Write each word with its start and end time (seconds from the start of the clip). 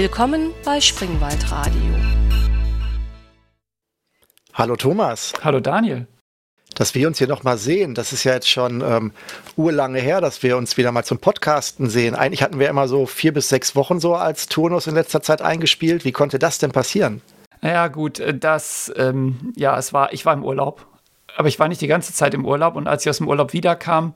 Willkommen 0.00 0.54
bei 0.64 0.80
Springwald 0.80 1.52
Radio. 1.52 1.94
Hallo 4.54 4.74
Thomas. 4.74 5.34
Hallo 5.44 5.60
Daniel. 5.60 6.06
Dass 6.74 6.94
wir 6.94 7.06
uns 7.06 7.18
hier 7.18 7.28
nochmal 7.28 7.58
sehen, 7.58 7.94
das 7.94 8.14
ist 8.14 8.24
ja 8.24 8.32
jetzt 8.32 8.48
schon 8.48 8.80
ähm, 8.80 9.12
urlange 9.56 10.00
her, 10.00 10.22
dass 10.22 10.42
wir 10.42 10.56
uns 10.56 10.78
wieder 10.78 10.90
mal 10.90 11.04
zum 11.04 11.18
Podcasten 11.18 11.90
sehen. 11.90 12.14
Eigentlich 12.14 12.42
hatten 12.42 12.58
wir 12.58 12.70
immer 12.70 12.88
so 12.88 13.04
vier 13.04 13.34
bis 13.34 13.50
sechs 13.50 13.76
Wochen 13.76 14.00
so 14.00 14.14
als 14.14 14.46
Turnus 14.46 14.86
in 14.86 14.94
letzter 14.94 15.20
Zeit 15.20 15.42
eingespielt. 15.42 16.06
Wie 16.06 16.12
konnte 16.12 16.38
das 16.38 16.56
denn 16.56 16.72
passieren? 16.72 17.20
Naja, 17.60 17.88
gut, 17.88 18.20
äh, 18.20 18.32
das, 18.32 18.90
ähm, 18.96 19.52
ja, 19.54 19.76
es 19.76 19.92
war, 19.92 20.14
ich 20.14 20.24
war 20.24 20.32
im 20.32 20.44
Urlaub 20.44 20.86
aber 21.36 21.48
ich 21.48 21.58
war 21.58 21.68
nicht 21.68 21.80
die 21.80 21.86
ganze 21.86 22.12
Zeit 22.12 22.34
im 22.34 22.44
Urlaub 22.44 22.76
und 22.76 22.86
als 22.86 23.04
ich 23.04 23.10
aus 23.10 23.18
dem 23.18 23.28
Urlaub 23.28 23.52
wiederkam, 23.52 24.14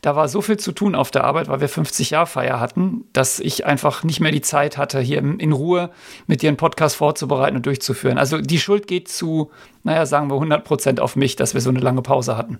da 0.00 0.16
war 0.16 0.28
so 0.28 0.40
viel 0.40 0.56
zu 0.56 0.72
tun 0.72 0.94
auf 0.94 1.10
der 1.10 1.24
Arbeit, 1.24 1.48
weil 1.48 1.60
wir 1.60 1.68
50 1.68 2.10
Jahre 2.10 2.26
Feier 2.26 2.60
hatten, 2.60 3.04
dass 3.12 3.40
ich 3.40 3.66
einfach 3.66 4.04
nicht 4.04 4.20
mehr 4.20 4.32
die 4.32 4.40
Zeit 4.40 4.76
hatte, 4.76 5.00
hier 5.00 5.18
in 5.18 5.52
Ruhe 5.52 5.90
mit 6.26 6.42
dir 6.42 6.48
einen 6.48 6.56
Podcast 6.56 6.96
vorzubereiten 6.96 7.56
und 7.56 7.66
durchzuführen. 7.66 8.18
Also 8.18 8.38
die 8.38 8.58
Schuld 8.58 8.86
geht 8.86 9.08
zu, 9.08 9.50
naja, 9.82 10.06
sagen 10.06 10.28
wir 10.28 10.34
100 10.34 10.64
Prozent 10.64 11.00
auf 11.00 11.16
mich, 11.16 11.36
dass 11.36 11.54
wir 11.54 11.60
so 11.60 11.70
eine 11.70 11.80
lange 11.80 12.02
Pause 12.02 12.36
hatten. 12.36 12.58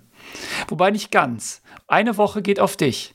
Wobei 0.68 0.90
nicht 0.90 1.10
ganz. 1.10 1.62
Eine 1.86 2.16
Woche 2.16 2.42
geht 2.42 2.60
auf 2.60 2.76
dich. 2.76 3.14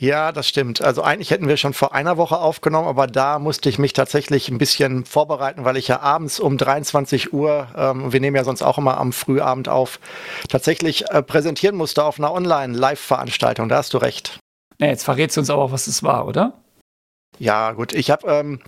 Ja, 0.00 0.32
das 0.32 0.48
stimmt. 0.48 0.80
Also 0.80 1.02
eigentlich 1.02 1.30
hätten 1.30 1.46
wir 1.46 1.58
schon 1.58 1.74
vor 1.74 1.94
einer 1.94 2.16
Woche 2.16 2.38
aufgenommen, 2.38 2.88
aber 2.88 3.06
da 3.06 3.38
musste 3.38 3.68
ich 3.68 3.78
mich 3.78 3.92
tatsächlich 3.92 4.48
ein 4.48 4.56
bisschen 4.56 5.04
vorbereiten, 5.04 5.66
weil 5.66 5.76
ich 5.76 5.88
ja 5.88 6.00
abends 6.00 6.40
um 6.40 6.56
23 6.56 7.34
Uhr, 7.34 7.68
ähm, 7.76 8.10
wir 8.10 8.18
nehmen 8.18 8.34
ja 8.34 8.42
sonst 8.42 8.62
auch 8.62 8.78
immer 8.78 8.96
am 8.96 9.12
Frühabend 9.12 9.68
auf, 9.68 10.00
tatsächlich 10.48 11.10
äh, 11.10 11.22
präsentieren 11.22 11.76
musste 11.76 12.02
auf 12.02 12.18
einer 12.18 12.32
Online-Live-Veranstaltung. 12.32 13.68
Da 13.68 13.76
hast 13.76 13.92
du 13.92 13.98
recht. 13.98 14.38
Ja, 14.78 14.86
jetzt 14.86 15.04
verrätst 15.04 15.36
du 15.36 15.42
uns 15.42 15.50
aber 15.50 15.64
auch, 15.64 15.72
was 15.72 15.86
es 15.86 16.02
war, 16.02 16.26
oder? 16.26 16.54
Ja, 17.38 17.72
gut. 17.72 17.92
Ich 17.92 18.10
habe, 18.10 18.26
ähm, 18.26 18.60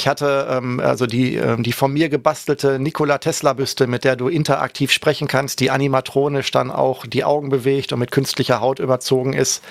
ich 0.00 0.08
hatte 0.08 0.48
ähm, 0.50 0.80
also 0.80 1.04
die 1.04 1.36
ähm, 1.36 1.62
die 1.62 1.72
von 1.72 1.92
mir 1.92 2.08
gebastelte 2.08 2.78
Nikola 2.78 3.18
Tesla 3.18 3.52
Büste, 3.52 3.86
mit 3.86 4.02
der 4.02 4.16
du 4.16 4.28
interaktiv 4.28 4.92
sprechen 4.92 5.28
kannst, 5.28 5.60
die 5.60 5.70
animatronisch 5.70 6.50
dann 6.50 6.70
auch 6.70 7.04
die 7.04 7.22
Augen 7.22 7.50
bewegt 7.50 7.92
und 7.92 7.98
mit 7.98 8.10
künstlicher 8.10 8.62
Haut 8.62 8.78
überzogen 8.78 9.34
ist, 9.34 9.62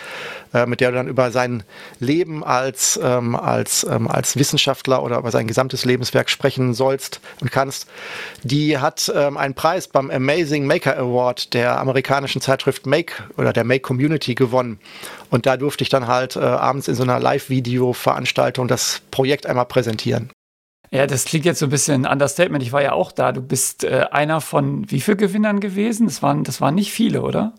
äh, 0.53 0.67
mit 0.67 0.81
der 0.81 0.91
du 0.91 0.97
dann 0.97 1.07
über 1.07 1.31
sein 1.31 1.63
Leben 1.99 2.43
als 2.43 2.99
ähm, 3.01 3.35
als 3.35 3.83
ähm, 3.89 4.07
als 4.07 4.35
Wissenschaftler 4.35 5.01
oder 5.01 5.17
über 5.17 5.31
sein 5.31 5.47
gesamtes 5.47 5.83
Lebenswerk 5.83 6.29
sprechen 6.29 6.75
sollst 6.75 7.21
und 7.41 7.51
kannst. 7.51 7.87
Die 8.43 8.77
hat 8.77 9.11
ähm, 9.15 9.35
einen 9.35 9.55
Preis 9.55 9.87
beim 9.87 10.11
Amazing 10.11 10.67
Maker 10.67 10.95
Award 10.95 11.55
der 11.55 11.79
amerikanischen 11.79 12.39
Zeitschrift 12.39 12.85
Make 12.85 13.13
oder 13.35 13.51
der 13.51 13.63
Make 13.63 13.81
Community 13.81 14.35
gewonnen. 14.35 14.79
Und 15.29 15.45
da 15.45 15.57
durfte 15.57 15.83
ich 15.83 15.89
dann 15.89 16.07
halt 16.07 16.35
äh, 16.35 16.39
abends 16.39 16.87
in 16.87 16.95
so 16.95 17.03
einer 17.03 17.19
Live-Video-Veranstaltung 17.19 18.67
das 18.67 19.01
Projekt 19.11 19.45
einmal 19.45 19.65
präsentieren. 19.65 20.18
Ja, 20.91 21.05
das 21.05 21.25
klingt 21.25 21.45
jetzt 21.45 21.59
so 21.59 21.67
ein 21.67 21.69
bisschen 21.69 22.05
ein 22.05 22.11
Understatement. 22.11 22.63
Ich 22.63 22.71
war 22.71 22.81
ja 22.81 22.93
auch 22.93 23.11
da. 23.11 23.31
Du 23.31 23.41
bist 23.41 23.83
äh, 23.83 24.05
einer 24.11 24.41
von 24.41 24.89
wie 24.89 25.01
vielen 25.01 25.17
Gewinnern 25.17 25.59
gewesen? 25.59 26.07
Das 26.07 26.23
waren, 26.23 26.43
das 26.43 26.61
waren 26.61 26.75
nicht 26.75 26.91
viele, 26.91 27.21
oder? 27.21 27.53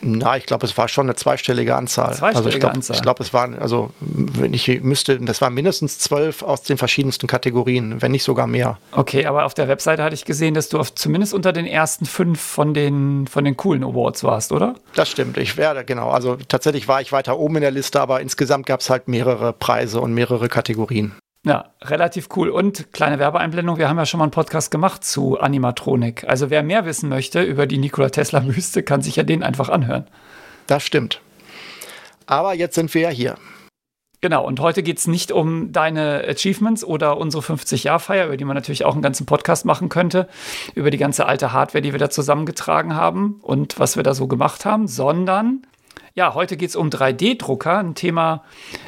Na, 0.00 0.36
ich 0.36 0.46
glaube, 0.46 0.66
es 0.66 0.76
war 0.78 0.88
schon 0.88 1.06
eine 1.06 1.16
zweistellige 1.16 1.74
Anzahl. 1.74 2.14
Zweistellige 2.14 2.36
also 2.36 2.48
ich 2.50 2.60
glaub, 2.60 2.74
Anzahl. 2.74 2.96
Ich 2.96 3.02
glaube, 3.02 3.22
es 3.22 3.32
waren, 3.32 3.58
also 3.58 3.90
wenn 4.00 4.54
ich 4.54 4.80
müsste, 4.82 5.18
das 5.18 5.40
waren 5.40 5.54
mindestens 5.54 5.98
zwölf 5.98 6.42
aus 6.42 6.62
den 6.62 6.78
verschiedensten 6.78 7.26
Kategorien, 7.26 8.00
wenn 8.00 8.12
nicht 8.12 8.22
sogar 8.22 8.46
mehr. 8.46 8.78
Okay, 8.92 9.26
aber 9.26 9.44
auf 9.44 9.54
der 9.54 9.68
Webseite 9.68 10.02
hatte 10.02 10.14
ich 10.14 10.24
gesehen, 10.24 10.54
dass 10.54 10.68
du 10.68 10.78
auf, 10.78 10.94
zumindest 10.94 11.34
unter 11.34 11.52
den 11.52 11.66
ersten 11.66 12.06
fünf 12.06 12.40
von 12.40 12.74
den, 12.74 13.26
von 13.26 13.44
den 13.44 13.56
coolen 13.56 13.84
Awards 13.84 14.24
warst, 14.24 14.52
oder? 14.52 14.74
Das 14.94 15.08
stimmt, 15.08 15.36
ich 15.36 15.56
werde, 15.56 15.84
genau. 15.84 16.10
Also 16.10 16.36
tatsächlich 16.36 16.88
war 16.88 17.00
ich 17.00 17.12
weiter 17.12 17.38
oben 17.38 17.56
in 17.56 17.62
der 17.62 17.70
Liste, 17.70 18.00
aber 18.00 18.20
insgesamt 18.20 18.66
gab 18.66 18.80
es 18.80 18.90
halt 18.90 19.08
mehrere 19.08 19.52
Preise 19.52 20.00
und 20.00 20.14
mehrere 20.14 20.48
Kategorien. 20.48 21.12
Ja, 21.44 21.72
relativ 21.82 22.28
cool. 22.36 22.50
Und 22.50 22.92
kleine 22.92 23.18
Werbeeinblendung, 23.18 23.78
wir 23.78 23.88
haben 23.88 23.98
ja 23.98 24.06
schon 24.06 24.18
mal 24.18 24.24
einen 24.24 24.32
Podcast 24.32 24.70
gemacht 24.70 25.04
zu 25.04 25.38
Animatronik. 25.38 26.24
Also 26.28 26.50
wer 26.50 26.62
mehr 26.62 26.84
wissen 26.84 27.08
möchte 27.08 27.42
über 27.42 27.66
die 27.66 27.78
Nikola 27.78 28.10
Tesla 28.10 28.44
Wüste, 28.46 28.82
kann 28.82 29.02
sich 29.02 29.16
ja 29.16 29.22
den 29.22 29.42
einfach 29.42 29.68
anhören. 29.68 30.06
Das 30.66 30.84
stimmt. 30.84 31.20
Aber 32.26 32.54
jetzt 32.54 32.74
sind 32.74 32.92
wir 32.92 33.02
ja 33.02 33.08
hier. 33.08 33.36
Genau, 34.20 34.44
und 34.44 34.58
heute 34.58 34.82
geht 34.82 34.98
es 34.98 35.06
nicht 35.06 35.30
um 35.30 35.70
deine 35.70 36.24
Achievements 36.28 36.84
oder 36.84 37.18
unsere 37.18 37.42
50-Jahr-Feier, 37.42 38.26
über 38.26 38.36
die 38.36 38.44
man 38.44 38.56
natürlich 38.56 38.84
auch 38.84 38.94
einen 38.94 39.02
ganzen 39.02 39.26
Podcast 39.26 39.64
machen 39.64 39.88
könnte, 39.88 40.28
über 40.74 40.90
die 40.90 40.98
ganze 40.98 41.26
alte 41.26 41.52
Hardware, 41.52 41.82
die 41.82 41.92
wir 41.92 42.00
da 42.00 42.10
zusammengetragen 42.10 42.96
haben 42.96 43.38
und 43.42 43.78
was 43.78 43.94
wir 43.94 44.02
da 44.02 44.14
so 44.14 44.26
gemacht 44.26 44.64
haben, 44.64 44.88
sondern 44.88 45.62
ja, 46.14 46.34
heute 46.34 46.56
geht 46.56 46.70
es 46.70 46.76
um 46.76 46.88
3D-Drucker, 46.88 47.78
ein 47.78 47.94
Thema, 47.94 48.42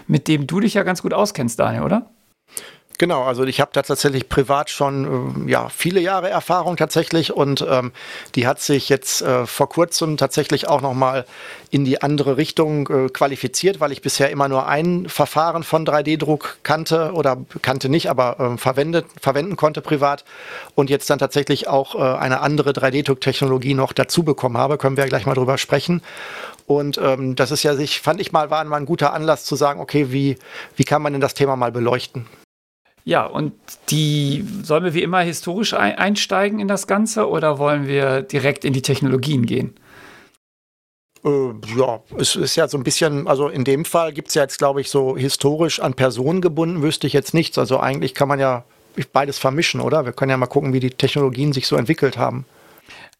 mit 0.09 0.27
dem 0.27 0.49
du 0.49 0.59
dich 0.59 0.75
ja 0.75 0.83
ganz 0.83 1.01
gut 1.01 1.15
auskennst, 1.15 1.61
Daniel, 1.61 1.85
oder? 1.85 2.11
Genau, 3.01 3.23
also 3.23 3.45
ich 3.45 3.63
habe 3.63 3.71
da 3.73 3.81
tatsächlich 3.81 4.29
privat 4.29 4.69
schon 4.69 5.47
äh, 5.47 5.51
ja 5.51 5.71
viele 5.71 6.01
Jahre 6.01 6.29
Erfahrung 6.29 6.77
tatsächlich 6.77 7.33
und 7.33 7.65
ähm, 7.67 7.93
die 8.35 8.47
hat 8.47 8.61
sich 8.61 8.91
jetzt 8.91 9.23
äh, 9.23 9.47
vor 9.47 9.71
kurzem 9.71 10.19
tatsächlich 10.19 10.69
auch 10.69 10.83
noch 10.83 10.93
mal 10.93 11.25
in 11.71 11.87
die 11.87 12.03
andere 12.03 12.37
Richtung 12.37 12.91
äh, 12.91 13.09
qualifiziert, 13.09 13.81
weil 13.81 13.91
ich 13.91 14.03
bisher 14.03 14.29
immer 14.29 14.49
nur 14.49 14.67
ein 14.67 15.09
Verfahren 15.09 15.63
von 15.63 15.87
3D-Druck 15.87 16.59
kannte 16.63 17.13
oder 17.15 17.39
kannte 17.63 17.89
nicht, 17.89 18.11
aber 18.11 18.39
äh, 18.39 18.59
verwendet 18.59 19.07
verwenden 19.19 19.57
konnte 19.57 19.81
privat 19.81 20.27
und 20.75 20.91
jetzt 20.91 21.09
dann 21.09 21.19
tatsächlich 21.19 21.69
auch 21.69 21.95
äh, 21.95 22.19
eine 22.19 22.41
andere 22.41 22.73
3D-Druck-Technologie 22.73 23.73
noch 23.73 23.95
dazu 23.95 24.25
bekommen 24.25 24.59
habe, 24.59 24.77
können 24.77 24.99
wir 24.99 25.05
ja 25.05 25.09
gleich 25.09 25.25
mal 25.25 25.33
drüber 25.33 25.57
sprechen. 25.57 26.03
Und 26.67 26.99
ähm, 26.99 27.35
das 27.35 27.51
ist 27.51 27.63
ja 27.63 27.75
sich, 27.77 28.03
fand 28.03 28.21
ich 28.21 28.31
mal, 28.31 28.51
war 28.51 28.63
mal 28.65 28.77
ein 28.77 28.85
guter 28.85 29.15
Anlass 29.15 29.47
zu 29.47 29.57
sagen, 29.57 29.81
okay, 29.81 30.13
wie, 30.13 30.37
wie 30.77 30.85
kann 30.85 31.01
man 31.01 31.15
denn 31.15 31.23
das 31.23 31.33
Thema 31.33 31.57
mal 31.57 31.73
beleuchten? 31.73 32.27
Ja, 33.05 33.25
und 33.27 33.53
die 33.91 34.45
sollen 34.63 34.85
wir 34.85 34.95
wie 34.95 35.03
immer 35.03 35.21
historisch 35.21 35.75
einsteigen 35.75 36.61
in 36.61 36.69
das 36.69 36.87
Ganze 36.87 37.29
oder 37.29 37.59
wollen 37.59 37.87
wir 37.87 38.23
direkt 38.23 38.65
in 38.65 38.73
die 38.73 38.83
Technologien 38.83 39.47
gehen? 39.47 39.75
Äh, 41.25 41.53
ja, 41.77 42.01
es 42.19 42.37
ist 42.37 42.57
ja 42.57 42.69
so 42.69 42.79
ein 42.79 42.85
bisschen, 42.85 43.27
also 43.27 43.49
in 43.49 43.65
dem 43.65 43.85
Fall 43.85 44.13
gibt 44.13 44.29
es 44.29 44.35
ja 44.35 44.43
jetzt, 44.43 44.59
glaube 44.59 44.81
ich, 44.81 44.91
so 44.91 45.17
historisch 45.17 45.81
an 45.81 45.95
Personen 45.95 46.41
gebunden, 46.41 46.83
wüsste 46.83 47.07
ich 47.07 47.13
jetzt 47.13 47.35
nichts. 47.35 47.59
Also 47.59 47.79
eigentlich 47.79 48.15
kann 48.15 48.29
man 48.29 48.39
ja 48.39 48.65
beides 49.13 49.39
vermischen, 49.39 49.81
oder? 49.81 50.05
Wir 50.05 50.13
können 50.13 50.31
ja 50.31 50.37
mal 50.37 50.47
gucken, 50.47 50.73
wie 50.73 50.81
die 50.81 50.91
Technologien 50.91 51.53
sich 51.53 51.67
so 51.67 51.77
entwickelt 51.77 52.19
haben. 52.19 52.45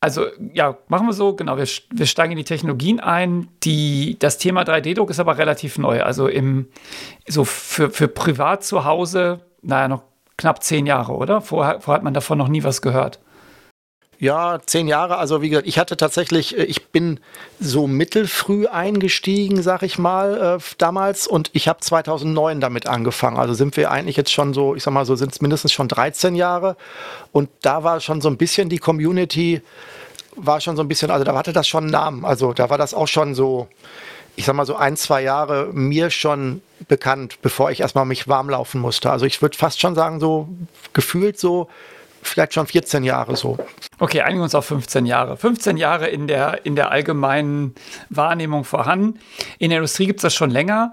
Also 0.03 0.27
ja, 0.55 0.79
machen 0.89 1.07
wir 1.07 1.13
so, 1.13 1.35
genau, 1.35 1.59
wir, 1.59 1.69
wir 1.91 2.07
steigen 2.07 2.33
in 2.33 2.39
die 2.39 2.45
Technologien 2.45 3.01
ein. 3.01 3.49
Die, 3.63 4.19
das 4.19 4.39
Thema 4.39 4.63
3D-Druck 4.63 5.11
ist 5.11 5.21
aber 5.21 5.37
relativ 5.37 5.77
neu. 5.77 6.03
Also 6.03 6.27
im, 6.27 6.69
so 7.29 7.45
für, 7.45 7.91
für 7.91 8.09
privat 8.09 8.65
zu 8.65 8.87
Hause 8.87 9.41
naja, 9.63 9.89
noch 9.89 10.03
knapp 10.37 10.63
zehn 10.63 10.87
Jahre, 10.87 11.13
oder? 11.13 11.41
Vorher, 11.41 11.81
vorher 11.81 11.97
hat 11.97 12.05
man 12.05 12.15
davon 12.15 12.39
noch 12.39 12.49
nie 12.49 12.65
was 12.65 12.83
gehört. 12.83 13.21
Ja, 14.21 14.61
zehn 14.67 14.87
Jahre. 14.87 15.17
Also 15.17 15.41
wie 15.41 15.49
gesagt, 15.49 15.67
ich 15.67 15.79
hatte 15.79 15.97
tatsächlich, 15.97 16.59
äh, 16.59 16.65
ich 16.65 16.89
bin 16.89 17.21
so 17.59 17.87
mittelfrüh 17.87 18.67
eingestiegen, 18.67 19.63
sag 19.63 19.83
ich 19.83 19.99
mal, 19.99 20.59
äh, 20.59 20.63
damals. 20.77 21.27
Und 21.27 21.49
ich 21.55 21.69
habe 21.69 21.81
2009 21.81 22.61
damit 22.61 22.87
angefangen. 22.87 23.39
Also 23.39 23.55
sind 23.55 23.79
wir 23.79 23.91
eigentlich 23.91 24.17
jetzt 24.19 24.31
schon 24.31 24.53
so, 24.53 24.75
ich 24.75 24.83
sag 24.83 24.93
mal 24.93 25.07
so, 25.07 25.17
sind 25.17 25.33
es 25.33 25.41
mindestens 25.41 25.73
schon 25.73 25.89
13 25.89 26.35
Jahre. 26.35 26.77
Und 27.33 27.49
da 27.63 27.83
war 27.83 28.01
schon 28.01 28.21
so 28.21 28.29
ein 28.29 28.37
bisschen 28.37 28.69
die 28.69 28.77
Community, 28.77 29.63
war 30.37 30.61
schon 30.61 30.77
so 30.77 30.83
ein 30.83 30.89
bisschen, 30.89 31.11
also 31.11 31.25
da 31.25 31.35
hatte 31.35 31.55
das 31.55 31.67
schon 31.67 31.85
einen 31.85 31.93
Namen. 31.93 32.27
Also 32.27 32.53
da 32.53 32.69
war 32.69 32.77
das 32.77 32.93
auch 32.93 33.09
schon 33.09 33.35
so, 33.35 33.69
ich 34.37 34.45
sag 34.45 34.55
mal 34.55 34.67
so 34.67 34.77
ein, 34.77 34.97
zwei 34.97 35.23
Jahre 35.23 35.71
mir 35.73 36.11
schon 36.11 36.63
bekannt, 36.89 37.39
bevor 37.43 37.71
ich 37.71 37.81
erstmal 37.81 38.05
mich 38.05 38.29
warm 38.29 38.51
laufen 38.51 38.81
musste. 38.81 39.11
Also 39.11 39.27
ich 39.27 39.43
würde 39.43 39.57
fast 39.57 39.81
schon 39.81 39.95
sagen, 39.95 40.21
so 40.21 40.49
gefühlt 40.93 41.39
so, 41.39 41.69
vielleicht 42.23 42.55
schon 42.55 42.67
14 42.67 43.05
Jahre 43.05 43.37
so. 43.37 43.59
Okay, 43.99 44.23
einigen 44.23 44.43
uns 44.43 44.55
auf 44.55 44.67
15 44.67 45.07
Jahre. 45.07 45.37
15 45.37 45.77
Jahre 45.77 46.09
in 46.09 46.27
der, 46.27 46.65
in 46.65 46.77
der 46.77 46.91
allgemeinen 46.91 47.75
Wahrnehmung 48.09 48.65
vorhanden. 48.65 49.19
In 49.59 49.71
der 49.71 49.79
Industrie 49.79 50.07
gibt 50.07 50.21
es 50.21 50.23
das 50.23 50.35
schon 50.35 50.51
länger. 50.51 50.93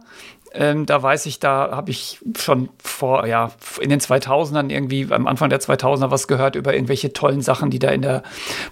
Ähm, 0.53 0.85
da 0.85 1.03
weiß 1.03 1.25
ich, 1.25 1.39
da 1.39 1.71
habe 1.71 1.91
ich 1.91 2.19
schon 2.37 2.69
vor, 2.81 3.27
ja, 3.27 3.51
in 3.81 3.89
den 3.89 3.99
2000ern 3.99 4.69
irgendwie, 4.69 5.07
am 5.11 5.27
Anfang 5.27 5.49
der 5.49 5.59
2000er 5.59 6.09
was 6.09 6.27
gehört 6.27 6.55
über 6.55 6.73
irgendwelche 6.73 7.11
tollen 7.13 7.41
Sachen, 7.41 7.69
die 7.69 7.79
da 7.79 7.89
in 7.89 8.01
der 8.01 8.23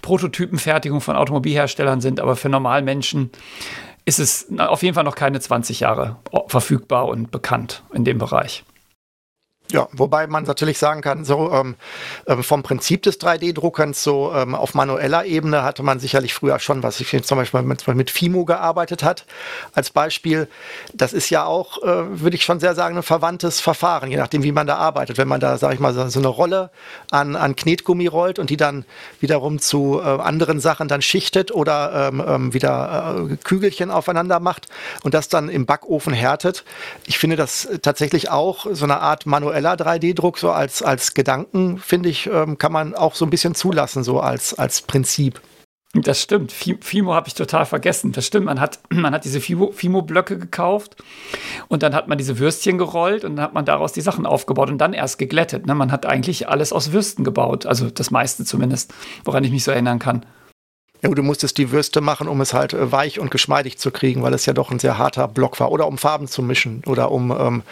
Prototypenfertigung 0.02 1.02
von 1.02 1.16
Automobilherstellern 1.16 2.02
sind. 2.02 2.20
Aber 2.20 2.36
für 2.36 2.50
Normalmenschen 2.50 3.32
ist 4.06 4.20
es 4.20 4.48
auf 4.58 4.84
jeden 4.84 4.94
Fall 4.94 5.04
noch 5.04 5.16
keine 5.16 5.40
20 5.40 5.82
Jahre 5.82 6.18
verfügbar 6.48 7.08
und 7.08 7.32
bekannt 7.32 7.84
in 7.94 8.06
dem 8.06 8.20
Bereich. 8.20 8.64
Ja, 9.72 9.88
wobei 9.94 10.28
man 10.28 10.44
natürlich 10.44 10.78
sagen 10.78 11.02
kann, 11.02 11.26
so 11.26 11.52
ähm, 11.52 11.76
ähm 12.28 12.44
vom 12.44 12.62
Prinzip 12.62 13.02
des 13.02 13.20
3D-Druckens, 13.20 14.04
so 14.04 14.32
ähm, 14.32 14.54
auf 14.54 14.76
manueller 14.76 15.26
Ebene 15.26 15.64
hatte 15.64 15.82
man 15.82 16.00
sicherlich 16.00 16.36
früher 16.36 16.60
schon, 16.60 16.84
was 16.84 17.00
ich 17.00 17.24
zum 17.24 17.38
Beispiel 17.38 17.64
mit, 17.64 17.88
mit 17.88 18.12
Fimo 18.12 18.46
gearbeitet 18.46 19.04
hat, 19.04 19.26
als 19.74 19.90
Beispiel. 19.90 20.48
Das 20.94 21.14
ist 21.14 21.32
ja 21.32 21.46
auch, 21.46 21.82
äh, 21.82 22.22
würde 22.22 22.36
ich 22.36 22.44
schon 22.44 22.60
sehr 22.60 22.76
sagen, 22.76 22.96
ein 22.96 23.04
verwandtes 23.04 23.60
Verfahren, 23.60 24.12
je 24.12 24.18
nachdem, 24.18 24.44
wie 24.44 24.52
man 24.52 24.68
da 24.68 24.76
arbeitet. 24.76 25.18
Wenn 25.18 25.28
man 25.28 25.40
da, 25.40 25.58
sage 25.58 25.74
ich 25.74 25.80
mal, 25.80 25.94
so, 25.94 26.08
so, 26.10 26.20
eine 26.20 26.28
Rolle 26.28 26.70
an, 27.10 27.36
an 27.36 27.56
Knetgummi 27.56 28.06
rollt 28.06 28.38
und 28.38 28.52
die 28.52 28.58
dann 28.58 28.86
wiederum 29.20 29.58
zu 29.58 30.00
äh, 30.00 30.04
anderen 30.04 30.60
Sachen 30.60 30.88
dann 30.88 31.02
schichtet 31.02 31.52
oder 31.52 32.10
ähm, 32.10 32.24
ähm 32.26 32.54
wieder 32.54 33.28
äh, 33.32 33.36
Kügelchen 33.38 33.90
aufeinander 33.90 34.40
macht 34.40 34.68
und 35.04 35.16
das 35.16 35.28
dann 35.28 35.50
im 35.50 35.66
Backofen 35.66 36.14
härtet. 36.14 36.64
Ich 37.08 37.18
finde 37.18 37.36
das 37.36 37.68
tatsächlich 37.82 38.30
auch 38.30 38.68
so 38.72 38.86
eine 38.86 39.00
Art 39.00 39.26
manuelle 39.26 39.55
visueller 39.56 39.76
3D-Druck, 39.76 40.38
so 40.38 40.52
als, 40.52 40.82
als 40.82 41.14
Gedanken, 41.14 41.78
finde 41.78 42.10
ich, 42.10 42.28
ähm, 42.28 42.58
kann 42.58 42.72
man 42.72 42.94
auch 42.94 43.16
so 43.16 43.26
ein 43.26 43.30
bisschen 43.30 43.56
zulassen, 43.56 44.04
so 44.04 44.20
als, 44.20 44.54
als 44.54 44.82
Prinzip. 44.82 45.42
Das 45.94 46.22
stimmt. 46.22 46.52
Fimo 46.52 47.14
habe 47.14 47.30
ich 47.30 47.36
total 47.36 47.66
vergessen. 47.66 48.12
Das 48.12 48.26
stimmt. 48.26 48.48
Man 48.48 48.60
hat, 48.60 48.80
man 48.90 49.14
hat 49.14 49.24
diese 49.24 49.40
Fimo-Blöcke 49.40 50.38
gekauft 50.38 50.98
und 51.70 51.84
dann 51.84 51.96
hat 51.96 52.10
man 52.10 52.18
diese 52.18 52.38
Würstchen 52.38 52.78
gerollt 52.78 53.24
und 53.24 53.38
dann 53.38 53.46
hat 53.46 53.54
man 53.54 53.64
daraus 53.64 53.94
die 53.94 54.02
Sachen 54.02 54.26
aufgebaut 54.26 54.70
und 54.70 54.78
dann 54.78 54.92
erst 54.92 55.18
geglättet. 55.18 55.66
Ne? 55.66 55.74
Man 55.74 55.94
hat 55.94 56.06
eigentlich 56.06 56.50
alles 56.50 56.74
aus 56.74 56.92
Würsten 56.92 57.24
gebaut. 57.24 57.66
Also 57.66 57.90
das 57.90 58.12
meiste 58.12 58.44
zumindest, 58.44 58.94
woran 59.24 59.46
ich 59.46 59.52
mich 59.52 59.64
so 59.64 59.72
erinnern 59.72 60.00
kann. 60.00 60.26
Ja, 61.02 61.10
du 61.10 61.24
musstest 61.24 61.58
die 61.58 61.72
Würste 61.72 62.02
machen, 62.02 62.28
um 62.28 62.42
es 62.42 62.54
halt 62.54 62.74
äh, 62.74 62.92
weich 62.92 63.20
und 63.20 63.32
geschmeidig 63.32 63.78
zu 63.78 63.92
kriegen, 63.92 64.22
weil 64.22 64.34
es 64.34 64.46
ja 64.46 64.54
doch 64.54 64.72
ein 64.72 64.80
sehr 64.80 64.98
harter 64.98 65.28
Block 65.28 65.60
war. 65.60 65.72
Oder 65.72 65.88
um 65.88 65.98
Farben 65.98 66.28
zu 66.28 66.42
mischen 66.42 66.82
oder 66.88 67.12
um 67.12 67.32
ähm, 67.32 67.64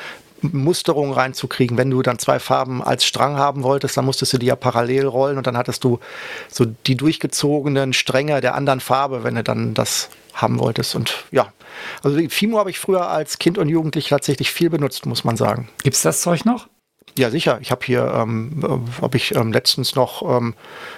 Musterung 0.51 1.13
reinzukriegen. 1.13 1.77
Wenn 1.77 1.89
du 1.89 2.01
dann 2.01 2.19
zwei 2.19 2.39
Farben 2.39 2.83
als 2.83 3.05
Strang 3.05 3.37
haben 3.37 3.63
wolltest, 3.63 3.97
dann 3.97 4.05
musstest 4.05 4.33
du 4.33 4.37
die 4.37 4.47
ja 4.47 4.55
parallel 4.55 5.07
rollen 5.07 5.37
und 5.37 5.47
dann 5.47 5.57
hattest 5.57 5.83
du 5.83 5.99
so 6.49 6.65
die 6.65 6.95
durchgezogenen 6.95 7.93
Stränge 7.93 8.41
der 8.41 8.55
anderen 8.55 8.79
Farbe, 8.79 9.23
wenn 9.23 9.35
du 9.35 9.43
dann 9.43 9.73
das 9.73 10.09
haben 10.33 10.59
wolltest. 10.59 10.95
Und 10.95 11.25
ja, 11.31 11.53
also 12.01 12.19
Fimo 12.29 12.57
habe 12.57 12.69
ich 12.69 12.79
früher 12.79 13.07
als 13.09 13.39
Kind 13.39 13.57
und 13.57 13.69
Jugendlich 13.69 14.09
tatsächlich 14.09 14.51
viel 14.51 14.69
benutzt, 14.69 15.05
muss 15.05 15.23
man 15.23 15.37
sagen. 15.37 15.69
Gibt 15.83 15.95
es 15.95 16.01
das 16.01 16.21
Zeug 16.21 16.45
noch? 16.45 16.67
Ja, 17.15 17.29
sicher. 17.29 17.59
Ich 17.61 17.69
habe 17.69 17.85
hier, 17.85 18.11
ähm, 18.15 18.63
äh, 18.63 19.01
habe 19.01 19.17
ich 19.17 19.35
ähm, 19.35 19.51
letztens 19.51 19.93
noch 19.93 20.23
ähm, 20.27 20.55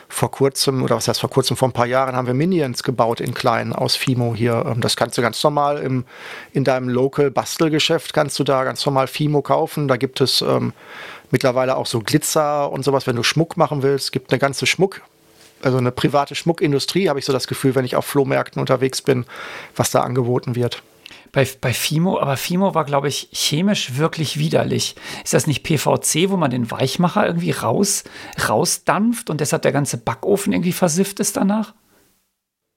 vor 0.07 0.31
kurzem, 0.31 0.81
oder 0.81 0.95
was 0.95 1.09
heißt 1.09 1.19
vor 1.19 1.29
kurzem, 1.29 1.57
vor 1.57 1.67
ein 1.67 1.73
paar 1.73 1.87
Jahren 1.87 2.15
haben 2.15 2.25
wir 2.25 2.33
Minions 2.33 2.83
gebaut 2.83 3.19
in 3.19 3.33
klein 3.33 3.73
aus 3.73 3.97
Fimo 3.97 4.33
hier. 4.33 4.63
Ähm, 4.65 4.79
das 4.79 4.95
kannst 4.95 5.17
du 5.17 5.21
ganz 5.21 5.43
normal 5.43 5.77
im, 5.79 6.05
in 6.53 6.63
deinem 6.63 6.87
Local 6.87 7.31
Bastelgeschäft, 7.31 8.13
kannst 8.13 8.39
du 8.39 8.45
da 8.45 8.63
ganz 8.63 8.85
normal 8.85 9.07
Fimo 9.07 9.41
kaufen. 9.41 9.89
Da 9.89 9.97
gibt 9.97 10.21
es 10.21 10.41
ähm, 10.41 10.71
mittlerweile 11.31 11.75
auch 11.75 11.85
so 11.85 11.99
Glitzer 11.99 12.71
und 12.71 12.85
sowas, 12.85 13.07
wenn 13.07 13.17
du 13.17 13.23
Schmuck 13.23 13.57
machen 13.57 13.83
willst. 13.83 14.05
Es 14.05 14.11
gibt 14.11 14.31
eine 14.31 14.39
ganze 14.39 14.65
Schmuck, 14.67 15.01
also 15.63 15.79
eine 15.79 15.91
private 15.91 16.33
Schmuckindustrie, 16.33 17.09
habe 17.09 17.19
ich 17.19 17.25
so 17.25 17.33
das 17.33 17.47
Gefühl, 17.47 17.75
wenn 17.75 17.83
ich 17.83 17.97
auf 17.97 18.05
Flohmärkten 18.05 18.61
unterwegs 18.61 19.01
bin, 19.01 19.25
was 19.75 19.91
da 19.91 19.99
angeboten 19.99 20.55
wird 20.55 20.81
bei, 21.35 21.45
bei 21.59 21.73
Fimo, 21.73 22.17
aber 22.17 22.37
Fimo 22.37 22.73
war, 22.75 22.85
glaube 22.85 23.09
ich, 23.09 23.27
chemisch 23.33 23.97
wirklich 23.97 24.39
widerlich. 24.39 24.95
Ist 25.21 25.33
das 25.33 25.47
nicht 25.47 25.63
PVC, 25.63 26.29
wo 26.29 26.37
man 26.37 26.49
den 26.49 26.71
Weichmacher 26.71 27.27
irgendwie 27.27 27.51
raus, 27.51 28.05
rausdampft 28.47 29.29
und 29.29 29.41
deshalb 29.41 29.61
der 29.61 29.73
ganze 29.73 29.97
Backofen 29.97 30.53
irgendwie 30.53 30.71
versifft 30.71 31.19
ist 31.19 31.35
danach? 31.35 31.73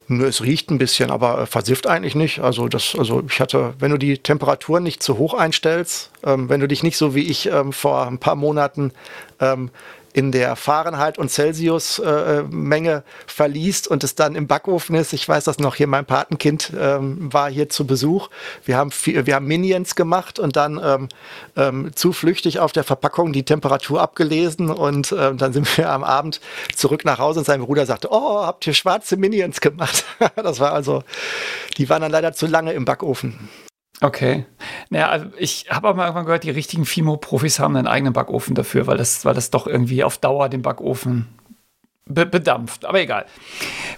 Es 0.09 0.43
riecht 0.43 0.71
ein 0.71 0.79
bisschen, 0.79 1.13
aber 1.13 1.43
äh, 1.43 1.47
versifft 1.47 1.87
eigentlich 1.87 2.17
nicht. 2.17 2.41
Also 2.41 2.67
das, 2.67 2.97
also 2.99 3.23
ich 3.29 3.41
hatte, 3.41 3.75
wenn 3.79 3.93
du 3.93 3.99
die 3.99 4.19
Temperatur 4.19 4.81
nicht 4.81 5.05
zu 5.05 5.19
hoch 5.19 5.35
einstellst, 5.35 6.11
ähm, 6.25 6.49
wenn 6.49 6.61
du 6.61 6.67
dich 6.67 6.83
nicht 6.83 6.97
so 6.97 7.15
wie 7.15 7.29
ich 7.29 7.47
ähm, 7.47 7.73
vor 7.73 8.09
ein 8.09 8.19
paar 8.19 8.35
Monaten 8.35 8.91
ähm, 9.39 9.71
in 10.19 10.33
der 10.33 10.57
Fahrenheit- 10.57 11.17
und 11.17 11.31
Celsius-Menge 11.31 12.91
äh, 12.91 13.03
verliest 13.29 13.87
und 13.87 14.03
es 14.03 14.17
dann 14.17 14.35
im 14.35 14.49
Backofen 14.49 14.97
ist. 14.97 15.13
Ich 15.13 15.29
weiß 15.29 15.45
das 15.45 15.61
noch, 15.61 15.77
hier 15.77 15.87
mein 15.87 16.07
Patenkind 16.07 16.73
ähm, 16.77 17.33
war 17.33 17.49
hier 17.49 17.69
zu 17.69 17.87
Besuch. 17.87 18.29
Wir 18.65 18.77
haben, 18.77 18.91
wir 19.05 19.33
haben 19.33 19.47
Minions 19.47 19.95
gemacht 19.95 20.41
und 20.41 20.57
dann 20.57 20.81
ähm, 20.83 21.09
ähm, 21.55 21.93
zu 21.95 22.13
flüchtig 22.13 22.59
auf 22.59 22.73
der 22.73 22.83
Verpackung 22.83 23.33
die 23.33 23.45
Temperatur 23.45 24.03
abgelesen 24.03 24.71
und 24.71 25.15
ähm, 25.17 25.39
dann 25.39 25.53
sind 25.53 25.79
wir 25.79 25.89
am 25.89 26.03
Abend 26.03 26.41
zurück 26.75 27.05
nach 27.05 27.21
Hause 27.21 27.39
und 27.39 27.45
sein 27.45 27.61
Bruder 27.61 27.87
sagte, 27.87 28.09
oh, 28.11 28.45
habt 28.45 28.67
ihr 28.67 28.75
schwarze 28.75 29.17
Minions 29.17 29.61
gemacht? 29.61 30.05
das 30.35 30.59
war 30.59 30.73
also, 30.73 31.05
die 31.77 31.89
waren 31.89 32.03
dann 32.03 32.11
leider 32.11 32.33
zu 32.33 32.49
lange 32.49 32.73
im 32.73 32.85
Backofen. 32.85 33.49
Okay. 34.01 34.47
Naja, 34.91 35.09
also 35.09 35.27
ich 35.39 35.67
habe 35.71 35.89
auch 35.89 35.95
mal 35.95 36.05
irgendwann 36.05 36.25
gehört, 36.25 36.45
die 36.45 36.51
richtigen 36.51 36.85
Fimo-Profis 36.85 37.59
haben 37.59 37.77
einen 37.77 37.89
eigenen 37.89 38.13
Backofen 38.13 38.55
dafür, 38.55 38.87
weil 38.87 38.97
das, 38.97 39.25
weil 39.25 39.35
das 39.35 39.51
doch 39.51 39.67
irgendwie 39.67 40.05
auf 40.05 40.19
Dauer 40.19 40.49
den 40.49 40.63
Backofen 40.63 41.27
be 42.09 42.27
bedampft. 42.27 42.85
Aber 42.85 43.01
egal. 43.01 43.27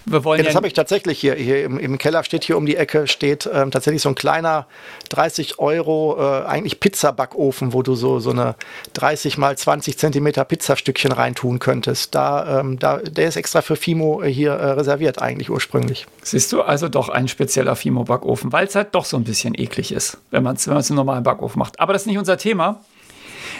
Wir 0.05 0.23
wollen 0.23 0.39
ja, 0.39 0.45
das 0.45 0.55
habe 0.55 0.67
ich 0.67 0.73
tatsächlich 0.73 1.19
hier. 1.19 1.35
Hier 1.35 1.63
im, 1.63 1.79
im, 1.79 1.97
Keller 1.97 2.23
steht 2.23 2.43
hier 2.43 2.57
um 2.57 2.65
die 2.65 2.75
Ecke 2.75 3.07
steht 3.07 3.49
ähm, 3.51 3.71
tatsächlich 3.71 4.01
so 4.01 4.09
ein 4.09 4.15
kleiner 4.15 4.67
30 5.09 5.59
Euro 5.59 6.17
äh, 6.19 6.45
eigentlich 6.45 6.79
Pizzabackofen, 6.79 7.73
wo 7.73 7.81
du 7.81 7.95
so, 7.95 8.19
so 8.19 8.31
eine 8.31 8.55
30 8.93 9.37
mal 9.37 9.57
20 9.57 9.97
Zentimeter 9.97 10.45
Pizzastückchen 10.45 11.11
reintun 11.11 11.59
könntest. 11.59 12.13
Da, 12.15 12.59
ähm, 12.59 12.79
da, 12.79 12.97
der 12.97 13.27
ist 13.27 13.35
extra 13.35 13.61
für 13.61 13.75
Fimo 13.75 14.23
hier 14.23 14.51
äh, 14.51 14.71
reserviert 14.71 15.21
eigentlich 15.21 15.49
ursprünglich. 15.49 16.07
Siehst 16.23 16.51
du 16.51 16.61
also 16.61 16.89
doch 16.89 17.09
ein 17.09 17.27
spezieller 17.27 17.75
Fimo-Backofen, 17.75 18.51
weil 18.51 18.67
es 18.67 18.75
halt 18.75 18.93
doch 18.93 19.05
so 19.05 19.17
ein 19.17 19.23
bisschen 19.23 19.57
eklig 19.57 19.91
ist, 19.91 20.17
wenn 20.31 20.43
man 20.43 20.55
es 20.55 20.67
wenn 20.67 20.81
im 20.81 20.95
normalen 20.95 21.23
Backofen 21.23 21.59
macht. 21.59 21.79
Aber 21.79 21.93
das 21.93 22.03
ist 22.03 22.07
nicht 22.07 22.17
unser 22.17 22.37
Thema. 22.37 22.81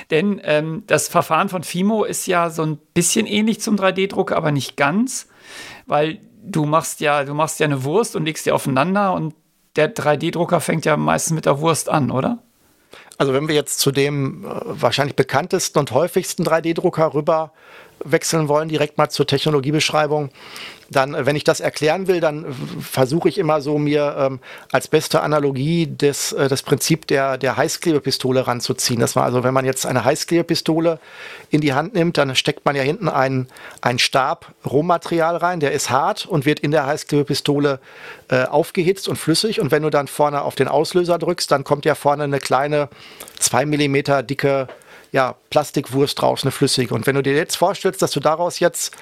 Denn 0.09 0.41
ähm, 0.43 0.83
das 0.87 1.07
Verfahren 1.07 1.49
von 1.49 1.63
Fimo 1.63 2.03
ist 2.03 2.25
ja 2.27 2.49
so 2.49 2.63
ein 2.63 2.77
bisschen 2.93 3.27
ähnlich 3.27 3.61
zum 3.61 3.75
3D-Drucker, 3.75 4.35
aber 4.35 4.51
nicht 4.51 4.77
ganz, 4.77 5.27
weil 5.85 6.19
du 6.43 6.65
machst 6.65 6.99
ja, 7.01 7.23
du 7.23 7.33
machst 7.33 7.59
ja 7.59 7.65
eine 7.65 7.83
Wurst 7.83 8.15
und 8.15 8.25
legst 8.25 8.45
die 8.45 8.51
aufeinander 8.51 9.13
und 9.13 9.35
der 9.75 9.93
3D-Drucker 9.93 10.59
fängt 10.59 10.85
ja 10.85 10.97
meistens 10.97 11.33
mit 11.33 11.45
der 11.45 11.59
Wurst 11.59 11.89
an, 11.89 12.11
oder? 12.11 12.39
Also 13.17 13.33
wenn 13.33 13.47
wir 13.47 13.55
jetzt 13.55 13.79
zu 13.79 13.91
dem 13.91 14.45
äh, 14.45 14.49
wahrscheinlich 14.63 15.15
bekanntesten 15.15 15.79
und 15.79 15.91
häufigsten 15.91 16.43
3D-Drucker 16.43 17.13
rüber 17.13 17.53
wechseln 18.03 18.47
wollen, 18.47 18.67
direkt 18.67 18.97
mal 18.97 19.09
zur 19.09 19.27
Technologiebeschreibung, 19.27 20.31
dann, 20.91 21.25
wenn 21.25 21.37
ich 21.37 21.45
das 21.45 21.61
erklären 21.61 22.07
will, 22.07 22.19
dann 22.19 22.45
versuche 22.81 23.29
ich 23.29 23.37
immer 23.37 23.61
so 23.61 23.77
mir 23.77 24.15
ähm, 24.17 24.39
als 24.71 24.89
beste 24.89 25.21
Analogie 25.21 25.87
des, 25.87 26.33
äh, 26.33 26.49
das 26.49 26.63
Prinzip 26.63 27.07
der, 27.07 27.37
der 27.37 27.55
Heißklebepistole 27.55 28.45
ranzuziehen. 28.45 28.99
Das 28.99 29.15
war 29.15 29.23
also, 29.23 29.43
wenn 29.43 29.53
man 29.53 29.63
jetzt 29.63 29.85
eine 29.85 30.03
Heißklebepistole 30.03 30.99
in 31.49 31.61
die 31.61 31.73
Hand 31.73 31.93
nimmt, 31.93 32.17
dann 32.17 32.35
steckt 32.35 32.65
man 32.65 32.75
ja 32.75 32.83
hinten 32.83 33.07
einen, 33.07 33.47
einen 33.79 33.99
Stab 33.99 34.53
Rohmaterial 34.69 35.37
rein, 35.37 35.61
der 35.61 35.71
ist 35.71 35.89
hart 35.89 36.25
und 36.25 36.45
wird 36.45 36.59
in 36.59 36.71
der 36.71 36.85
Heißklebepistole 36.85 37.79
äh, 38.29 38.43
aufgehitzt 38.43 39.07
und 39.07 39.15
flüssig. 39.15 39.61
Und 39.61 39.71
wenn 39.71 39.83
du 39.83 39.89
dann 39.89 40.07
vorne 40.07 40.41
auf 40.41 40.55
den 40.55 40.67
Auslöser 40.67 41.17
drückst, 41.17 41.49
dann 41.51 41.63
kommt 41.63 41.85
ja 41.85 41.95
vorne 41.95 42.23
eine 42.23 42.39
kleine 42.39 42.89
zwei 43.39 43.65
Millimeter 43.65 44.23
dicke 44.23 44.67
ja, 45.13 45.35
Plastikwurst 45.49 46.21
raus, 46.21 46.43
eine 46.43 46.51
flüssige. 46.51 46.93
Und 46.93 47.07
wenn 47.07 47.15
du 47.15 47.23
dir 47.23 47.33
jetzt 47.33 47.55
vorstellst, 47.55 48.01
dass 48.01 48.11
du 48.11 48.19
daraus 48.19 48.59
jetzt 48.59 48.95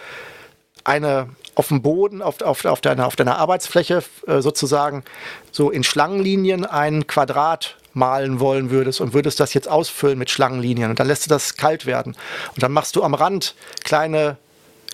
eine 0.84 1.30
auf 1.60 1.68
dem 1.68 1.82
Boden, 1.82 2.22
auf, 2.22 2.42
auf, 2.42 2.64
auf, 2.64 2.80
deiner, 2.80 3.06
auf 3.06 3.18
deiner 3.18 3.38
Arbeitsfläche 3.38 4.02
äh, 4.28 4.40
sozusagen 4.40 5.04
so 5.52 5.70
in 5.70 5.84
Schlangenlinien 5.84 6.66
ein 6.66 7.06
Quadrat 7.06 7.76
malen 7.94 8.40
wollen 8.40 8.72
würdest 8.72 9.02
und 9.02 9.14
würdest 9.14 9.42
das 9.42 9.54
jetzt 9.54 9.68
ausfüllen 9.68 10.18
mit 10.18 10.30
Schlangenlinien 10.30 10.90
und 10.90 11.00
dann 11.00 11.08
lässt 11.08 11.26
du 11.26 11.30
das 11.30 11.58
kalt 11.58 11.86
werden. 11.86 12.16
Und 12.56 12.64
dann 12.64 12.72
machst 12.72 12.96
du 12.96 13.04
am 13.04 13.14
Rand 13.14 13.56
kleine, 13.84 14.38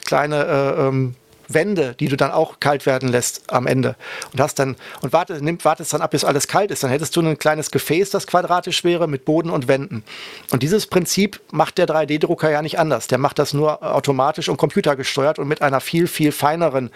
kleine 0.05 0.43
äh, 0.43 0.88
ähm, 0.88 1.15
Wände, 1.47 1.95
die 1.99 2.07
du 2.07 2.17
dann 2.17 2.31
auch 2.31 2.59
kalt 2.59 2.85
werden 2.85 3.09
lässt 3.09 3.51
am 3.51 3.67
Ende. 3.67 3.95
Und 4.31 4.41
hast 4.41 4.59
dann, 4.59 4.75
und 5.01 5.13
warte, 5.13 5.43
nimm, 5.43 5.63
wartest 5.63 5.93
dann 5.93 6.01
ab, 6.01 6.11
bis 6.11 6.23
alles 6.23 6.47
kalt 6.47 6.71
ist. 6.71 6.83
Dann 6.83 6.91
hättest 6.91 7.15
du 7.15 7.21
ein 7.21 7.37
kleines 7.37 7.71
Gefäß, 7.71 8.09
das 8.09 8.27
quadratisch 8.27 8.83
wäre, 8.83 9.07
mit 9.07 9.25
Boden 9.25 9.49
und 9.49 9.67
Wänden. 9.67 10.03
Und 10.51 10.63
dieses 10.63 10.87
Prinzip 10.87 11.41
macht 11.51 11.77
der 11.77 11.87
3D-Drucker 11.87 12.49
ja 12.49 12.61
nicht 12.61 12.79
anders. 12.79 13.07
Der 13.07 13.17
macht 13.17 13.39
das 13.39 13.53
nur 13.53 13.83
automatisch 13.83 14.49
und 14.49 14.57
computergesteuert 14.57 15.39
und 15.39 15.47
mit 15.47 15.61
einer 15.61 15.81
viel, 15.81 16.07
viel 16.07 16.31
feineren 16.31 16.89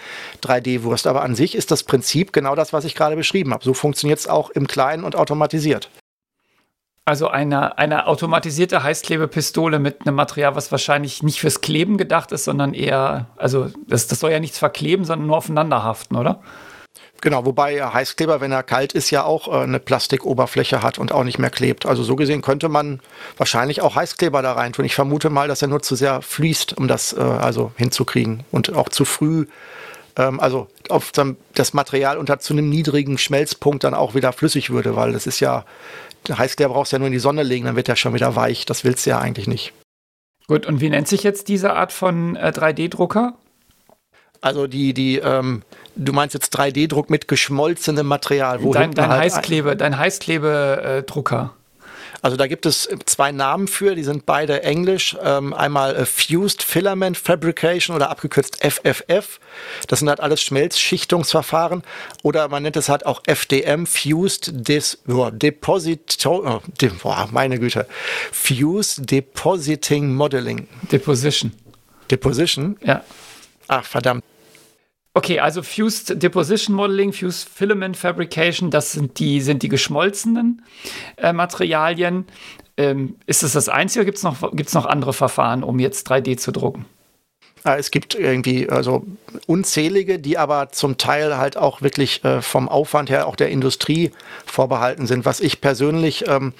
3D-Wurst. 0.43 1.07
Aber 1.07 1.21
an 1.21 1.35
sich 1.35 1.55
ist 1.55 1.71
das 1.71 1.83
Prinzip 1.83 2.33
genau 2.33 2.55
das, 2.55 2.73
was 2.73 2.85
ich 2.85 2.95
gerade 2.95 3.15
beschrieben 3.15 3.53
habe. 3.53 3.63
So 3.63 3.73
funktioniert 3.73 4.19
es 4.19 4.27
auch 4.27 4.49
im 4.49 4.67
Kleinen 4.67 5.03
und 5.03 5.15
automatisiert. 5.15 5.89
Also 7.09 7.27
eine, 7.27 7.79
eine 7.79 8.05
automatisierte 8.05 8.83
Heißklebepistole 8.83 9.79
mit 9.79 10.01
einem 10.01 10.15
Material, 10.15 10.55
was 10.55 10.71
wahrscheinlich 10.71 11.23
nicht 11.23 11.39
fürs 11.39 11.59
Kleben 11.59 11.97
gedacht 11.97 12.31
ist, 12.31 12.43
sondern 12.43 12.75
eher, 12.75 13.25
also 13.35 13.71
das, 13.87 14.05
das 14.05 14.19
soll 14.19 14.31
ja 14.31 14.39
nichts 14.39 14.59
verkleben, 14.59 15.05
sondern 15.05 15.25
nur 15.25 15.37
aufeinander 15.37 15.81
haften, 15.81 16.15
oder? 16.17 16.43
Genau, 17.21 17.47
wobei 17.47 17.83
Heißkleber, 17.83 18.41
wenn 18.41 18.51
er 18.51 18.61
kalt 18.61 18.93
ist, 18.93 19.09
ja 19.09 19.23
auch 19.23 19.47
äh, 19.47 19.63
eine 19.63 19.79
Plastikoberfläche 19.79 20.83
hat 20.83 20.99
und 20.99 21.11
auch 21.11 21.23
nicht 21.23 21.39
mehr 21.39 21.49
klebt. 21.49 21.87
Also 21.87 22.03
so 22.03 22.15
gesehen 22.15 22.43
könnte 22.43 22.69
man 22.69 22.99
wahrscheinlich 23.37 23.81
auch 23.81 23.95
Heißkleber 23.95 24.43
da 24.43 24.53
rein 24.53 24.73
tun. 24.73 24.85
Ich 24.85 24.93
vermute 24.93 25.31
mal, 25.31 25.47
dass 25.47 25.63
er 25.63 25.67
nur 25.67 25.81
zu 25.81 25.95
sehr 25.95 26.21
fließt, 26.21 26.77
um 26.77 26.87
das 26.87 27.13
äh, 27.13 27.21
also 27.21 27.71
hinzukriegen 27.75 28.43
und 28.51 28.71
auch 28.75 28.89
zu 28.89 29.03
früh, 29.03 29.47
ähm, 30.15 30.39
also 30.39 30.67
auf 30.89 31.11
das 31.55 31.73
Material 31.73 32.19
unter 32.19 32.39
zu 32.39 32.53
einem 32.53 32.69
niedrigen 32.69 33.17
Schmelzpunkt 33.17 33.83
dann 33.83 33.95
auch 33.95 34.13
wieder 34.13 34.31
flüssig 34.31 34.69
würde, 34.69 34.95
weil 34.95 35.13
das 35.13 35.25
ist 35.25 35.39
ja 35.39 35.65
heißt, 36.29 36.59
der 36.59 36.69
brauchst 36.69 36.91
ja 36.91 36.99
nur 36.99 37.07
in 37.07 37.13
die 37.13 37.19
Sonne 37.19 37.43
legen, 37.43 37.65
dann 37.65 37.75
wird 37.75 37.88
der 37.88 37.95
schon 37.95 38.13
wieder 38.13 38.35
weich. 38.35 38.65
Das 38.65 38.83
willst 38.83 39.05
du 39.05 39.11
ja 39.11 39.19
eigentlich 39.19 39.47
nicht. 39.47 39.73
Gut, 40.47 40.65
und 40.65 40.81
wie 40.81 40.89
nennt 40.89 41.07
sich 41.07 41.23
jetzt 41.23 41.47
diese 41.47 41.73
Art 41.73 41.91
von 41.91 42.35
äh, 42.35 42.51
3D-Drucker? 42.55 43.35
Also 44.41 44.67
die, 44.67 44.93
die, 44.93 45.17
ähm, 45.17 45.63
du 45.95 46.13
meinst 46.13 46.33
jetzt 46.33 46.57
3D-Druck 46.57 47.09
mit 47.09 47.27
geschmolzenem 47.27 48.07
Material. 48.07 48.63
Wo 48.63 48.73
dein, 48.73 48.93
dein, 48.93 49.09
halt 49.09 49.21
Heißklebe, 49.21 49.75
dein 49.75 49.97
Heißklebedrucker. 49.97 51.53
Also 52.21 52.38
da 52.38 52.47
gibt 52.47 52.65
es 52.65 52.89
zwei 53.05 53.31
Namen 53.31 53.67
für, 53.67 53.95
die 53.95 54.03
sind 54.03 54.25
beide 54.25 54.63
englisch. 54.63 55.15
Ähm, 55.23 55.53
einmal 55.53 55.95
äh, 55.95 56.05
Fused 56.05 56.63
Filament 56.63 57.17
Fabrication 57.17 57.95
oder 57.95 58.09
abgekürzt 58.09 58.57
FFF. 58.63 59.39
Das 59.88 59.99
sind 59.99 60.09
halt 60.09 60.19
alles 60.19 60.41
Schmelzschichtungsverfahren. 60.41 61.83
Oder 62.23 62.47
man 62.47 62.63
nennt 62.63 62.77
es 62.77 62.89
halt 62.89 63.05
auch 63.05 63.21
FDM, 63.25 63.85
Fused 63.85 64.51
Dis 64.53 64.99
oh, 65.07 65.29
Deposit, 65.31 66.25
oh, 66.25 66.61
de, 66.81 66.89
boah, 66.89 67.29
meine 67.31 67.59
Güte, 67.59 67.88
Fused 68.31 69.09
Depositing 69.09 70.13
Modeling. 70.13 70.67
Deposition. 70.91 71.53
Deposition? 72.11 72.77
Ja. 72.83 73.03
Ach, 73.67 73.85
verdammt. 73.85 74.23
Okay, 75.13 75.39
also 75.39 75.63
Fused 75.63 76.21
Deposition 76.21 76.75
Modeling, 76.75 77.13
Fused 77.13 77.49
Filament 77.49 77.97
Fabrication, 77.97 78.69
das 78.69 78.91
sind 78.91 79.19
die, 79.19 79.41
sind 79.41 79.63
die 79.63 79.69
geschmolzenen 79.69 80.61
äh, 81.17 81.33
Materialien. 81.33 82.25
Ähm, 82.77 83.15
ist 83.25 83.43
das 83.43 83.53
das 83.53 83.69
Einzige 83.69 84.01
oder 84.01 84.05
gibt 84.05 84.17
es 84.17 84.23
noch, 84.23 84.51
gibt's 84.53 84.73
noch 84.73 84.85
andere 84.85 85.13
Verfahren, 85.13 85.63
um 85.63 85.79
jetzt 85.79 86.09
3D 86.09 86.37
zu 86.37 86.51
drucken? 86.51 86.85
Ah, 87.63 87.75
es 87.75 87.91
gibt 87.91 88.15
irgendwie 88.15 88.69
also 88.69 89.05
unzählige, 89.45 90.19
die 90.19 90.37
aber 90.37 90.69
zum 90.71 90.97
Teil 90.97 91.37
halt 91.37 91.57
auch 91.57 91.81
wirklich 91.81 92.23
äh, 92.23 92.41
vom 92.41 92.69
Aufwand 92.69 93.09
her 93.09 93.27
auch 93.27 93.35
der 93.35 93.49
Industrie 93.49 94.11
vorbehalten 94.45 95.07
sind. 95.07 95.25
Was 95.25 95.41
ich 95.41 95.59
persönlich 95.59 96.25
ähm, 96.27 96.53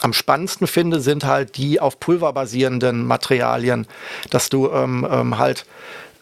am 0.00 0.12
spannendsten 0.12 0.66
finde, 0.66 1.00
sind 1.00 1.24
halt 1.24 1.56
die 1.56 1.78
auf 1.78 2.00
Pulver 2.00 2.32
basierenden 2.32 3.06
Materialien, 3.06 3.86
dass 4.30 4.48
du 4.48 4.70
ähm, 4.70 5.06
ähm, 5.08 5.38
halt 5.38 5.66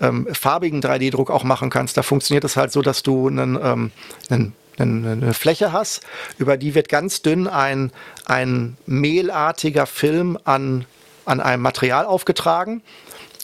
ähm, 0.00 0.26
farbigen 0.32 0.80
3D-Druck 0.80 1.30
auch 1.30 1.44
machen 1.44 1.70
kannst. 1.70 1.96
Da 1.96 2.02
funktioniert 2.02 2.44
es 2.44 2.56
halt 2.56 2.72
so, 2.72 2.82
dass 2.82 3.02
du 3.02 3.28
einen, 3.28 3.58
ähm, 3.62 3.90
einen 4.30 4.54
eine 4.80 5.34
Fläche 5.34 5.72
hast, 5.72 6.02
über 6.38 6.56
die 6.56 6.74
wird 6.76 6.88
ganz 6.88 7.22
dünn 7.22 7.48
ein, 7.48 7.90
ein 8.26 8.76
mehlartiger 8.86 9.86
Film 9.86 10.38
an, 10.44 10.84
an 11.24 11.40
einem 11.40 11.62
Material 11.62 12.06
aufgetragen. 12.06 12.82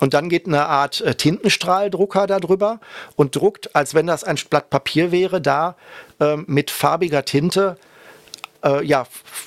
Und 0.01 0.15
dann 0.15 0.29
geht 0.29 0.47
eine 0.47 0.67
Art 0.67 1.01
äh, 1.01 1.15
Tintenstrahldrucker 1.15 2.27
darüber 2.27 2.81
und 3.17 3.37
druckt, 3.37 3.75
als 3.77 3.95
wenn 3.95 4.07
das 4.07 4.25
ein 4.25 4.37
Blatt 4.51 4.71
Papier 4.71 5.13
wäre, 5.13 5.41
da 5.41 5.77
äh, 6.21 6.37
mit 6.37 6.71
farbiger 6.71 7.25
Tinte 7.25 7.77
äh, 8.65 8.85
ja, 8.85 9.07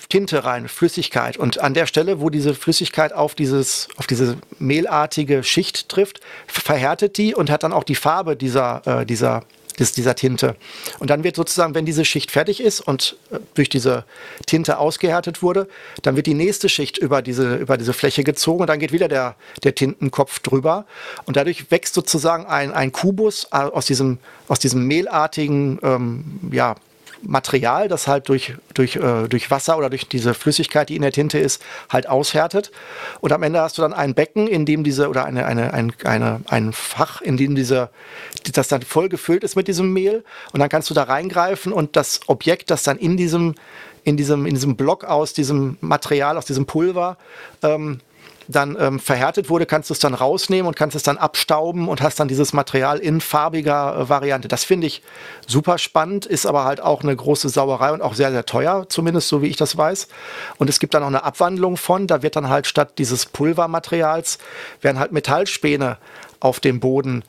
Tinte 0.09 0.45
rein, 0.45 0.67
Flüssigkeit. 0.67 1.37
Und 1.37 1.59
an 1.59 1.73
der 1.73 1.85
Stelle, 1.85 2.21
wo 2.21 2.29
diese 2.29 2.53
Flüssigkeit 2.53 3.13
auf, 3.13 3.35
dieses, 3.35 3.89
auf 3.97 4.07
diese 4.07 4.37
mehlartige 4.59 5.43
Schicht 5.43 5.89
trifft, 5.89 6.21
verhärtet 6.47 7.17
die 7.17 7.35
und 7.35 7.49
hat 7.49 7.63
dann 7.63 7.73
auch 7.73 7.83
die 7.83 7.95
Farbe 7.95 8.35
dieser, 8.35 8.81
äh, 8.85 9.05
dieser 9.05 9.43
dieser 9.79 10.15
Tinte. 10.15 10.55
Und 10.99 11.09
dann 11.09 11.23
wird 11.23 11.35
sozusagen, 11.35 11.75
wenn 11.75 11.85
diese 11.85 12.03
Schicht 12.03 12.31
fertig 12.31 12.61
ist 12.61 12.81
und 12.81 13.15
äh, 13.31 13.37
durch 13.53 13.69
diese 13.69 14.05
Tinte 14.45 14.79
ausgehärtet 14.79 15.43
wurde, 15.43 15.67
dann 16.01 16.15
wird 16.15 16.25
die 16.25 16.33
nächste 16.33 16.67
Schicht 16.67 16.97
über 16.97 17.21
diese, 17.21 17.55
über 17.55 17.77
diese 17.77 17.93
Fläche 17.93 18.23
gezogen 18.23 18.61
und 18.61 18.67
dann 18.67 18.79
geht 18.79 18.91
wieder 18.91 19.07
der, 19.07 19.35
der 19.63 19.75
Tintenkopf 19.75 20.39
drüber. 20.39 20.85
Und 21.25 21.37
dadurch 21.37 21.69
wächst 21.69 21.93
sozusagen 21.93 22.45
ein, 22.47 22.73
ein 22.73 22.91
Kubus 22.91 23.49
äh, 23.51 23.57
aus 23.57 23.85
diesem, 23.85 24.17
aus 24.47 24.59
diesem 24.59 24.87
mehlartigen 24.87 25.79
ähm, 25.83 26.39
ja, 26.51 26.75
Material, 27.21 27.87
das 27.87 28.07
halt 28.07 28.29
durch, 28.29 28.55
durch, 28.73 28.95
äh, 28.95 29.27
durch 29.27 29.49
Wasser 29.51 29.77
oder 29.77 29.89
durch 29.89 30.07
diese 30.07 30.33
Flüssigkeit, 30.33 30.89
die 30.89 30.95
in 30.95 31.01
der 31.01 31.11
Tinte 31.11 31.39
ist, 31.39 31.61
halt 31.89 32.07
aushärtet. 32.07 32.71
Und 33.19 33.31
am 33.31 33.43
Ende 33.43 33.61
hast 33.61 33.77
du 33.77 33.81
dann 33.81 33.93
ein 33.93 34.13
Becken, 34.13 34.47
in 34.47 34.65
dem 34.65 34.83
diese, 34.83 35.09
oder 35.09 35.25
eine, 35.25 35.45
eine, 35.45 35.73
ein, 35.73 35.93
eine, 36.03 36.41
ein 36.47 36.73
Fach, 36.73 37.21
in 37.21 37.37
dem 37.37 37.55
diese, 37.55 37.89
das 38.53 38.67
dann 38.67 38.81
voll 38.81 39.09
gefüllt 39.09 39.43
ist 39.43 39.55
mit 39.55 39.67
diesem 39.67 39.93
Mehl. 39.93 40.23
Und 40.51 40.59
dann 40.59 40.69
kannst 40.69 40.89
du 40.89 40.93
da 40.93 41.03
reingreifen 41.03 41.73
und 41.73 41.95
das 41.95 42.21
Objekt, 42.27 42.71
das 42.71 42.83
dann 42.83 42.97
in 42.97 43.17
diesem, 43.17 43.55
in 44.03 44.17
diesem, 44.17 44.45
in 44.45 44.53
diesem 44.53 44.75
Block 44.75 45.03
aus 45.03 45.33
diesem 45.33 45.77
Material, 45.81 46.37
aus 46.37 46.45
diesem 46.45 46.65
Pulver, 46.65 47.17
ähm, 47.63 47.99
dann 48.47 48.77
ähm, 48.79 48.99
verhärtet 48.99 49.49
wurde, 49.49 49.65
kannst 49.65 49.89
du 49.89 49.93
es 49.93 49.99
dann 49.99 50.13
rausnehmen 50.13 50.67
und 50.67 50.75
kannst 50.75 50.95
es 50.95 51.03
dann 51.03 51.17
abstauben 51.17 51.87
und 51.87 52.01
hast 52.01 52.19
dann 52.19 52.27
dieses 52.27 52.53
Material 52.53 52.97
in 52.99 53.21
farbiger 53.21 53.97
äh, 53.97 54.09
Variante. 54.09 54.47
Das 54.47 54.63
finde 54.63 54.87
ich 54.87 55.01
super 55.45 55.77
spannend, 55.77 56.25
ist 56.25 56.45
aber 56.45 56.63
halt 56.63 56.81
auch 56.81 57.03
eine 57.03 57.15
große 57.15 57.49
Sauerei 57.49 57.91
und 57.91 58.01
auch 58.01 58.13
sehr, 58.13 58.31
sehr 58.31 58.45
teuer, 58.45 58.85
zumindest 58.89 59.27
so 59.27 59.41
wie 59.41 59.47
ich 59.47 59.57
das 59.57 59.77
weiß. 59.77 60.07
Und 60.57 60.69
es 60.69 60.79
gibt 60.79 60.93
dann 60.93 61.03
auch 61.03 61.07
eine 61.07 61.23
Abwandlung 61.23 61.77
von, 61.77 62.07
da 62.07 62.21
wird 62.21 62.35
dann 62.35 62.49
halt 62.49 62.67
statt 62.67 62.93
dieses 62.97 63.25
Pulvermaterials, 63.25 64.37
werden 64.81 64.99
halt 64.99 65.11
Metallspäne 65.11 65.97
auf 66.39 66.59
dem 66.59 66.79
Boden 66.79 67.23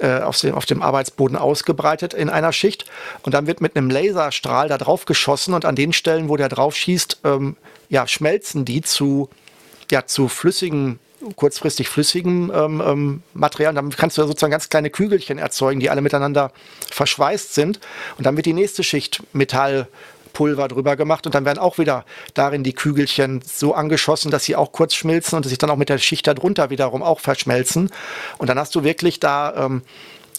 äh, 0.00 0.20
auf, 0.20 0.38
dem, 0.40 0.54
auf 0.54 0.64
dem 0.64 0.82
Arbeitsboden 0.82 1.36
ausgebreitet 1.36 2.14
in 2.14 2.30
einer 2.30 2.52
Schicht 2.52 2.86
und 3.22 3.34
dann 3.34 3.46
wird 3.46 3.60
mit 3.60 3.76
einem 3.76 3.90
Laserstrahl 3.90 4.68
da 4.68 4.78
drauf 4.78 5.04
geschossen 5.04 5.52
und 5.52 5.64
an 5.64 5.76
den 5.76 5.92
Stellen, 5.92 6.28
wo 6.28 6.36
der 6.36 6.48
drauf 6.48 6.74
schießt, 6.74 7.20
ähm, 7.24 7.56
ja, 7.88 8.08
schmelzen 8.08 8.64
die 8.64 8.80
zu 8.80 9.28
ja 9.92 10.06
zu 10.06 10.28
flüssigen 10.28 10.98
kurzfristig 11.36 11.88
flüssigem 11.88 12.52
ähm, 12.54 12.82
ähm, 12.84 13.22
Material. 13.34 13.74
Damit 13.74 13.96
kannst 13.96 14.18
du 14.18 14.22
sozusagen 14.26 14.50
ganz 14.50 14.68
kleine 14.68 14.90
Kügelchen 14.90 15.38
erzeugen, 15.38 15.80
die 15.80 15.90
alle 15.90 16.00
miteinander 16.00 16.52
verschweißt 16.90 17.54
sind. 17.54 17.80
Und 18.18 18.26
dann 18.26 18.36
wird 18.36 18.46
die 18.46 18.52
nächste 18.52 18.82
Schicht 18.82 19.22
Metallpulver 19.32 20.68
drüber 20.68 20.96
gemacht 20.96 21.26
und 21.26 21.34
dann 21.34 21.44
werden 21.44 21.58
auch 21.58 21.78
wieder 21.78 22.04
darin 22.34 22.64
die 22.64 22.72
Kügelchen 22.72 23.42
so 23.44 23.74
angeschossen, 23.74 24.30
dass 24.30 24.44
sie 24.44 24.56
auch 24.56 24.72
kurz 24.72 24.94
schmilzen 24.94 25.36
und 25.36 25.44
sich 25.44 25.58
dann 25.58 25.70
auch 25.70 25.76
mit 25.76 25.88
der 25.88 25.98
Schicht 25.98 26.26
darunter 26.26 26.70
wiederum 26.70 27.02
auch 27.02 27.20
verschmelzen. 27.20 27.90
Und 28.38 28.48
dann 28.48 28.58
hast 28.58 28.74
du 28.74 28.84
wirklich 28.84 29.20
da 29.20 29.66
ähm, 29.66 29.82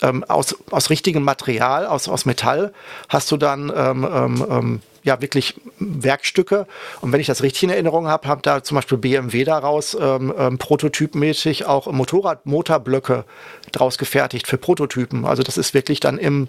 ähm 0.02 0.24
aus, 0.26 0.56
aus 0.72 0.90
richtigem 0.90 1.24
Material, 1.24 1.86
aus, 1.86 2.10
aus 2.10 2.26
Metall, 2.26 2.74
hast 3.10 3.32
du 3.32 3.38
dann 3.38 3.72
ähm, 3.76 4.08
ähm 4.50 4.82
ja 5.04 5.22
wirklich 5.22 5.56
Werkstücke. 5.80 6.66
Und 7.02 7.12
wenn 7.12 7.20
ich 7.20 7.28
das 7.28 7.44
richtig 7.44 7.64
in 7.64 7.70
Erinnerung 7.70 8.08
habe, 8.08 8.28
hat 8.28 8.46
da 8.46 8.64
zum 8.64 8.76
Beispiel 8.76 8.98
BMW 8.98 9.44
daraus 9.44 9.96
ähm, 10.00 10.34
ähm, 10.38 10.58
prototypmäßig 10.58 11.66
auch 11.66 11.92
Motorrad-Motorblöcke 11.92 13.26
draus 13.72 13.98
gefertigt 13.98 14.48
für 14.48 14.58
Prototypen. 14.58 15.26
Also 15.26 15.44
das 15.44 15.58
ist 15.58 15.74
wirklich 15.74 16.00
dann 16.00 16.18
im, 16.18 16.48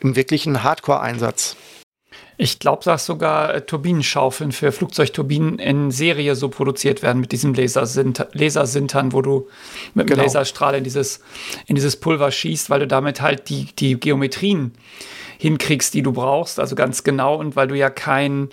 im 0.00 0.16
wirklichen 0.16 0.62
Hardcore-Einsatz. 0.62 1.56
Ich 2.38 2.58
glaube, 2.58 2.84
dass 2.84 3.06
sogar 3.06 3.54
äh, 3.54 3.60
Turbinenschaufeln 3.62 4.52
für 4.52 4.70
Flugzeugturbinen 4.70 5.58
in 5.58 5.90
Serie 5.90 6.34
so 6.34 6.48
produziert 6.48 7.02
werden 7.02 7.20
mit 7.20 7.32
diesem 7.32 7.54
Lasersintern, 7.54 8.28
Lasersintern 8.32 9.12
wo 9.12 9.22
du 9.22 9.48
mit 9.94 10.08
dem 10.08 10.10
genau. 10.10 10.22
Laserstrahl 10.22 10.74
in 10.74 10.84
dieses, 10.84 11.20
in 11.66 11.76
dieses 11.76 11.96
Pulver 11.96 12.30
schießt, 12.30 12.68
weil 12.68 12.80
du 12.80 12.86
damit 12.86 13.22
halt 13.22 13.48
die, 13.48 13.68
die 13.78 13.98
Geometrien 13.98 14.72
hinkriegst, 15.38 15.94
die 15.94 16.02
du 16.02 16.12
brauchst, 16.12 16.60
also 16.60 16.74
ganz 16.74 17.04
genau 17.04 17.36
und 17.36 17.56
weil 17.56 17.68
du 17.68 17.76
ja 17.76 17.90
kein, 17.90 18.50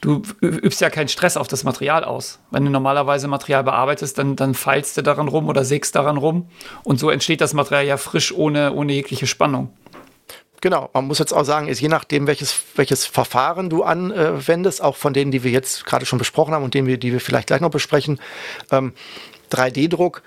du 0.00 0.22
übst 0.40 0.80
ja 0.80 0.90
keinen 0.90 1.08
Stress 1.08 1.36
auf 1.36 1.48
das 1.48 1.64
Material 1.64 2.04
aus. 2.04 2.38
Wenn 2.50 2.64
du 2.64 2.70
normalerweise 2.70 3.28
Material 3.28 3.64
bearbeitest, 3.64 4.18
dann, 4.18 4.36
dann 4.36 4.54
feilst 4.54 4.96
du 4.96 5.02
daran 5.02 5.28
rum 5.28 5.48
oder 5.48 5.64
sägst 5.64 5.94
daran 5.94 6.16
rum 6.16 6.48
und 6.84 6.98
so 6.98 7.10
entsteht 7.10 7.40
das 7.40 7.54
Material 7.54 7.86
ja 7.86 7.96
frisch 7.96 8.32
ohne, 8.32 8.72
ohne 8.72 8.92
jegliche 8.92 9.26
Spannung. 9.26 9.70
Genau, 10.60 10.90
man 10.92 11.06
muss 11.06 11.18
jetzt 11.18 11.32
auch 11.32 11.44
sagen, 11.44 11.68
ist 11.68 11.80
je 11.80 11.88
nachdem, 11.88 12.26
welches, 12.26 12.62
welches 12.76 13.06
Verfahren 13.06 13.70
du 13.70 13.82
anwendest, 13.82 14.82
auch 14.82 14.96
von 14.96 15.14
denen, 15.14 15.30
die 15.30 15.42
wir 15.42 15.50
jetzt 15.50 15.86
gerade 15.86 16.04
schon 16.04 16.18
besprochen 16.18 16.52
haben 16.52 16.64
und 16.64 16.74
denen 16.74 17.00
die 17.00 17.12
wir 17.12 17.20
vielleicht 17.20 17.46
gleich 17.46 17.62
noch 17.62 17.70
besprechen, 17.70 18.20
ähm, 18.70 18.92
3D-Druck 19.50 20.22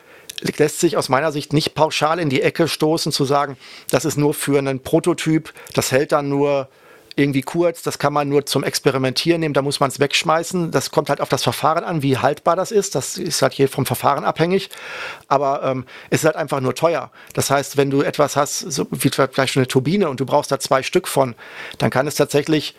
lässt 0.57 0.79
sich 0.79 0.97
aus 0.97 1.09
meiner 1.09 1.31
Sicht 1.31 1.53
nicht 1.53 1.75
pauschal 1.75 2.19
in 2.19 2.29
die 2.29 2.41
Ecke 2.41 2.67
stoßen, 2.67 3.11
zu 3.11 3.25
sagen, 3.25 3.57
das 3.89 4.05
ist 4.05 4.17
nur 4.17 4.33
für 4.33 4.57
einen 4.57 4.81
Prototyp, 4.81 5.53
das 5.73 5.91
hält 5.91 6.11
dann 6.11 6.29
nur 6.29 6.67
irgendwie 7.15 7.41
kurz, 7.41 7.83
das 7.83 7.99
kann 7.99 8.13
man 8.13 8.29
nur 8.29 8.45
zum 8.45 8.63
Experimentieren 8.63 9.39
nehmen, 9.39 9.53
da 9.53 9.61
muss 9.61 9.79
man 9.79 9.89
es 9.89 9.99
wegschmeißen. 9.99 10.71
Das 10.71 10.91
kommt 10.91 11.09
halt 11.09 11.21
auf 11.21 11.29
das 11.29 11.43
Verfahren 11.43 11.83
an, 11.83 12.01
wie 12.01 12.17
haltbar 12.17 12.55
das 12.55 12.71
ist. 12.71 12.95
Das 12.95 13.17
ist 13.17 13.41
halt 13.41 13.53
hier 13.53 13.69
vom 13.69 13.85
Verfahren 13.85 14.23
abhängig. 14.23 14.69
Aber 15.27 15.63
ähm, 15.63 15.85
es 16.09 16.21
ist 16.21 16.25
halt 16.25 16.35
einfach 16.35 16.59
nur 16.59 16.75
teuer. 16.75 17.11
Das 17.33 17.49
heißt, 17.49 17.77
wenn 17.77 17.89
du 17.89 18.01
etwas 18.01 18.35
hast, 18.35 18.59
so 18.59 18.87
wie 18.91 19.09
vielleicht 19.09 19.53
schon 19.53 19.61
eine 19.61 19.67
Turbine 19.67 20.09
und 20.09 20.19
du 20.19 20.25
brauchst 20.25 20.51
da 20.51 20.59
zwei 20.59 20.81
Stück 20.81 21.07
von, 21.07 21.35
dann 21.77 21.89
kann 21.89 22.07
es 22.07 22.15
tatsächlich 22.15 22.75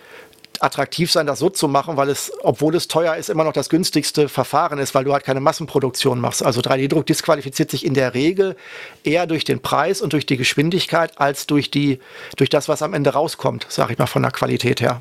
attraktiv 0.62 1.10
sein, 1.10 1.26
das 1.26 1.38
so 1.38 1.50
zu 1.50 1.68
machen, 1.68 1.96
weil 1.96 2.08
es, 2.08 2.32
obwohl 2.42 2.74
es 2.74 2.88
teuer 2.88 3.16
ist, 3.16 3.30
immer 3.30 3.44
noch 3.44 3.52
das 3.52 3.68
günstigste 3.68 4.28
Verfahren 4.28 4.78
ist, 4.78 4.94
weil 4.94 5.04
du 5.04 5.12
halt 5.12 5.24
keine 5.24 5.40
Massenproduktion 5.40 6.20
machst. 6.20 6.44
Also 6.44 6.60
3D-Druck 6.60 7.06
disqualifiziert 7.06 7.70
sich 7.70 7.84
in 7.84 7.94
der 7.94 8.14
Regel 8.14 8.56
eher 9.02 9.26
durch 9.26 9.44
den 9.44 9.60
Preis 9.60 10.00
und 10.00 10.12
durch 10.12 10.26
die 10.26 10.36
Geschwindigkeit 10.36 11.18
als 11.18 11.46
durch 11.46 11.70
die, 11.70 12.00
durch 12.36 12.50
das, 12.50 12.68
was 12.68 12.82
am 12.82 12.94
Ende 12.94 13.10
rauskommt, 13.10 13.66
sage 13.68 13.92
ich 13.92 13.98
mal 13.98 14.06
von 14.06 14.22
der 14.22 14.30
Qualität 14.30 14.80
her. 14.80 15.00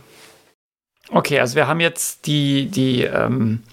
Okay, 1.10 1.40
also 1.40 1.56
wir 1.56 1.68
haben 1.68 1.80
jetzt 1.80 2.26
die, 2.28 2.68
die 2.68 3.04
ähm, 3.04 3.64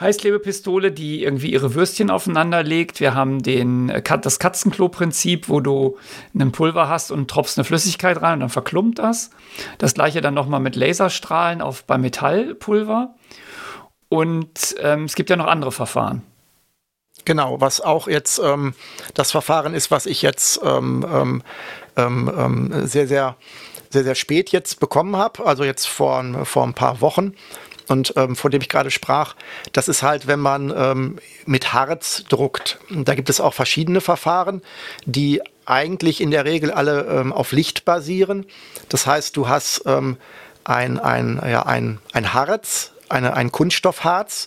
Heißklebepistole, 0.00 0.92
die 0.92 1.22
irgendwie 1.22 1.52
ihre 1.52 1.74
Würstchen 1.74 2.10
aufeinander 2.10 2.62
legt. 2.62 3.00
Wir 3.00 3.14
haben 3.14 3.42
den, 3.42 3.90
äh, 3.90 4.02
das 4.20 4.38
Katzenklo-Prinzip, 4.38 5.48
wo 5.48 5.60
du 5.60 5.98
einen 6.34 6.52
Pulver 6.52 6.88
hast 6.88 7.10
und 7.10 7.30
tropfst 7.30 7.58
eine 7.58 7.64
Flüssigkeit 7.64 8.20
rein 8.20 8.34
und 8.34 8.40
dann 8.40 8.48
verklumpt 8.48 8.98
das. 8.98 9.30
Das 9.78 9.94
gleiche 9.94 10.20
dann 10.20 10.34
nochmal 10.34 10.60
mit 10.60 10.76
Laserstrahlen 10.76 11.60
auf, 11.60 11.84
bei 11.84 11.98
Metallpulver. 11.98 13.14
Und 14.08 14.74
ähm, 14.80 15.04
es 15.04 15.14
gibt 15.14 15.30
ja 15.30 15.36
noch 15.36 15.46
andere 15.46 15.72
Verfahren. 15.72 16.22
Genau, 17.24 17.60
was 17.60 17.80
auch 17.80 18.08
jetzt 18.08 18.40
ähm, 18.42 18.74
das 19.14 19.30
Verfahren 19.30 19.74
ist, 19.74 19.90
was 19.90 20.06
ich 20.06 20.22
jetzt 20.22 20.60
ähm, 20.64 21.06
ähm, 21.12 21.42
ähm, 21.96 22.32
ähm 22.36 22.86
sehr, 22.86 23.06
sehr, 23.06 23.36
sehr, 23.90 24.04
sehr 24.04 24.14
spät 24.14 24.50
jetzt 24.50 24.80
bekommen 24.80 25.16
habe, 25.16 25.44
also 25.44 25.64
jetzt 25.64 25.86
vor, 25.86 26.24
vor 26.44 26.64
ein 26.64 26.74
paar 26.74 27.00
Wochen 27.00 27.34
und 27.90 28.14
ähm, 28.16 28.36
von 28.36 28.52
dem 28.52 28.62
ich 28.62 28.68
gerade 28.68 28.90
sprach, 28.90 29.34
das 29.72 29.88
ist 29.88 30.04
halt, 30.04 30.28
wenn 30.28 30.38
man 30.38 30.72
ähm, 30.74 31.16
mit 31.44 31.72
Harz 31.72 32.24
druckt. 32.28 32.78
Da 32.88 33.16
gibt 33.16 33.28
es 33.28 33.40
auch 33.40 33.52
verschiedene 33.52 34.00
Verfahren, 34.00 34.62
die 35.06 35.42
eigentlich 35.66 36.20
in 36.20 36.30
der 36.30 36.44
Regel 36.44 36.70
alle 36.70 37.02
ähm, 37.06 37.32
auf 37.32 37.50
Licht 37.50 37.84
basieren. 37.84 38.46
Das 38.88 39.06
heißt, 39.06 39.36
du 39.36 39.48
hast 39.48 39.82
ähm, 39.86 40.18
ein, 40.62 41.00
ein, 41.00 41.42
ja, 41.44 41.64
ein, 41.64 41.98
ein 42.12 42.32
Harz, 42.32 42.92
eine, 43.08 43.34
ein 43.34 43.50
Kunststoffharz, 43.50 44.46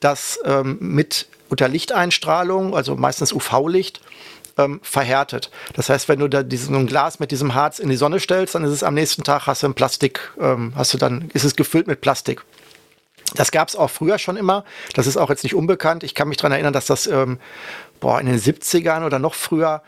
das 0.00 0.40
ähm, 0.44 0.78
mit 0.80 1.28
unter 1.48 1.68
Lichteinstrahlung, 1.68 2.74
also 2.74 2.96
meistens 2.96 3.32
UV-Licht, 3.32 4.00
ähm, 4.58 4.80
verhärtet. 4.82 5.52
Das 5.74 5.88
heißt, 5.88 6.08
wenn 6.08 6.18
du 6.18 6.26
da 6.26 6.42
diesen, 6.42 6.74
ein 6.74 6.86
Glas 6.88 7.20
mit 7.20 7.30
diesem 7.30 7.54
Harz 7.54 7.78
in 7.78 7.88
die 7.88 7.96
Sonne 7.96 8.18
stellst, 8.18 8.56
dann 8.56 8.64
ist 8.64 8.72
es 8.72 8.82
am 8.82 8.94
nächsten 8.94 9.22
Tag 9.22 9.46
hast 9.46 9.62
du 9.62 9.68
ein 9.68 9.74
Plastik, 9.74 10.32
ähm, 10.40 10.72
hast 10.74 10.92
du 10.92 10.98
dann, 10.98 11.30
ist 11.34 11.44
es 11.44 11.54
gefüllt 11.54 11.86
mit 11.86 12.00
Plastik. 12.00 12.42
Das 13.34 13.50
gab 13.50 13.68
es 13.68 13.76
auch 13.76 13.90
früher 13.90 14.18
schon 14.18 14.36
immer. 14.36 14.64
Das 14.94 15.06
ist 15.06 15.16
auch 15.16 15.30
jetzt 15.30 15.44
nicht 15.44 15.54
unbekannt. 15.54 16.02
Ich 16.02 16.14
kann 16.14 16.28
mich 16.28 16.36
daran 16.36 16.52
erinnern, 16.52 16.72
dass 16.72 16.86
das 16.86 17.06
ähm, 17.06 17.38
boah, 18.00 18.20
in 18.20 18.26
den 18.26 18.38
70ern 18.38 19.04
oder 19.04 19.18
noch 19.18 19.34
früher 19.34 19.82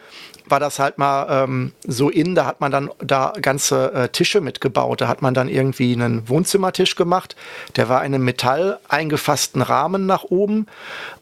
war 0.47 0.61
das 0.61 0.79
halt 0.79 0.99
mal 0.99 1.45
ähm, 1.45 1.73
so 1.87 2.11
in, 2.11 2.35
da 2.35 2.45
hat 2.47 2.61
man 2.61 2.71
dann 2.71 2.91
da 2.99 3.33
ganze 3.41 3.93
äh, 3.93 4.09
Tische 4.09 4.41
mitgebaut. 4.41 5.01
Da 5.01 5.09
hat 5.09 5.23
man 5.23 5.35
dann 5.35 5.49
irgendwie 5.49 5.95
einen 5.95 6.29
Wohnzimmertisch 6.29 6.97
gemacht. 6.97 7.37
Der 7.77 7.89
war 7.89 8.05
in 8.05 8.15
einem 8.15 8.25
Metall 8.25 8.79
eingefassten 8.89 9.63
Rahmen 9.63 10.07
nach 10.07 10.25
oben 10.25 10.67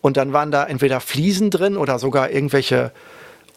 und 0.00 0.16
dann 0.16 0.32
waren 0.32 0.50
da 0.50 0.64
entweder 0.64 1.00
Fliesen 1.00 1.50
drin 1.50 1.76
oder 1.76 1.98
sogar 1.98 2.30
irgendwelche 2.30 2.92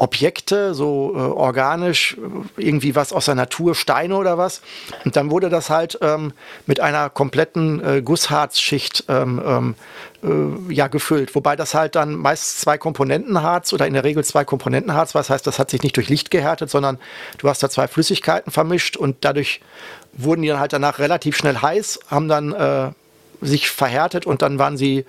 Objekte, 0.03 0.73
so 0.73 1.13
äh, 1.15 1.17
organisch, 1.17 2.17
irgendwie 2.57 2.93
was 2.93 3.13
aus 3.13 3.25
der 3.25 3.35
Natur, 3.35 3.73
Steine 3.73 4.17
oder 4.17 4.37
was. 4.37 4.61
Und 5.05 5.15
dann 5.15 5.31
wurde 5.31 5.49
das 5.49 5.69
halt 5.69 5.97
ähm, 6.01 6.33
mit 6.65 6.81
einer 6.81 7.09
kompletten 7.09 7.83
äh, 7.83 8.01
Gussharzschicht 8.01 9.05
ähm, 9.07 9.41
ähm, 9.45 9.75
äh, 10.23 10.73
ja, 10.73 10.87
gefüllt. 10.87 11.33
Wobei 11.35 11.55
das 11.55 11.73
halt 11.73 11.95
dann 11.95 12.15
meist 12.15 12.59
zwei 12.59 12.77
Komponentenharz 12.77 13.71
oder 13.71 13.87
in 13.87 13.93
der 13.93 14.03
Regel 14.03 14.25
zwei 14.25 14.43
Komponentenharz 14.43 15.15
war. 15.15 15.21
Das 15.21 15.29
heißt, 15.29 15.47
das 15.47 15.57
hat 15.57 15.69
sich 15.69 15.83
nicht 15.83 15.95
durch 15.95 16.09
Licht 16.09 16.31
gehärtet, 16.31 16.69
sondern 16.69 16.99
du 17.37 17.47
hast 17.47 17.63
da 17.63 17.69
zwei 17.69 17.87
Flüssigkeiten 17.87 18.51
vermischt 18.51 18.97
und 18.97 19.17
dadurch 19.21 19.61
wurden 20.11 20.41
die 20.41 20.49
dann 20.49 20.59
halt 20.59 20.73
danach 20.73 20.99
relativ 20.99 21.37
schnell 21.37 21.55
heiß, 21.55 22.01
haben 22.09 22.27
dann 22.27 22.51
äh, 22.51 22.91
sich 23.43 23.69
verhärtet 23.69 24.25
und 24.25 24.41
dann 24.41 24.59
waren 24.59 24.77
sie 24.77 25.05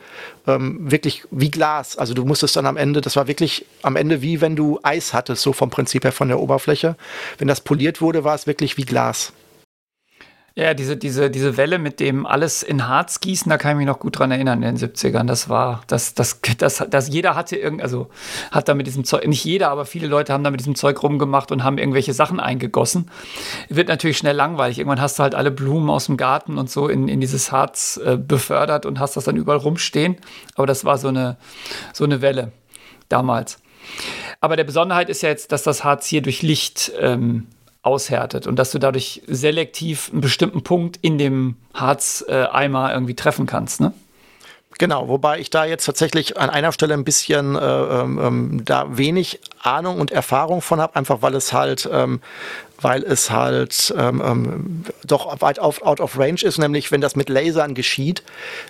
ähm, 0.46 0.90
wirklich 0.90 1.24
wie 1.30 1.50
Glas. 1.50 1.96
Also 1.96 2.14
du 2.14 2.24
musstest 2.24 2.56
dann 2.56 2.66
am 2.66 2.76
Ende, 2.76 3.00
das 3.00 3.16
war 3.16 3.26
wirklich 3.26 3.66
am 3.82 3.96
Ende 3.96 4.22
wie 4.22 4.40
wenn 4.40 4.56
du 4.56 4.78
Eis 4.82 5.12
hattest, 5.12 5.42
so 5.42 5.52
vom 5.52 5.70
Prinzip 5.70 6.04
her 6.04 6.12
von 6.12 6.28
der 6.28 6.40
Oberfläche. 6.40 6.96
Wenn 7.38 7.48
das 7.48 7.60
poliert 7.60 8.00
wurde, 8.00 8.24
war 8.24 8.34
es 8.34 8.46
wirklich 8.46 8.76
wie 8.76 8.84
Glas. 8.84 9.32
Ja, 10.56 10.72
diese, 10.72 10.96
diese, 10.96 11.32
diese 11.32 11.56
Welle 11.56 11.80
mit 11.80 11.98
dem 11.98 12.26
alles 12.26 12.62
in 12.62 12.86
Harz 12.86 13.18
gießen, 13.18 13.50
da 13.50 13.58
kann 13.58 13.72
ich 13.72 13.78
mich 13.78 13.86
noch 13.88 13.98
gut 13.98 14.20
dran 14.20 14.30
erinnern 14.30 14.62
in 14.62 14.76
den 14.76 14.78
70ern. 14.78 15.26
Das 15.26 15.48
war, 15.48 15.82
das, 15.88 16.14
das, 16.14 16.40
das, 16.58 16.84
das 16.88 17.08
jeder 17.08 17.34
hatte 17.34 17.56
irgend, 17.56 17.82
also 17.82 18.08
hat 18.52 18.68
da 18.68 18.74
mit 18.74 18.86
diesem 18.86 19.02
Zeug, 19.02 19.26
nicht 19.26 19.44
jeder, 19.44 19.70
aber 19.70 19.84
viele 19.84 20.06
Leute 20.06 20.32
haben 20.32 20.44
da 20.44 20.52
mit 20.52 20.60
diesem 20.60 20.76
Zeug 20.76 21.02
rumgemacht 21.02 21.50
und 21.50 21.64
haben 21.64 21.76
irgendwelche 21.76 22.12
Sachen 22.12 22.38
eingegossen. 22.38 23.10
Wird 23.68 23.88
natürlich 23.88 24.16
schnell 24.16 24.36
langweilig. 24.36 24.78
Irgendwann 24.78 25.00
hast 25.00 25.18
du 25.18 25.24
halt 25.24 25.34
alle 25.34 25.50
Blumen 25.50 25.90
aus 25.90 26.06
dem 26.06 26.16
Garten 26.16 26.56
und 26.56 26.70
so 26.70 26.86
in, 26.86 27.08
in 27.08 27.20
dieses 27.20 27.50
Harz 27.50 28.00
äh, 28.04 28.16
befördert 28.16 28.86
und 28.86 29.00
hast 29.00 29.16
das 29.16 29.24
dann 29.24 29.36
überall 29.36 29.58
rumstehen. 29.58 30.18
Aber 30.54 30.68
das 30.68 30.84
war 30.84 30.98
so 30.98 31.08
eine, 31.08 31.36
so 31.92 32.04
eine 32.04 32.22
Welle 32.22 32.52
damals. 33.08 33.58
Aber 34.40 34.54
der 34.54 34.64
Besonderheit 34.64 35.08
ist 35.08 35.22
ja 35.22 35.30
jetzt, 35.30 35.50
dass 35.50 35.64
das 35.64 35.82
Harz 35.82 36.06
hier 36.06 36.22
durch 36.22 36.42
Licht 36.42 36.92
ähm, 37.00 37.48
aushärtet 37.84 38.46
und 38.46 38.56
dass 38.56 38.72
du 38.72 38.78
dadurch 38.78 39.22
selektiv 39.26 40.10
einen 40.10 40.22
bestimmten 40.22 40.62
Punkt 40.62 40.98
in 41.02 41.18
dem 41.18 41.56
Harzeimer 41.74 42.92
irgendwie 42.92 43.14
treffen 43.14 43.46
kannst, 43.46 43.80
ne? 43.80 43.92
Genau, 44.78 45.06
wobei 45.06 45.38
ich 45.38 45.50
da 45.50 45.64
jetzt 45.64 45.84
tatsächlich 45.84 46.36
an 46.36 46.50
einer 46.50 46.72
Stelle 46.72 46.94
ein 46.94 47.04
bisschen 47.04 47.54
äh, 47.54 47.60
ähm, 47.60 48.18
ähm 48.20 48.64
da 48.64 48.96
wenig 48.96 49.38
Ahnung 49.62 50.00
und 50.00 50.10
Erfahrung 50.10 50.62
von 50.62 50.80
habe, 50.80 50.96
einfach 50.96 51.22
weil 51.22 51.36
es 51.36 51.52
halt, 51.52 51.88
ähm, 51.92 52.20
weil 52.80 53.04
es 53.04 53.30
halt 53.30 53.94
ähm, 53.96 54.20
ähm 54.24 54.84
doch 55.04 55.40
weit 55.42 55.60
auf, 55.60 55.82
out 55.82 56.00
of 56.00 56.18
range 56.18 56.42
ist, 56.42 56.58
nämlich 56.58 56.90
wenn 56.90 57.00
das 57.00 57.14
mit 57.14 57.28
Lasern 57.28 57.74
geschieht, 57.74 58.24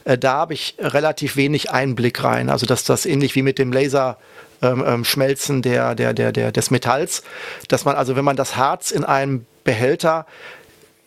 äh, 0.04 0.18
da 0.18 0.34
habe 0.34 0.52
ich 0.52 0.74
relativ 0.78 1.36
wenig 1.36 1.70
Einblick 1.70 2.22
rein. 2.22 2.50
Also 2.50 2.66
dass 2.66 2.84
das 2.84 3.06
ähnlich 3.06 3.34
wie 3.34 3.42
mit 3.42 3.58
dem 3.58 3.72
Laser 3.72 4.18
ähm, 4.62 4.84
ähm, 4.86 5.04
Schmelzen 5.04 5.62
der, 5.62 5.94
der, 5.94 6.12
der, 6.12 6.32
der, 6.32 6.52
des 6.52 6.70
Metalls, 6.70 7.22
dass 7.68 7.84
man 7.84 7.96
also, 7.96 8.16
wenn 8.16 8.24
man 8.24 8.36
das 8.36 8.56
Harz 8.56 8.90
in 8.90 9.04
einem 9.04 9.46
Behälter 9.64 10.26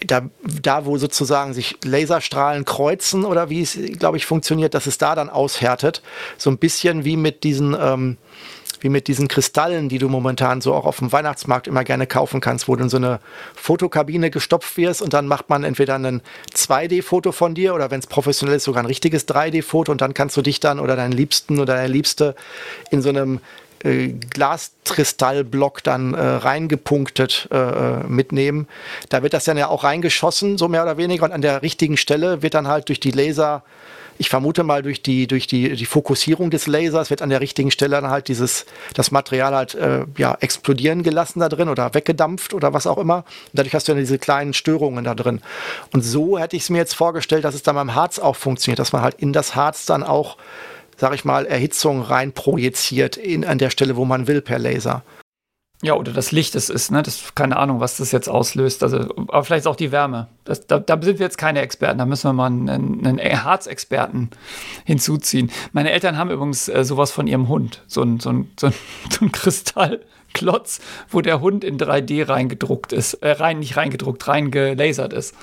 da, 0.05 0.21
da, 0.62 0.86
wo 0.86 0.97
sozusagen 0.97 1.53
sich 1.53 1.77
Laserstrahlen 1.83 2.65
kreuzen 2.65 3.25
oder 3.25 3.49
wie 3.49 3.62
es, 3.62 3.77
glaube 3.97 4.17
ich, 4.17 4.25
funktioniert, 4.25 4.73
dass 4.73 4.86
es 4.86 4.97
da 4.97 5.15
dann 5.15 5.29
aushärtet. 5.29 6.03
So 6.38 6.51
ein 6.51 6.57
bisschen 6.57 7.03
wie 7.03 7.17
mit 7.17 7.43
diesen, 7.43 7.75
ähm, 7.79 8.17
wie 8.81 8.89
mit 8.89 9.07
diesen 9.07 9.27
Kristallen, 9.27 9.89
die 9.89 9.97
du 9.97 10.09
momentan 10.09 10.61
so 10.61 10.73
auch 10.73 10.85
auf 10.85 10.97
dem 10.97 11.11
Weihnachtsmarkt 11.11 11.67
immer 11.67 11.83
gerne 11.83 12.07
kaufen 12.07 12.41
kannst, 12.41 12.67
wo 12.67 12.75
du 12.75 12.83
in 12.83 12.89
so 12.89 12.97
eine 12.97 13.19
Fotokabine 13.55 14.29
gestopft 14.29 14.77
wirst 14.77 15.01
und 15.01 15.13
dann 15.13 15.27
macht 15.27 15.49
man 15.49 15.63
entweder 15.63 15.95
ein 15.95 16.21
2D-Foto 16.53 17.31
von 17.31 17.55
dir 17.55 17.73
oder 17.73 17.91
wenn 17.91 17.99
es 17.99 18.07
professionell 18.07 18.57
ist, 18.57 18.63
sogar 18.63 18.83
ein 18.83 18.87
richtiges 18.87 19.27
3D-Foto 19.27 19.91
und 19.91 20.01
dann 20.01 20.13
kannst 20.13 20.37
du 20.37 20.41
dich 20.41 20.59
dann 20.59 20.79
oder 20.79 20.95
deinen 20.95 21.13
Liebsten 21.13 21.59
oder 21.59 21.75
deine 21.75 21.91
Liebste 21.91 22.35
in 22.91 23.01
so 23.01 23.09
einem 23.09 23.39
äh, 23.83 24.09
Glaskristallblock 24.09 25.83
dann 25.83 26.13
äh, 26.13 26.19
reingepunktet 26.19 27.47
äh, 27.51 27.57
äh, 27.57 28.03
mitnehmen. 28.07 28.67
Da 29.09 29.23
wird 29.23 29.33
das 29.33 29.45
dann 29.45 29.57
ja 29.57 29.67
auch 29.67 29.83
reingeschossen, 29.83 30.57
so 30.57 30.67
mehr 30.67 30.83
oder 30.83 30.97
weniger, 30.97 31.25
und 31.25 31.31
an 31.31 31.41
der 31.41 31.61
richtigen 31.61 31.97
Stelle 31.97 32.41
wird 32.41 32.53
dann 32.53 32.67
halt 32.67 32.89
durch 32.89 32.99
die 32.99 33.11
Laser 33.11 33.63
ich 34.17 34.30
vermute 34.30 34.63
mal 34.63 34.82
durch 34.82 35.01
die, 35.01 35.27
durch 35.27 35.47
die, 35.47 35.75
die 35.75 35.86
Fokussierung 35.86 36.49
des 36.49 36.67
Lasers 36.67 37.10
wird 37.10 37.21
an 37.21 37.30
der 37.30 37.41
richtigen 37.41 37.71
Stelle 37.71 38.01
dann 38.01 38.10
halt 38.10 38.27
dieses, 38.27 38.65
das 38.93 39.12
Material 39.12 39.56
halt 39.56 39.75
äh, 39.75 40.06
ja, 40.17 40.38
explodieren 40.39 41.03
gelassen 41.03 41.39
da 41.39 41.49
drin 41.49 41.69
oder 41.69 41.93
weggedampft 41.93 42.53
oder 42.53 42.73
was 42.73 42.88
auch 42.88 42.97
immer. 42.97 43.17
Und 43.17 43.25
dadurch 43.53 43.73
hast 43.73 43.88
du 43.88 43.91
dann 43.91 43.99
diese 43.99 44.17
kleinen 44.17 44.53
Störungen 44.53 45.03
da 45.03 45.15
drin. 45.15 45.41
Und 45.93 46.01
so 46.01 46.39
hätte 46.39 46.56
ich 46.56 46.63
es 46.63 46.69
mir 46.69 46.80
jetzt 46.80 46.95
vorgestellt, 46.95 47.43
dass 47.43 47.56
es 47.56 47.63
dann 47.63 47.75
beim 47.75 47.95
Harz 47.95 48.19
auch 48.19 48.36
funktioniert, 48.36 48.80
dass 48.80 48.93
man 48.93 49.01
halt 49.01 49.15
in 49.15 49.34
das 49.34 49.56
Harz 49.56 49.86
dann 49.86 50.03
auch, 50.03 50.38
sag 50.97 51.13
ich 51.13 51.25
mal, 51.25 51.45
Erhitzung 51.45 52.01
rein 52.01 52.32
projiziert 52.32 53.17
in, 53.17 53.45
an 53.45 53.58
der 53.58 53.69
Stelle, 53.69 53.95
wo 53.95 54.06
man 54.06 54.27
will 54.27 54.41
per 54.41 54.60
Laser. 54.60 55.03
Ja, 55.83 55.93
oder 55.93 56.11
das 56.11 56.31
Licht 56.31 56.55
es 56.55 56.69
ist, 56.69 56.89
ne? 56.89 57.03
Das, 57.03 57.35
keine 57.35 57.57
Ahnung, 57.57 57.79
was 57.79 57.97
das 57.97 58.11
jetzt 58.11 58.27
auslöst. 58.27 58.81
Also, 58.81 58.97
aber 59.15 59.43
vielleicht 59.43 59.67
auch 59.67 59.75
die 59.75 59.91
Wärme. 59.91 60.27
Das, 60.43 60.65
da, 60.65 60.79
da, 60.79 60.99
sind 60.99 61.19
wir 61.19 61.25
jetzt 61.25 61.37
keine 61.37 61.61
Experten, 61.61 61.99
da 61.99 62.05
müssen 62.07 62.27
wir 62.27 62.33
mal 62.33 62.47
einen, 62.47 63.05
einen 63.05 63.19
Harzexperten 63.19 64.31
hinzuziehen. 64.85 65.51
Meine 65.73 65.91
Eltern 65.91 66.17
haben 66.17 66.31
übrigens 66.31 66.67
äh, 66.67 66.83
sowas 66.83 67.11
von 67.11 67.27
ihrem 67.27 67.47
Hund. 67.47 67.83
So 67.85 68.01
ein, 68.01 68.19
so 68.19 68.31
ein, 68.31 68.51
so 68.59 68.67
ein, 68.67 68.73
so 69.11 69.25
ein 69.25 69.31
Kristallklotz, 69.31 70.79
wo 71.09 71.21
der 71.21 71.41
Hund 71.41 71.63
in 71.63 71.77
3D 71.77 72.27
reingedruckt 72.27 72.91
ist. 72.91 73.13
Äh, 73.15 73.33
rein, 73.33 73.59
nicht 73.59 73.77
reingedruckt, 73.77 74.27
reingelasert 74.27 75.13
ist. 75.13 75.35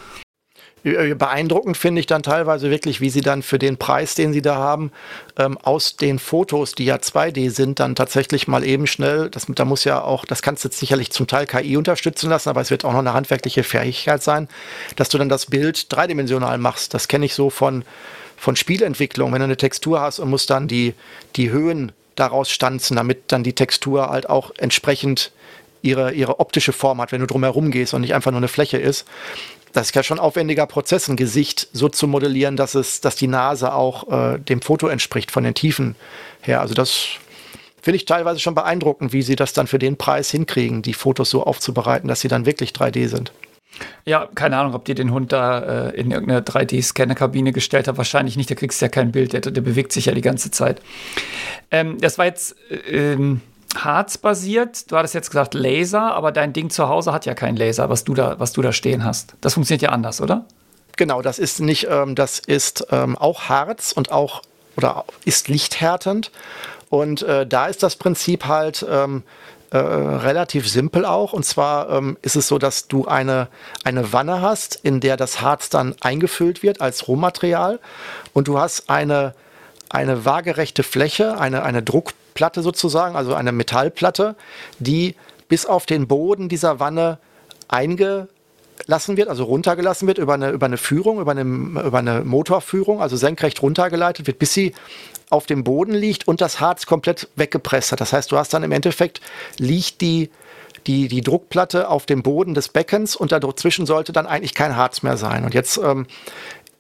Äh, 0.85 1.15
beeindruckend 1.15 1.77
finde 1.77 2.01
ich 2.01 2.07
dann 2.07 2.23
teilweise 2.23 2.71
wirklich, 2.71 3.01
wie 3.01 3.09
sie 3.09 3.23
dann 3.23 3.43
für 3.43 3.59
den 3.59 3.79
Preis, 3.79 4.15
den 4.15 4.33
sie 4.33 4.43
da 4.43 4.57
haben, 4.57 4.93
ähm, 5.39 5.57
aus 5.59 5.97
den 5.97 6.19
Fotos, 6.19 6.75
die 6.75 6.85
ja 6.85 6.97
2D 6.97 7.51
sind, 7.51 7.81
dann 7.81 7.95
tatsächlich 7.95 8.47
mal 8.47 8.65
eben 8.65 8.87
schnell, 8.87 9.31
das, 9.31 9.47
da 9.49 9.65
muss 9.65 9.85
ja 9.85 10.03
auch, 10.03 10.27
das 10.27 10.43
kannst 10.43 10.63
du 10.63 10.69
jetzt 10.69 10.79
sicherlich 10.79 11.11
zum 11.11 11.27
Teil 11.27 11.47
KI 11.47 11.77
unterstützen 11.77 12.29
lassen, 12.29 12.51
aber 12.51 12.61
es 12.61 12.71
wird 12.71 12.85
auch 12.85 12.93
noch 12.93 12.99
eine 12.99 13.15
handwerkliche 13.15 13.65
Fähigkeit 13.65 14.23
sein, 14.23 14.49
dass 14.97 15.09
du 15.09 15.17
dann 15.17 15.31
das 15.31 15.47
Bild 15.47 15.91
dreidimensional 15.91 16.59
machst. 16.59 16.93
Das 16.93 17.09
kenne 17.09 17.25
ich 17.25 17.35
so 17.35 17.49
von, 17.49 17.85
von 18.37 18.55
Spielentwicklung, 18.55 19.33
wenn 19.33 19.41
du 19.41 19.45
eine 19.45 19.57
Textur 19.57 20.01
hast 20.01 20.19
und 20.19 20.29
musst 20.29 20.51
dann 20.51 20.69
die, 20.69 20.93
die 21.37 21.51
Höhen 21.51 21.93
daraus 22.15 22.51
stanzen, 22.51 22.97
damit 22.97 23.33
dann 23.33 23.43
die 23.43 23.55
Textur 23.55 24.11
halt 24.11 24.29
auch 24.29 24.53
entsprechend 24.59 25.33
ihre, 25.83 26.13
ihre 26.13 26.41
optische 26.41 26.73
Form 26.73 27.01
hat, 27.01 27.13
wenn 27.13 27.21
du 27.21 27.27
drumherum 27.27 27.71
gehst 27.71 27.93
und 27.95 28.03
nicht 28.03 28.15
einfach 28.15 28.31
nur 28.31 28.39
eine 28.39 28.49
Fläche 28.49 28.79
ist 28.79 29.07
das 29.75 29.89
ist 29.89 29.95
ja 29.95 30.03
schon 30.03 30.21
aufwendiger 30.21 30.67
Prozess, 30.67 31.09
ein 31.09 31.17
Gesicht 31.17 31.69
so 31.73 31.89
zu 31.89 32.07
modellieren, 32.07 32.57
dass 32.57 32.75
es, 32.75 33.01
dass 33.01 33.17
die 33.17 33.27
Nase 33.27 33.75
auch 33.75 34.35
äh, 34.35 34.39
dem 34.39 34.63
Foto 34.63 34.87
entspricht 34.87 35.31
von 35.31 35.43
den 35.45 35.55
Tiefen 35.55 35.97
her. 36.41 36.61
Also 36.61 36.75
das 36.75 37.09
finde 37.83 37.97
ich 37.97 38.05
teilweise 38.05 38.39
schon 38.39 38.55
beeindruckend, 38.55 39.13
wie 39.13 39.23
sie 39.23 39.37
das 39.37 39.53
dann 39.53 39.67
für 39.67 39.81
den 39.81 39.97
Preis 39.97 40.31
hinkriegen, 40.31 40.83
die 40.83 40.95
Fotos 40.95 41.29
so 41.29 41.43
aufzubereiten, 41.43 42.09
dass 42.09 42.21
sie 42.21 42.29
dann 42.29 42.47
wirklich 42.47 42.71
3D 42.71 43.09
sind. 43.09 43.33
Ja, 44.05 44.29
keine 44.33 44.59
Ahnung, 44.59 44.75
ob 44.75 44.85
die 44.85 44.95
den 44.95 45.11
Hund 45.11 45.33
da 45.33 45.89
äh, 45.89 46.01
in 46.01 46.13
irgendeine 46.13 46.43
3D-Scanner-Kabine 46.43 47.51
gestellt 47.51 47.89
hat. 47.89 47.97
Wahrscheinlich 47.97 48.37
nicht, 48.37 48.49
da 48.49 48.55
kriegst 48.55 48.81
du 48.81 48.85
ja 48.85 48.89
kein 48.89 49.11
Bild, 49.11 49.33
der, 49.33 49.41
der 49.41 49.61
bewegt 49.61 49.91
sich 49.91 50.07
ja 50.07 50.15
die 50.15 50.21
ganze 50.21 50.53
Zeit. 50.53 50.81
Ähm, 51.73 52.01
das 52.01 52.17
war 52.17 52.27
jetzt 52.27 52.55
äh, 52.71 53.13
ähm, 53.15 53.41
Harz-basiert. 53.83 54.91
Du 54.91 54.97
hattest 54.97 55.15
jetzt 55.15 55.31
gesagt 55.31 55.55
Laser, 55.55 56.15
aber 56.15 56.33
dein 56.33 56.53
Ding 56.53 56.71
zu 56.71 56.89
Hause 56.89 57.13
hat 57.13 57.27
ja 57.27 57.35
keinen 57.35 57.57
Laser, 57.57 57.89
was 57.89 58.05
du 58.05 58.15
da, 58.15 58.39
was 58.39 58.53
du 58.53 58.63
da 58.63 58.73
stehen 58.73 59.05
hast. 59.05 59.35
Das 59.41 59.55
funktioniert 59.55 59.83
ja 59.83 59.89
anders, 59.91 60.21
oder? 60.21 60.45
Genau, 60.97 61.23
das 61.23 61.39
ist 61.39 61.61
nicht, 61.61 61.89
ähm, 61.91 62.15
das 62.15 62.39
ist 62.39 62.87
ähm, 62.91 63.17
auch 63.17 63.49
Harz 63.49 63.93
und 63.93 64.13
auch 64.13 64.43
oder 64.77 65.05
ist 65.25 65.49
lichthärtend. 65.49 66.31
Und 66.91 67.23
äh, 67.23 67.47
da 67.47 67.67
ist 67.67 67.83
das 67.83 67.97
Prinzip 67.97 68.47
halt, 68.47 68.87
ähm, 68.89 69.23
äh, 69.75 69.79
relativ 69.79 70.69
simpel 70.69 71.05
auch. 71.05 71.33
Und 71.33 71.45
zwar 71.45 71.91
ähm, 71.91 72.17
ist 72.23 72.37
es 72.37 72.47
so, 72.47 72.59
dass 72.59 72.87
du 72.87 73.07
eine, 73.07 73.49
eine 73.83 74.13
Wanne 74.13 74.41
hast, 74.41 74.79
in 74.85 75.01
der 75.01 75.17
das 75.17 75.41
Harz 75.41 75.69
dann 75.69 75.97
eingefüllt 76.01 76.63
wird 76.63 76.81
als 76.81 77.09
Rohmaterial. 77.09 77.81
Und 78.33 78.47
du 78.47 78.57
hast 78.57 78.89
eine, 78.89 79.35
eine 79.89 80.25
waagerechte 80.25 80.85
Fläche, 80.85 81.41
eine, 81.41 81.65
eine 81.65 81.83
Druckplatte 81.83 82.24
sozusagen, 82.63 83.17
also 83.17 83.35
eine 83.35 83.53
Metallplatte, 83.53 84.37
die 84.79 85.15
bis 85.49 85.67
auf 85.67 85.87
den 85.87 86.09
Boden 86.09 86.49
dieser 86.49 86.81
Wanne 86.81 87.19
eingelassen 87.69 89.17
wird, 89.17 89.29
also 89.29 89.45
runtergelassen 89.45 90.09
wird 90.09 90.19
über 90.19 90.35
eine, 90.35 90.51
über 90.51 90.67
eine 90.67 90.77
Führung, 90.77 91.21
über 91.21 91.33
eine, 91.33 91.43
über 91.43 91.99
eine 91.99 92.23
Motorführung, 92.25 93.01
also 93.01 93.17
senkrecht 93.17 93.63
runtergeleitet 93.63 94.27
wird, 94.27 94.39
bis 94.39 94.53
sie 94.55 94.75
auf 95.31 95.47
dem 95.47 95.65
Boden 95.65 95.93
liegt 95.93 96.29
und 96.29 96.41
das 96.41 96.61
Harz 96.61 96.87
komplett 96.87 97.29
weggepresst 97.37 97.93
hat. 97.93 98.01
Das 98.01 98.13
heißt, 98.13 98.31
du 98.31 98.37
hast 98.37 98.55
dann 98.55 98.63
im 98.63 98.73
Endeffekt 98.73 99.21
liegt 99.59 100.01
die, 100.01 100.31
die, 100.87 101.09
die 101.09 101.23
Druckplatte 101.23 101.89
auf 101.89 102.07
dem 102.07 102.23
Boden 102.23 102.55
des 102.55 102.69
Beckens 102.69 103.17
und 103.17 103.33
dazwischen 103.33 103.87
sollte 103.87 104.13
dann 104.13 104.27
eigentlich 104.27 104.55
kein 104.55 104.77
Harz 104.77 105.03
mehr 105.03 105.17
sein. 105.17 105.45
Und 105.45 105.55
jetzt 105.55 105.79
ähm, 105.79 106.07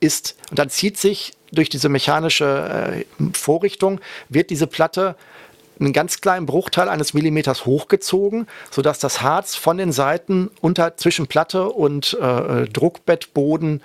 ist, 0.00 0.36
und 0.50 0.58
dann 0.58 0.68
zieht 0.68 0.98
sich 0.98 1.32
durch 1.52 1.68
diese 1.68 1.88
mechanische 1.88 3.04
äh, 3.20 3.28
Vorrichtung, 3.32 4.00
wird 4.28 4.50
diese 4.50 4.66
Platte 4.66 5.16
einen 5.80 5.92
ganz 5.92 6.20
kleinen 6.20 6.46
Bruchteil 6.46 6.88
eines 6.88 7.14
Millimeters 7.14 7.66
hochgezogen, 7.66 8.46
sodass 8.70 8.98
das 8.98 9.22
Harz 9.22 9.56
von 9.56 9.76
den 9.76 9.92
Seiten 9.92 10.50
unter 10.60 10.96
zwischen 10.96 11.26
Platte 11.26 11.68
und 11.68 12.16
äh, 12.20 12.62
äh 12.62 12.68
Druckbettboden 12.68 13.82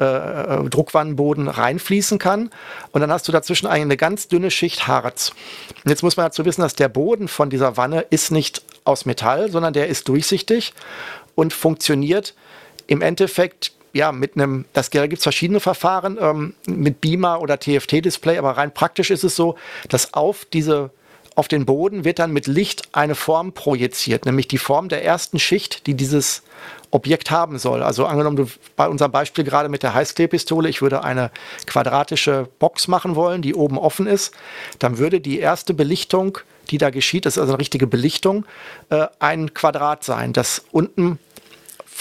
äh, 0.00 0.04
äh, 0.04 0.68
Druckwannenboden 0.68 1.48
reinfließen 1.48 2.20
kann. 2.20 2.50
Und 2.92 3.00
dann 3.00 3.10
hast 3.10 3.26
du 3.26 3.32
dazwischen 3.32 3.66
eine 3.66 3.96
ganz 3.96 4.28
dünne 4.28 4.52
Schicht 4.52 4.86
Harz. 4.86 5.32
Und 5.84 5.90
jetzt 5.90 6.04
muss 6.04 6.16
man 6.16 6.26
dazu 6.26 6.44
wissen, 6.44 6.60
dass 6.60 6.76
der 6.76 6.88
Boden 6.88 7.26
von 7.26 7.50
dieser 7.50 7.76
Wanne 7.76 8.02
ist 8.10 8.30
nicht 8.30 8.62
aus 8.84 9.06
Metall, 9.06 9.50
sondern 9.50 9.72
der 9.72 9.88
ist 9.88 10.08
durchsichtig 10.08 10.72
und 11.34 11.52
funktioniert 11.52 12.34
im 12.86 13.02
Endeffekt 13.02 13.72
ja, 13.92 14.12
mit 14.12 14.36
einem, 14.36 14.66
das 14.72 14.90
gibt 14.90 15.14
es 15.14 15.22
verschiedene 15.24 15.58
Verfahren, 15.58 16.16
ähm, 16.20 16.54
mit 16.66 17.00
Beamer 17.00 17.40
oder 17.40 17.58
TFT-Display, 17.58 18.38
aber 18.38 18.56
rein 18.56 18.72
praktisch 18.72 19.10
ist 19.10 19.24
es 19.24 19.34
so, 19.34 19.56
dass 19.88 20.14
auf 20.14 20.44
diese 20.44 20.90
auf 21.38 21.46
den 21.46 21.66
Boden 21.66 22.04
wird 22.04 22.18
dann 22.18 22.32
mit 22.32 22.48
Licht 22.48 22.88
eine 22.90 23.14
Form 23.14 23.52
projiziert, 23.52 24.26
nämlich 24.26 24.48
die 24.48 24.58
Form 24.58 24.88
der 24.88 25.04
ersten 25.04 25.38
Schicht, 25.38 25.86
die 25.86 25.94
dieses 25.94 26.42
Objekt 26.90 27.30
haben 27.30 27.60
soll. 27.60 27.84
Also 27.84 28.06
angenommen, 28.06 28.36
du 28.36 28.46
bei 28.74 28.88
unserem 28.88 29.12
Beispiel 29.12 29.44
gerade 29.44 29.68
mit 29.68 29.84
der 29.84 29.94
Heißklebpistole, 29.94 30.68
ich 30.68 30.82
würde 30.82 31.04
eine 31.04 31.30
quadratische 31.64 32.48
Box 32.58 32.88
machen 32.88 33.14
wollen, 33.14 33.40
die 33.40 33.54
oben 33.54 33.78
offen 33.78 34.08
ist, 34.08 34.34
dann 34.80 34.98
würde 34.98 35.20
die 35.20 35.38
erste 35.38 35.74
Belichtung, 35.74 36.38
die 36.70 36.78
da 36.78 36.90
geschieht, 36.90 37.24
das 37.24 37.36
ist 37.36 37.40
also 37.40 37.52
eine 37.52 37.60
richtige 37.60 37.86
Belichtung, 37.86 38.44
äh, 38.90 39.06
ein 39.20 39.54
Quadrat 39.54 40.02
sein, 40.02 40.32
das 40.32 40.64
unten 40.72 41.20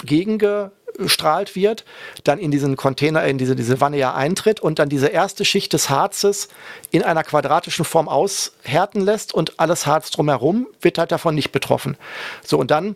gegenge 0.04 0.72
strahlt 1.06 1.56
wird, 1.56 1.86
dann 2.24 2.40
in 2.40 2.52
diesen 2.52 2.76
Container, 2.76 3.24
in 3.26 3.38
diese, 3.38 3.56
diese 3.56 3.80
Wanne 3.82 3.98
ja 3.98 4.14
eintritt 4.14 4.60
und 4.60 4.80
dann 4.80 4.90
diese 4.90 5.08
erste 5.08 5.46
Schicht 5.46 5.74
des 5.74 5.90
Harzes 5.90 6.50
in 6.92 7.04
einer 7.04 7.24
quadratischen 7.24 7.86
Form 7.86 8.08
aushärten 8.10 9.02
lässt 9.02 9.34
und 9.34 9.60
alles 9.60 9.86
Harz 9.86 10.12
drumherum 10.12 10.68
wird 10.82 10.98
halt 10.98 11.12
davon 11.12 11.36
nicht 11.36 11.52
betroffen. 11.52 11.98
So, 12.44 12.58
und 12.58 12.72
dann 12.72 12.96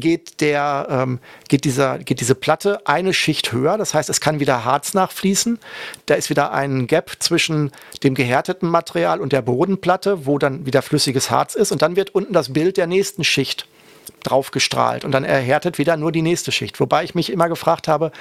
geht, 0.00 0.40
der, 0.40 0.86
ähm, 0.90 1.18
geht, 1.48 1.64
dieser, 1.64 1.98
geht 1.98 2.20
diese 2.20 2.34
Platte 2.34 2.86
eine 2.86 3.12
Schicht 3.12 3.52
höher. 3.52 3.78
Das 3.78 3.94
heißt, 3.94 4.08
es 4.10 4.20
kann 4.20 4.40
wieder 4.40 4.64
Harz 4.64 4.94
nachfließen. 4.94 5.58
Da 6.06 6.14
ist 6.14 6.30
wieder 6.30 6.52
ein 6.52 6.86
Gap 6.86 7.12
zwischen 7.18 7.72
dem 8.02 8.14
gehärteten 8.14 8.68
Material 8.68 9.20
und 9.20 9.32
der 9.32 9.42
Bodenplatte, 9.42 10.26
wo 10.26 10.38
dann 10.38 10.66
wieder 10.66 10.82
flüssiges 10.82 11.30
Harz 11.30 11.54
ist. 11.54 11.72
Und 11.72 11.82
dann 11.82 11.96
wird 11.96 12.14
unten 12.14 12.32
das 12.32 12.52
Bild 12.52 12.76
der 12.76 12.86
nächsten 12.86 13.24
Schicht 13.24 13.66
drauf 14.22 14.50
gestrahlt 14.50 15.04
und 15.04 15.12
dann 15.12 15.24
erhärtet 15.24 15.78
wieder 15.78 15.96
nur 15.96 16.12
die 16.12 16.22
nächste 16.22 16.52
Schicht. 16.52 16.80
Wobei 16.80 17.04
ich 17.04 17.14
mich 17.14 17.30
immer 17.30 17.48
gefragt 17.48 17.88
habe, 17.88 18.12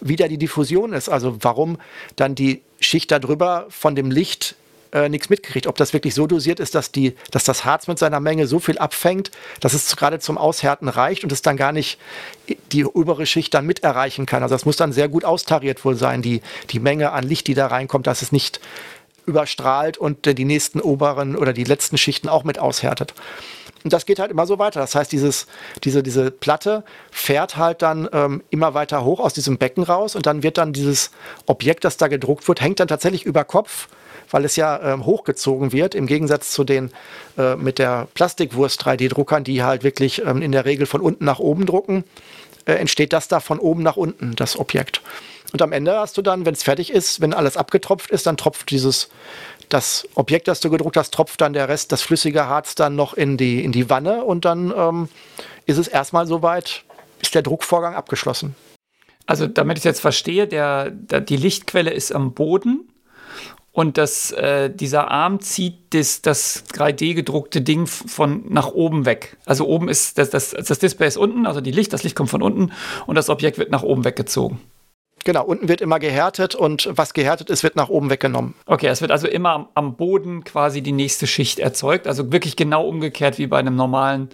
wie 0.00 0.16
da 0.16 0.28
die 0.28 0.38
Diffusion 0.38 0.92
ist, 0.92 1.08
also 1.08 1.38
warum 1.40 1.78
dann 2.16 2.34
die 2.34 2.62
Schicht 2.80 3.10
darüber 3.10 3.66
von 3.68 3.94
dem 3.94 4.10
Licht 4.10 4.56
äh, 4.92 5.08
nichts 5.08 5.30
mitkriegt. 5.30 5.66
Ob 5.66 5.76
das 5.76 5.92
wirklich 5.92 6.14
so 6.14 6.26
dosiert 6.26 6.60
ist, 6.60 6.74
dass, 6.74 6.92
die, 6.92 7.16
dass 7.30 7.44
das 7.44 7.64
Harz 7.64 7.88
mit 7.88 7.98
seiner 7.98 8.20
Menge 8.20 8.46
so 8.46 8.58
viel 8.58 8.78
abfängt, 8.78 9.30
dass 9.60 9.72
es 9.72 9.96
gerade 9.96 10.18
zum 10.18 10.36
Aushärten 10.36 10.88
reicht 10.88 11.24
und 11.24 11.32
es 11.32 11.42
dann 11.42 11.56
gar 11.56 11.72
nicht 11.72 11.98
die 12.72 12.84
obere 12.84 13.24
Schicht 13.26 13.54
dann 13.54 13.66
mit 13.66 13.82
erreichen 13.82 14.26
kann. 14.26 14.42
Also 14.42 14.54
das 14.54 14.66
muss 14.66 14.76
dann 14.76 14.92
sehr 14.92 15.08
gut 15.08 15.24
austariert 15.24 15.84
wohl 15.84 15.96
sein, 15.96 16.22
die, 16.22 16.42
die 16.70 16.78
Menge 16.78 17.12
an 17.12 17.24
Licht, 17.24 17.46
die 17.46 17.54
da 17.54 17.68
reinkommt, 17.68 18.06
dass 18.06 18.22
es 18.22 18.32
nicht 18.32 18.60
überstrahlt 19.24 19.98
und 19.98 20.26
die 20.26 20.44
nächsten 20.44 20.80
oberen 20.80 21.36
oder 21.36 21.52
die 21.52 21.64
letzten 21.64 21.96
Schichten 21.96 22.28
auch 22.28 22.44
mit 22.44 22.58
aushärtet. 22.58 23.14
Und 23.84 23.92
das 23.92 24.06
geht 24.06 24.18
halt 24.18 24.30
immer 24.30 24.46
so 24.46 24.58
weiter. 24.58 24.80
Das 24.80 24.94
heißt, 24.94 25.10
dieses, 25.12 25.46
diese, 25.84 26.02
diese 26.02 26.30
Platte 26.30 26.84
fährt 27.10 27.56
halt 27.56 27.82
dann 27.82 28.08
ähm, 28.12 28.42
immer 28.50 28.74
weiter 28.74 29.04
hoch 29.04 29.20
aus 29.20 29.34
diesem 29.34 29.58
Becken 29.58 29.82
raus 29.82 30.14
und 30.14 30.26
dann 30.26 30.42
wird 30.42 30.58
dann 30.58 30.72
dieses 30.72 31.10
Objekt, 31.46 31.84
das 31.84 31.96
da 31.96 32.08
gedruckt 32.08 32.46
wird, 32.48 32.60
hängt 32.60 32.80
dann 32.80 32.88
tatsächlich 32.88 33.24
über 33.24 33.44
Kopf, 33.44 33.88
weil 34.30 34.44
es 34.44 34.56
ja 34.56 34.80
ähm, 34.82 35.04
hochgezogen 35.04 35.72
wird, 35.72 35.94
im 35.94 36.06
Gegensatz 36.06 36.52
zu 36.52 36.64
den 36.64 36.90
äh, 37.36 37.56
mit 37.56 37.78
der 37.78 38.08
Plastikwurst 38.14 38.82
3D-Druckern, 38.82 39.44
die 39.44 39.62
halt 39.62 39.84
wirklich 39.84 40.24
ähm, 40.24 40.42
in 40.42 40.52
der 40.52 40.64
Regel 40.64 40.86
von 40.86 41.00
unten 41.00 41.24
nach 41.24 41.38
oben 41.38 41.66
drucken, 41.66 42.04
äh, 42.64 42.74
entsteht 42.74 43.12
das 43.12 43.28
da 43.28 43.40
von 43.40 43.58
oben 43.58 43.82
nach 43.82 43.96
unten, 43.96 44.36
das 44.36 44.58
Objekt. 44.58 45.02
Und 45.52 45.60
am 45.60 45.72
Ende 45.72 45.98
hast 45.98 46.16
du 46.16 46.22
dann, 46.22 46.46
wenn 46.46 46.54
es 46.54 46.62
fertig 46.62 46.90
ist, 46.90 47.20
wenn 47.20 47.34
alles 47.34 47.58
abgetropft 47.58 48.10
ist, 48.10 48.26
dann 48.26 48.38
tropft 48.38 48.70
dieses 48.70 49.10
das 49.68 50.08
Objekt, 50.14 50.48
das 50.48 50.60
du 50.60 50.70
gedruckt 50.70 50.96
hast, 50.96 51.12
tropft 51.12 51.40
dann 51.40 51.52
der 51.52 51.68
Rest, 51.68 51.92
das 51.92 52.02
flüssige 52.02 52.46
Harz 52.46 52.74
dann 52.74 52.96
noch 52.96 53.14
in 53.14 53.36
die, 53.36 53.64
in 53.64 53.72
die 53.72 53.90
Wanne 53.90 54.24
und 54.24 54.44
dann 54.44 54.72
ähm, 54.76 55.08
ist 55.66 55.78
es 55.78 55.88
erstmal 55.88 56.26
soweit, 56.26 56.84
ist 57.20 57.34
der 57.34 57.42
Druckvorgang 57.42 57.94
abgeschlossen. 57.94 58.54
Also 59.26 59.46
damit 59.46 59.78
ich 59.78 59.84
jetzt 59.84 60.00
verstehe, 60.00 60.46
der, 60.46 60.90
der 60.90 61.20
die 61.20 61.36
Lichtquelle 61.36 61.90
ist 61.90 62.12
am 62.12 62.34
Boden 62.34 62.88
und 63.72 63.96
das, 63.96 64.32
äh, 64.32 64.68
dieser 64.68 65.10
Arm 65.10 65.40
zieht 65.40 65.94
das, 65.94 66.20
das 66.20 66.64
3D-gedruckte 66.74 67.62
Ding 67.62 67.86
von 67.86 68.44
nach 68.48 68.68
oben 68.68 69.06
weg. 69.06 69.38
Also 69.46 69.66
oben 69.66 69.88
ist 69.88 70.18
das, 70.18 70.28
das, 70.30 70.50
das 70.50 70.78
Display 70.78 71.08
ist 71.08 71.16
unten, 71.16 71.46
also 71.46 71.60
die 71.60 71.70
Licht, 71.70 71.92
das 71.92 72.02
Licht 72.02 72.14
kommt 72.14 72.28
von 72.28 72.42
unten 72.42 72.72
und 73.06 73.14
das 73.14 73.30
Objekt 73.30 73.56
wird 73.56 73.70
nach 73.70 73.82
oben 73.82 74.04
weggezogen. 74.04 74.60
Genau, 75.24 75.44
unten 75.44 75.68
wird 75.68 75.80
immer 75.80 75.98
gehärtet 75.98 76.54
und 76.54 76.88
was 76.92 77.14
gehärtet 77.14 77.50
ist, 77.50 77.62
wird 77.62 77.76
nach 77.76 77.88
oben 77.88 78.10
weggenommen. 78.10 78.54
Okay, 78.66 78.88
es 78.88 79.00
wird 79.00 79.10
also 79.10 79.28
immer 79.28 79.68
am 79.74 79.96
Boden 79.96 80.44
quasi 80.44 80.82
die 80.82 80.92
nächste 80.92 81.26
Schicht 81.26 81.58
erzeugt. 81.58 82.06
Also 82.06 82.32
wirklich 82.32 82.56
genau 82.56 82.86
umgekehrt 82.86 83.38
wie 83.38 83.46
bei 83.46 83.58
einem 83.58 83.76
normalen 83.76 84.30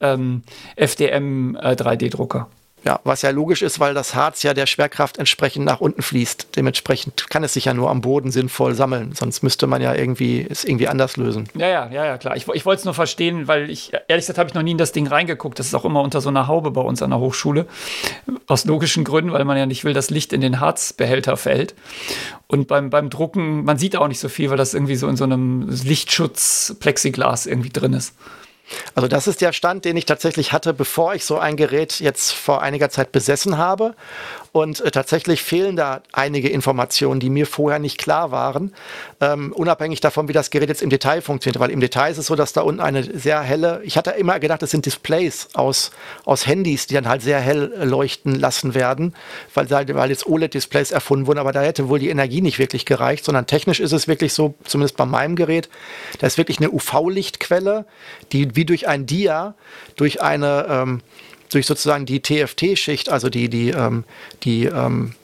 ähm, 0.00 0.42
FDM 0.76 1.56
äh, 1.56 1.72
3D-Drucker. 1.72 2.48
Ja, 2.84 2.98
was 3.04 3.22
ja 3.22 3.30
logisch 3.30 3.62
ist, 3.62 3.78
weil 3.78 3.94
das 3.94 4.16
Harz 4.16 4.42
ja 4.42 4.54
der 4.54 4.66
Schwerkraft 4.66 5.18
entsprechend 5.18 5.64
nach 5.64 5.80
unten 5.80 6.02
fließt. 6.02 6.48
Dementsprechend 6.56 7.30
kann 7.30 7.44
es 7.44 7.54
sich 7.54 7.66
ja 7.66 7.74
nur 7.74 7.90
am 7.90 8.00
Boden 8.00 8.32
sinnvoll 8.32 8.74
sammeln. 8.74 9.12
Sonst 9.12 9.42
müsste 9.42 9.68
man 9.68 9.80
ja 9.80 9.94
irgendwie 9.94 10.44
es 10.48 10.64
irgendwie 10.64 10.88
anders 10.88 11.16
lösen. 11.16 11.48
Ja, 11.54 11.68
ja, 11.68 11.88
ja, 11.92 12.04
ja, 12.04 12.18
klar. 12.18 12.36
Ich, 12.36 12.48
ich 12.48 12.66
wollte 12.66 12.80
es 12.80 12.84
nur 12.84 12.94
verstehen, 12.94 13.46
weil 13.46 13.70
ich, 13.70 13.92
ehrlich 14.08 14.24
gesagt, 14.24 14.38
habe 14.38 14.48
ich 14.48 14.54
noch 14.54 14.62
nie 14.62 14.72
in 14.72 14.78
das 14.78 14.90
Ding 14.90 15.06
reingeguckt. 15.06 15.60
Das 15.60 15.66
ist 15.66 15.74
auch 15.74 15.84
immer 15.84 16.02
unter 16.02 16.20
so 16.20 16.28
einer 16.28 16.48
Haube 16.48 16.72
bei 16.72 16.80
uns 16.80 17.02
an 17.02 17.10
der 17.10 17.20
Hochschule. 17.20 17.66
Aus 18.48 18.64
logischen 18.64 19.04
Gründen, 19.04 19.32
weil 19.32 19.44
man 19.44 19.56
ja 19.56 19.66
nicht 19.66 19.84
will, 19.84 19.92
dass 19.92 20.10
Licht 20.10 20.32
in 20.32 20.40
den 20.40 20.58
Harzbehälter 20.58 21.36
fällt. 21.36 21.76
Und 22.48 22.66
beim, 22.66 22.90
beim 22.90 23.10
Drucken, 23.10 23.64
man 23.64 23.78
sieht 23.78 23.96
auch 23.96 24.08
nicht 24.08 24.18
so 24.18 24.28
viel, 24.28 24.50
weil 24.50 24.56
das 24.56 24.74
irgendwie 24.74 24.96
so 24.96 25.06
in 25.06 25.16
so 25.16 25.24
einem 25.24 25.68
Lichtschutz-Plexiglas 25.68 27.46
irgendwie 27.46 27.70
drin 27.70 27.92
ist. 27.92 28.14
Also 28.94 29.08
das 29.08 29.26
ist 29.26 29.40
der 29.40 29.52
Stand, 29.52 29.84
den 29.84 29.96
ich 29.96 30.06
tatsächlich 30.06 30.52
hatte, 30.52 30.74
bevor 30.74 31.14
ich 31.14 31.24
so 31.24 31.38
ein 31.38 31.56
Gerät 31.56 32.00
jetzt 32.00 32.32
vor 32.32 32.62
einiger 32.62 32.90
Zeit 32.90 33.12
besessen 33.12 33.58
habe. 33.58 33.94
Und 34.52 34.80
äh, 34.80 34.90
tatsächlich 34.90 35.42
fehlen 35.42 35.76
da 35.76 36.02
einige 36.12 36.50
Informationen, 36.50 37.20
die 37.20 37.30
mir 37.30 37.46
vorher 37.46 37.78
nicht 37.78 37.96
klar 37.96 38.30
waren, 38.30 38.74
ähm, 39.22 39.50
unabhängig 39.52 40.00
davon, 40.00 40.28
wie 40.28 40.34
das 40.34 40.50
Gerät 40.50 40.68
jetzt 40.68 40.82
im 40.82 40.90
Detail 40.90 41.22
funktioniert. 41.22 41.58
Weil 41.58 41.70
im 41.70 41.80
Detail 41.80 42.10
ist 42.10 42.18
es 42.18 42.26
so, 42.26 42.36
dass 42.36 42.52
da 42.52 42.60
unten 42.60 42.82
eine 42.82 43.02
sehr 43.02 43.40
helle, 43.40 43.80
ich 43.82 43.96
hatte 43.96 44.10
immer 44.10 44.38
gedacht, 44.40 44.60
das 44.60 44.70
sind 44.70 44.84
Displays 44.84 45.48
aus, 45.54 45.90
aus 46.26 46.46
Handys, 46.46 46.86
die 46.86 46.94
dann 46.94 47.08
halt 47.08 47.22
sehr 47.22 47.40
hell 47.40 47.72
leuchten 47.82 48.38
lassen 48.38 48.74
werden, 48.74 49.14
weil, 49.54 49.70
weil 49.70 50.10
jetzt 50.10 50.26
OLED-Displays 50.26 50.92
erfunden 50.92 51.26
wurden, 51.26 51.38
aber 51.38 51.52
da 51.52 51.62
hätte 51.62 51.88
wohl 51.88 51.98
die 51.98 52.10
Energie 52.10 52.42
nicht 52.42 52.58
wirklich 52.58 52.84
gereicht, 52.84 53.24
sondern 53.24 53.46
technisch 53.46 53.80
ist 53.80 53.92
es 53.92 54.06
wirklich 54.06 54.34
so, 54.34 54.54
zumindest 54.64 54.98
bei 54.98 55.06
meinem 55.06 55.34
Gerät, 55.34 55.70
da 56.18 56.26
ist 56.26 56.36
wirklich 56.36 56.58
eine 56.58 56.70
UV-Lichtquelle, 56.70 57.86
die 58.32 58.54
wie 58.54 58.66
durch 58.66 58.86
ein 58.86 59.06
Dia, 59.06 59.54
durch 59.96 60.20
eine 60.20 60.66
ähm, 60.68 61.00
durch 61.54 61.66
sozusagen 61.66 62.06
die 62.06 62.20
TFT-Schicht, 62.20 63.08
also 63.08 63.28
die, 63.28 63.48
die, 63.48 63.70
ähm, 63.70 64.04
die 64.42 64.64
ähm, 64.66 65.14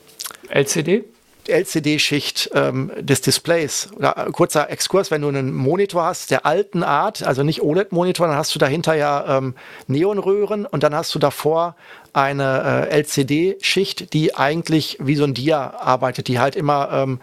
LCD? 0.49 1.03
LCD-Schicht 1.49 2.51
ähm, 2.53 2.91
des 2.99 3.21
Displays. 3.21 3.89
Oder, 3.95 4.27
äh, 4.27 4.31
kurzer 4.31 4.69
Exkurs, 4.69 5.11
wenn 5.11 5.21
du 5.21 5.27
einen 5.27 5.53
Monitor 5.53 6.03
hast 6.03 6.31
der 6.31 6.45
alten 6.45 6.83
Art, 6.83 7.23
also 7.23 7.43
nicht 7.43 7.61
OLED-Monitor, 7.61 8.27
dann 8.27 8.37
hast 8.37 8.53
du 8.55 8.59
dahinter 8.59 8.93
ja 8.93 9.37
ähm, 9.37 9.55
Neonröhren 9.87 10.65
und 10.65 10.83
dann 10.83 10.95
hast 10.95 11.13
du 11.15 11.19
davor 11.19 11.75
eine 12.13 12.87
äh, 12.89 12.99
LCD-Schicht, 13.01 14.13
die 14.13 14.35
eigentlich 14.35 14.97
wie 14.99 15.15
so 15.15 15.23
ein 15.23 15.33
Dia 15.33 15.73
arbeitet, 15.79 16.27
die 16.27 16.39
halt 16.39 16.55
immer 16.55 16.89
ähm, 16.91 17.19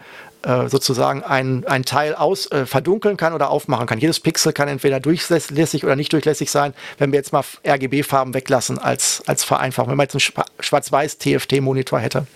äh, 0.47 0.69
sozusagen 0.69 1.23
ein, 1.23 1.65
ein 1.67 1.83
Teil 1.83 2.15
aus, 2.15 2.49
äh, 2.51 2.65
verdunkeln 2.65 3.17
kann 3.17 3.33
oder 3.33 3.49
aufmachen 3.49 3.85
kann. 3.85 3.99
Jedes 3.99 4.21
Pixel 4.21 4.53
kann 4.53 4.69
entweder 4.69 5.01
durchlässig 5.01 5.83
oder 5.83 5.97
nicht 5.97 6.13
durchlässig 6.13 6.49
sein, 6.49 6.73
wenn 6.97 7.11
wir 7.11 7.17
jetzt 7.17 7.33
mal 7.33 7.43
RGB-Farben 7.67 8.33
weglassen 8.33 8.79
als, 8.79 9.23
als 9.27 9.43
Vereinfachung, 9.43 9.89
wenn 9.89 9.97
man 9.97 10.05
jetzt 10.05 10.15
einen 10.15 10.45
schwarz-weiß 10.61 11.17
TFT-Monitor 11.17 11.99
hätte. 11.99 12.27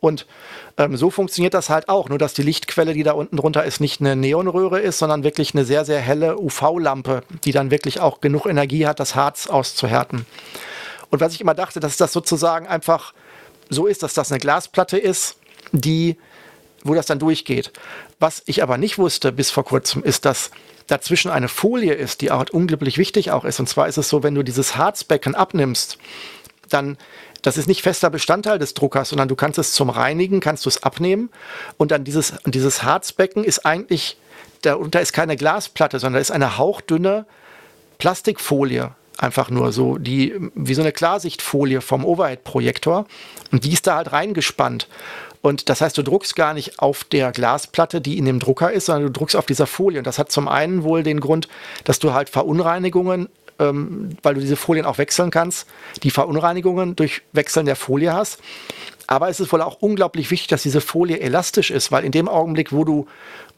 Und 0.00 0.26
ähm, 0.78 0.96
so 0.96 1.10
funktioniert 1.10 1.52
das 1.52 1.68
halt 1.68 1.90
auch, 1.90 2.08
nur 2.08 2.16
dass 2.16 2.32
die 2.32 2.42
Lichtquelle, 2.42 2.94
die 2.94 3.02
da 3.02 3.12
unten 3.12 3.36
drunter 3.36 3.64
ist, 3.64 3.78
nicht 3.78 4.00
eine 4.00 4.16
Neonröhre 4.16 4.80
ist, 4.80 4.98
sondern 4.98 5.22
wirklich 5.22 5.54
eine 5.54 5.66
sehr, 5.66 5.84
sehr 5.84 6.00
helle 6.00 6.38
UV-Lampe, 6.38 7.24
die 7.44 7.52
dann 7.52 7.70
wirklich 7.70 8.00
auch 8.00 8.22
genug 8.22 8.46
Energie 8.46 8.86
hat, 8.86 9.00
das 9.00 9.16
Harz 9.16 9.48
auszuhärten. 9.48 10.24
Und 11.10 11.20
was 11.20 11.34
ich 11.34 11.42
immer 11.42 11.54
dachte, 11.54 11.78
dass 11.78 11.98
das 11.98 12.14
sozusagen 12.14 12.66
einfach 12.66 13.12
so 13.68 13.86
ist, 13.86 14.02
dass 14.02 14.14
das 14.14 14.32
eine 14.32 14.40
Glasplatte 14.40 14.96
ist, 14.96 15.36
die 15.72 16.16
wo 16.84 16.94
das 16.94 17.06
dann 17.06 17.18
durchgeht. 17.18 17.72
Was 18.20 18.42
ich 18.46 18.62
aber 18.62 18.78
nicht 18.78 18.98
wusste 18.98 19.32
bis 19.32 19.50
vor 19.50 19.64
kurzem, 19.64 20.04
ist, 20.04 20.24
dass 20.24 20.50
dazwischen 20.86 21.30
eine 21.30 21.48
Folie 21.48 21.94
ist, 21.94 22.20
die 22.20 22.30
auch 22.30 22.44
unglaublich 22.52 22.98
wichtig 22.98 23.30
auch 23.30 23.44
ist. 23.44 23.58
Und 23.58 23.68
zwar 23.68 23.88
ist 23.88 23.96
es 23.96 24.08
so, 24.08 24.22
wenn 24.22 24.34
du 24.34 24.42
dieses 24.42 24.76
Harzbecken 24.76 25.34
abnimmst, 25.34 25.98
dann 26.68 26.96
das 27.42 27.58
ist 27.58 27.68
nicht 27.68 27.82
fester 27.82 28.08
Bestandteil 28.08 28.58
des 28.58 28.72
Druckers, 28.72 29.10
sondern 29.10 29.28
du 29.28 29.36
kannst 29.36 29.58
es 29.58 29.72
zum 29.72 29.90
Reinigen, 29.90 30.40
kannst 30.40 30.64
du 30.64 30.70
es 30.70 30.82
abnehmen 30.82 31.28
und 31.76 31.90
dann 31.90 32.02
dieses, 32.02 32.32
dieses 32.46 32.82
Harzbecken 32.82 33.44
ist 33.44 33.66
eigentlich, 33.66 34.16
darunter 34.62 35.02
ist 35.02 35.12
keine 35.12 35.36
Glasplatte, 35.36 35.98
sondern 35.98 36.22
ist 36.22 36.30
eine 36.30 36.56
hauchdünne 36.56 37.26
Plastikfolie 37.98 38.92
einfach 39.18 39.50
nur 39.50 39.72
so, 39.72 39.98
die 39.98 40.34
wie 40.54 40.74
so 40.74 40.80
eine 40.80 40.92
Klarsichtfolie 40.92 41.82
vom 41.82 42.06
Overhead-Projektor 42.06 43.06
und 43.52 43.64
die 43.64 43.72
ist 43.72 43.86
da 43.86 43.96
halt 43.96 44.12
reingespannt. 44.12 44.88
Und 45.44 45.68
das 45.68 45.82
heißt, 45.82 45.98
du 45.98 46.02
druckst 46.02 46.36
gar 46.36 46.54
nicht 46.54 46.78
auf 46.78 47.04
der 47.04 47.30
Glasplatte, 47.30 48.00
die 48.00 48.16
in 48.16 48.24
dem 48.24 48.38
Drucker 48.38 48.72
ist, 48.72 48.86
sondern 48.86 49.02
du 49.02 49.10
druckst 49.10 49.36
auf 49.36 49.44
dieser 49.44 49.66
Folie. 49.66 49.98
Und 49.98 50.06
das 50.06 50.18
hat 50.18 50.32
zum 50.32 50.48
einen 50.48 50.84
wohl 50.84 51.02
den 51.02 51.20
Grund, 51.20 51.48
dass 51.84 51.98
du 51.98 52.14
halt 52.14 52.30
Verunreinigungen, 52.30 53.28
ähm, 53.58 54.16
weil 54.22 54.36
du 54.36 54.40
diese 54.40 54.56
Folien 54.56 54.86
auch 54.86 54.96
wechseln 54.96 55.30
kannst, 55.30 55.66
die 56.02 56.10
Verunreinigungen 56.10 56.96
durch 56.96 57.20
Wechseln 57.34 57.66
der 57.66 57.76
Folie 57.76 58.14
hast. 58.14 58.38
Aber 59.06 59.28
es 59.28 59.38
ist 59.38 59.52
wohl 59.52 59.60
auch 59.60 59.82
unglaublich 59.82 60.30
wichtig, 60.30 60.48
dass 60.48 60.62
diese 60.62 60.80
Folie 60.80 61.20
elastisch 61.20 61.70
ist, 61.70 61.92
weil 61.92 62.06
in 62.06 62.12
dem 62.12 62.26
Augenblick, 62.26 62.72
wo 62.72 62.84
du, 62.84 63.06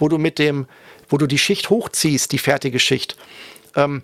wo 0.01 0.09
du 0.09 0.18
mit 0.18 0.40
dem, 0.40 0.66
wo 1.09 1.18
du 1.18 1.29
die 1.29 1.38
Schicht 1.38 1.70
hochziehst, 1.70 2.33
die 2.33 2.38
fertige 2.38 2.81
Schicht, 2.81 3.16
ähm, 3.77 4.03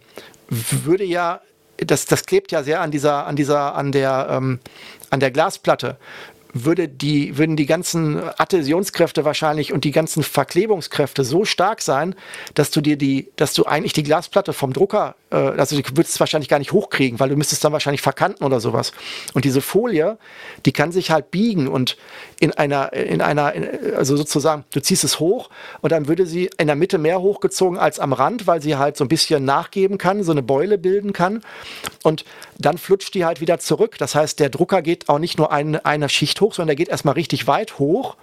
würde 0.49 1.03
ja 1.03 1.41
das, 1.79 2.07
das 2.07 2.27
klebt 2.27 2.53
ja 2.53 2.63
sehr 2.63 2.81
an 2.81 2.91
dieser, 2.91 3.27
an 3.27 3.37
dieser, 3.37 3.75
an 3.75 3.93
der, 3.93 4.29
ähm, 4.31 4.61
an 5.11 5.21
der 5.21 5.31
Glasplatte 5.31 5.97
würde 6.53 6.89
die, 6.89 7.39
würden 7.39 7.57
die 7.57 7.67
ganzen 7.67 8.21
Adhäsionskräfte 8.39 9.25
wahrscheinlich 9.25 9.73
und 9.73 9.85
die 9.85 9.91
ganzen 9.91 10.23
Verklebungskräfte 10.23 11.25
so 11.25 11.45
stark 11.45 11.81
sein, 11.81 12.15
dass 12.55 12.71
du 12.71 12.81
dir 12.81 12.97
die, 12.97 13.31
dass 13.37 13.55
du 13.55 13.65
eigentlich 13.65 13.93
die 13.93 14.03
Glasplatte 14.03 14.53
vom 14.53 14.73
Drucker, 14.73 15.15
äh, 15.31 15.37
also 15.37 15.81
du 15.81 15.83
würdest 15.97 16.15
es 16.15 16.21
wahrscheinlich 16.21 16.49
gar 16.49 16.59
nicht 16.59 16.73
hochkriegen, 16.73 17.21
weil 17.21 17.29
du 17.29 17.37
müsstest 17.37 17.65
dann 17.65 17.73
wahrscheinlich 17.73 18.03
verkanten 18.03 18.45
oder 18.45 18.61
sowas. 18.61 18.93
Und 19.35 19.45
diese 19.45 19.61
Folie, 19.61 20.19
die 20.67 20.73
kann 20.73 20.93
sich 20.93 21.11
halt 21.11 21.31
biegen 21.31 21.69
und 21.69 21.97
in 22.41 22.53
einer, 22.53 22.93
in 22.93 23.21
einer, 23.21 23.53
also 23.97 24.17
sozusagen, 24.17 24.65
du 24.73 24.81
ziehst 24.81 25.05
es 25.05 25.21
hoch 25.21 25.49
und 25.81 25.93
dann 25.93 26.09
würde 26.09 26.27
sie 26.27 26.51
in 26.59 26.67
der 26.67 26.77
Mitte 26.77 26.99
mehr 26.99 27.21
hochgezogen 27.21 27.79
als 27.79 27.99
am 27.99 28.13
Rand, 28.13 28.47
weil 28.47 28.61
sie 28.61 28.77
halt 28.77 28.97
so 28.97 29.05
ein 29.05 29.09
bisschen 29.09 29.45
nachgeben 29.45 29.97
kann, 29.97 30.23
so 30.23 30.33
eine 30.33 30.43
Beule 30.43 30.77
bilden 30.77 31.13
kann. 31.13 31.43
Und 32.03 32.25
dann 32.59 32.79
flutscht 32.79 33.15
die 33.15 33.25
halt 33.25 33.41
wieder 33.41 33.59
zurück. 33.59 33.97
Das 33.99 34.15
heißt, 34.15 34.41
der 34.41 34.51
Drucker 34.51 34.83
geht 34.83 35.09
auch 35.09 35.19
nicht 35.19 35.39
nur 35.39 35.53
eine, 35.53 35.85
eine 35.85 36.09
Schicht 36.09 36.42
hoch, 36.43 36.53
sondern 36.53 36.69
der 36.69 36.77
geht 36.77 36.91
erstmal 36.91 37.15
richtig 37.15 37.47
weit 37.47 37.79
hoch, 37.79 38.17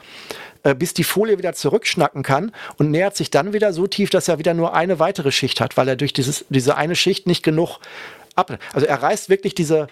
äh, 0.64 0.76
bis 0.76 0.94
die 0.94 1.04
Folie 1.04 1.40
wieder 1.40 1.54
zurückschnacken 1.54 2.22
kann 2.22 2.52
und 2.78 2.92
nähert 2.92 3.16
sich 3.16 3.32
dann 3.32 3.54
wieder 3.54 3.74
so 3.74 3.88
tief, 3.88 4.12
dass 4.12 4.28
er 4.28 4.38
wieder 4.38 4.54
nur 4.54 4.76
eine 4.76 5.00
weitere 5.00 5.32
Schicht 5.32 5.60
hat, 5.60 5.78
weil 5.78 5.88
er 5.88 5.96
durch 5.96 6.14
dieses, 6.14 6.46
diese 6.50 6.76
eine 6.76 6.96
Schicht 6.96 7.26
nicht 7.26 7.42
genug 7.42 7.80
ab. 8.36 8.60
Also 8.74 8.86
er 8.86 9.02
reißt 9.02 9.30
wirklich 9.30 9.56
diese, 9.56 9.88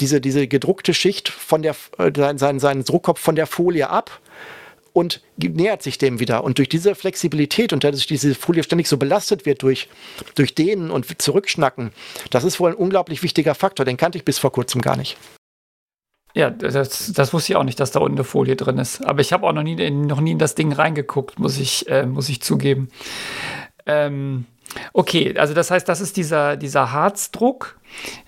diese, 0.00 0.20
diese 0.20 0.46
gedruckte 0.46 0.94
Schicht 0.94 1.28
von 1.28 1.62
der, 1.62 1.74
äh, 1.98 2.12
seinen, 2.36 2.60
seinen 2.60 2.84
Druckkopf 2.84 3.20
von 3.20 3.34
der 3.34 3.46
Folie 3.46 3.90
ab 3.90 4.20
und 4.92 5.22
nähert 5.36 5.82
sich 5.82 5.98
dem 5.98 6.20
wieder. 6.20 6.44
Und 6.44 6.58
durch 6.58 6.68
diese 6.68 6.94
Flexibilität 6.94 7.72
und 7.72 7.84
dass 7.84 8.06
diese 8.06 8.34
Folie 8.34 8.62
ständig 8.62 8.88
so 8.88 8.96
belastet 8.96 9.46
wird 9.46 9.62
durch, 9.62 9.88
durch 10.34 10.54
Dehnen 10.54 10.90
und 10.90 11.20
Zurückschnacken, 11.20 11.92
das 12.30 12.44
ist 12.44 12.60
wohl 12.60 12.70
ein 12.70 12.76
unglaublich 12.76 13.22
wichtiger 13.22 13.54
Faktor. 13.54 13.86
Den 13.86 13.96
kannte 13.96 14.18
ich 14.18 14.24
bis 14.24 14.38
vor 14.38 14.52
kurzem 14.52 14.80
gar 14.80 14.96
nicht. 14.96 15.16
Ja, 16.34 16.50
das, 16.50 17.12
das 17.12 17.32
wusste 17.32 17.52
ich 17.52 17.56
auch 17.56 17.64
nicht, 17.64 17.78
dass 17.78 17.90
da 17.90 18.00
unten 18.00 18.16
eine 18.16 18.24
Folie 18.24 18.56
drin 18.56 18.78
ist. 18.78 19.04
Aber 19.04 19.20
ich 19.20 19.32
habe 19.32 19.46
auch 19.46 19.52
noch 19.52 19.62
nie, 19.62 19.90
noch 19.90 20.20
nie 20.20 20.32
in 20.32 20.38
das 20.38 20.54
Ding 20.54 20.72
reingeguckt, 20.72 21.38
muss 21.38 21.58
ich, 21.58 21.88
äh, 21.88 22.06
muss 22.06 22.28
ich 22.28 22.42
zugeben. 22.42 22.88
Ähm, 23.84 24.46
okay, 24.94 25.36
also 25.36 25.52
das 25.52 25.70
heißt, 25.70 25.86
das 25.88 26.00
ist 26.00 26.16
dieser, 26.16 26.56
dieser 26.56 26.92
Harzdruck. 26.92 27.78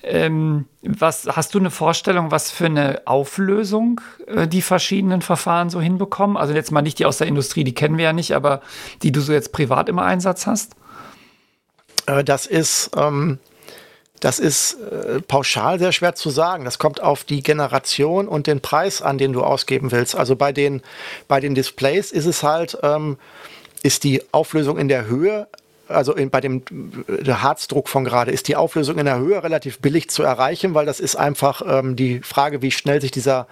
Ähm, 0.03 0.67
was, 0.83 1.27
hast 1.27 1.55
du 1.55 1.59
eine 1.59 1.71
Vorstellung, 1.71 2.31
was 2.31 2.51
für 2.51 2.67
eine 2.67 3.03
Auflösung 3.07 4.03
äh, 4.27 4.47
die 4.47 4.61
verschiedenen 4.61 5.23
Verfahren 5.23 5.71
so 5.71 5.81
hinbekommen? 5.81 6.37
Also 6.37 6.53
jetzt 6.53 6.73
mal 6.73 6.83
nicht 6.83 6.99
die 6.99 7.07
aus 7.07 7.19
der 7.19 7.27
Industrie, 7.27 7.65
die 7.65 7.75
kennen 7.75 7.97
wir 7.97 8.05
ja 8.05 8.13
nicht, 8.13 8.33
aber 8.33 8.61
die 9.03 9.13
du 9.13 9.21
so 9.21 9.33
jetzt 9.33 9.53
privat 9.53 9.89
im 9.89 9.99
Einsatz 9.99 10.47
hast? 10.47 10.77
Äh, 12.07 12.23
das 12.23 12.45
ist, 12.45 12.91
ähm, 12.97 13.39
das 14.25 14.39
ist 14.39 14.79
äh, 14.81 15.21
pauschal 15.21 15.79
sehr 15.79 15.93
schwer 15.93 16.15
zu 16.15 16.31
sagen. 16.31 16.65
Das 16.65 16.79
kommt 16.79 17.03
auf 17.03 17.25
die 17.25 17.43
Generation 17.43 18.27
und 18.27 18.47
den 18.47 18.63
Preis 18.63 19.03
an, 19.03 19.19
den 19.19 19.35
du 19.35 19.43
ausgeben 19.43 19.93
willst. 19.93 20.17
Also 20.17 20.35
bei 20.35 20.51
den, 20.51 20.81
bei 21.29 21.41
den 21.41 21.55
Displays 21.55 22.11
ist 22.11 22.25
es 22.25 22.43
halt, 22.43 22.79
ähm, 22.83 23.19
ist 23.83 24.03
die 24.03 24.23
Auflösung 24.33 24.79
in 24.79 24.89
der 24.89 25.07
Höhe 25.07 25.47
also 25.87 26.15
in, 26.15 26.31
bei 26.31 26.41
dem 26.41 26.63
der 27.07 27.43
Harzdruck 27.43 27.91
von 27.91 28.07
gerade, 28.07 28.31
ist 28.31 28.49
die 28.49 28.57
Auflösung 28.57 28.97
in 28.97 29.05
der 29.05 29.19
Höhe 29.19 29.43
relativ 29.43 29.81
billig 29.81 30.09
zu 30.09 30.23
erreichen, 30.23 30.73
weil 30.73 30.87
das 30.87 30.99
ist 30.99 31.15
einfach 31.15 31.61
ähm, 31.67 31.95
die 31.95 32.21
Frage, 32.21 32.63
wie 32.63 32.71
schnell 32.71 33.03
sich 33.03 33.11
dieser 33.11 33.47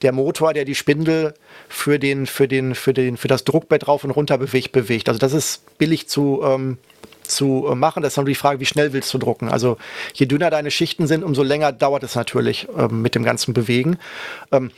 der 0.00 0.12
Motor, 0.12 0.54
der 0.54 0.64
die 0.64 0.74
Spindel 0.74 1.34
für 1.68 1.98
den 1.98 2.26
für 2.26 2.48
den 2.48 2.74
für 2.74 2.94
den 2.94 3.18
für 3.18 3.28
das 3.28 3.44
Druckbett 3.44 3.86
rauf 3.86 4.02
und 4.02 4.12
runter 4.12 4.38
bewegt 4.38 4.72
bewegt. 4.72 5.10
Also 5.10 5.18
das 5.18 5.34
ist 5.34 5.76
billig 5.76 6.08
zu 6.08 6.40
ähm, 6.42 6.78
zu 7.24 7.66
äh, 7.70 7.74
machen. 7.74 8.02
Das 8.02 8.12
ist 8.12 8.16
nur 8.16 8.26
die 8.26 8.34
Frage, 8.34 8.60
wie 8.60 8.66
schnell 8.66 8.92
willst 8.92 9.12
du 9.14 9.18
drucken. 9.18 9.48
Also 9.48 9.76
je 10.14 10.26
dünner 10.26 10.50
deine 10.50 10.70
Schichten 10.70 11.06
sind, 11.06 11.24
umso 11.24 11.42
länger 11.42 11.72
dauert 11.72 12.02
es 12.02 12.14
natürlich 12.14 12.68
ähm, 12.76 13.02
mit 13.02 13.14
dem 13.14 13.24
ganzen 13.24 13.54
Bewegen. 13.54 13.98
Ähm, 14.52 14.70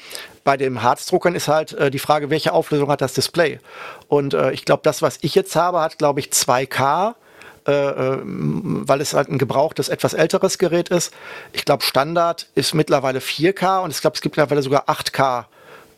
bei 0.44 0.56
dem 0.56 0.82
Harzdruckern 0.82 1.34
ist 1.34 1.48
halt 1.48 1.72
äh, 1.74 1.90
die 1.90 1.98
Frage, 1.98 2.30
welche 2.30 2.52
Auflösung 2.52 2.88
hat 2.90 3.00
das 3.00 3.14
Display? 3.14 3.58
Und 4.08 4.34
äh, 4.34 4.52
ich 4.52 4.64
glaube, 4.64 4.82
das, 4.84 5.02
was 5.02 5.18
ich 5.22 5.34
jetzt 5.34 5.56
habe, 5.56 5.80
hat, 5.80 5.98
glaube 5.98 6.20
ich, 6.20 6.28
2K. 6.28 7.14
Äh, 7.66 7.72
äh, 7.72 8.18
weil 8.22 9.00
es 9.00 9.12
halt 9.12 9.28
ein 9.28 9.38
gebrauchtes, 9.38 9.88
etwas 9.88 10.14
älteres 10.14 10.58
Gerät 10.58 10.88
ist. 10.88 11.12
Ich 11.52 11.64
glaube, 11.64 11.82
Standard 11.82 12.46
ist 12.54 12.74
mittlerweile 12.74 13.18
4K 13.18 13.82
und 13.82 13.90
ich 13.90 14.00
glaube, 14.00 14.14
es 14.14 14.20
gibt 14.20 14.36
mittlerweile 14.36 14.62
sogar 14.62 14.88
8K 14.88 15.46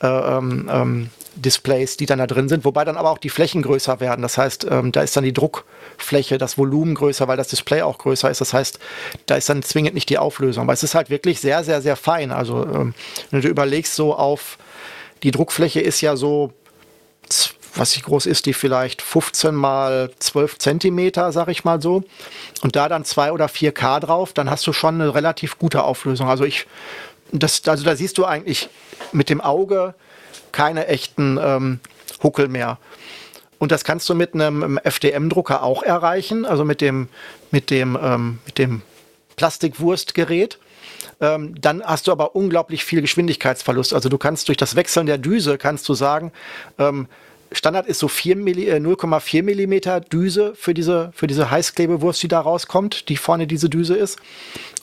äh, 0.02 0.06
ähm, 0.06 0.70
ähm, 0.72 1.10
Displays, 1.42 1.96
die 1.96 2.06
dann 2.06 2.18
da 2.18 2.26
drin 2.26 2.48
sind, 2.48 2.64
wobei 2.64 2.84
dann 2.84 2.96
aber 2.96 3.10
auch 3.10 3.18
die 3.18 3.30
Flächen 3.30 3.62
größer 3.62 4.00
werden. 4.00 4.22
Das 4.22 4.38
heißt, 4.38 4.66
ähm, 4.70 4.92
da 4.92 5.02
ist 5.02 5.16
dann 5.16 5.24
die 5.24 5.32
Druckfläche, 5.32 6.38
das 6.38 6.58
Volumen 6.58 6.94
größer, 6.94 7.28
weil 7.28 7.36
das 7.36 7.48
Display 7.48 7.82
auch 7.82 7.98
größer 7.98 8.30
ist. 8.30 8.40
Das 8.40 8.52
heißt, 8.52 8.78
da 9.26 9.36
ist 9.36 9.48
dann 9.48 9.62
zwingend 9.62 9.94
nicht 9.94 10.08
die 10.08 10.18
Auflösung. 10.18 10.64
Aber 10.64 10.72
es 10.72 10.82
ist 10.82 10.94
halt 10.94 11.10
wirklich 11.10 11.40
sehr, 11.40 11.64
sehr, 11.64 11.80
sehr 11.80 11.96
fein. 11.96 12.32
Also 12.32 12.64
ähm, 12.64 12.94
wenn 13.30 13.40
du 13.40 13.48
überlegst, 13.48 13.94
so 13.94 14.14
auf 14.14 14.58
die 15.22 15.30
Druckfläche 15.30 15.80
ist 15.80 16.00
ja 16.00 16.16
so, 16.16 16.52
was 17.74 17.96
wie 17.96 18.00
groß 18.00 18.26
ist 18.26 18.46
die 18.46 18.54
vielleicht 18.54 19.02
15 19.02 19.54
mal 19.54 20.10
12 20.18 20.58
Zentimeter, 20.58 21.32
sag 21.32 21.48
ich 21.48 21.64
mal 21.64 21.80
so. 21.80 22.02
Und 22.62 22.76
da 22.76 22.88
dann 22.88 23.04
2 23.04 23.32
oder 23.32 23.46
4K 23.46 24.00
drauf, 24.00 24.32
dann 24.32 24.50
hast 24.50 24.66
du 24.66 24.72
schon 24.72 25.00
eine 25.00 25.14
relativ 25.14 25.58
gute 25.58 25.84
Auflösung. 25.84 26.28
Also 26.28 26.44
ich, 26.44 26.66
das, 27.32 27.62
also 27.66 27.84
da 27.84 27.94
siehst 27.96 28.18
du 28.18 28.24
eigentlich 28.24 28.68
mit 29.12 29.30
dem 29.30 29.40
Auge 29.40 29.94
keine 30.52 30.86
echten 30.86 31.38
ähm, 31.40 31.80
Huckel 32.22 32.48
mehr. 32.48 32.78
Und 33.58 33.72
das 33.72 33.84
kannst 33.84 34.08
du 34.08 34.14
mit 34.14 34.34
einem 34.34 34.78
FDM-Drucker 34.78 35.62
auch 35.62 35.82
erreichen, 35.82 36.44
also 36.44 36.64
mit 36.64 36.80
dem, 36.80 37.08
mit 37.50 37.70
dem, 37.70 37.98
ähm, 38.00 38.38
mit 38.46 38.58
dem 38.58 38.82
Plastikwurstgerät. 39.36 40.58
Ähm, 41.20 41.60
dann 41.60 41.82
hast 41.82 42.06
du 42.06 42.12
aber 42.12 42.36
unglaublich 42.36 42.84
viel 42.84 43.00
Geschwindigkeitsverlust. 43.00 43.92
Also 43.92 44.08
du 44.08 44.18
kannst 44.18 44.48
durch 44.48 44.56
das 44.56 44.76
Wechseln 44.76 45.06
der 45.06 45.18
Düse, 45.18 45.58
kannst 45.58 45.88
du 45.88 45.94
sagen, 45.94 46.32
ähm, 46.78 47.08
Standard 47.52 47.86
ist 47.86 47.98
so 47.98 48.06
0,4 48.08 49.42
Millimeter 49.42 50.00
Düse 50.00 50.52
für 50.54 50.74
diese, 50.74 51.10
für 51.14 51.26
diese 51.26 51.50
Heißklebewurst, 51.50 52.22
die 52.22 52.28
da 52.28 52.40
rauskommt, 52.40 53.08
die 53.08 53.16
vorne 53.16 53.46
diese 53.46 53.70
Düse 53.70 53.96
ist. 53.96 54.18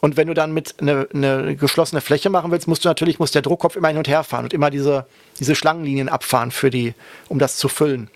Und 0.01 0.17
wenn 0.17 0.27
du 0.27 0.33
dann 0.33 0.51
mit 0.51 0.75
eine, 0.79 1.07
eine 1.13 1.55
geschlossene 1.55 2.01
Fläche 2.01 2.29
machen 2.29 2.51
willst, 2.51 2.67
musst 2.67 2.83
du 2.83 2.89
natürlich, 2.89 3.19
muss 3.19 3.31
der 3.31 3.41
Druckkopf 3.41 3.75
immer 3.75 3.89
hin 3.89 3.97
und 3.97 4.07
her 4.07 4.23
fahren 4.23 4.45
und 4.45 4.53
immer 4.53 4.71
diese, 4.71 5.05
diese 5.39 5.55
Schlangenlinien 5.55 6.09
abfahren 6.09 6.51
für 6.51 6.69
die, 6.69 6.93
um 7.27 7.39
das 7.39 7.57
zu 7.57 7.69
füllen. 7.69 8.09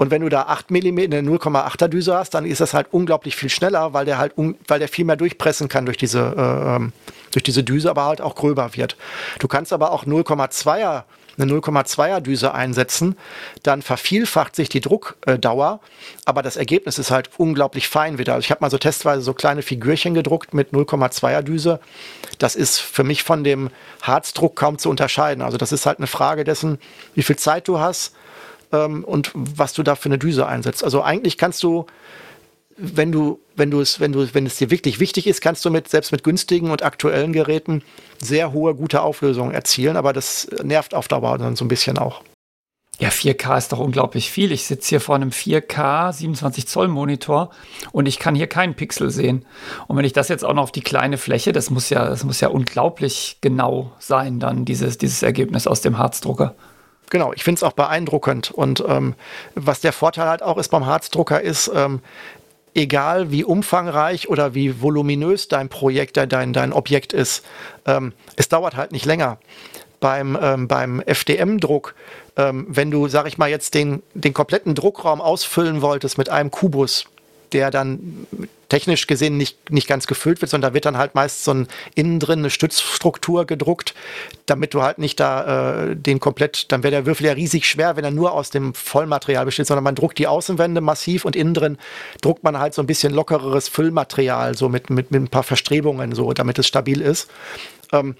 Und 0.00 0.10
wenn 0.10 0.22
du 0.22 0.30
da 0.30 0.44
8 0.44 0.70
mm, 0.70 0.98
eine 0.98 1.20
0,8er 1.20 1.88
Düse 1.88 2.14
hast, 2.14 2.32
dann 2.32 2.46
ist 2.46 2.62
das 2.62 2.72
halt 2.72 2.86
unglaublich 2.90 3.36
viel 3.36 3.50
schneller, 3.50 3.92
weil 3.92 4.06
der 4.06 4.16
halt, 4.16 4.32
weil 4.66 4.78
der 4.78 4.88
viel 4.88 5.04
mehr 5.04 5.16
durchpressen 5.16 5.68
kann 5.68 5.84
durch 5.84 5.98
diese, 5.98 6.20
äh, 6.20 6.90
durch 7.32 7.42
diese 7.42 7.62
Düse, 7.62 7.90
aber 7.90 8.04
halt 8.04 8.22
auch 8.22 8.34
gröber 8.34 8.74
wird. 8.76 8.96
Du 9.40 9.48
kannst 9.48 9.74
aber 9.74 9.92
auch 9.92 10.06
0,2er 10.06 11.04
eine 11.40 11.52
0,2er 11.52 12.20
Düse 12.20 12.54
einsetzen, 12.54 13.16
dann 13.62 13.82
vervielfacht 13.82 14.56
sich 14.56 14.68
die 14.68 14.80
Druckdauer, 14.80 15.80
aber 16.24 16.42
das 16.42 16.56
Ergebnis 16.56 16.98
ist 16.98 17.10
halt 17.10 17.30
unglaublich 17.38 17.88
fein 17.88 18.18
wieder. 18.18 18.34
Also 18.34 18.44
ich 18.44 18.50
habe 18.50 18.60
mal 18.62 18.70
so 18.70 18.78
testweise 18.78 19.22
so 19.22 19.34
kleine 19.34 19.62
Figürchen 19.62 20.14
gedruckt 20.14 20.54
mit 20.54 20.72
0,2er 20.72 21.42
Düse. 21.42 21.80
Das 22.38 22.56
ist 22.56 22.78
für 22.78 23.04
mich 23.04 23.22
von 23.22 23.44
dem 23.44 23.70
Harzdruck 24.02 24.56
kaum 24.56 24.78
zu 24.78 24.90
unterscheiden. 24.90 25.42
Also 25.42 25.58
das 25.58 25.72
ist 25.72 25.86
halt 25.86 25.98
eine 25.98 26.06
Frage 26.06 26.44
dessen, 26.44 26.78
wie 27.14 27.22
viel 27.22 27.36
Zeit 27.36 27.68
du 27.68 27.78
hast 27.78 28.14
ähm, 28.72 29.04
und 29.04 29.30
was 29.34 29.72
du 29.72 29.82
da 29.82 29.94
für 29.94 30.08
eine 30.08 30.18
Düse 30.18 30.46
einsetzt. 30.46 30.84
Also 30.84 31.02
eigentlich 31.02 31.38
kannst 31.38 31.62
du 31.62 31.86
wenn 32.80 33.12
du, 33.12 33.40
wenn 33.56 33.70
du 33.70 33.80
es, 33.80 34.00
wenn 34.00 34.12
du, 34.12 34.26
wenn 34.32 34.46
es 34.46 34.56
dir 34.56 34.70
wirklich 34.70 35.00
wichtig 35.00 35.26
ist, 35.26 35.40
kannst 35.40 35.64
du 35.64 35.70
mit, 35.70 35.88
selbst 35.88 36.12
mit 36.12 36.24
günstigen 36.24 36.70
und 36.70 36.82
aktuellen 36.82 37.32
Geräten 37.32 37.82
sehr 38.20 38.52
hohe, 38.52 38.74
gute 38.74 39.02
Auflösungen 39.02 39.52
erzielen, 39.52 39.96
aber 39.96 40.12
das 40.12 40.48
nervt 40.62 40.94
auf 40.94 41.08
Dauer 41.08 41.38
dann 41.38 41.56
so 41.56 41.64
ein 41.64 41.68
bisschen 41.68 41.98
auch. 41.98 42.22
Ja, 42.98 43.08
4K 43.08 43.56
ist 43.56 43.72
doch 43.72 43.78
unglaublich 43.78 44.30
viel. 44.30 44.52
Ich 44.52 44.66
sitze 44.66 44.90
hier 44.90 45.00
vor 45.00 45.14
einem 45.14 45.30
4K 45.30 46.12
27 46.12 46.68
Zoll 46.68 46.88
Monitor 46.88 47.48
und 47.92 48.04
ich 48.04 48.18
kann 48.18 48.34
hier 48.34 48.46
keinen 48.46 48.74
Pixel 48.74 49.10
sehen. 49.10 49.46
Und 49.86 49.96
wenn 49.96 50.04
ich 50.04 50.12
das 50.12 50.28
jetzt 50.28 50.44
auch 50.44 50.52
noch 50.52 50.64
auf 50.64 50.72
die 50.72 50.82
kleine 50.82 51.16
Fläche, 51.16 51.52
das 51.52 51.70
muss 51.70 51.88
ja, 51.88 52.04
das 52.04 52.24
muss 52.24 52.40
ja 52.40 52.48
unglaublich 52.48 53.38
genau 53.40 53.92
sein, 53.98 54.38
dann 54.38 54.66
dieses, 54.66 54.98
dieses 54.98 55.22
Ergebnis 55.22 55.66
aus 55.66 55.80
dem 55.80 55.96
Harzdrucker. 55.96 56.54
Genau, 57.08 57.32
ich 57.32 57.42
finde 57.42 57.58
es 57.58 57.62
auch 57.62 57.72
beeindruckend. 57.72 58.50
Und 58.50 58.84
ähm, 58.86 59.14
was 59.54 59.80
der 59.80 59.94
Vorteil 59.94 60.28
halt 60.28 60.42
auch 60.42 60.58
ist 60.58 60.68
beim 60.68 60.84
Harzdrucker 60.84 61.40
ist, 61.40 61.70
ähm, 61.74 62.00
egal 62.74 63.30
wie 63.30 63.44
umfangreich 63.44 64.28
oder 64.28 64.54
wie 64.54 64.80
voluminös 64.80 65.48
dein 65.48 65.68
Projekt, 65.68 66.16
dein, 66.16 66.52
dein 66.52 66.72
Objekt 66.72 67.12
ist, 67.12 67.44
ähm, 67.86 68.12
es 68.36 68.48
dauert 68.48 68.76
halt 68.76 68.92
nicht 68.92 69.04
länger. 69.04 69.38
Beim, 70.00 70.38
ähm, 70.40 70.66
beim 70.66 71.00
FDM-Druck, 71.04 71.94
ähm, 72.36 72.66
wenn 72.68 72.90
du, 72.90 73.08
sag 73.08 73.26
ich 73.26 73.36
mal, 73.36 73.50
jetzt 73.50 73.74
den, 73.74 74.02
den 74.14 74.32
kompletten 74.32 74.74
Druckraum 74.74 75.20
ausfüllen 75.20 75.82
wolltest 75.82 76.16
mit 76.16 76.30
einem 76.30 76.50
Kubus, 76.50 77.06
der 77.52 77.70
dann 77.70 78.26
technisch 78.68 79.06
gesehen 79.06 79.36
nicht, 79.36 79.70
nicht 79.70 79.88
ganz 79.88 80.06
gefüllt 80.06 80.40
wird, 80.40 80.50
sondern 80.50 80.70
da 80.70 80.74
wird 80.74 80.84
dann 80.86 80.96
halt 80.96 81.14
meist 81.14 81.44
so 81.44 81.52
ein 81.52 81.68
innen 81.94 82.20
drin 82.20 82.38
eine 82.38 82.50
Stützstruktur 82.50 83.44
gedruckt, 83.44 83.94
damit 84.46 84.72
du 84.72 84.82
halt 84.82 84.98
nicht 84.98 85.20
da 85.20 85.88
äh, 85.88 85.96
den 85.96 86.20
komplett, 86.20 86.72
dann 86.72 86.82
wäre 86.82 86.92
der 86.92 87.06
Würfel 87.06 87.26
ja 87.26 87.32
riesig 87.32 87.66
schwer, 87.66 87.96
wenn 87.96 88.04
er 88.04 88.10
nur 88.10 88.32
aus 88.32 88.50
dem 88.50 88.72
Vollmaterial 88.72 89.44
besteht, 89.44 89.66
sondern 89.66 89.84
man 89.84 89.96
druckt 89.96 90.18
die 90.18 90.26
Außenwände 90.26 90.80
massiv 90.80 91.24
und 91.24 91.36
innen 91.36 91.54
drin 91.54 91.78
druckt 92.22 92.44
man 92.44 92.58
halt 92.58 92.72
so 92.72 92.82
ein 92.82 92.86
bisschen 92.86 93.12
lockereres 93.12 93.68
Füllmaterial, 93.68 94.56
so 94.56 94.68
mit, 94.68 94.88
mit, 94.88 95.10
mit 95.10 95.22
ein 95.22 95.28
paar 95.28 95.42
Verstrebungen, 95.42 96.14
so, 96.14 96.32
damit 96.32 96.58
es 96.58 96.66
stabil 96.66 97.00
ist. 97.00 97.28
Ähm, 97.92 98.14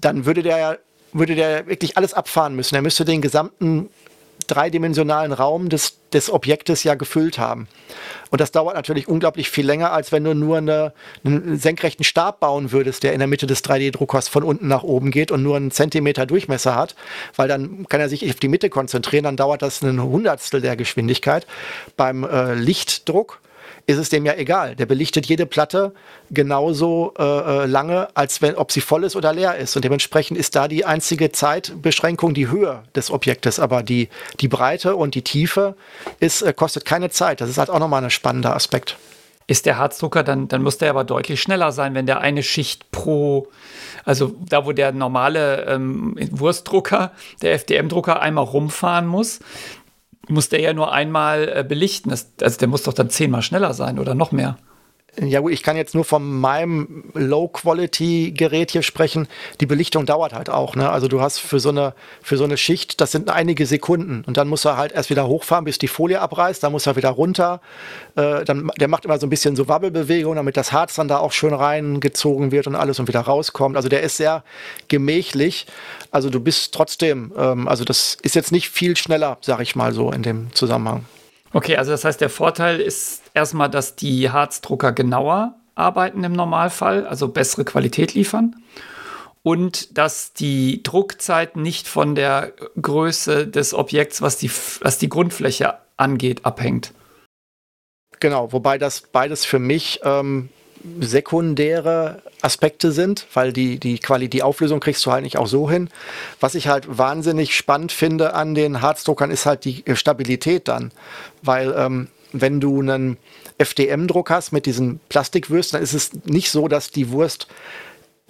dann 0.00 0.26
würde 0.26 0.42
der 0.42 0.58
ja 0.58 0.76
würde 1.12 1.34
der 1.34 1.66
wirklich 1.66 1.96
alles 1.96 2.14
abfahren 2.14 2.56
müssen. 2.56 2.74
Er 2.74 2.82
müsste 2.82 3.04
den 3.04 3.20
gesamten 3.20 3.90
dreidimensionalen 4.46 5.32
Raum 5.32 5.68
des, 5.68 5.98
des 6.12 6.30
Objektes 6.30 6.84
ja 6.84 6.94
gefüllt 6.94 7.38
haben. 7.38 7.68
Und 8.30 8.40
das 8.40 8.52
dauert 8.52 8.74
natürlich 8.74 9.08
unglaublich 9.08 9.50
viel 9.50 9.66
länger, 9.66 9.92
als 9.92 10.12
wenn 10.12 10.24
du 10.24 10.34
nur 10.34 10.58
eine, 10.58 10.92
einen 11.24 11.58
senkrechten 11.58 12.04
Stab 12.04 12.40
bauen 12.40 12.72
würdest, 12.72 13.02
der 13.02 13.12
in 13.12 13.18
der 13.18 13.28
Mitte 13.28 13.46
des 13.46 13.64
3D-Druckers 13.64 14.28
von 14.28 14.42
unten 14.42 14.68
nach 14.68 14.82
oben 14.82 15.10
geht 15.10 15.30
und 15.30 15.42
nur 15.42 15.56
einen 15.56 15.70
Zentimeter 15.70 16.26
Durchmesser 16.26 16.74
hat, 16.74 16.94
weil 17.36 17.48
dann 17.48 17.86
kann 17.88 18.00
er 18.00 18.08
sich 18.08 18.28
auf 18.28 18.36
die 18.36 18.48
Mitte 18.48 18.70
konzentrieren, 18.70 19.24
dann 19.24 19.36
dauert 19.36 19.62
das 19.62 19.82
ein 19.82 20.02
Hundertstel 20.02 20.60
der 20.60 20.76
Geschwindigkeit. 20.76 21.46
Beim 21.96 22.24
äh, 22.24 22.54
Lichtdruck 22.54 23.40
ist 23.86 23.98
es 23.98 24.08
dem 24.08 24.24
ja 24.24 24.34
egal. 24.34 24.76
Der 24.76 24.86
belichtet 24.86 25.26
jede 25.26 25.46
Platte 25.46 25.92
genauso 26.30 27.14
äh, 27.18 27.22
äh, 27.22 27.66
lange, 27.66 28.08
als 28.14 28.40
wenn, 28.42 28.54
ob 28.56 28.72
sie 28.72 28.80
voll 28.80 29.04
ist 29.04 29.16
oder 29.16 29.32
leer 29.32 29.56
ist. 29.56 29.74
Und 29.76 29.84
dementsprechend 29.84 30.38
ist 30.38 30.54
da 30.54 30.68
die 30.68 30.84
einzige 30.84 31.32
Zeitbeschränkung 31.32 32.34
die 32.34 32.48
Höhe 32.48 32.82
des 32.94 33.10
Objektes. 33.10 33.58
Aber 33.58 33.82
die, 33.82 34.08
die 34.40 34.48
Breite 34.48 34.96
und 34.96 35.14
die 35.14 35.22
Tiefe 35.22 35.74
ist, 36.20 36.42
äh, 36.42 36.52
kostet 36.52 36.84
keine 36.84 37.10
Zeit. 37.10 37.40
Das 37.40 37.50
ist 37.50 37.58
halt 37.58 37.70
auch 37.70 37.80
nochmal 37.80 38.02
ein 38.02 38.10
spannender 38.10 38.54
Aspekt. 38.54 38.96
Ist 39.48 39.66
der 39.66 39.76
Harzdrucker, 39.76 40.22
dann, 40.22 40.46
dann 40.46 40.62
muss 40.62 40.78
der 40.78 40.90
aber 40.90 41.02
deutlich 41.02 41.42
schneller 41.42 41.72
sein, 41.72 41.94
wenn 41.94 42.06
der 42.06 42.20
eine 42.20 42.44
Schicht 42.44 42.90
pro, 42.92 43.48
also 44.04 44.34
da, 44.48 44.64
wo 44.64 44.72
der 44.72 44.92
normale 44.92 45.66
ähm, 45.66 46.16
Wurstdrucker, 46.30 47.10
der 47.42 47.54
FDM-Drucker 47.54 48.22
einmal 48.22 48.44
rumfahren 48.44 49.06
muss, 49.06 49.40
muss 50.28 50.48
der 50.48 50.60
ja 50.60 50.72
nur 50.72 50.92
einmal 50.92 51.48
äh, 51.48 51.64
belichten. 51.66 52.10
Das, 52.10 52.32
also 52.40 52.58
der 52.58 52.68
muss 52.68 52.84
doch 52.84 52.92
dann 52.92 53.10
zehnmal 53.10 53.42
schneller 53.42 53.74
sein 53.74 53.98
oder 53.98 54.14
noch 54.14 54.32
mehr. 54.32 54.56
Ja 55.20 55.40
gut, 55.40 55.52
ich 55.52 55.62
kann 55.62 55.76
jetzt 55.76 55.94
nur 55.94 56.06
von 56.06 56.40
meinem 56.40 57.04
Low-Quality-Gerät 57.12 58.70
hier 58.70 58.80
sprechen. 58.80 59.28
Die 59.60 59.66
Belichtung 59.66 60.06
dauert 60.06 60.32
halt 60.32 60.48
auch. 60.48 60.74
Ne? 60.74 60.88
Also 60.88 61.06
du 61.06 61.20
hast 61.20 61.38
für 61.38 61.60
so, 61.60 61.68
eine, 61.68 61.92
für 62.22 62.38
so 62.38 62.44
eine 62.44 62.56
Schicht, 62.56 62.98
das 62.98 63.12
sind 63.12 63.28
einige 63.28 63.66
Sekunden. 63.66 64.24
Und 64.26 64.38
dann 64.38 64.48
muss 64.48 64.64
er 64.64 64.78
halt 64.78 64.92
erst 64.92 65.10
wieder 65.10 65.26
hochfahren, 65.26 65.66
bis 65.66 65.76
die 65.76 65.88
Folie 65.88 66.18
abreißt. 66.18 66.62
Dann 66.62 66.72
muss 66.72 66.86
er 66.86 66.96
wieder 66.96 67.10
runter. 67.10 67.60
Äh, 68.16 68.46
dann, 68.46 68.70
der 68.80 68.88
macht 68.88 69.04
immer 69.04 69.18
so 69.18 69.26
ein 69.26 69.30
bisschen 69.30 69.54
so 69.54 69.68
Wabbelbewegungen, 69.68 70.36
damit 70.36 70.56
das 70.56 70.72
Harz 70.72 70.94
dann 70.94 71.08
da 71.08 71.18
auch 71.18 71.32
schön 71.32 71.52
reingezogen 71.52 72.50
wird 72.50 72.66
und 72.66 72.74
alles 72.74 72.98
und 72.98 73.06
wieder 73.06 73.20
rauskommt. 73.20 73.76
Also 73.76 73.90
der 73.90 74.02
ist 74.02 74.16
sehr 74.16 74.44
gemächlich. 74.88 75.66
Also 76.10 76.30
du 76.30 76.40
bist 76.40 76.72
trotzdem, 76.72 77.34
ähm, 77.36 77.68
also 77.68 77.84
das 77.84 78.16
ist 78.22 78.34
jetzt 78.34 78.50
nicht 78.50 78.70
viel 78.70 78.96
schneller, 78.96 79.36
sag 79.42 79.60
ich 79.60 79.76
mal 79.76 79.92
so 79.92 80.10
in 80.10 80.22
dem 80.22 80.54
Zusammenhang. 80.54 81.04
Okay, 81.52 81.76
also 81.76 81.90
das 81.90 82.06
heißt, 82.06 82.20
der 82.22 82.30
Vorteil 82.30 82.80
ist 82.80 83.21
erstmal, 83.34 83.70
dass 83.70 83.96
die 83.96 84.30
Harzdrucker 84.30 84.92
genauer 84.92 85.54
arbeiten 85.74 86.24
im 86.24 86.32
Normalfall, 86.32 87.06
also 87.06 87.28
bessere 87.28 87.64
Qualität 87.64 88.14
liefern. 88.14 88.56
Und 89.42 89.98
dass 89.98 90.32
die 90.32 90.82
Druckzeit 90.82 91.56
nicht 91.56 91.88
von 91.88 92.14
der 92.14 92.52
Größe 92.80 93.48
des 93.48 93.74
Objekts, 93.74 94.22
was 94.22 94.38
die, 94.38 94.50
was 94.80 94.98
die 94.98 95.08
Grundfläche 95.08 95.78
angeht, 95.96 96.44
abhängt. 96.44 96.92
Genau, 98.20 98.52
wobei 98.52 98.78
das 98.78 99.00
beides 99.00 99.44
für 99.44 99.58
mich 99.58 99.98
ähm, 100.04 100.48
sekundäre 101.00 102.22
Aspekte 102.40 102.92
sind, 102.92 103.26
weil 103.34 103.52
die, 103.52 103.80
die 103.80 103.98
Qualität, 103.98 104.34
die 104.34 104.42
Auflösung 104.42 104.78
kriegst 104.78 105.04
du 105.06 105.10
halt 105.10 105.24
nicht 105.24 105.38
auch 105.38 105.46
so 105.46 105.68
hin. 105.68 105.90
Was 106.38 106.54
ich 106.54 106.68
halt 106.68 106.98
wahnsinnig 106.98 107.56
spannend 107.56 107.90
finde 107.90 108.34
an 108.34 108.54
den 108.54 108.80
Harzdruckern 108.80 109.32
ist 109.32 109.46
halt 109.46 109.64
die 109.64 109.82
Stabilität 109.94 110.68
dann, 110.68 110.92
weil 111.42 111.74
ähm, 111.76 112.08
wenn 112.32 112.60
du 112.60 112.80
einen 112.80 113.16
FDM-Druck 113.58 114.30
hast 114.30 114.52
mit 114.52 114.66
diesen 114.66 115.00
Plastikwürsten, 115.08 115.76
dann 115.76 115.82
ist 115.82 115.94
es 115.94 116.12
nicht 116.24 116.50
so, 116.50 116.68
dass 116.68 116.90
die 116.90 117.10
Wurst 117.10 117.48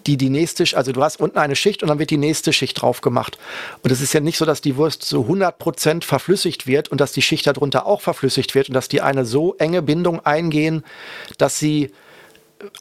die 0.06 0.16
die 0.16 0.30
nächste, 0.30 0.64
also 0.76 0.90
du 0.90 1.02
hast 1.02 1.20
unten 1.20 1.38
eine 1.38 1.54
Schicht 1.56 1.82
und 1.82 1.88
dann 1.88 1.98
wird 1.98 2.10
die 2.10 2.16
nächste 2.16 2.52
Schicht 2.52 2.82
drauf 2.82 3.02
gemacht. 3.02 3.38
Und 3.82 3.90
es 3.92 4.00
ist 4.00 4.12
ja 4.12 4.20
nicht 4.20 4.36
so, 4.36 4.44
dass 4.44 4.60
die 4.60 4.76
Wurst 4.76 5.04
so 5.04 5.22
100% 5.22 6.04
verflüssigt 6.04 6.66
wird 6.66 6.88
und 6.88 7.00
dass 7.00 7.12
die 7.12 7.22
Schicht 7.22 7.46
darunter 7.46 7.86
auch 7.86 8.00
verflüssigt 8.00 8.54
wird 8.54 8.68
und 8.68 8.74
dass 8.74 8.88
die 8.88 9.00
eine 9.00 9.24
so 9.24 9.54
enge 9.58 9.82
Bindung 9.82 10.18
eingehen, 10.24 10.84
dass 11.38 11.58
sie 11.58 11.92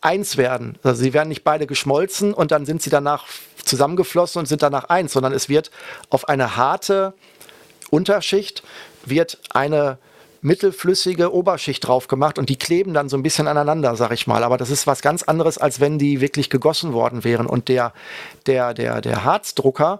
eins 0.01 0.37
werden. 0.37 0.77
Also 0.83 1.01
sie 1.03 1.13
werden 1.13 1.29
nicht 1.29 1.43
beide 1.43 1.67
geschmolzen 1.67 2.33
und 2.33 2.51
dann 2.51 2.65
sind 2.65 2.81
sie 2.81 2.89
danach 2.89 3.27
zusammengeflossen 3.63 4.39
und 4.39 4.47
sind 4.47 4.63
danach 4.63 4.85
eins, 4.85 5.13
sondern 5.13 5.33
es 5.33 5.49
wird 5.49 5.71
auf 6.09 6.27
eine 6.29 6.55
harte 6.55 7.13
Unterschicht 7.89 8.63
wird 9.05 9.39
eine 9.49 9.97
mittelflüssige 10.41 11.33
Oberschicht 11.33 11.87
drauf 11.87 12.07
gemacht 12.07 12.39
und 12.39 12.49
die 12.49 12.57
kleben 12.57 12.93
dann 12.93 13.09
so 13.09 13.17
ein 13.17 13.23
bisschen 13.23 13.47
aneinander, 13.47 13.95
sag 13.95 14.11
ich 14.11 14.27
mal. 14.27 14.43
Aber 14.43 14.57
das 14.57 14.69
ist 14.69 14.87
was 14.87 15.01
ganz 15.01 15.23
anderes, 15.23 15.57
als 15.57 15.79
wenn 15.79 15.99
die 15.99 16.19
wirklich 16.19 16.49
gegossen 16.49 16.93
worden 16.93 17.23
wären. 17.23 17.45
Und 17.45 17.69
der, 17.69 17.93
der, 18.47 18.73
der, 18.73 19.01
der 19.01 19.23
Harzdrucker, 19.23 19.99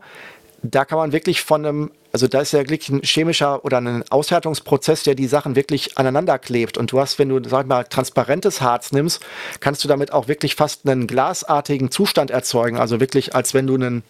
da 0.63 0.85
kann 0.85 0.97
man 0.97 1.11
wirklich 1.11 1.41
von 1.41 1.65
einem, 1.65 1.91
also 2.11 2.27
da 2.27 2.41
ist 2.41 2.53
ja 2.53 2.59
wirklich 2.59 2.89
ein 2.89 3.01
chemischer 3.03 3.63
oder 3.65 3.79
ein 3.79 4.03
Aushärtungsprozess, 4.09 5.03
der 5.03 5.15
die 5.15 5.27
Sachen 5.27 5.55
wirklich 5.55 5.97
aneinander 5.97 6.39
klebt. 6.39 6.77
Und 6.77 6.91
du 6.91 6.99
hast, 6.99 7.19
wenn 7.19 7.29
du, 7.29 7.47
sag 7.47 7.67
mal, 7.67 7.83
transparentes 7.83 8.61
Harz 8.61 8.91
nimmst, 8.91 9.21
kannst 9.59 9.83
du 9.83 9.87
damit 9.87 10.11
auch 10.11 10.27
wirklich 10.27 10.55
fast 10.55 10.87
einen 10.87 11.07
glasartigen 11.07 11.91
Zustand 11.91 12.31
erzeugen. 12.31 12.77
Also 12.77 12.99
wirklich, 12.99 13.35
als 13.35 13.53
wenn 13.53 13.67
du 13.67 13.75
einen 13.75 14.03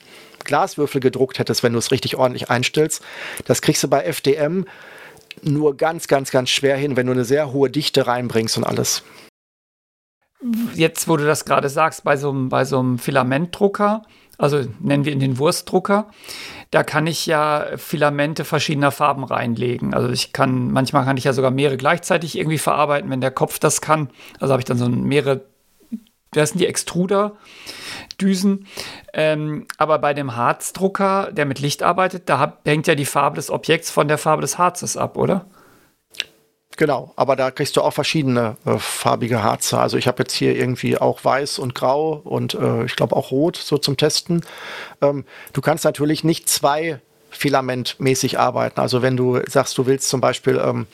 Glaswürfel 0.43 1.01
gedruckt 1.01 1.39
hättest, 1.39 1.61
wenn 1.63 1.73
du 1.73 1.79
es 1.79 1.91
richtig 1.91 2.17
ordentlich 2.17 2.49
einstellst. 2.49 3.01
Das 3.45 3.61
kriegst 3.61 3.83
du 3.83 3.87
bei 3.87 4.03
FDM 4.03 4.65
nur 5.43 5.77
ganz, 5.77 6.07
ganz, 6.07 6.31
ganz 6.31 6.49
schwer 6.49 6.77
hin, 6.77 6.95
wenn 6.95 7.07
du 7.07 7.13
eine 7.13 7.25
sehr 7.25 7.53
hohe 7.53 7.69
Dichte 7.69 8.07
reinbringst 8.07 8.57
und 8.57 8.63
alles. 8.63 9.03
Jetzt, 10.73 11.07
wo 11.07 11.17
du 11.17 11.25
das 11.25 11.45
gerade 11.45 11.69
sagst, 11.69 12.03
bei 12.03 12.17
so 12.17 12.29
einem, 12.29 12.49
bei 12.49 12.65
so 12.65 12.79
einem 12.79 12.97
Filamentdrucker, 12.97 14.03
also 14.39 14.63
nennen 14.79 15.05
wir 15.05 15.11
ihn 15.11 15.19
den 15.19 15.37
Wurstdrucker, 15.37 16.09
da 16.71 16.83
kann 16.83 17.05
ich 17.05 17.27
ja 17.27 17.67
Filamente 17.75 18.43
verschiedener 18.43 18.91
Farben 18.91 19.23
reinlegen. 19.23 19.93
Also 19.93 20.09
ich 20.09 20.33
kann, 20.33 20.71
manchmal 20.71 21.05
kann 21.05 21.17
ich 21.17 21.25
ja 21.25 21.33
sogar 21.33 21.51
mehrere 21.51 21.77
gleichzeitig 21.77 22.37
irgendwie 22.37 22.57
verarbeiten, 22.57 23.09
wenn 23.11 23.21
der 23.21 23.31
Kopf 23.31 23.59
das 23.59 23.81
kann. 23.81 24.09
Also 24.39 24.53
habe 24.53 24.61
ich 24.61 24.65
dann 24.65 24.77
so 24.77 24.89
mehrere, 24.89 25.45
das 26.31 26.49
sind 26.49 26.59
die 26.59 26.67
Extruder. 26.67 27.33
Düsen. 28.19 28.67
Ähm, 29.13 29.65
aber 29.77 29.99
bei 29.99 30.13
dem 30.13 30.35
Harzdrucker, 30.35 31.29
der 31.31 31.45
mit 31.45 31.59
Licht 31.59 31.83
arbeitet, 31.83 32.29
da 32.29 32.39
hab, 32.39 32.65
hängt 32.65 32.87
ja 32.87 32.95
die 32.95 33.05
Farbe 33.05 33.35
des 33.35 33.49
Objekts 33.49 33.91
von 33.91 34.07
der 34.07 34.17
Farbe 34.17 34.41
des 34.41 34.57
Harzes 34.57 34.95
ab, 34.95 35.17
oder? 35.17 35.45
Genau, 36.77 37.11
aber 37.15 37.35
da 37.35 37.51
kriegst 37.51 37.75
du 37.75 37.81
auch 37.81 37.91
verschiedene 37.91 38.55
äh, 38.65 38.77
farbige 38.77 39.43
Harze. 39.43 39.77
Also 39.77 39.97
ich 39.97 40.07
habe 40.07 40.23
jetzt 40.23 40.33
hier 40.33 40.55
irgendwie 40.55 40.97
auch 40.97 41.23
weiß 41.23 41.59
und 41.59 41.75
grau 41.75 42.13
und 42.23 42.53
äh, 42.53 42.85
ich 42.85 42.95
glaube 42.95 43.15
auch 43.15 43.31
rot 43.31 43.57
so 43.57 43.77
zum 43.77 43.97
Testen. 43.97 44.41
Ähm, 45.01 45.25
du 45.53 45.61
kannst 45.61 45.83
natürlich 45.83 46.23
nicht 46.23 46.47
zwei 46.47 47.01
filamentmäßig 47.29 48.39
arbeiten. 48.39 48.79
Also 48.79 49.01
wenn 49.01 49.17
du 49.17 49.39
sagst, 49.47 49.77
du 49.77 49.85
willst 49.85 50.09
zum 50.09 50.21
Beispiel 50.21 50.61
ähm, 50.63 50.87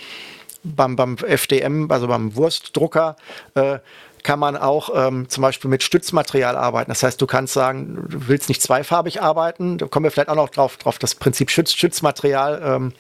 beim, 0.63 0.95
beim 0.95 1.17
FDM, 1.17 1.89
also 1.91 2.07
beim 2.07 2.35
Wurstdrucker, 2.35 3.15
äh, 3.55 3.79
kann 4.27 4.39
man 4.39 4.57
auch 4.57 4.89
ähm, 4.93 5.29
zum 5.29 5.41
Beispiel 5.41 5.69
mit 5.69 5.83
Stützmaterial 5.83 6.57
arbeiten. 6.57 6.91
Das 6.91 7.01
heißt, 7.01 7.21
du 7.21 7.25
kannst 7.25 7.53
sagen, 7.53 8.07
du 8.09 8.27
willst 8.27 8.49
nicht 8.49 8.61
zweifarbig 8.61 9.21
arbeiten. 9.21 9.77
Da 9.77 9.87
kommen 9.87 10.03
wir 10.03 10.11
vielleicht 10.11 10.27
auch 10.27 10.35
noch 10.35 10.49
drauf, 10.49 10.75
drauf 10.75 10.99
das 10.99 11.15
Prinzip 11.15 11.49
Schütz, 11.49 11.71
Stützmaterial. 11.71 12.61
Ähm, 12.61 12.93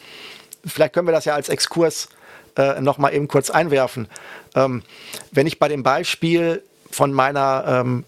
vielleicht 0.65 0.93
können 0.93 1.05
wir 1.05 1.11
das 1.11 1.25
ja 1.25 1.35
als 1.35 1.49
Exkurs 1.49 2.07
äh, 2.55 2.79
noch 2.79 2.97
mal 2.97 3.13
eben 3.13 3.27
kurz 3.27 3.49
einwerfen. 3.49 4.07
Ähm, 4.55 4.83
wenn 5.31 5.47
ich 5.47 5.59
bei 5.59 5.67
dem 5.67 5.83
Beispiel 5.83 6.63
von 6.91 7.11
meiner 7.11 7.65
ähm, 7.67 8.05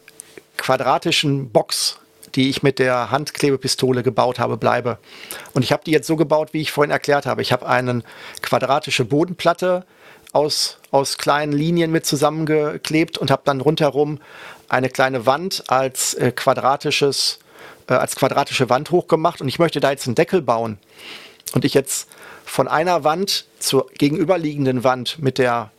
quadratischen 0.56 1.50
Box, 1.50 1.98
die 2.36 2.50
ich 2.50 2.64
mit 2.64 2.80
der 2.80 3.12
Handklebepistole 3.12 4.02
gebaut 4.02 4.40
habe, 4.40 4.56
bleibe. 4.56 4.98
Und 5.54 5.64
ich 5.64 5.74
habe 5.74 5.84
die 5.86 5.92
jetzt 5.92 6.08
so 6.08 6.16
gebaut, 6.16 6.54
wie 6.54 6.62
ich 6.62 6.72
vorhin 6.72 6.92
erklärt 6.92 7.26
habe. 7.26 7.42
Ich 7.42 7.52
habe 7.52 7.68
eine 7.68 8.02
quadratische 8.42 9.04
Bodenplatte 9.04 9.86
aus, 10.32 10.79
aus 10.92 11.18
kleinen 11.18 11.54
Linien 11.54 11.92
mit 11.92 12.06
zusammengeklebt 12.06 13.18
und 13.18 13.32
habe 13.32 13.44
dann 13.46 13.62
rundherum 13.62 14.20
eine 14.68 14.90
kleine 14.90 15.26
Wand 15.26 15.64
als 15.68 16.14
äh, 16.14 16.32
quadratisches 16.32 17.40
äh, 17.90 17.94
als 17.94 18.16
quadratische 18.16 18.70
Wand 18.70 18.92
hochgemacht. 18.92 19.42
Und 19.42 19.48
ich 19.48 19.60
möchte 19.60 19.80
da 19.80 19.92
jetzt 19.92 20.08
einen 20.08 20.16
Deckel 20.16 20.42
bauen. 20.42 20.78
Und 21.54 21.66
ich 21.66 21.74
jetzt 21.74 22.08
von 22.46 22.68
einer 22.68 23.04
Wand 23.04 23.46
zur 23.60 23.90
gegenüberliegenden 23.98 24.84
Wand 24.84 25.20
mit 25.20 25.38
der 25.38 25.72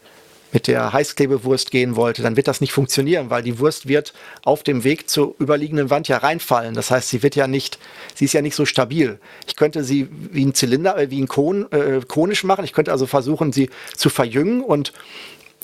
mit 0.52 0.66
der 0.66 0.92
Heißklebewurst 0.92 1.70
gehen 1.70 1.96
wollte, 1.96 2.22
dann 2.22 2.36
wird 2.36 2.48
das 2.48 2.60
nicht 2.60 2.72
funktionieren, 2.72 3.30
weil 3.30 3.42
die 3.42 3.58
Wurst 3.58 3.88
wird 3.88 4.12
auf 4.42 4.62
dem 4.62 4.84
Weg 4.84 5.08
zur 5.08 5.34
überliegenden 5.40 5.90
Wand 5.90 6.08
ja 6.08 6.18
reinfallen. 6.18 6.74
Das 6.74 6.90
heißt, 6.90 7.08
sie 7.08 7.22
wird 7.22 7.36
ja 7.36 7.46
nicht, 7.46 7.78
sie 8.14 8.24
ist 8.24 8.32
ja 8.32 8.42
nicht 8.42 8.54
so 8.54 8.66
stabil. 8.66 9.18
Ich 9.46 9.56
könnte 9.56 9.84
sie 9.84 10.08
wie 10.10 10.44
ein 10.44 10.54
Zylinder, 10.54 10.96
äh, 10.96 11.10
wie 11.10 11.20
ein 11.20 11.28
Kon, 11.28 11.70
äh, 11.72 12.00
konisch 12.06 12.44
machen. 12.44 12.64
Ich 12.64 12.72
könnte 12.72 12.92
also 12.92 13.06
versuchen, 13.06 13.52
sie 13.52 13.70
zu 13.96 14.10
verjüngen 14.10 14.62
und 14.62 14.92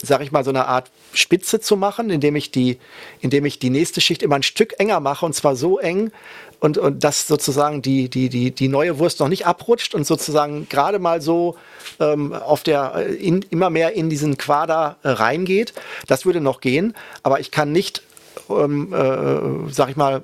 sag 0.02 0.20
ich 0.20 0.32
mal, 0.32 0.44
so 0.44 0.50
eine 0.50 0.66
Art 0.66 0.90
Spitze 1.14 1.60
zu 1.60 1.76
machen, 1.76 2.10
indem 2.10 2.36
ich 2.36 2.50
die, 2.50 2.78
indem 3.20 3.44
ich 3.46 3.58
die 3.58 3.70
nächste 3.70 4.00
Schicht 4.00 4.22
immer 4.22 4.36
ein 4.36 4.42
Stück 4.42 4.78
enger 4.78 5.00
mache 5.00 5.24
und 5.24 5.34
zwar 5.34 5.56
so 5.56 5.78
eng, 5.78 6.12
und, 6.60 6.78
und 6.78 7.04
dass 7.04 7.26
sozusagen 7.26 7.82
die, 7.82 8.08
die, 8.08 8.28
die, 8.28 8.50
die 8.50 8.68
neue 8.68 8.98
Wurst 8.98 9.20
noch 9.20 9.28
nicht 9.28 9.46
abrutscht 9.46 9.94
und 9.94 10.06
sozusagen 10.06 10.68
gerade 10.68 10.98
mal 10.98 11.20
so 11.20 11.56
ähm, 12.00 12.32
auf 12.32 12.62
der 12.62 12.94
äh, 12.96 13.14
in, 13.14 13.42
immer 13.50 13.70
mehr 13.70 13.92
in 13.92 14.10
diesen 14.10 14.38
Quader 14.38 14.96
äh, 15.02 15.10
reingeht. 15.10 15.74
Das 16.06 16.24
würde 16.24 16.40
noch 16.40 16.60
gehen, 16.60 16.94
aber 17.22 17.40
ich 17.40 17.50
kann 17.50 17.72
nicht, 17.72 18.02
ähm, 18.48 18.92
äh, 18.92 19.72
sag 19.72 19.90
ich 19.90 19.96
mal, 19.96 20.22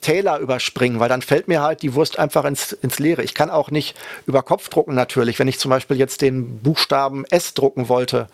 Täler 0.00 0.38
überspringen, 0.38 0.98
weil 0.98 1.08
dann 1.10 1.22
fällt 1.22 1.46
mir 1.46 1.60
halt 1.60 1.82
die 1.82 1.94
Wurst 1.94 2.18
einfach 2.18 2.44
ins, 2.44 2.72
ins 2.72 2.98
Leere. 2.98 3.22
Ich 3.22 3.34
kann 3.34 3.50
auch 3.50 3.70
nicht 3.70 3.94
über 4.26 4.42
Kopf 4.42 4.70
drucken 4.70 4.94
natürlich. 4.94 5.38
Wenn 5.38 5.48
ich 5.48 5.58
zum 5.58 5.70
Beispiel 5.70 5.98
jetzt 5.98 6.22
den 6.22 6.58
Buchstaben 6.60 7.24
S 7.26 7.52
drucken 7.52 7.88
wollte 7.88 8.28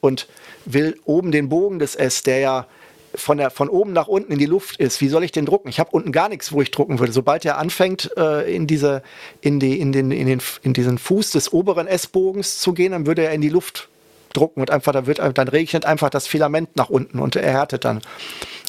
und 0.00 0.28
will 0.64 0.98
oben 1.04 1.32
den 1.32 1.48
Bogen 1.48 1.80
des 1.80 1.96
S, 1.96 2.22
der 2.22 2.38
ja 2.38 2.66
von, 3.18 3.38
der, 3.38 3.50
von 3.50 3.68
oben 3.68 3.92
nach 3.92 4.08
unten 4.08 4.32
in 4.32 4.38
die 4.38 4.46
Luft 4.46 4.78
ist, 4.78 5.00
wie 5.00 5.08
soll 5.08 5.24
ich 5.24 5.32
den 5.32 5.46
drucken? 5.46 5.68
Ich 5.68 5.80
habe 5.80 5.90
unten 5.92 6.12
gar 6.12 6.28
nichts, 6.28 6.52
wo 6.52 6.62
ich 6.62 6.70
drucken 6.70 6.98
würde. 6.98 7.12
Sobald 7.12 7.44
er 7.44 7.58
anfängt, 7.58 8.10
äh, 8.16 8.54
in, 8.54 8.66
diese, 8.66 9.02
in, 9.40 9.60
die, 9.60 9.80
in, 9.80 9.92
den, 9.92 10.10
in, 10.10 10.26
den, 10.26 10.40
in 10.62 10.72
diesen 10.72 10.98
Fuß 10.98 11.30
des 11.30 11.52
oberen 11.52 11.86
S-Bogens 11.86 12.58
zu 12.58 12.72
gehen, 12.72 12.92
dann 12.92 13.06
würde 13.06 13.24
er 13.24 13.32
in 13.32 13.40
die 13.40 13.48
Luft 13.48 13.88
drucken 14.32 14.60
und 14.60 14.70
einfach, 14.70 14.92
da 14.92 15.06
wird, 15.06 15.18
dann 15.18 15.48
regnet 15.48 15.84
einfach 15.84 16.10
das 16.10 16.26
Filament 16.26 16.76
nach 16.76 16.90
unten 16.90 17.18
und 17.18 17.36
er 17.36 17.50
härtet 17.50 17.84
dann. 17.84 18.00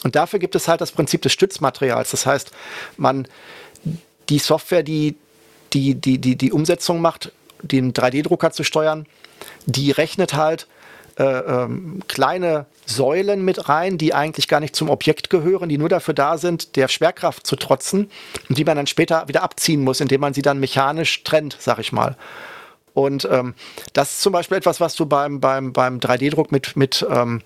Und 0.03 0.15
dafür 0.15 0.39
gibt 0.39 0.55
es 0.55 0.67
halt 0.67 0.81
das 0.81 0.91
Prinzip 0.91 1.21
des 1.21 1.33
Stützmaterials. 1.33 2.11
Das 2.11 2.25
heißt, 2.25 2.51
man, 2.97 3.27
die 4.29 4.39
Software, 4.39 4.83
die 4.83 5.15
die, 5.73 5.95
die, 5.95 6.19
die, 6.19 6.35
die 6.35 6.51
Umsetzung 6.51 7.01
macht, 7.01 7.31
den 7.61 7.93
3D-Drucker 7.93 8.51
zu 8.51 8.63
steuern, 8.63 9.05
die 9.65 9.91
rechnet 9.91 10.33
halt, 10.33 10.67
äh, 11.19 11.23
ähm, 11.23 12.01
kleine 12.07 12.65
Säulen 12.85 13.43
mit 13.43 13.67
rein, 13.67 13.97
die 13.97 14.13
eigentlich 14.13 14.47
gar 14.47 14.61
nicht 14.61 14.73
zum 14.73 14.89
Objekt 14.89 15.29
gehören, 15.29 15.67
die 15.67 15.77
nur 15.77 15.89
dafür 15.89 16.13
da 16.13 16.37
sind, 16.37 16.77
der 16.77 16.87
Schwerkraft 16.87 17.45
zu 17.45 17.57
trotzen 17.57 18.09
und 18.47 18.57
die 18.57 18.63
man 18.63 18.77
dann 18.77 18.87
später 18.87 19.27
wieder 19.27 19.43
abziehen 19.43 19.83
muss, 19.83 19.99
indem 19.99 20.21
man 20.21 20.33
sie 20.33 20.41
dann 20.41 20.61
mechanisch 20.61 21.25
trennt, 21.25 21.57
sag 21.59 21.79
ich 21.79 21.91
mal. 21.91 22.15
Und 22.93 23.27
ähm, 23.29 23.53
das 23.91 24.11
ist 24.11 24.21
zum 24.21 24.31
Beispiel 24.31 24.57
etwas, 24.57 24.79
was 24.79 24.95
du 24.95 25.05
beim, 25.05 25.41
beim, 25.41 25.73
beim 25.73 25.99
3D-Druck 25.99 26.53
mit, 26.53 26.77
mit, 26.77 27.05
ähm, 27.09 27.41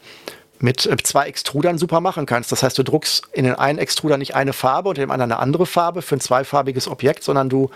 mit 0.59 0.81
zwei 1.03 1.25
Extrudern 1.25 1.79
super 1.79 1.99
machen 1.99 2.27
kannst. 2.27 2.51
Das 2.51 2.61
heißt, 2.61 2.77
du 2.77 2.83
druckst 2.83 3.27
in 3.33 3.43
den 3.43 3.55
einen 3.55 3.79
Extruder 3.79 4.17
nicht 4.17 4.35
eine 4.35 4.53
Farbe 4.53 4.89
und 4.89 4.99
in 4.99 5.01
dem 5.01 5.11
anderen 5.11 5.31
eine 5.31 5.41
andere 5.41 5.65
Farbe 5.65 6.03
für 6.03 6.15
ein 6.15 6.21
zweifarbiges 6.21 6.87
Objekt, 6.87 7.23
sondern 7.23 7.49
du 7.49 7.71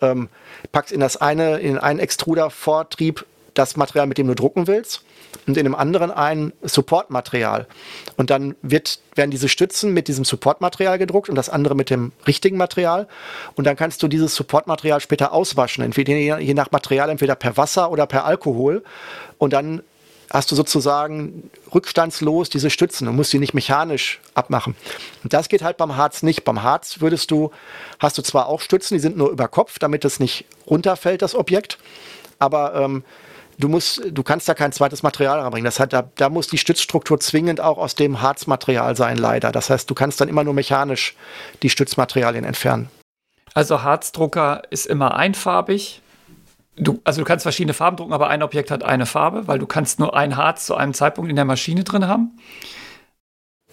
ähm, 0.00 0.28
packst 0.70 0.92
in 0.92 1.00
das 1.00 1.16
eine, 1.16 1.58
in 1.58 1.74
den 1.74 1.78
einen 1.78 1.98
Extruder-Vortrieb 1.98 3.26
das 3.54 3.76
Material, 3.76 4.06
mit 4.06 4.18
dem 4.18 4.26
du 4.26 4.34
drucken 4.34 4.66
willst 4.66 5.02
und 5.46 5.56
in 5.56 5.64
dem 5.64 5.74
anderen 5.74 6.10
ein 6.10 6.52
Supportmaterial. 6.62 7.66
Und 8.16 8.30
dann 8.30 8.54
wird, 8.62 9.00
werden 9.14 9.30
diese 9.30 9.48
Stützen 9.48 9.92
mit 9.92 10.08
diesem 10.08 10.24
Supportmaterial 10.24 10.98
gedruckt 10.98 11.28
und 11.28 11.34
das 11.34 11.48
andere 11.48 11.74
mit 11.74 11.90
dem 11.90 12.12
richtigen 12.26 12.56
Material. 12.56 13.08
Und 13.54 13.66
dann 13.66 13.76
kannst 13.76 14.02
du 14.02 14.08
dieses 14.08 14.34
Supportmaterial 14.34 15.00
später 15.00 15.32
auswaschen, 15.32 15.84
entweder 15.84 16.38
je 16.38 16.54
nach 16.54 16.70
Material, 16.70 17.10
entweder 17.10 17.34
per 17.34 17.56
Wasser 17.56 17.90
oder 17.90 18.06
per 18.06 18.24
Alkohol. 18.24 18.82
Und 19.38 19.52
dann 19.52 19.82
hast 20.32 20.50
du 20.50 20.54
sozusagen 20.54 21.50
rückstandslos 21.74 22.48
diese 22.48 22.70
Stützen 22.70 23.06
und 23.06 23.16
musst 23.16 23.32
sie 23.32 23.38
nicht 23.38 23.52
mechanisch 23.52 24.20
abmachen. 24.34 24.74
Und 25.22 25.32
das 25.34 25.48
geht 25.48 25.62
halt 25.62 25.76
beim 25.76 25.96
Harz 25.96 26.22
nicht. 26.22 26.44
Beim 26.44 26.62
Harz 26.62 27.00
würdest 27.00 27.30
du, 27.30 27.50
hast 27.98 28.16
du 28.16 28.22
zwar 28.22 28.46
auch 28.46 28.60
Stützen, 28.60 28.94
die 28.94 29.00
sind 29.00 29.16
nur 29.16 29.30
über 29.30 29.48
Kopf, 29.48 29.78
damit 29.78 30.04
es 30.06 30.20
nicht 30.20 30.46
runterfällt, 30.66 31.20
das 31.20 31.34
Objekt. 31.34 31.78
Aber 32.38 32.74
ähm, 32.74 33.04
du 33.62 33.68
musst, 33.68 34.02
du 34.10 34.22
kannst 34.22 34.48
da 34.48 34.54
kein 34.54 34.72
zweites 34.72 35.02
Material 35.02 35.40
reinbringen. 35.40 35.64
Das 35.64 35.78
hat, 35.78 35.92
da, 35.92 36.10
da 36.16 36.28
muss 36.28 36.48
die 36.48 36.58
Stützstruktur 36.58 37.20
zwingend 37.20 37.60
auch 37.60 37.78
aus 37.78 37.94
dem 37.94 38.20
Harzmaterial 38.20 38.96
sein, 38.96 39.16
leider. 39.16 39.52
Das 39.52 39.70
heißt, 39.70 39.88
du 39.88 39.94
kannst 39.94 40.20
dann 40.20 40.28
immer 40.28 40.44
nur 40.44 40.54
mechanisch 40.54 41.14
die 41.62 41.70
Stützmaterialien 41.70 42.44
entfernen. 42.44 42.88
Also 43.54 43.82
Harzdrucker 43.82 44.62
ist 44.70 44.86
immer 44.86 45.14
einfarbig. 45.14 46.00
Du, 46.76 47.00
also 47.04 47.20
du 47.20 47.26
kannst 47.26 47.42
verschiedene 47.42 47.74
Farben 47.74 47.98
drucken, 47.98 48.14
aber 48.14 48.28
ein 48.28 48.42
Objekt 48.42 48.70
hat 48.70 48.82
eine 48.82 49.04
Farbe, 49.06 49.46
weil 49.46 49.58
du 49.58 49.66
kannst 49.66 50.00
nur 50.00 50.16
ein 50.16 50.36
Harz 50.36 50.66
zu 50.66 50.74
einem 50.74 50.94
Zeitpunkt 50.94 51.28
in 51.28 51.36
der 51.36 51.44
Maschine 51.44 51.84
drin 51.84 52.08
haben. 52.08 52.38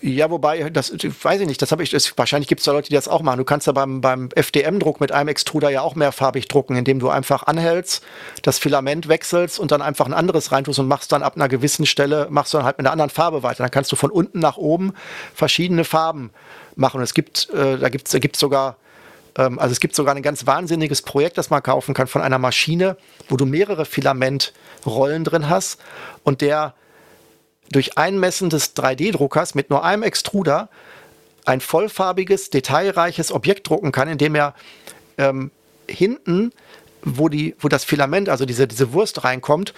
Ja, 0.02 0.32
wobei, 0.32 0.70
das 0.70 0.94
weiß 0.94 1.42
ich 1.42 1.48
nicht, 1.48 1.62
das 1.62 1.74
habe 1.74 1.84
ich, 1.84 1.90
das, 1.90 2.18
wahrscheinlich 2.18 2.48
gibt 2.48 2.60
es 2.60 2.66
da 2.66 2.72
Leute, 2.72 2.88
die 2.88 2.96
das 2.96 3.10
auch 3.10 3.22
machen. 3.22 3.38
Du 3.38 3.44
kannst 3.44 3.68
ja 3.68 3.74
beim, 3.74 4.00
beim 4.00 4.30
FDM-Druck 4.34 5.02
mit 5.02 5.12
einem 5.12 5.28
Extruder 5.28 5.70
ja 5.70 5.82
auch 5.82 5.96
mehrfarbig 5.96 6.48
drucken, 6.48 6.78
indem 6.78 7.00
du 7.00 7.10
einfach 7.10 7.44
anhältst, 7.44 8.02
das 8.42 8.60
Filament 8.60 9.10
wechselst 9.10 9.60
und 9.60 9.72
dann 9.72 9.82
einfach 9.82 10.06
ein 10.06 10.14
anderes 10.14 10.54
reintust 10.54 10.80
und 10.80 10.88
machst 10.88 11.12
dann 11.12 11.22
ab 11.22 11.36
einer 11.36 11.50
gewissen 11.50 11.86
Stelle, 11.86 12.28
machst 12.30 12.54
du 12.54 12.58
dann 12.58 12.66
halt 12.66 12.78
mit 12.78 12.86
einer 12.86 12.94
anderen 12.94 13.10
Farbe 13.10 13.44
weiter. 13.44 13.64
Dann 13.64 13.72
kannst 13.72 13.92
du 13.92 13.98
von 13.98 14.10
unten 14.10 14.40
nach 14.40 14.56
oben 14.56 14.94
verschiedene 15.36 15.84
Farben 15.84 16.32
machen. 16.76 16.98
Und 16.98 17.04
es 17.04 17.14
gibt, 17.14 17.50
äh, 17.50 17.78
da 17.78 17.90
gibt 17.90 18.08
es 18.08 18.14
da 18.14 18.20
gibt's 18.20 18.40
sogar, 18.40 18.78
ähm, 19.38 19.60
also 19.60 19.74
es 19.74 19.82
gibt 19.82 19.96
sogar 19.96 20.16
ein 20.16 20.22
ganz 20.22 20.48
wahnsinniges 20.48 21.02
Projekt, 21.02 21.38
das 21.38 21.50
man 21.50 21.62
kaufen 21.62 21.94
kann 21.94 22.08
von 22.08 22.22
einer 22.22 22.38
Maschine, 22.38 22.96
wo 23.28 23.36
du 23.36 23.46
mehrere 23.46 23.84
Filamentrollen 23.84 25.26
drin 25.26 25.50
hast 25.50 25.78
und 26.24 26.40
der 26.40 26.74
durch 27.72 27.98
Einmessen 27.98 28.50
des 28.50 28.76
3D-Druckers 28.76 29.56
mit 29.56 29.70
nur 29.70 29.84
einem 29.84 30.04
Extruder 30.04 30.70
ein 31.46 31.62
vollfarbiges, 31.62 32.50
detailreiches 32.50 33.32
Objekt 33.32 33.70
drucken 33.70 33.92
kann, 33.92 34.08
indem 34.08 34.36
er 34.36 34.54
ähm, 35.18 35.52
hinten, 35.88 36.52
wo, 37.02 37.30
die, 37.30 37.56
wo 37.60 37.68
das 37.68 37.84
Filament, 37.84 38.30
also 38.30 38.46
diese, 38.46 38.68
diese 38.68 38.94
Wurst 38.94 39.24
reinkommt, 39.24 39.74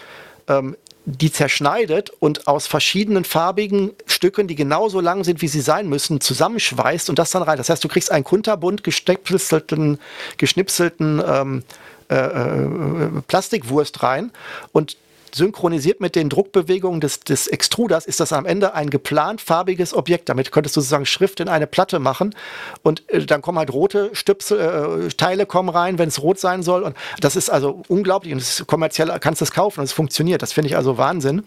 ähm, 0.47 0.75
die 1.05 1.31
zerschneidet 1.31 2.11
und 2.19 2.47
aus 2.47 2.67
verschiedenen 2.67 3.25
farbigen 3.25 3.91
Stücken, 4.05 4.47
die 4.47 4.55
genauso 4.55 4.99
lang 4.99 5.23
sind, 5.23 5.41
wie 5.41 5.47
sie 5.47 5.61
sein 5.61 5.89
müssen, 5.89 6.21
zusammenschweißt 6.21 7.09
und 7.09 7.17
das 7.17 7.31
dann 7.31 7.41
rein. 7.41 7.57
Das 7.57 7.69
heißt, 7.69 7.83
du 7.83 7.87
kriegst 7.87 8.11
einen 8.11 8.23
kunterbunt 8.23 8.83
geschnipselten, 8.83 9.99
geschnipselten 10.37 11.21
ähm, 11.25 11.63
äh, 12.09 12.15
äh, 12.15 13.09
Plastikwurst 13.27 14.03
rein 14.03 14.31
und 14.73 14.97
synchronisiert 15.35 16.01
mit 16.01 16.15
den 16.15 16.29
Druckbewegungen 16.29 17.01
des, 17.01 17.21
des 17.21 17.47
Extruders 17.47 18.05
ist 18.05 18.19
das 18.19 18.33
am 18.33 18.45
Ende 18.45 18.73
ein 18.73 18.89
geplant 18.89 19.41
farbiges 19.41 19.93
Objekt. 19.93 20.29
Damit 20.29 20.51
könntest 20.51 20.75
du 20.75 20.81
sozusagen 20.81 21.05
Schrift 21.05 21.39
in 21.39 21.49
eine 21.49 21.67
Platte 21.67 21.99
machen 21.99 22.35
und 22.83 23.09
äh, 23.09 23.25
dann 23.25 23.41
kommen 23.41 23.57
halt 23.57 23.73
rote 23.73 24.09
Stüpsel, 24.13 25.07
äh, 25.07 25.09
Teile 25.09 25.45
kommen 25.45 25.69
rein, 25.69 25.97
wenn 25.97 26.07
es 26.07 26.21
rot 26.21 26.39
sein 26.39 26.63
soll. 26.63 26.83
Und 26.83 26.95
das 27.19 27.35
ist 27.35 27.49
also 27.49 27.81
unglaublich 27.87 28.33
und 28.33 28.41
das 28.41 28.59
ist 28.59 28.67
kommerziell 28.67 29.11
kannst 29.19 29.41
du 29.41 29.45
es 29.45 29.51
kaufen 29.51 29.79
und 29.79 29.85
es 29.85 29.93
funktioniert. 29.93 30.41
Das 30.41 30.53
finde 30.53 30.69
ich 30.69 30.75
also 30.75 30.97
Wahnsinn. 30.97 31.43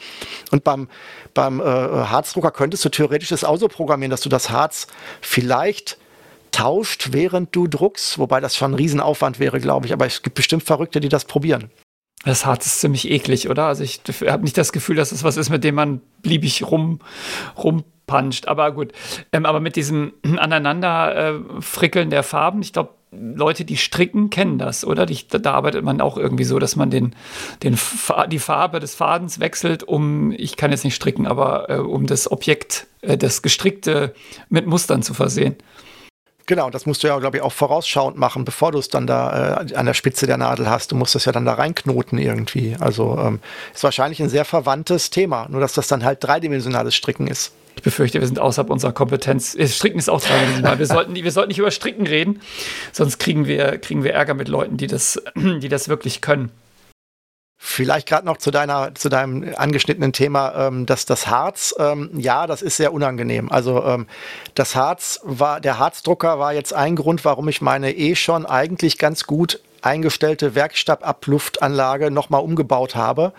Und 0.50 0.64
beim, 0.64 0.88
beim 1.34 1.60
äh, 1.60 1.64
Harzdrucker 1.64 2.50
könntest 2.50 2.84
du 2.84 2.88
theoretisch 2.88 3.28
das 3.28 3.44
auch 3.44 3.56
so 3.56 3.68
programmieren, 3.68 4.10
dass 4.10 4.20
du 4.20 4.28
das 4.28 4.50
Harz 4.50 4.86
vielleicht 5.20 5.98
tauscht, 6.54 7.08
während 7.12 7.54
du 7.54 7.66
druckst, 7.66 8.18
wobei 8.18 8.40
das 8.40 8.56
schon 8.56 8.72
ein 8.72 8.74
Riesenaufwand 8.74 9.40
wäre, 9.40 9.60
glaube 9.60 9.86
ich. 9.86 9.92
Aber 9.92 10.06
es 10.06 10.22
gibt 10.22 10.36
bestimmt 10.36 10.62
Verrückte, 10.62 11.00
die 11.00 11.08
das 11.08 11.24
probieren. 11.24 11.70
Das 12.24 12.46
Harz 12.46 12.66
ist 12.66 12.80
ziemlich 12.80 13.10
eklig, 13.10 13.50
oder? 13.50 13.66
Also 13.66 13.84
ich 13.84 14.00
habe 14.26 14.42
nicht 14.42 14.56
das 14.56 14.72
Gefühl, 14.72 14.96
dass 14.96 15.12
es 15.12 15.24
was 15.24 15.36
ist, 15.36 15.50
mit 15.50 15.64
dem 15.64 15.74
man 15.74 16.00
beliebig 16.22 16.64
rum, 16.70 17.00
rumpuncht. 17.56 18.48
Aber 18.48 18.72
gut. 18.72 18.92
Ähm, 19.32 19.46
aber 19.46 19.60
mit 19.60 19.76
diesem 19.76 20.12
Aneinanderfrickeln 20.22 22.08
äh, 22.08 22.10
der 22.10 22.22
Farben, 22.22 22.62
ich 22.62 22.72
glaube, 22.72 22.90
Leute, 23.16 23.64
die 23.64 23.76
stricken, 23.76 24.30
kennen 24.30 24.58
das, 24.58 24.84
oder? 24.84 25.06
Die, 25.06 25.18
da 25.28 25.52
arbeitet 25.52 25.84
man 25.84 26.00
auch 26.00 26.16
irgendwie 26.16 26.44
so, 26.44 26.58
dass 26.58 26.76
man 26.76 26.90
den, 26.90 27.14
den, 27.62 27.78
die 28.30 28.38
Farbe 28.38 28.80
des 28.80 28.94
Fadens 28.94 29.40
wechselt, 29.40 29.82
um, 29.84 30.32
ich 30.32 30.56
kann 30.56 30.72
jetzt 30.72 30.84
nicht 30.84 30.96
stricken, 30.96 31.26
aber 31.26 31.70
äh, 31.70 31.78
um 31.78 32.06
das 32.06 32.30
Objekt, 32.30 32.86
äh, 33.02 33.16
das 33.16 33.42
Gestrickte 33.42 34.14
mit 34.48 34.66
Mustern 34.66 35.02
zu 35.02 35.14
versehen. 35.14 35.56
Genau, 36.46 36.68
das 36.68 36.84
musst 36.84 37.02
du 37.02 37.08
ja, 37.08 37.18
glaube 37.18 37.38
ich, 37.38 37.42
auch 37.42 37.52
vorausschauend 37.52 38.18
machen, 38.18 38.44
bevor 38.44 38.72
du 38.72 38.78
es 38.78 38.88
dann 38.88 39.06
da 39.06 39.62
äh, 39.62 39.74
an 39.74 39.86
der 39.86 39.94
Spitze 39.94 40.26
der 40.26 40.36
Nadel 40.36 40.68
hast. 40.68 40.92
Du 40.92 40.96
musst 40.96 41.14
das 41.14 41.24
ja 41.24 41.32
dann 41.32 41.46
da 41.46 41.54
reinknoten 41.54 42.18
irgendwie. 42.18 42.76
Also 42.78 43.18
ähm, 43.18 43.40
ist 43.72 43.82
wahrscheinlich 43.82 44.22
ein 44.22 44.28
sehr 44.28 44.44
verwandtes 44.44 45.08
Thema, 45.08 45.46
nur 45.48 45.60
dass 45.60 45.72
das 45.72 45.88
dann 45.88 46.04
halt 46.04 46.22
dreidimensionales 46.22 46.94
Stricken 46.94 47.28
ist. 47.28 47.52
Ich 47.76 47.82
befürchte, 47.82 48.20
wir 48.20 48.26
sind 48.26 48.38
außerhalb 48.38 48.70
unserer 48.70 48.92
Kompetenz. 48.92 49.54
Äh, 49.54 49.68
Stricken 49.68 49.98
ist 49.98 50.10
auch 50.10 50.20
dreidimensional. 50.20 50.78
Wir 50.78 50.86
sollten, 50.86 51.14
wir 51.14 51.32
sollten 51.32 51.48
nicht 51.48 51.58
über 51.58 51.70
Stricken 51.70 52.06
reden, 52.06 52.40
sonst 52.92 53.18
kriegen 53.18 53.46
wir, 53.46 53.78
kriegen 53.78 54.04
wir 54.04 54.12
Ärger 54.12 54.34
mit 54.34 54.48
Leuten, 54.48 54.76
die 54.76 54.86
das, 54.86 55.22
die 55.36 55.68
das 55.68 55.88
wirklich 55.88 56.20
können. 56.20 56.50
Vielleicht 57.56 58.08
gerade 58.08 58.26
noch 58.26 58.36
zu 58.36 58.50
deiner, 58.50 58.94
zu 58.94 59.08
deinem 59.08 59.54
angeschnittenen 59.56 60.12
Thema, 60.12 60.66
ähm, 60.66 60.86
dass 60.86 61.06
das 61.06 61.28
Harz, 61.28 61.74
ähm, 61.78 62.10
ja, 62.14 62.46
das 62.46 62.62
ist 62.62 62.76
sehr 62.76 62.92
unangenehm. 62.92 63.50
Also 63.50 63.82
ähm, 63.84 64.06
das 64.54 64.76
Harz 64.76 65.20
war, 65.22 65.60
der 65.60 65.78
Harzdrucker 65.78 66.38
war 66.38 66.52
jetzt 66.52 66.74
ein 66.74 66.96
Grund, 66.96 67.24
warum 67.24 67.48
ich 67.48 67.62
meine 67.62 67.92
eh 67.92 68.16
schon 68.16 68.44
eigentlich 68.44 68.98
ganz 68.98 69.24
gut 69.24 69.60
eingestellte 69.82 70.54
Werkstattluftanlage 70.54 72.10
nochmal 72.10 72.42
umgebaut 72.42 72.96
habe. 72.96 73.32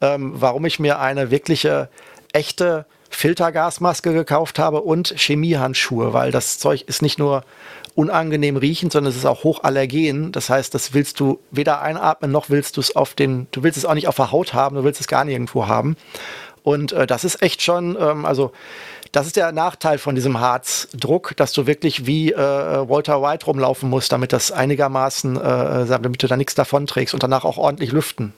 Ähm, 0.00 0.32
warum 0.36 0.64
ich 0.66 0.78
mir 0.78 1.00
eine 1.00 1.30
wirkliche 1.30 1.88
echte 2.32 2.86
Filtergasmaske 3.14 4.12
gekauft 4.12 4.58
habe 4.58 4.80
und 4.82 5.14
Chemiehandschuhe, 5.16 6.12
weil 6.12 6.30
das 6.30 6.58
Zeug 6.58 6.82
ist 6.86 7.02
nicht 7.02 7.18
nur 7.18 7.44
unangenehm 7.94 8.56
riechend, 8.56 8.92
sondern 8.92 9.10
es 9.10 9.16
ist 9.16 9.26
auch 9.26 9.44
hochallergen. 9.44 10.32
Das 10.32 10.50
heißt, 10.50 10.74
das 10.74 10.94
willst 10.94 11.20
du 11.20 11.38
weder 11.50 11.80
einatmen, 11.80 12.30
noch 12.30 12.50
willst 12.50 12.76
du 12.76 12.80
es 12.80 12.94
auf 12.94 13.14
den, 13.14 13.46
du 13.52 13.62
willst 13.62 13.78
es 13.78 13.84
auch 13.84 13.94
nicht 13.94 14.08
auf 14.08 14.16
der 14.16 14.32
Haut 14.32 14.52
haben, 14.52 14.76
du 14.76 14.84
willst 14.84 15.00
es 15.00 15.06
gar 15.06 15.24
nirgendwo 15.24 15.66
haben. 15.68 15.96
Und 16.62 16.92
äh, 16.92 17.06
das 17.06 17.24
ist 17.24 17.42
echt 17.42 17.62
schon, 17.62 17.96
ähm, 18.00 18.24
also 18.24 18.52
das 19.12 19.26
ist 19.26 19.36
der 19.36 19.52
Nachteil 19.52 19.98
von 19.98 20.16
diesem 20.16 20.40
Harzdruck, 20.40 21.36
dass 21.36 21.52
du 21.52 21.66
wirklich 21.66 22.06
wie 22.06 22.32
äh, 22.32 22.36
Walter 22.36 23.22
White 23.22 23.46
rumlaufen 23.46 23.88
musst, 23.88 24.10
damit 24.10 24.32
das 24.32 24.50
einigermaßen, 24.50 25.36
äh, 25.36 25.86
damit 25.86 26.22
du 26.22 26.26
da 26.26 26.36
nichts 26.36 26.54
davon 26.56 26.86
trägst 26.86 27.14
und 27.14 27.22
danach 27.22 27.44
auch 27.44 27.58
ordentlich 27.58 27.92
lüften. 27.92 28.32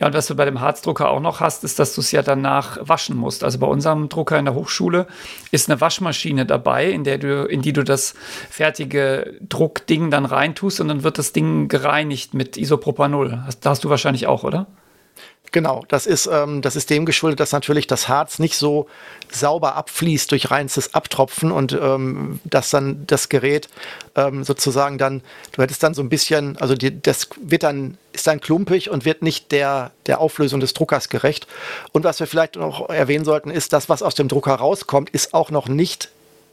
Ja, 0.00 0.06
und 0.06 0.14
was 0.14 0.26
du 0.26 0.34
bei 0.34 0.46
dem 0.46 0.60
Harzdrucker 0.60 1.10
auch 1.10 1.20
noch 1.20 1.40
hast, 1.40 1.62
ist, 1.62 1.78
dass 1.78 1.94
du 1.94 2.00
es 2.00 2.10
ja 2.10 2.22
danach 2.22 2.78
waschen 2.80 3.16
musst. 3.16 3.44
Also 3.44 3.58
bei 3.58 3.66
unserem 3.66 4.08
Drucker 4.08 4.38
in 4.38 4.46
der 4.46 4.54
Hochschule 4.54 5.06
ist 5.50 5.70
eine 5.70 5.78
Waschmaschine 5.80 6.46
dabei, 6.46 6.90
in 6.90 7.04
der 7.04 7.18
du, 7.18 7.44
in 7.44 7.60
die 7.60 7.74
du 7.74 7.84
das 7.84 8.14
fertige 8.48 9.34
Druckding 9.46 10.10
dann 10.10 10.24
reintust 10.24 10.80
und 10.80 10.88
dann 10.88 11.02
wird 11.02 11.18
das 11.18 11.32
Ding 11.32 11.68
gereinigt 11.68 12.32
mit 12.32 12.56
Isopropanol. 12.56 13.42
Das 13.44 13.58
hast 13.62 13.84
du 13.84 13.90
wahrscheinlich 13.90 14.26
auch, 14.26 14.42
oder? 14.42 14.66
Genau, 15.52 15.84
das 15.88 16.06
ist, 16.06 16.28
ähm, 16.32 16.62
das 16.62 16.76
ist 16.76 16.90
dem 16.90 17.04
geschuldet, 17.04 17.40
dass 17.40 17.50
natürlich 17.50 17.88
das 17.88 18.08
Harz 18.08 18.38
nicht 18.38 18.56
so 18.56 18.86
sauber 19.32 19.74
abfließt 19.74 20.30
durch 20.30 20.50
reinstes 20.50 20.94
Abtropfen 20.94 21.50
und 21.50 21.72
ähm, 21.72 22.38
dass 22.44 22.70
dann 22.70 23.04
das 23.06 23.28
Gerät 23.28 23.68
ähm, 24.14 24.44
sozusagen 24.44 24.96
dann, 24.96 25.22
du 25.52 25.62
hättest 25.62 25.82
dann 25.82 25.94
so 25.94 26.02
ein 26.02 26.08
bisschen, 26.08 26.56
also 26.58 26.74
die, 26.74 27.02
das 27.02 27.28
wird 27.40 27.64
dann, 27.64 27.98
ist 28.12 28.28
dann 28.28 28.40
klumpig 28.40 28.90
und 28.90 29.04
wird 29.04 29.22
nicht 29.22 29.50
der, 29.50 29.90
der 30.06 30.20
Auflösung 30.20 30.60
des 30.60 30.72
Druckers 30.72 31.08
gerecht. 31.08 31.48
Und 31.90 32.04
was 32.04 32.20
wir 32.20 32.28
vielleicht 32.28 32.54
noch 32.54 32.88
erwähnen 32.88 33.24
sollten, 33.24 33.50
ist, 33.50 33.72
das, 33.72 33.88
was 33.88 34.02
aus 34.02 34.14
dem 34.14 34.28
Drucker 34.28 34.54
rauskommt, 34.54 35.10
ist 35.10 35.34
auch 35.34 35.50
noch 35.50 35.66
nicht 35.66 36.10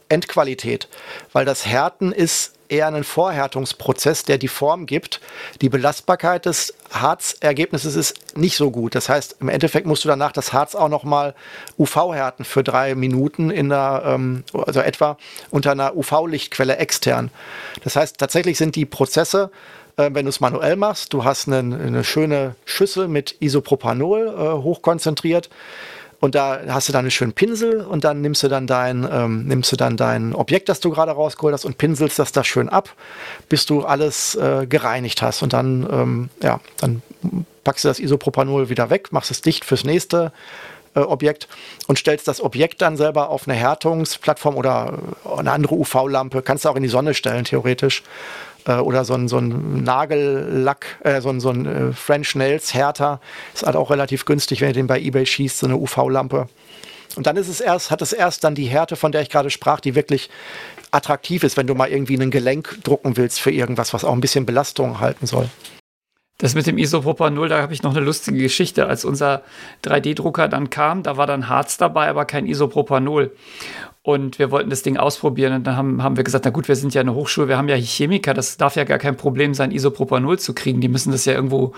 Endqualität, 0.08 0.88
weil 1.32 1.44
das 1.44 1.66
Härten 1.66 2.12
ist 2.12 2.54
eher 2.68 2.86
ein 2.88 3.04
Vorhärtungsprozess, 3.04 4.24
der 4.24 4.38
die 4.38 4.48
Form 4.48 4.86
gibt. 4.86 5.20
Die 5.60 5.68
Belastbarkeit 5.68 6.46
des 6.46 6.74
Harzergebnisses 6.90 7.96
ist 7.96 8.36
nicht 8.36 8.56
so 8.56 8.70
gut. 8.70 8.94
Das 8.94 9.08
heißt, 9.08 9.36
im 9.40 9.48
Endeffekt 9.48 9.86
musst 9.86 10.04
du 10.04 10.08
danach 10.08 10.32
das 10.32 10.52
Harz 10.52 10.74
auch 10.74 10.88
nochmal 10.88 11.34
UV-härten 11.78 12.44
für 12.44 12.62
drei 12.62 12.94
Minuten 12.94 13.50
in 13.50 13.70
der, 13.70 14.02
ähm, 14.04 14.44
also 14.52 14.80
etwa 14.80 15.16
unter 15.50 15.72
einer 15.72 15.96
UV-Lichtquelle 15.96 16.76
extern. 16.76 17.30
Das 17.84 17.96
heißt, 17.96 18.18
tatsächlich 18.18 18.58
sind 18.58 18.76
die 18.76 18.86
Prozesse 18.86 19.50
äh, 19.96 20.10
wenn 20.12 20.24
du 20.24 20.30
es 20.30 20.40
manuell 20.40 20.76
machst, 20.76 21.12
du 21.12 21.24
hast 21.24 21.48
eine, 21.48 21.58
eine 21.58 22.04
schöne 22.04 22.54
Schüssel 22.64 23.08
mit 23.08 23.36
Isopropanol 23.40 24.28
äh, 24.28 24.62
hochkonzentriert 24.62 25.50
und 26.20 26.34
da 26.34 26.60
hast 26.68 26.88
du 26.88 26.92
dann 26.92 27.00
einen 27.00 27.10
schönen 27.10 27.32
Pinsel 27.32 27.80
und 27.80 28.04
dann 28.04 28.20
nimmst 28.20 28.42
du 28.42 28.48
dann 28.48 28.66
dein, 28.66 29.06
ähm, 29.10 29.46
nimmst 29.46 29.70
du 29.70 29.76
dann 29.76 29.96
dein 29.96 30.34
Objekt, 30.34 30.68
das 30.68 30.80
du 30.80 30.90
gerade 30.90 31.12
rausgeholt 31.12 31.52
hast 31.52 31.64
und 31.64 31.78
pinselst 31.78 32.18
das 32.18 32.32
da 32.32 32.42
schön 32.42 32.68
ab, 32.68 32.90
bis 33.48 33.66
du 33.66 33.84
alles 33.84 34.34
äh, 34.34 34.66
gereinigt 34.68 35.22
hast. 35.22 35.42
Und 35.42 35.52
dann, 35.52 35.86
ähm, 35.90 36.30
ja, 36.42 36.60
dann 36.78 37.02
packst 37.62 37.84
du 37.84 37.88
das 37.88 38.00
Isopropanol 38.00 38.68
wieder 38.68 38.90
weg, 38.90 39.12
machst 39.12 39.30
es 39.30 39.42
dicht 39.42 39.64
fürs 39.64 39.84
nächste 39.84 40.32
äh, 40.94 41.00
Objekt 41.00 41.46
und 41.86 41.98
stellst 41.98 42.26
das 42.26 42.40
Objekt 42.40 42.82
dann 42.82 42.96
selber 42.96 43.28
auf 43.28 43.46
eine 43.46 43.56
Härtungsplattform 43.56 44.56
oder 44.56 44.98
eine 45.36 45.52
andere 45.52 45.76
UV-Lampe. 45.76 46.42
Kannst 46.42 46.64
du 46.64 46.68
auch 46.68 46.76
in 46.76 46.82
die 46.82 46.88
Sonne 46.88 47.14
stellen, 47.14 47.44
theoretisch 47.44 48.02
oder 48.76 49.04
so 49.04 49.14
ein, 49.14 49.28
so 49.28 49.38
ein 49.38 49.82
Nagellack, 49.82 50.98
äh, 51.04 51.20
so 51.20 51.30
ein, 51.30 51.40
so 51.40 51.50
ein 51.50 51.66
äh, 51.66 51.92
French 51.92 52.34
Nails 52.34 52.74
Härter. 52.74 53.20
Ist 53.54 53.64
halt 53.66 53.76
auch 53.76 53.90
relativ 53.90 54.24
günstig, 54.24 54.60
wenn 54.60 54.68
ihr 54.68 54.74
den 54.74 54.86
bei 54.86 55.00
eBay 55.00 55.26
schießt, 55.26 55.58
so 55.58 55.66
eine 55.66 55.76
UV-Lampe. 55.76 56.48
Und 57.16 57.26
dann 57.26 57.36
ist 57.36 57.48
es 57.48 57.60
erst, 57.60 57.90
hat 57.90 58.02
es 58.02 58.12
erst 58.12 58.44
dann 58.44 58.54
die 58.54 58.66
Härte, 58.66 58.96
von 58.96 59.12
der 59.12 59.22
ich 59.22 59.30
gerade 59.30 59.50
sprach, 59.50 59.80
die 59.80 59.94
wirklich 59.94 60.30
attraktiv 60.90 61.42
ist, 61.42 61.56
wenn 61.56 61.66
du 61.66 61.74
mal 61.74 61.88
irgendwie 61.88 62.16
ein 62.16 62.30
Gelenk 62.30 62.78
drucken 62.84 63.16
willst 63.16 63.40
für 63.40 63.50
irgendwas, 63.50 63.92
was 63.92 64.04
auch 64.04 64.12
ein 64.12 64.20
bisschen 64.20 64.46
Belastung 64.46 65.00
halten 65.00 65.26
soll. 65.26 65.48
Das 66.40 66.54
mit 66.54 66.68
dem 66.68 66.78
Isopropanol, 66.78 67.48
da 67.48 67.60
habe 67.60 67.72
ich 67.72 67.82
noch 67.82 67.96
eine 67.96 68.04
lustige 68.04 68.38
Geschichte. 68.38 68.86
Als 68.86 69.04
unser 69.04 69.42
3D-Drucker 69.84 70.46
dann 70.46 70.70
kam, 70.70 71.02
da 71.02 71.16
war 71.16 71.26
dann 71.26 71.48
Harz 71.48 71.78
dabei, 71.78 72.08
aber 72.08 72.26
kein 72.26 72.46
Isopropanol. 72.46 73.32
Und 74.02 74.38
wir 74.38 74.52
wollten 74.52 74.70
das 74.70 74.82
Ding 74.82 74.96
ausprobieren 74.96 75.52
und 75.52 75.66
dann 75.66 75.76
haben, 75.76 76.02
haben 76.02 76.16
wir 76.16 76.22
gesagt, 76.22 76.44
na 76.44 76.52
gut, 76.52 76.68
wir 76.68 76.76
sind 76.76 76.94
ja 76.94 77.00
eine 77.00 77.14
Hochschule, 77.14 77.48
wir 77.48 77.58
haben 77.58 77.68
ja 77.68 77.74
Chemiker, 77.74 78.34
das 78.34 78.56
darf 78.56 78.76
ja 78.76 78.84
gar 78.84 78.98
kein 78.98 79.16
Problem 79.16 79.52
sein, 79.52 79.72
Isopropanol 79.72 80.38
zu 80.38 80.54
kriegen. 80.54 80.80
Die 80.80 80.88
müssen 80.88 81.10
das 81.10 81.24
ja 81.24 81.32
irgendwo 81.34 81.74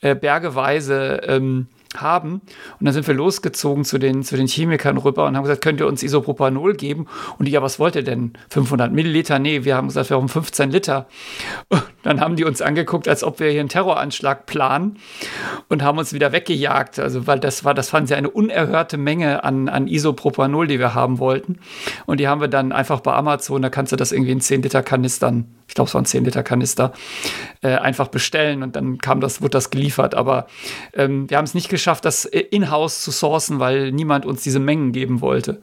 äh, 0.00 0.14
bergeweise 0.14 1.20
ähm, 1.26 1.66
haben. 2.00 2.42
Und 2.78 2.84
dann 2.84 2.92
sind 2.92 3.06
wir 3.06 3.14
losgezogen 3.14 3.84
zu 3.84 3.98
den, 3.98 4.22
zu 4.22 4.36
den 4.36 4.46
Chemikern 4.46 4.98
rüber 4.98 5.26
und 5.26 5.36
haben 5.36 5.44
gesagt, 5.44 5.62
könnt 5.62 5.80
ihr 5.80 5.86
uns 5.86 6.02
Isopropanol 6.02 6.74
geben? 6.74 7.06
Und 7.38 7.46
die, 7.46 7.52
ja, 7.52 7.62
was 7.62 7.78
wollt 7.78 7.96
ihr 7.96 8.02
denn? 8.02 8.32
500 8.50 8.92
Milliliter? 8.92 9.38
Nee, 9.38 9.64
wir 9.64 9.76
haben 9.76 9.88
gesagt, 9.88 10.10
wir 10.10 10.16
brauchen 10.16 10.28
15 10.28 10.70
Liter. 10.70 11.06
Und 11.68 11.82
dann 12.02 12.20
haben 12.20 12.36
die 12.36 12.44
uns 12.44 12.62
angeguckt, 12.62 13.08
als 13.08 13.24
ob 13.24 13.40
wir 13.40 13.50
hier 13.50 13.60
einen 13.60 13.68
Terroranschlag 13.68 14.46
planen 14.46 14.98
und 15.68 15.82
haben 15.82 15.98
uns 15.98 16.12
wieder 16.12 16.32
weggejagt. 16.32 16.98
Also, 16.98 17.26
weil 17.26 17.40
das 17.40 17.64
war, 17.64 17.74
das 17.74 17.90
fanden 17.90 18.08
sie 18.08 18.14
eine 18.14 18.30
unerhörte 18.30 18.96
Menge 18.96 19.44
an, 19.44 19.68
an 19.68 19.88
Isopropanol, 19.88 20.66
die 20.66 20.78
wir 20.78 20.94
haben 20.94 21.18
wollten. 21.18 21.58
Und 22.06 22.20
die 22.20 22.28
haben 22.28 22.40
wir 22.40 22.48
dann 22.48 22.72
einfach 22.72 23.00
bei 23.00 23.12
Amazon, 23.12 23.62
da 23.62 23.70
kannst 23.70 23.92
du 23.92 23.96
das 23.96 24.12
irgendwie 24.12 24.32
in 24.32 24.40
10 24.40 24.62
Liter 24.62 24.82
Kanistern 24.82 25.46
ich 25.66 25.74
glaube, 25.74 25.88
es 25.88 25.94
waren 25.94 26.04
10 26.04 26.24
Liter 26.24 26.42
Kanister, 26.42 26.92
äh, 27.62 27.68
einfach 27.68 28.08
bestellen 28.08 28.62
und 28.62 28.76
dann 28.76 28.98
kam 28.98 29.20
das, 29.20 29.40
wurde 29.40 29.50
das 29.50 29.70
geliefert. 29.70 30.14
Aber 30.14 30.46
ähm, 30.92 31.28
wir 31.30 31.36
haben 31.36 31.44
es 31.44 31.54
nicht 31.54 31.68
geschafft, 31.68 32.04
das 32.04 32.24
äh, 32.24 32.40
in-house 32.40 33.02
zu 33.02 33.10
sourcen, 33.10 33.60
weil 33.60 33.92
niemand 33.92 34.26
uns 34.26 34.42
diese 34.42 34.60
Mengen 34.60 34.92
geben 34.92 35.20
wollte. 35.20 35.62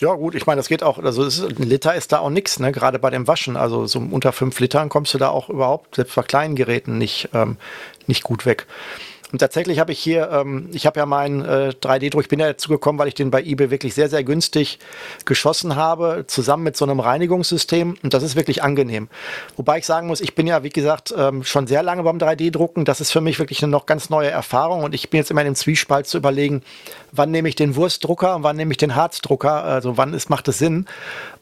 Ja, 0.00 0.12
gut, 0.12 0.34
ich 0.34 0.44
meine, 0.44 0.58
das 0.58 0.68
geht 0.68 0.82
auch, 0.82 0.98
also 0.98 1.24
ist, 1.24 1.42
ein 1.42 1.62
Liter 1.62 1.94
ist 1.94 2.12
da 2.12 2.18
auch 2.18 2.28
nichts, 2.28 2.60
ne? 2.60 2.70
Gerade 2.70 2.98
bei 2.98 3.08
dem 3.08 3.26
Waschen. 3.26 3.56
Also 3.56 3.86
so 3.86 3.98
unter 3.98 4.32
5 4.32 4.60
Litern 4.60 4.90
kommst 4.90 5.14
du 5.14 5.18
da 5.18 5.30
auch 5.30 5.48
überhaupt, 5.48 5.94
selbst 5.94 6.14
bei 6.14 6.22
kleinen 6.22 6.54
Geräten, 6.54 6.98
nicht, 6.98 7.30
ähm, 7.32 7.56
nicht 8.06 8.22
gut 8.22 8.44
weg. 8.44 8.66
Und 9.32 9.38
tatsächlich 9.38 9.80
habe 9.80 9.92
ich 9.92 9.98
hier, 9.98 10.30
ähm, 10.30 10.68
ich 10.72 10.86
habe 10.86 11.00
ja 11.00 11.06
meinen 11.06 11.44
äh, 11.44 11.72
3D-Druck, 11.80 12.22
ich 12.22 12.28
bin 12.28 12.38
ja 12.38 12.46
dazu 12.46 12.68
gekommen, 12.68 12.98
weil 12.98 13.08
ich 13.08 13.14
den 13.14 13.30
bei 13.30 13.42
eBay 13.42 13.70
wirklich 13.70 13.94
sehr, 13.94 14.08
sehr 14.08 14.22
günstig 14.22 14.78
geschossen 15.24 15.74
habe, 15.74 16.24
zusammen 16.28 16.62
mit 16.62 16.76
so 16.76 16.84
einem 16.84 17.00
Reinigungssystem. 17.00 17.96
Und 18.02 18.14
das 18.14 18.22
ist 18.22 18.36
wirklich 18.36 18.62
angenehm. 18.62 19.08
Wobei 19.56 19.78
ich 19.78 19.86
sagen 19.86 20.06
muss, 20.06 20.20
ich 20.20 20.34
bin 20.34 20.46
ja, 20.46 20.62
wie 20.62 20.70
gesagt, 20.70 21.12
ähm, 21.16 21.42
schon 21.42 21.66
sehr 21.66 21.82
lange 21.82 22.04
beim 22.04 22.18
3D-Drucken. 22.18 22.84
Das 22.84 23.00
ist 23.00 23.10
für 23.10 23.20
mich 23.20 23.38
wirklich 23.38 23.62
eine 23.62 23.72
noch 23.72 23.86
ganz 23.86 24.10
neue 24.10 24.30
Erfahrung. 24.30 24.84
Und 24.84 24.94
ich 24.94 25.10
bin 25.10 25.18
jetzt 25.18 25.30
immer 25.30 25.40
in 25.40 25.46
dem 25.46 25.54
Zwiespalt 25.56 26.06
zu 26.06 26.18
überlegen, 26.18 26.62
wann 27.10 27.30
nehme 27.32 27.48
ich 27.48 27.56
den 27.56 27.74
Wurstdrucker 27.74 28.36
und 28.36 28.42
wann 28.44 28.56
nehme 28.56 28.70
ich 28.70 28.78
den 28.78 28.94
Harzdrucker. 28.94 29.64
Also 29.64 29.96
wann 29.96 30.14
ist, 30.14 30.30
macht 30.30 30.46
es 30.48 30.58
Sinn? 30.58 30.86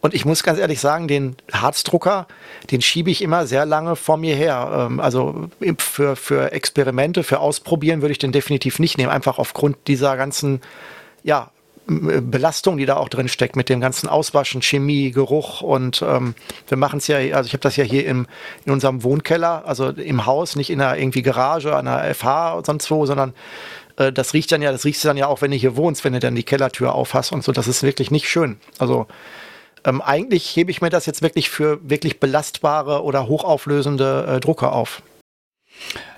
Und 0.00 0.14
ich 0.14 0.24
muss 0.24 0.42
ganz 0.42 0.58
ehrlich 0.58 0.80
sagen, 0.80 1.06
den 1.06 1.36
Harzdrucker, 1.52 2.26
den 2.70 2.80
schiebe 2.80 3.10
ich 3.10 3.20
immer 3.20 3.46
sehr 3.46 3.66
lange 3.66 3.94
vor 3.96 4.16
mir 4.16 4.36
her. 4.36 4.86
Ähm, 4.90 5.00
also 5.00 5.50
für, 5.78 6.16
für 6.16 6.52
Experimente, 6.52 7.22
für 7.22 7.40
Ausprobieren 7.40 7.73
würde 7.82 8.12
ich 8.12 8.18
den 8.18 8.32
definitiv 8.32 8.78
nicht 8.78 8.98
nehmen. 8.98 9.10
Einfach 9.10 9.38
aufgrund 9.38 9.76
dieser 9.86 10.16
ganzen, 10.16 10.60
ja, 11.22 11.50
Belastung, 11.86 12.78
die 12.78 12.86
da 12.86 12.96
auch 12.96 13.10
drin 13.10 13.28
steckt, 13.28 13.56
mit 13.56 13.68
dem 13.68 13.78
ganzen 13.78 14.08
Auswaschen, 14.08 14.62
Chemie, 14.62 15.10
Geruch 15.10 15.60
und 15.60 16.02
ähm, 16.02 16.34
wir 16.68 16.78
machen 16.78 16.96
es 16.96 17.08
ja, 17.08 17.18
also 17.36 17.46
ich 17.46 17.52
habe 17.52 17.60
das 17.60 17.76
ja 17.76 17.84
hier 17.84 18.06
im, 18.06 18.26
in 18.64 18.72
unserem 18.72 19.02
Wohnkeller, 19.02 19.64
also 19.66 19.90
im 19.90 20.24
Haus, 20.24 20.56
nicht 20.56 20.70
in 20.70 20.80
einer 20.80 20.96
irgendwie 20.96 21.20
Garage, 21.20 21.76
an 21.76 21.86
einer 21.86 22.14
FH 22.14 22.54
oder 22.54 22.64
sonst 22.64 22.90
wo, 22.90 23.04
sondern 23.04 23.34
äh, 23.96 24.12
das 24.12 24.32
riecht 24.32 24.50
dann 24.52 24.62
ja, 24.62 24.72
das 24.72 24.86
riechst 24.86 25.04
du 25.04 25.08
dann 25.08 25.18
ja 25.18 25.26
auch, 25.26 25.42
wenn 25.42 25.50
du 25.50 25.58
hier 25.58 25.76
wohnst, 25.76 26.04
wenn 26.04 26.14
du 26.14 26.20
dann 26.20 26.34
die 26.34 26.42
Kellertür 26.42 26.94
aufhast 26.94 27.32
und 27.32 27.44
so. 27.44 27.52
Das 27.52 27.68
ist 27.68 27.82
wirklich 27.82 28.10
nicht 28.10 28.30
schön. 28.30 28.56
Also 28.78 29.06
ähm, 29.84 30.00
eigentlich 30.00 30.56
hebe 30.56 30.70
ich 30.70 30.80
mir 30.80 30.90
das 30.90 31.04
jetzt 31.04 31.20
wirklich 31.20 31.50
für 31.50 31.78
wirklich 31.82 32.18
belastbare 32.18 33.02
oder 33.02 33.28
hochauflösende 33.28 34.36
äh, 34.36 34.40
Drucker 34.40 34.72
auf. 34.72 35.02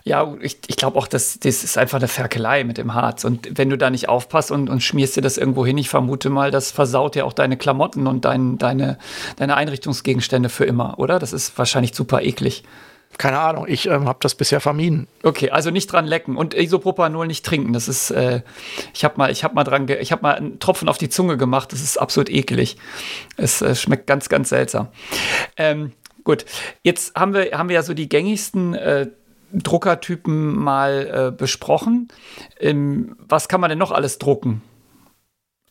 Ja, 0.05 0.37
ich, 0.41 0.59
ich 0.69 0.77
glaube 0.77 0.99
auch, 0.99 1.09
dass 1.09 1.41
das 1.41 1.65
ist 1.65 1.77
einfach 1.77 1.99
eine 1.99 2.07
Ferkelei 2.07 2.63
mit 2.63 2.79
dem 2.79 2.95
Harz. 2.95 3.25
Und 3.25 3.59
wenn 3.59 3.71
du 3.71 3.77
da 3.77 3.91
nicht 3.91 4.09
aufpasst 4.09 4.53
und, 4.53 4.71
und 4.71 4.83
schmierst 4.83 5.17
dir 5.17 5.21
das 5.21 5.37
irgendwo 5.37 5.67
hin, 5.67 5.79
ich 5.79 5.89
vermute 5.89 6.31
mal, 6.31 6.51
das 6.51 6.71
versaut 6.71 7.17
ja 7.17 7.25
auch 7.25 7.33
deine 7.33 7.57
Klamotten 7.57 8.07
und 8.07 8.25
dein, 8.25 8.57
deine, 8.59 8.99
deine 9.37 9.57
Einrichtungsgegenstände 9.57 10.49
für 10.49 10.65
immer, 10.65 10.99
oder? 10.99 11.19
Das 11.19 11.33
ist 11.33 11.59
wahrscheinlich 11.59 11.95
super 11.95 12.23
eklig. 12.23 12.63
Keine 13.19 13.39
Ahnung, 13.39 13.65
ich 13.67 13.87
ähm, 13.87 14.07
habe 14.07 14.19
das 14.21 14.35
bisher 14.35 14.61
vermieden. 14.61 15.09
Okay, 15.23 15.51
also 15.51 15.71
nicht 15.71 15.91
dran 15.91 16.07
lecken 16.07 16.37
und 16.37 16.55
Isopropanol 16.55 17.27
nicht 17.27 17.45
trinken. 17.47 17.73
Das 17.73 17.89
ist, 17.89 18.11
äh, 18.11 18.43
ich 18.93 19.05
habe 19.05 19.15
mal, 19.17 19.31
ich 19.31 19.43
habe 19.43 19.55
mal 19.55 19.65
dran, 19.65 19.89
ich 19.89 20.13
habe 20.13 20.23
mal 20.23 20.35
einen 20.35 20.59
Tropfen 20.59 20.89
auf 20.89 20.99
die 20.99 21.09
Zunge 21.09 21.37
gemacht. 21.39 21.73
Das 21.73 21.81
ist 21.81 21.97
absolut 21.97 22.29
eklig. 22.29 22.77
Es 23.37 23.63
äh, 23.63 23.75
schmeckt 23.75 24.07
ganz, 24.07 24.29
ganz 24.29 24.51
seltsam. 24.51 24.89
Ähm, 25.57 25.93
gut, 26.25 26.45
jetzt 26.83 27.15
haben 27.15 27.33
wir, 27.33 27.53
haben 27.53 27.71
wir 27.71 27.77
ja 27.77 27.83
so 27.83 27.95
die 27.95 28.09
gängigsten 28.09 28.75
äh, 28.75 29.09
Druckertypen 29.53 30.57
mal 30.57 31.29
äh, 31.29 31.37
besprochen. 31.37 32.09
Ähm, 32.59 33.17
was 33.19 33.49
kann 33.49 33.61
man 33.61 33.71
denn 33.71 33.79
noch 33.79 33.93
alles 33.93 34.19
drucken? 34.19 34.63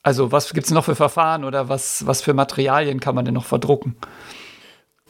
Also 0.04 0.32
was 0.32 0.54
gibt 0.54 0.68
es 0.68 0.72
noch 0.72 0.86
für 0.86 0.96
Verfahren 0.96 1.44
oder 1.44 1.68
was, 1.68 2.06
was 2.06 2.22
für 2.22 2.34
Materialien 2.34 3.00
kann 3.00 3.16
man 3.16 3.26
denn 3.26 3.34
noch 3.34 3.46
verdrucken? 3.46 3.96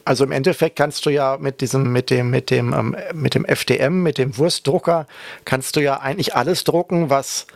Also 0.06 0.24
im 0.24 0.32
Endeffekt 0.32 0.76
kannst 0.76 1.04
du 1.04 1.10
ja 1.10 1.36
mit 1.38 1.60
diesem, 1.60 1.92
mit 1.92 2.10
dem, 2.10 2.30
mit 2.30 2.50
dem, 2.50 2.72
ähm, 2.72 2.96
mit 3.12 3.34
dem 3.34 3.44
FDM, 3.44 4.02
mit 4.02 4.18
dem 4.18 4.38
Wurstdrucker, 4.38 5.06
kannst 5.44 5.76
du 5.76 5.80
ja 5.80 5.98
eigentlich 6.00 6.34
alles 6.36 6.64
drucken, 6.64 7.10
was 7.10 7.46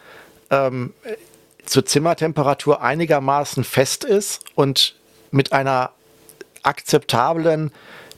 ähm, 0.51 0.93
zur 1.65 1.87
Zimmertemperatur 1.87 2.83
einigermaßen 2.83 3.63
fest 3.63 4.05
ist 4.05 4.45
und 4.57 4.97
mit 5.31 5.53
einer 5.53 5.93
akzeptablen 6.65 7.71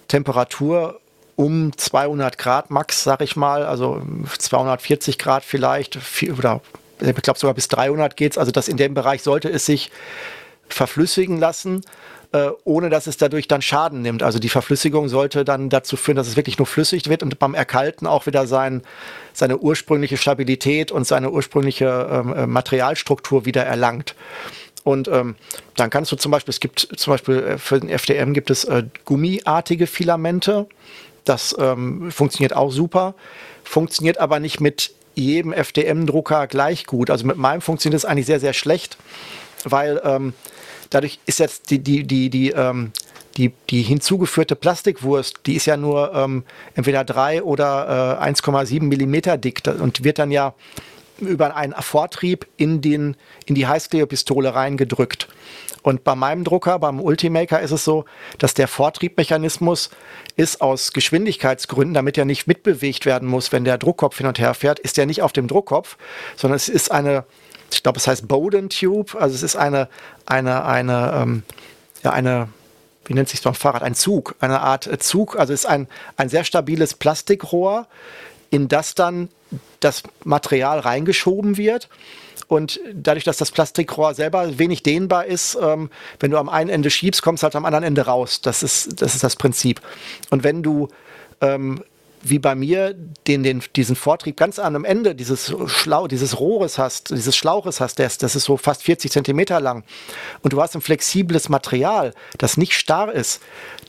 Temperatur 0.09 1.02
um 1.43 1.77
200 1.77 2.39
Grad 2.39 2.71
max, 2.71 3.03
sag 3.03 3.21
ich 3.23 3.37
mal, 3.37 3.65
also 3.65 4.03
240 4.39 5.19
Grad 5.19 5.45
vielleicht, 5.45 5.99
oder 6.37 6.61
ich 7.01 7.15
glaube 7.17 7.39
sogar 7.39 7.55
bis 7.55 7.69
300 7.69 8.17
geht's. 8.17 8.39
Also 8.39 8.53
das 8.53 8.69
in 8.69 8.77
dem 8.77 8.95
Bereich 8.95 9.23
sollte 9.23 9.49
es 9.49 9.67
sich 9.67 9.91
verflüssigen 10.69 11.39
lassen 11.39 11.83
äh, 12.33 12.51
ohne 12.65 12.89
dass 12.89 13.07
es 13.07 13.17
dadurch 13.19 13.47
dann 13.47 13.63
Schaden 13.63 14.03
nimmt. 14.03 14.23
Also 14.23 14.39
die 14.39 14.49
Verflüssigung 14.49 15.09
sollte 15.09 15.45
dann 15.45 15.69
dazu 15.69 15.97
führen, 15.97 16.17
dass 16.17 16.29
es 16.29 16.37
wirklich 16.37 16.59
nur 16.59 16.67
flüssig 16.67 17.09
wird 17.09 17.23
und 17.23 17.39
beim 17.39 17.55
Erkalten 17.55 18.07
auch 18.07 18.27
wieder 18.27 18.47
sein, 18.47 18.83
seine 19.33 19.59
ursprüngliche 19.59 20.17
Stabilität 20.17 20.91
und 20.93 21.07
seine 21.07 21.31
ursprüngliche 21.31 22.09
ähm, 22.11 22.35
äh, 22.35 22.47
Materialstruktur 22.47 23.45
wieder 23.45 23.65
erlangt. 23.65 24.15
Und 24.85 25.09
ähm, 25.09 25.37
dann 25.77 25.91
kannst 25.91 26.11
du 26.11 26.17
zum 26.17 26.33
Beispiel, 26.33 26.51
es 26.51 26.61
gibt 26.61 26.81
zum 26.81 27.13
Beispiel 27.13 27.39
äh, 27.39 27.59
für 27.59 27.79
den 27.79 27.89
FDM 27.89 28.33
gibt 28.33 28.51
es 28.51 28.65
äh, 28.65 28.85
gummiartige 29.05 29.87
Filamente. 29.87 30.67
Das 31.25 31.55
ähm, 31.59 32.11
funktioniert 32.11 32.55
auch 32.55 32.71
super, 32.71 33.15
funktioniert 33.65 34.19
aber 34.19 34.41
nicht 34.41 34.61
mit 34.61 34.93
jedem 35.15 35.53
FDM-Drucker 35.53 36.47
gleich 36.47 36.87
gut. 36.87 37.11
Also 37.11 37.27
mit 37.27 37.37
meinem 37.37 37.61
funktioniert 37.61 37.99
es 37.99 38.05
eigentlich 38.05 38.27
sehr, 38.27 38.41
sehr 38.41 38.55
schlecht, 38.55 38.97
weil 39.65 40.01
ähm, 40.05 40.33
Dadurch 40.93 41.19
ist 41.25 41.39
jetzt 41.39 41.71
die, 41.71 41.79
die, 41.79 42.05
die, 42.05 42.29
die, 42.29 42.51
ähm, 42.51 42.93
die, 43.39 43.53
die 43.71 43.81
hinzugeführte 43.81 44.55
Plastikwurst, 44.55 45.41
die 45.47 45.55
ist 45.55 45.65
ja 45.65 45.79
nur 45.79 46.13
ähm, 46.15 46.45
entweder 46.75 47.03
3 47.03 47.43
oder 47.43 48.19
äh, 48.21 48.31
1,7 48.31 48.83
Millimeter 48.83 49.39
dick 49.39 49.63
und 49.67 50.05
wird 50.05 50.19
dann 50.19 50.31
ja 50.31 50.53
über 51.19 51.57
einen 51.57 51.73
Vortrieb 51.73 52.47
in, 52.59 52.83
den, 52.83 53.17
in 53.47 53.55
die 53.55 53.67
Heißklebepistole 53.67 54.55
reingedrückt. 54.55 55.29
Und 55.83 56.05
bei 56.05 56.15
meinem 56.15 56.45
Drucker, 56.45 56.79
beim 56.79 57.01
Ultimaker, 57.01 57.61
ist 57.61 57.73
es 57.73 57.85
so, 57.85 58.05
dass 58.39 58.55
der 58.55 58.69
Vortriebmechanismus 58.69 59.91
ist 60.37 60.61
aus 60.61 60.93
Geschwindigkeitsgründen, 60.93 61.95
damit 61.95 62.17
er 62.17 62.25
nicht 62.25 62.47
mitbewegt 62.47 63.05
werden 63.05 63.29
muss, 63.29 63.53
wenn 63.53 63.65
der 63.65 63.79
Druckkopf 63.79 64.19
hin 64.19 64.27
und 64.27 64.39
her 64.39 64.55
fährt, 64.55 64.79
ist 64.79 64.97
er 64.99 65.07
nicht 65.07 65.23
auf 65.23 65.33
dem 65.33 65.49
Druckkopf, 65.49 65.97
sondern 66.37 66.57
es 66.57 66.69
ist 66.69 66.91
eine 66.91 67.25
ich 67.75 67.83
glaube, 67.83 67.99
es 67.99 68.07
heißt 68.07 68.29
Bowden 68.29 68.69
Tube. 68.69 69.15
Also 69.15 69.35
es 69.35 69.43
ist 69.43 69.57
eine, 69.57 69.89
eine, 70.27 70.65
eine, 70.65 71.13
ähm, 71.17 71.43
ja, 72.03 72.13
eine, 72.13 72.49
wie 73.05 73.15
nennt 73.15 73.29
sich 73.29 73.41
es 73.41 73.45
beim 73.45 73.55
Fahrrad? 73.55 73.83
Ein 73.83 73.95
Zug, 73.95 74.35
eine 74.41 74.61
Art 74.61 74.89
Zug. 75.03 75.39
Also 75.39 75.53
es 75.53 75.61
ist 75.61 75.67
ein, 75.67 75.89
ein 76.17 76.29
sehr 76.29 76.45
stabiles 76.45 76.95
Plastikrohr, 76.95 77.87
in 78.51 78.69
das 78.69 78.95
dann 78.95 79.29
das 79.81 80.03
Material 80.25 80.79
reingeschoben 80.81 81.57
wird. 81.57 81.89
Und 82.49 82.81
dadurch, 82.93 83.25
dass 83.25 83.37
das 83.37 83.51
Plastikrohr 83.51 84.15
selber 84.15 84.59
wenig 84.59 84.83
dehnbar 84.83 85.27
ist, 85.27 85.57
ähm, 85.61 85.91
wenn 86.21 86.31
du 86.31 86.39
am 86.39 86.49
einen 86.49 86.71
Ende 86.71 86.91
schiebst, 86.91 87.23
kommst 87.23 87.43
du 87.43 87.45
halt 87.45 87.57
am 87.57 87.65
anderen 87.65 87.85
Ende 87.85 88.03
raus. 88.03 88.41
Das 88.41 88.63
ist 88.63 89.01
das, 89.01 89.15
ist 89.15 89.25
das 89.25 89.37
Prinzip. 89.37 89.81
Und 90.31 90.45
wenn 90.45 90.63
du 90.63 90.89
ähm, 91.41 91.83
wie 92.23 92.39
bei 92.39 92.55
mir 92.55 92.95
den, 93.27 93.43
den, 93.43 93.63
diesen 93.75 93.97
Vortrieb 93.97 94.37
ganz 94.37 94.59
an 94.59 94.77
am 94.77 94.85
Ende 94.85 95.15
dieses, 95.15 95.55
Schlau, 95.67 96.07
dieses 96.07 96.39
Rohres 96.39 96.79
hast, 96.79 97.11
dieses 97.11 97.37
Schlauches 97.37 97.81
hast, 97.81 97.99
das, 97.99 98.19
das 98.19 98.37
ist 98.37 98.45
so 98.45 98.57
fast 98.57 98.83
40 98.85 99.11
Zentimeter 99.11 99.61
lang 99.61 99.85
und 100.43 100.53
du 100.53 100.63
hast 100.63 100.75
ein 100.77 100.81
flexibles 100.81 101.49
Material, 101.49 102.15
das 102.39 102.57
nicht 102.57 102.75
starr 102.75 103.13
ist, 103.13 103.43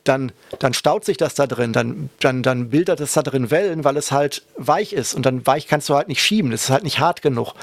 dann, 0.04 0.32
dann 0.60 0.74
staut 0.74 1.06
sich 1.06 1.18
das 1.18 1.34
da 1.34 1.48
drin, 1.48 1.74
dann, 1.74 2.10
dann, 2.20 2.44
dann 2.44 2.70
bildet 2.70 3.00
es 3.00 3.14
da 3.14 3.22
drin 3.22 3.52
Wellen, 3.52 3.84
weil 3.84 3.98
es 3.98 4.12
halt 4.12 4.44
weich 4.58 4.94
ist 4.94 5.14
und 5.14 5.26
dann 5.26 5.46
weich 5.48 5.68
kannst 5.68 5.90
du 5.90 5.96
halt 5.96 6.08
nicht 6.08 6.22
schieben, 6.22 6.52
es 6.52 6.66
ist 6.66 6.70
halt 6.70 6.84
nicht 6.84 7.00
hart 7.00 7.22
genug. 7.22 7.54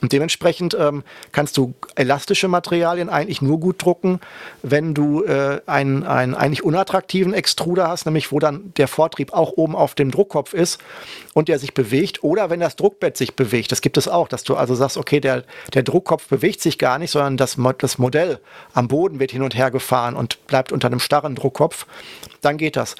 Und 0.00 0.12
dementsprechend 0.12 0.76
ähm, 0.78 1.04
kannst 1.32 1.56
du 1.56 1.74
elastische 1.94 2.48
Materialien 2.48 3.08
eigentlich 3.08 3.42
nur 3.42 3.60
gut 3.60 3.82
drucken, 3.82 4.20
wenn 4.62 4.94
du 4.94 5.24
äh, 5.24 5.60
einen, 5.66 6.02
einen 6.04 6.34
eigentlich 6.34 6.64
unattraktiven 6.64 7.32
Extruder 7.32 7.88
hast, 7.88 8.06
nämlich 8.06 8.32
wo 8.32 8.38
dann 8.38 8.72
der 8.76 8.88
Vortrieb 8.88 9.32
auch 9.32 9.52
oben 9.52 9.76
auf 9.76 9.94
dem 9.94 10.10
Druckkopf 10.10 10.52
ist 10.52 10.80
und 11.34 11.48
der 11.48 11.58
sich 11.58 11.74
bewegt 11.74 12.24
oder 12.24 12.48
wenn 12.48 12.60
das 12.60 12.76
Druckbett 12.76 13.16
sich 13.16 13.36
bewegt. 13.36 13.72
Das 13.72 13.82
gibt 13.82 13.96
es 13.96 14.08
auch, 14.08 14.28
dass 14.28 14.44
du 14.44 14.56
also 14.56 14.74
sagst, 14.74 14.96
okay, 14.96 15.20
der, 15.20 15.44
der 15.74 15.82
Druckkopf 15.82 16.28
bewegt 16.28 16.62
sich 16.62 16.78
gar 16.78 16.98
nicht, 16.98 17.10
sondern 17.10 17.36
das, 17.36 17.58
das 17.78 17.98
Modell 17.98 18.38
am 18.72 18.88
Boden 18.88 19.20
wird 19.20 19.32
hin 19.32 19.42
und 19.42 19.54
her 19.54 19.70
gefahren 19.70 20.16
und 20.16 20.46
bleibt 20.46 20.72
unter 20.72 20.86
einem 20.86 21.00
starren 21.00 21.34
Druckkopf 21.34 21.86
dann 22.44 22.58
geht 22.58 22.76
das. 22.76 22.96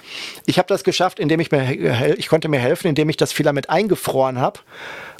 Ich 0.46 0.58
habe 0.58 0.68
das 0.68 0.84
geschafft, 0.84 1.18
indem 1.18 1.40
ich 1.40 1.50
mir, 1.50 2.16
ich 2.18 2.28
konnte 2.28 2.48
mir 2.48 2.58
helfen, 2.58 2.88
indem 2.88 3.08
ich 3.08 3.16
das 3.16 3.32
Filament 3.32 3.70
eingefroren 3.70 4.40
habe 4.40 4.60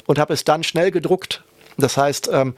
und 0.05 0.19
habe 0.19 0.33
es 0.33 0.43
dann 0.43 0.63
schnell 0.63 0.91
gedruckt. 0.91 1.43
Das 1.77 1.97
heißt, 1.97 2.29
ähm, 2.31 2.55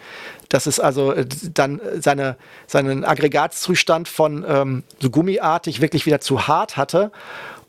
dass 0.49 0.68
es 0.68 0.80
also 0.80 1.12
äh, 1.12 1.26
dann 1.53 1.82
seine, 1.99 2.38
seinen 2.68 3.03
Aggregatzustand 3.03 4.08
von 4.08 4.45
ähm, 4.47 4.84
so 4.99 5.10
gummiartig 5.10 5.82
wirklich 5.82 6.05
wieder 6.05 6.22
zu 6.22 6.47
hart 6.47 6.78
hatte. 6.78 7.12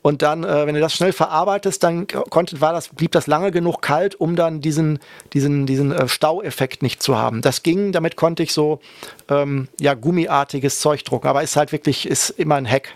Und 0.01 0.21
dann, 0.21 0.43
äh, 0.43 0.65
wenn 0.65 0.75
du 0.75 0.81
das 0.81 0.93
schnell 0.93 1.11
verarbeitest, 1.11 1.83
dann 1.83 2.07
konnte, 2.07 2.61
war 2.61 2.71
das, 2.71 2.89
blieb 2.89 3.11
das 3.11 3.27
lange 3.27 3.51
genug 3.51 3.81
kalt, 3.81 4.15
um 4.15 4.35
dann 4.35 4.61
diesen, 4.61 4.99
diesen, 5.33 5.65
diesen 5.65 5.91
äh, 5.91 6.07
Staueffekt 6.07 6.81
nicht 6.83 7.03
zu 7.03 7.17
haben. 7.17 7.41
Das 7.41 7.63
ging, 7.63 7.91
damit 7.91 8.15
konnte 8.15 8.43
ich 8.43 8.53
so 8.53 8.79
ähm, 9.27 9.67
ja, 9.79 9.93
gummiartiges 9.93 10.79
Zeug 10.79 11.03
drucken. 11.03 11.27
Aber 11.27 11.43
ist 11.43 11.57
halt 11.57 11.71
wirklich, 11.71 12.07
ist 12.07 12.29
immer 12.29 12.55
ein 12.55 12.69
Hack 12.69 12.95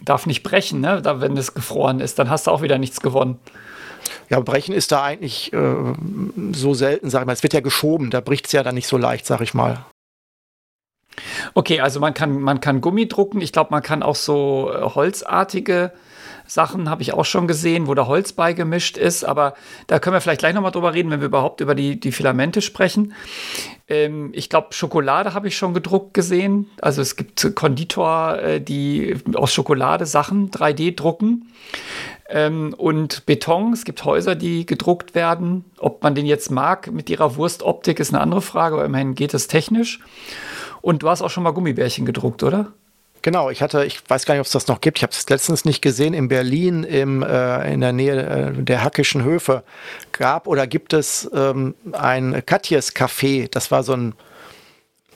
darf 0.00 0.26
nicht 0.26 0.42
brechen, 0.42 0.80
ne? 0.80 1.00
Da, 1.02 1.20
wenn 1.20 1.36
es 1.36 1.54
gefroren 1.54 2.00
ist, 2.00 2.18
dann 2.18 2.30
hast 2.30 2.46
du 2.46 2.50
auch 2.50 2.62
wieder 2.62 2.78
nichts 2.78 3.00
gewonnen. 3.00 3.38
Ja, 4.28 4.40
brechen 4.40 4.74
ist 4.74 4.92
da 4.92 5.02
eigentlich 5.02 5.52
äh, 5.52 5.74
so 6.52 6.74
selten, 6.74 7.10
sag 7.10 7.22
ich 7.22 7.26
mal. 7.26 7.32
Es 7.32 7.42
wird 7.42 7.54
ja 7.54 7.60
geschoben, 7.60 8.10
da 8.10 8.20
bricht 8.20 8.46
es 8.46 8.52
ja 8.52 8.62
dann 8.62 8.74
nicht 8.74 8.86
so 8.86 8.98
leicht, 8.98 9.26
sag 9.26 9.40
ich 9.40 9.54
mal. 9.54 9.84
Okay, 11.54 11.80
also 11.80 11.98
man 11.98 12.12
kann, 12.12 12.40
man 12.40 12.60
kann 12.60 12.80
Gummi 12.80 13.08
drucken. 13.08 13.40
Ich 13.40 13.52
glaube, 13.52 13.70
man 13.70 13.82
kann 13.82 14.02
auch 14.02 14.16
so 14.16 14.70
äh, 14.72 14.82
holzartige 14.82 15.92
Sachen 16.46 16.88
habe 16.88 17.02
ich 17.02 17.12
auch 17.12 17.24
schon 17.24 17.46
gesehen, 17.46 17.86
wo 17.86 17.94
da 17.94 18.06
Holz 18.06 18.32
beigemischt 18.32 18.96
ist, 18.96 19.24
aber 19.24 19.54
da 19.86 19.98
können 19.98 20.14
wir 20.14 20.20
vielleicht 20.20 20.40
gleich 20.40 20.54
nochmal 20.54 20.72
drüber 20.72 20.94
reden, 20.94 21.10
wenn 21.10 21.20
wir 21.20 21.26
überhaupt 21.26 21.60
über 21.60 21.74
die, 21.74 21.98
die 21.98 22.12
Filamente 22.12 22.62
sprechen. 22.62 23.14
Ähm, 23.88 24.30
ich 24.32 24.48
glaube, 24.48 24.68
Schokolade 24.72 25.34
habe 25.34 25.48
ich 25.48 25.56
schon 25.56 25.74
gedruckt 25.74 26.14
gesehen. 26.14 26.70
Also 26.80 27.02
es 27.02 27.16
gibt 27.16 27.54
Konditor, 27.54 28.38
äh, 28.38 28.60
die 28.60 29.16
aus 29.34 29.52
Schokolade 29.52 30.06
Sachen 30.06 30.50
3D 30.50 30.94
drucken. 30.96 31.48
Ähm, 32.28 32.74
und 32.76 33.26
Beton, 33.26 33.72
es 33.72 33.84
gibt 33.84 34.04
Häuser, 34.04 34.34
die 34.34 34.66
gedruckt 34.66 35.14
werden. 35.14 35.64
Ob 35.78 36.02
man 36.02 36.14
den 36.14 36.26
jetzt 36.26 36.50
mag 36.50 36.90
mit 36.90 37.08
ihrer 37.10 37.36
Wurstoptik, 37.36 38.00
ist 38.00 38.12
eine 38.12 38.22
andere 38.22 38.42
Frage, 38.42 38.76
aber 38.76 38.84
immerhin 38.84 39.14
geht 39.14 39.34
es 39.34 39.46
technisch. 39.46 40.00
Und 40.82 41.02
du 41.02 41.08
hast 41.08 41.22
auch 41.22 41.30
schon 41.30 41.42
mal 41.42 41.52
Gummibärchen 41.52 42.06
gedruckt, 42.06 42.42
oder? 42.42 42.72
Genau, 43.26 43.50
ich 43.50 43.60
hatte, 43.60 43.84
ich 43.84 44.08
weiß 44.08 44.24
gar 44.24 44.34
nicht, 44.34 44.40
ob 44.40 44.46
es 44.46 44.52
das 44.52 44.68
noch 44.68 44.80
gibt. 44.80 44.98
Ich 44.98 45.02
habe 45.02 45.10
es 45.10 45.28
letztens 45.28 45.64
nicht 45.64 45.82
gesehen. 45.82 46.14
In 46.14 46.28
Berlin, 46.28 46.84
im, 46.84 47.24
äh, 47.24 47.72
in 47.72 47.80
der 47.80 47.92
Nähe 47.92 48.22
äh, 48.22 48.62
der 48.62 48.84
Hackischen 48.84 49.24
Höfe, 49.24 49.64
gab 50.12 50.46
oder 50.46 50.68
gibt 50.68 50.92
es 50.92 51.28
ähm, 51.34 51.74
ein 51.90 52.44
Katjes 52.46 52.94
Café. 52.94 53.48
Das 53.50 53.72
war 53.72 53.82
so 53.82 53.94
ein 53.94 54.14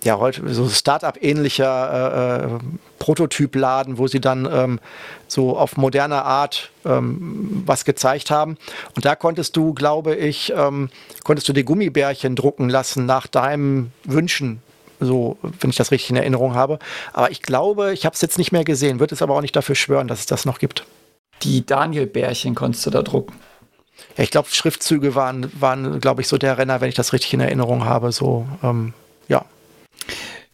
ja, 0.03 0.19
heute 0.19 0.53
so 0.53 0.69
Startup-ähnlicher 0.69 2.49
äh, 2.51 2.57
äh, 2.57 2.59
Prototypladen, 2.99 3.97
wo 3.97 4.09
sie 4.09 4.21
dann 4.21 4.49
ähm, 4.53 4.81
so 5.29 5.57
auf 5.57 5.77
moderne 5.77 6.25
Art 6.25 6.73
ähm, 6.85 7.63
was 7.65 7.85
gezeigt 7.85 8.33
haben. 8.33 8.59
Und 8.97 9.05
da 9.05 9.15
konntest 9.15 9.57
du, 9.57 9.73
glaube 9.73 10.17
ich, 10.17 10.53
ähm, 10.57 10.91
konntest 11.23 11.49
du 11.49 11.53
die 11.53 11.65
Gummibärchen 11.65 12.35
drucken 12.35 12.71
lassen 12.71 13.07
nach 13.07 13.29
deinem 13.29 13.93
Wünschen. 14.03 14.63
So, 15.01 15.39
wenn 15.43 15.71
ich 15.71 15.77
das 15.77 15.91
richtig 15.91 16.11
in 16.11 16.17
Erinnerung 16.17 16.55
habe. 16.55 16.79
Aber 17.13 17.31
ich 17.31 17.43
glaube, 17.43 17.93
ich 17.93 18.05
habe 18.05 18.15
es 18.15 18.21
jetzt 18.21 18.39
nicht 18.39 18.53
mehr 18.53 18.65
gesehen, 18.65 19.01
würde 19.01 19.15
es 19.15 19.23
aber 19.23 19.35
auch 19.35 19.41
nicht 19.41 19.57
dafür 19.57 19.75
schwören, 19.75 20.09
dass 20.09 20.21
es 20.21 20.27
das 20.27 20.45
noch 20.45 20.59
gibt. 20.59 20.85
Die 21.43 21.65
Daniel-Bärchen 21.65 22.55
konntest 22.55 22.85
du 22.87 22.91
da 22.91 23.03
drucken. 23.03 23.35
Ja, 24.17 24.25
ich 24.25 24.31
glaube, 24.31 24.49
Schriftzüge 24.51 25.15
waren, 25.15 25.51
waren 25.59 26.01
glaube 26.01 26.23
ich, 26.23 26.29
so 26.29 26.39
der 26.39 26.59
Renner, 26.59 26.81
wenn 26.81 26.89
ich 26.89 26.95
das 26.95 27.13
richtig 27.13 27.33
in 27.35 27.41
Erinnerung 27.41 27.85
habe. 27.85 28.13
So, 28.13 28.47
ähm, 28.63 28.93
ja. 29.29 29.45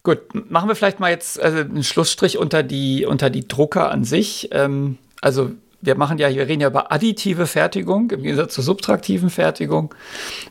Gut, 0.02 0.20
machen 0.50 0.68
wir 0.68 0.76
vielleicht 0.76 1.00
mal 1.00 1.10
jetzt 1.10 1.40
also 1.40 1.58
einen 1.58 1.82
Schlussstrich 1.82 2.38
unter 2.38 2.62
die, 2.62 3.06
unter 3.06 3.30
die 3.30 3.48
Drucker 3.48 3.90
an 3.90 4.04
sich. 4.04 4.50
Ähm, 4.52 4.98
also 5.20 5.50
wir 5.80 5.96
machen 5.96 6.18
ja, 6.18 6.28
wir 6.28 6.48
reden 6.48 6.62
ja 6.62 6.68
über 6.68 6.92
additive 6.92 7.46
Fertigung 7.46 8.10
im 8.10 8.22
Gegensatz 8.22 8.54
zur 8.54 8.64
subtraktiven 8.64 9.30
Fertigung. 9.30 9.94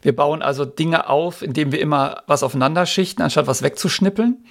Wir 0.01 0.15
bauen 0.15 0.41
also 0.41 0.65
Dinge 0.65 1.09
auf, 1.09 1.41
indem 1.41 1.71
wir 1.71 1.79
immer 1.79 2.23
was 2.27 2.43
aufeinander 2.43 2.85
schichten, 2.85 3.21
anstatt 3.21 3.47
was 3.47 3.61
wegzuschnippeln. 3.61 4.43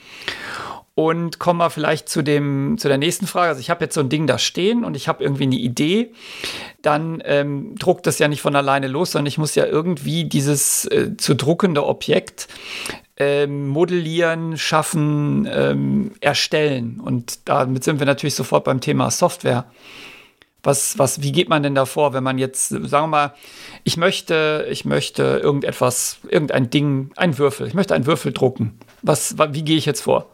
Und 0.97 1.41
kommen 1.41 1.59
wir 1.59 1.70
vielleicht 1.70 2.09
zu, 2.09 2.22
dem, 2.22 2.77
zu 2.79 2.87
der 2.87 2.99
nächsten 2.99 3.27
Frage. 3.27 3.49
Also 3.49 3.61
ich 3.61 3.68
habe 3.68 3.85
jetzt 3.85 3.95
so 3.95 4.01
ein 4.01 4.09
Ding 4.09 4.29
da 4.29 4.39
stehen 4.39 4.85
und 4.85 4.95
ich 4.95 5.09
habe 5.09 5.25
irgendwie 5.25 5.43
eine 5.43 5.57
Idee. 5.57 6.12
Dann 6.83 7.20
ähm, 7.25 7.75
druckt 7.77 8.07
das 8.07 8.20
ja 8.20 8.29
nicht 8.29 8.41
von 8.41 8.55
alleine 8.55 8.87
los, 8.87 9.11
sondern 9.11 9.27
ich 9.27 9.39
muss 9.39 9.57
ja 9.57 9.66
irgendwie 9.66 10.25
dieses 10.25 10.85
äh, 10.85 11.16
zu 11.16 11.35
druckende 11.35 11.85
Objekt 11.85 12.47
ähm, 13.16 13.68
modellieren, 13.68 14.57
schaffen, 14.57 15.49
ähm, 15.51 16.12
erstellen. 16.20 17.01
Und 17.01 17.49
damit 17.49 17.83
sind 17.83 17.99
wir 17.99 18.07
natürlich 18.07 18.37
sofort 18.37 18.62
beim 18.62 18.81
Thema 18.81 19.11
Software. 19.11 19.66
Was, 20.65 20.99
was, 20.99 21.23
wie 21.23 21.31
geht 21.31 21.49
man 21.49 21.62
denn 21.62 21.75
da 21.75 21.85
vor, 21.85 22.12
wenn 22.12 22.25
man 22.25 22.39
jetzt, 22.39 22.71
sagen 22.71 22.91
wir 22.91 23.07
mal, 23.07 23.35
ich 23.85 23.97
möchte, 23.97 24.67
ich 24.71 24.85
möchte 24.85 25.41
irgendetwas, 25.43 26.19
irgendein 26.29 26.71
Ding, 26.71 27.11
ein 27.17 27.39
Würfel, 27.39 27.67
ich 27.67 27.75
möchte 27.75 27.95
einen 27.95 28.07
Würfel 28.07 28.33
drucken. 28.33 28.79
Was, 29.03 29.37
wie 29.53 29.62
gehe 29.62 29.77
ich 29.77 29.87
jetzt 29.87 30.03
vor? 30.03 30.31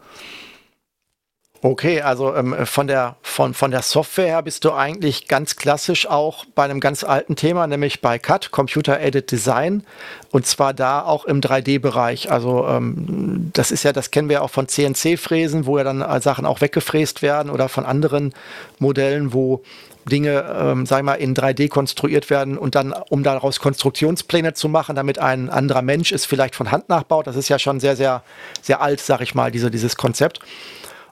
Okay, 1.63 2.01
also 2.01 2.33
ähm, 2.35 2.65
von, 2.65 2.87
der, 2.87 3.17
von, 3.21 3.53
von 3.53 3.69
der 3.69 3.83
Software 3.83 4.25
her 4.25 4.41
bist 4.41 4.65
du 4.65 4.71
eigentlich 4.71 5.27
ganz 5.27 5.57
klassisch 5.57 6.07
auch 6.07 6.43
bei 6.55 6.63
einem 6.63 6.79
ganz 6.79 7.03
alten 7.03 7.35
Thema, 7.35 7.67
nämlich 7.67 8.01
bei 8.01 8.17
CAD, 8.17 8.49
Computer 8.49 8.99
Aided 8.99 9.29
Design. 9.29 9.83
Und 10.31 10.47
zwar 10.47 10.73
da 10.73 11.03
auch 11.03 11.25
im 11.25 11.39
3D-Bereich. 11.39 12.31
Also 12.31 12.65
ähm, 12.67 13.51
das 13.53 13.69
ist 13.69 13.83
ja, 13.83 13.93
das 13.93 14.09
kennen 14.09 14.27
wir 14.27 14.41
auch 14.41 14.49
von 14.49 14.67
CNC-Fräsen, 14.67 15.67
wo 15.67 15.77
ja 15.77 15.83
dann 15.83 16.01
äh, 16.01 16.19
Sachen 16.19 16.47
auch 16.47 16.61
weggefräst 16.61 17.21
werden 17.21 17.51
oder 17.51 17.69
von 17.69 17.85
anderen 17.85 18.33
Modellen, 18.79 19.31
wo 19.31 19.61
Dinge, 20.05 20.45
ähm, 20.57 20.85
sag 20.85 21.03
mal, 21.03 21.15
in 21.15 21.35
3D 21.35 21.69
konstruiert 21.69 22.29
werden 22.29 22.57
und 22.57 22.75
dann, 22.75 22.93
um 23.09 23.23
daraus 23.23 23.59
Konstruktionspläne 23.59 24.53
zu 24.53 24.69
machen, 24.69 24.95
damit 24.95 25.19
ein 25.19 25.49
anderer 25.49 25.81
Mensch 25.81 26.11
es 26.11 26.25
vielleicht 26.25 26.55
von 26.55 26.71
Hand 26.71 26.89
nachbaut. 26.89 27.27
Das 27.27 27.35
ist 27.35 27.49
ja 27.49 27.59
schon 27.59 27.79
sehr, 27.79 27.95
sehr, 27.95 28.23
sehr 28.61 28.81
alt, 28.81 28.99
sag 28.99 29.21
ich 29.21 29.35
mal, 29.35 29.51
diese, 29.51 29.69
dieses 29.69 29.95
Konzept. 29.95 30.39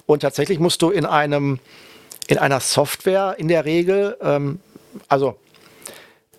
Und 0.06 0.22
tatsächlich 0.22 0.60
musst 0.60 0.82
du 0.82 0.90
in 0.90 1.06
einem, 1.06 1.60
in 2.28 2.38
einer 2.38 2.60
Software 2.60 3.36
in 3.38 3.48
der 3.48 3.66
Regel, 3.66 4.18
ähm, 4.22 4.60
also 5.08 5.38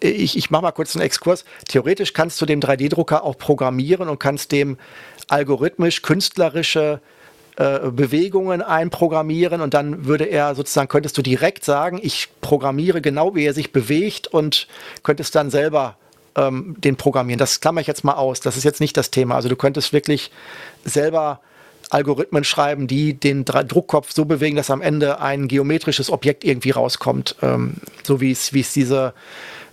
ich, 0.01 0.37
ich 0.37 0.51
mache 0.51 0.63
mal 0.63 0.73
kurz 0.73 0.97
einen 0.97 1.05
Exkurs. 1.05 1.45
Theoretisch 1.69 2.15
kannst 2.15 2.41
du 2.41 2.47
den 2.47 2.61
3D-Drucker 2.61 3.23
auch 3.23 3.37
programmieren 3.37 4.09
und 4.09 4.19
kannst 4.19 4.51
dem 4.51 4.79
algorithmisch 5.29 6.03
künstlerische 6.03 7.01
äh, 7.57 7.91
Bewegungen 7.91 8.63
einprogrammieren 8.63 9.61
und 9.61 9.75
dann 9.75 10.07
würde 10.07 10.25
er 10.25 10.55
sozusagen, 10.55 10.89
könntest 10.89 11.19
du 11.19 11.23
direkt 11.23 11.65
sagen, 11.65 11.99
ich 12.03 12.29
programmiere 12.41 13.01
genau, 13.01 13.35
wie 13.35 13.45
er 13.45 13.55
sich 13.55 13.73
bewegt 13.73 14.27
und 14.27 14.67
könntest 15.03 15.35
dann 15.35 15.51
selber 15.51 15.97
ähm, 16.37 16.77
den 16.79 16.97
programmieren. 16.97 17.39
Das 17.39 17.61
klammer 17.61 17.81
ich 17.81 17.87
jetzt 17.87 18.05
mal 18.05 18.15
aus. 18.15 18.41
Das 18.41 18.57
ist 18.57 18.65
jetzt 18.65 18.81
nicht 18.81 18.97
das 18.97 19.11
Thema. 19.11 19.35
Also 19.35 19.49
du 19.49 19.57
könntest 19.57 19.93
wirklich 19.93 20.31
selber 20.85 21.41
Algorithmen 21.91 22.45
schreiben, 22.45 22.87
die 22.87 23.15
den 23.15 23.45
Druckkopf 23.45 24.13
so 24.13 24.25
bewegen, 24.25 24.57
dass 24.57 24.71
am 24.71 24.81
Ende 24.81 25.21
ein 25.21 25.49
geometrisches 25.49 26.11
Objekt 26.11 26.45
irgendwie 26.45 26.71
rauskommt. 26.71 27.37
Ähm, 27.43 27.75
so 28.05 28.21
wie 28.21 28.31
es, 28.31 28.53
wie 28.53 28.61
es 28.61 28.73
diese 28.73 29.13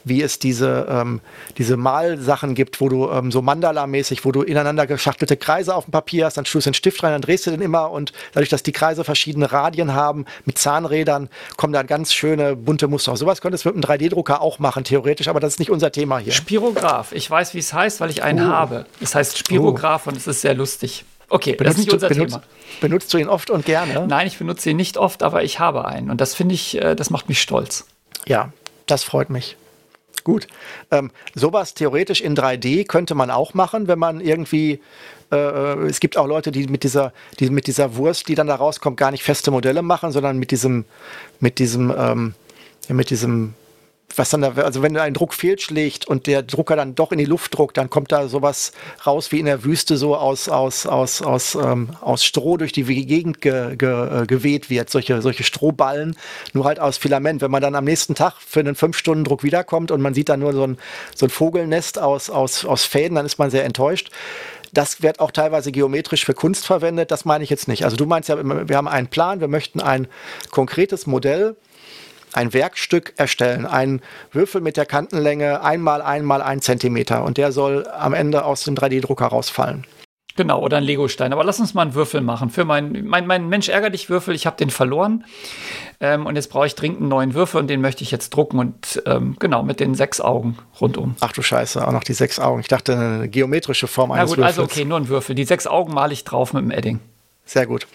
wie 0.08 0.22
es 0.22 0.40
diese, 0.40 0.88
ähm, 0.90 1.22
diese 1.58 1.78
Malsachen 1.78 2.56
gibt, 2.56 2.82
wo 2.82 2.90
du 2.90 3.10
ähm, 3.10 3.32
so 3.32 3.42
Mandala-mäßig, 3.42 4.26
wo 4.26 4.32
du 4.32 4.42
ineinander 4.42 4.88
geschachtelte 4.88 5.38
Kreise 5.38 5.76
auf 5.76 5.86
dem 5.86 5.92
Papier 5.92 6.26
hast, 6.26 6.38
dann 6.38 6.46
tust 6.46 6.66
du 6.66 6.70
den 6.70 6.74
Stift 6.74 7.04
rein, 7.04 7.12
dann 7.12 7.22
drehst 7.22 7.48
du 7.48 7.52
den 7.52 7.62
immer 7.62 7.92
und 7.92 8.14
dadurch, 8.34 8.50
dass 8.50 8.64
die 8.64 8.72
Kreise 8.72 9.04
verschiedene 9.04 9.52
Radien 9.52 9.94
haben, 9.94 10.26
mit 10.46 10.58
Zahnrädern, 10.58 11.30
kommen 11.56 11.74
da 11.74 11.84
ganz 11.84 12.14
schöne 12.14 12.56
bunte 12.56 12.88
Muster. 12.88 13.16
Sowas 13.18 13.42
könntest 13.42 13.66
du 13.66 13.70
mit 13.70 13.76
einem 13.76 13.84
3D-Drucker 13.84 14.42
auch 14.42 14.60
machen, 14.60 14.84
theoretisch, 14.84 15.28
aber 15.28 15.40
das 15.40 15.54
ist 15.54 15.60
nicht 15.60 15.72
unser 15.72 15.92
Thema 15.92 16.20
hier. 16.20 16.34
Spirograph. 16.34 17.12
Ich 17.12 17.30
weiß, 17.30 17.54
wie 17.54 17.60
es 17.60 17.74
heißt, 17.74 18.00
weil 18.02 18.10
ich 18.10 18.24
einen 18.24 18.48
uh. 18.48 18.52
habe. 18.52 18.86
Es 19.02 19.16
heißt 19.16 19.38
Spirograph 19.38 20.06
uh. 20.06 20.10
und 20.10 20.18
es 20.18 20.28
ist 20.28 20.42
sehr 20.42 20.54
lustig. 20.54 21.06
Okay, 21.30 21.56
benutzt 21.56 21.66
das 21.66 21.80
ist 21.80 21.86
nicht 21.86 21.94
unser 21.94 22.08
du, 22.08 22.16
benutzt, 22.16 22.34
Thema. 22.36 22.44
Benutzt 22.80 23.14
du 23.14 23.18
ihn 23.18 23.28
oft 23.28 23.50
und 23.50 23.66
gerne? 23.66 24.08
Nein, 24.08 24.28
ich 24.28 24.38
benutze 24.38 24.70
ihn 24.70 24.78
nicht 24.78 24.98
oft, 24.98 25.24
aber 25.24 25.44
ich 25.44 25.60
habe 25.60 25.86
einen. 25.86 26.10
Und 26.10 26.22
das 26.22 26.36
finde 26.36 26.56
ich, 26.56 26.82
äh, 26.82 26.96
das 26.96 27.10
macht 27.10 27.28
mich 27.28 27.42
stolz. 27.42 27.86
Ja, 28.26 28.54
das 28.86 29.04
freut 29.04 29.30
mich. 29.30 29.58
Gut. 30.28 30.46
Ähm, 30.92 31.10
sowas 31.36 31.74
theoretisch 31.74 32.20
in 32.20 32.36
3D 32.36 32.86
könnte 32.86 33.16
man 33.16 33.32
auch 33.32 33.54
machen, 33.54 33.88
wenn 33.88 33.98
man 33.98 34.20
irgendwie. 34.20 34.82
Äh, 35.32 35.86
es 35.86 36.02
gibt 36.02 36.18
auch 36.18 36.28
Leute, 36.28 36.52
die 36.52 36.68
mit 36.68 36.84
dieser, 36.84 37.14
die 37.40 37.50
mit 37.50 37.66
dieser 37.66 37.96
Wurst, 37.96 38.28
die 38.28 38.36
dann 38.36 38.48
da 38.48 38.56
rauskommt, 38.56 38.98
gar 38.98 39.12
nicht 39.12 39.24
feste 39.24 39.52
Modelle 39.52 39.82
machen, 39.84 40.12
sondern 40.12 40.38
mit 40.38 40.52
diesem, 40.52 40.84
mit 41.40 41.60
diesem, 41.60 41.94
ähm, 41.98 42.34
mit 42.90 43.10
diesem 43.10 43.54
was 44.18 44.30
dann 44.30 44.42
da, 44.42 44.54
also 44.54 44.82
wenn 44.82 44.98
ein 44.98 45.14
Druck 45.14 45.34
fehlschlägt 45.34 46.08
und 46.08 46.28
der 46.28 46.44
Drucker 46.44 46.76
dann 46.76 46.96
doch 46.96 47.12
in 47.12 47.18
die 47.18 47.26
Luft 47.26 47.58
druckt, 47.58 47.78
dann 47.78 47.90
kommt 47.90 48.12
da 48.12 48.28
sowas 48.28 48.72
raus 49.06 49.32
wie 49.32 49.40
in 49.40 49.46
der 49.46 49.64
Wüste 49.64 49.98
so 49.98 50.16
aus, 50.16 50.50
aus, 50.50 50.86
aus, 50.86 51.22
aus, 51.22 51.56
ähm, 51.56 51.90
aus 52.02 52.24
Stroh 52.24 52.58
durch 52.58 52.72
die 52.72 52.84
Gegend 52.84 53.42
ge, 53.42 53.76
ge, 53.76 54.24
äh, 54.24 54.26
geweht 54.26 54.70
wird, 54.70 54.90
solche, 54.90 55.22
solche 55.22 55.44
Strohballen, 55.44 56.16
nur 56.54 56.66
halt 56.66 56.80
aus 56.80 56.98
Filament. 56.98 57.42
Wenn 57.42 57.52
man 57.52 57.62
dann 57.62 57.76
am 57.76 57.86
nächsten 57.86 58.16
Tag 58.16 58.36
für 58.40 58.60
einen 58.60 58.76
5-Stunden-Druck 58.76 59.44
wiederkommt 59.44 59.92
und 59.92 60.02
man 60.02 60.14
sieht 60.14 60.30
dann 60.30 60.40
nur 60.40 60.54
so 60.54 60.64
ein, 60.64 60.78
so 61.16 61.26
ein 61.28 61.30
Vogelnest 61.30 62.00
aus, 62.00 62.30
aus, 62.30 62.66
aus 62.66 62.86
Fäden, 62.86 63.16
dann 63.16 63.26
ist 63.26 63.38
man 63.38 63.50
sehr 63.50 63.66
enttäuscht. 63.66 64.10
Das 64.74 65.02
wird 65.02 65.20
auch 65.20 65.32
teilweise 65.32 65.72
geometrisch 65.72 66.26
für 66.26 66.34
Kunst 66.34 66.66
verwendet. 66.66 67.12
Das 67.12 67.26
meine 67.26 67.44
ich 67.44 67.50
jetzt 67.50 67.68
nicht. 67.68 67.86
Also 67.86 67.96
du 67.96 68.06
meinst 68.06 68.30
ja, 68.30 68.38
wir 68.68 68.76
haben 68.76 68.88
einen 68.88 69.08
Plan, 69.08 69.40
wir 69.40 69.48
möchten 69.48 69.80
ein 69.80 70.08
konkretes 70.52 71.08
Modell 71.08 71.56
ein 72.34 72.54
Werkstück 72.54 73.14
erstellen, 73.18 73.66
einen 73.66 74.02
Würfel 74.32 74.62
mit 74.62 74.78
der 74.78 74.86
Kantenlänge 74.86 75.64
einmal 75.64 76.02
einmal 76.02 76.42
ein 76.42 76.62
Zentimeter 76.62 77.24
und 77.24 77.38
der 77.38 77.52
soll 77.52 77.88
am 77.88 78.14
Ende 78.14 78.46
aus 78.46 78.64
dem 78.64 78.76
3D-Drucker 78.76 79.28
rausfallen. 79.28 79.86
Genau, 80.38 80.62
oder 80.62 80.78
ein 80.78 80.84
Legostein. 80.84 81.34
Aber 81.34 81.44
lass 81.44 81.60
uns 81.60 81.74
mal 81.74 81.82
einen 81.82 81.96
Würfel 81.96 82.22
machen. 82.22 82.52
Für 82.52 82.64
meinen 82.64 83.08
mein, 83.08 83.26
mein 83.26 83.50
Mensch 83.50 83.70
ärger 83.70 83.90
dich 83.90 84.08
Würfel, 84.08 84.36
ich 84.36 84.46
habe 84.46 84.56
den 84.56 84.70
verloren. 84.70 85.26
Ähm, 86.00 86.28
und 86.28 86.36
jetzt 86.36 86.52
brauche 86.52 86.68
ich 86.68 86.76
dringend 86.76 87.00
einen 87.00 87.10
neuen 87.10 87.34
Würfel 87.34 87.60
und 87.60 87.68
den 87.68 87.82
möchte 87.82 88.04
ich 88.04 88.12
jetzt 88.12 88.30
drucken. 88.30 88.60
Und 88.60 89.02
ähm, 89.08 89.36
genau, 89.40 89.64
mit 89.64 89.80
den 89.80 89.96
sechs 89.96 90.22
Augen 90.22 90.60
rundum. 90.80 91.16
Ach 91.22 91.32
du 91.32 91.42
Scheiße, 91.42 91.86
auch 91.86 91.92
noch 91.92 92.04
die 92.04 92.14
sechs 92.14 92.40
Augen. 92.40 92.62
Ich 92.62 92.68
dachte, 92.68 92.94
eine 92.94 93.28
geometrische 93.28 93.88
Form 93.88 94.12
eines 94.12 94.30
Würfels. 94.30 94.38
Na 94.38 94.46
gut, 94.46 94.48
Würfels. 94.48 94.60
also 94.60 94.80
okay, 94.80 94.86
nur 94.86 95.00
ein 95.00 95.08
Würfel. 95.10 95.34
Die 95.34 95.44
sechs 95.44 95.66
Augen 95.66 95.92
male 95.92 96.14
ich 96.14 96.24
drauf 96.24 96.54
mit 96.54 96.62
dem 96.62 96.72
Edding. 96.72 97.00
Sehr 97.44 97.66
gut. 97.66 97.88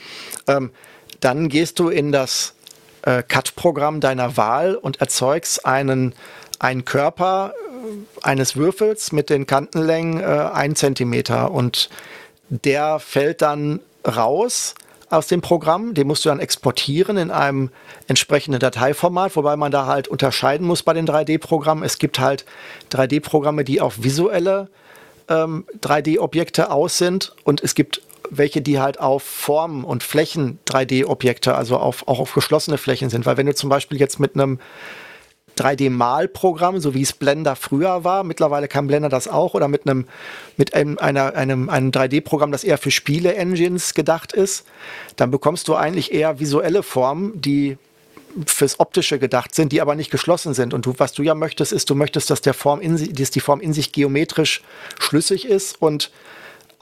Ähm, 0.49 0.73
dann 1.21 1.49
gehst 1.49 1.79
du 1.79 1.91
in 1.91 2.11
das 2.11 2.57
äh, 3.03 3.23
Cut-Programm 3.23 4.01
deiner 4.01 4.37
Wahl 4.37 4.75
und 4.75 5.01
erzeugst 5.01 5.67
einen, 5.67 6.15
einen 6.59 6.85
Körper 6.85 7.55
äh, 7.55 8.27
eines 8.27 8.57
Würfels 8.57 9.13
mit 9.13 9.31
den 9.31 9.47
Kantenlängen 9.47 10.21
äh, 10.21 10.25
1 10.25 10.79
cm 10.79 11.49
und 11.51 11.91
der 12.49 12.99
fällt 12.99 13.43
dann 13.43 13.81
raus 14.07 14.75
aus 15.11 15.27
dem 15.27 15.41
Programm. 15.43 15.95
Den 15.95 16.07
musst 16.07 16.25
du 16.25 16.31
dann 16.31 16.41
exportieren 16.41 17.17
in 17.17 17.31
einem 17.31 17.71
entsprechenden 18.09 18.61
Dateiformat, 18.61 19.37
wobei 19.37 19.57
man 19.57 19.71
da 19.71 19.87
halt 19.87 20.09
unterscheiden 20.09 20.67
muss 20.67 20.83
bei 20.83 20.95
den 20.95 21.07
3D-Programmen. 21.07 21.83
Es 21.83 21.99
gibt 21.99 22.19
halt 22.19 22.45
3D-Programme, 22.91 23.65
die 23.65 23.81
auf 23.81 24.03
visuelle 24.03 24.69
ähm, 25.29 25.65
3D-Objekte 25.81 26.71
aus 26.71 26.99
sind 26.99 27.35
und 27.45 27.63
es 27.63 27.75
gibt 27.75 28.03
welche, 28.37 28.63
die 28.63 28.81
halt 28.81 28.99
auf 28.99 29.23
Formen 29.23 29.85
und 29.85 30.03
Flächen 30.03 30.59
3D-Objekte, 30.67 31.55
also 31.55 31.77
auf, 31.77 32.09
auch 32.09 32.19
auf 32.19 32.33
geschlossene 32.33 32.79
Flächen 32.79 33.11
sind. 33.11 33.27
Weil 33.27 33.37
wenn 33.37 33.47
du 33.47 33.55
zum 33.55 33.69
Beispiel 33.69 34.01
jetzt 34.01 34.19
mit 34.19 34.35
einem 34.35 34.59
3D-Malprogramm, 35.59 36.81
so 36.81 36.95
wie 36.95 37.03
es 37.03 37.13
Blender 37.13 37.57
früher 37.57 38.05
war, 38.05 38.25
mittlerweile 38.25 38.69
kann 38.69 38.87
Blender 38.87 39.11
das 39.11 39.29
auch, 39.29 39.55
oder 39.55 39.69
mit 39.69 39.87
einem, 39.87 40.07
mit 40.57 40.75
einem, 40.75 40.99
einer, 40.99 41.35
einem, 41.35 41.69
einem 41.69 41.91
3D-Programm, 41.91 42.53
das 42.53 42.65
eher 42.65 42.79
für 42.79 42.91
Spiele-Engines 42.91 43.93
gedacht 43.93 44.33
ist, 44.33 44.65
dann 45.17 45.31
bekommst 45.31 45.69
du 45.69 45.75
eigentlich 45.75 46.13
eher 46.13 46.41
visuelle 46.41 46.83
Formen, 46.83 47.41
die 47.41 47.77
fürs 48.47 48.81
Optische 48.81 49.19
gedacht 49.19 49.55
sind, 49.55 49.73
die 49.73 49.83
aber 49.83 49.95
nicht 49.95 50.11
geschlossen 50.11 50.55
sind. 50.55 50.73
Und 50.73 50.87
du, 50.87 50.95
was 50.97 51.13
du 51.13 51.23
ja 51.23 51.35
möchtest, 51.35 51.71
ist, 51.71 51.91
du 51.91 51.95
möchtest, 51.95 52.31
dass 52.31 52.41
der 52.41 52.55
Form 52.55 52.81
in, 52.81 52.97
dass 53.15 53.31
die 53.31 53.41
Form 53.41 53.61
in 53.61 53.75
sich 53.75 53.93
geometrisch 53.93 54.63
schlüssig 54.99 55.45
ist 55.47 55.83
und 55.83 56.11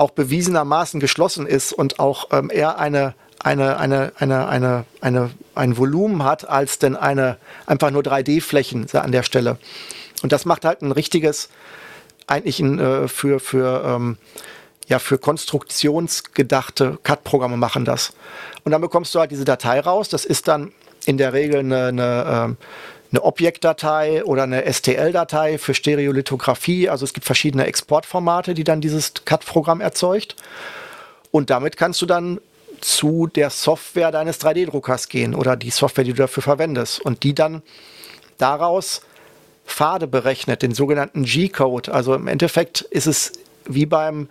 auch 0.01 0.11
bewiesenermaßen 0.11 0.98
geschlossen 0.98 1.46
ist 1.46 1.72
und 1.72 2.01
auch 2.01 2.28
ähm, 2.32 2.51
eher 2.53 2.78
eine, 2.78 3.14
eine, 3.38 3.76
eine, 3.76 4.18
eine, 4.18 4.48
eine, 4.48 4.84
eine, 5.03 5.30
ein 5.55 5.76
Volumen 5.76 6.24
hat, 6.24 6.48
als 6.48 6.78
denn 6.78 6.96
eine 6.96 7.36
einfach 7.66 7.90
nur 7.90 8.03
3D-Flächen 8.03 8.86
an 8.94 9.12
der 9.12 9.22
Stelle. 9.22 9.59
Und 10.22 10.32
das 10.32 10.46
macht 10.46 10.64
halt 10.64 10.80
ein 10.80 10.92
richtiges, 10.92 11.51
eigentlich 12.26 12.61
ein, 12.61 12.78
äh, 12.78 13.09
für, 13.09 13.40
für, 13.40 13.84
ähm, 13.84 14.16
ja, 14.88 14.98
für 14.98 15.18
konstruktionsgedachte 15.18 16.98
CAD-Programme 17.03 17.59
machen 17.59 17.84
das. 17.84 18.14
Und 18.64 18.72
dann 18.72 18.80
bekommst 18.80 19.14
du 19.14 19.20
halt 19.20 19.30
diese 19.30 19.44
Datei 19.44 19.80
raus. 19.80 20.09
Das 20.09 20.24
ist 20.24 20.48
dann 20.48 20.72
in 21.05 21.18
der 21.18 21.34
Regel 21.34 21.61
eine, 21.61 21.86
eine, 21.86 22.24
ähm, 22.26 22.57
eine 23.11 23.23
Objektdatei 23.23 24.25
oder 24.25 24.45
eine 24.45 24.73
STL-Datei 24.73 25.59
für 25.59 25.75
Stereolithografie. 25.75 26.89
Also 26.89 27.05
es 27.05 27.13
gibt 27.13 27.27
verschiedene 27.27 27.67
Exportformate, 27.67 28.55
die 28.55 28.65
dann 28.65 28.81
dieses 28.81 29.15
CAD-Programm 29.25 29.81
erzeugt. 29.81 30.37
Und 31.31 31.51
damit 31.51 31.77
kannst 31.77 32.01
du 32.03 32.07
dann 32.07 32.41
zu 32.81 33.27
der 33.27 33.51
Software 33.51 34.11
deines 34.11 34.41
3D-Druckers 34.41 35.09
gehen 35.09 35.35
oder 35.35 35.57
die 35.57 35.71
Software, 35.71 36.05
die 36.05 36.13
du 36.13 36.19
dafür 36.19 36.43
verwendest. 36.43 37.01
Und 37.01 37.23
die 37.25 37.35
dann 37.35 37.63
daraus 38.39 39.03
Pfade 39.67 40.07
berechnet, 40.07 40.63
den 40.63 40.75
sogenannten 40.75 41.25
G-Code. 41.25 41.93
Also 41.93 42.15
im 42.15 42.27
Endeffekt 42.27 42.81
ist 42.81 43.07
es 43.07 43.33
wie 43.67 43.87
beim 43.87 44.29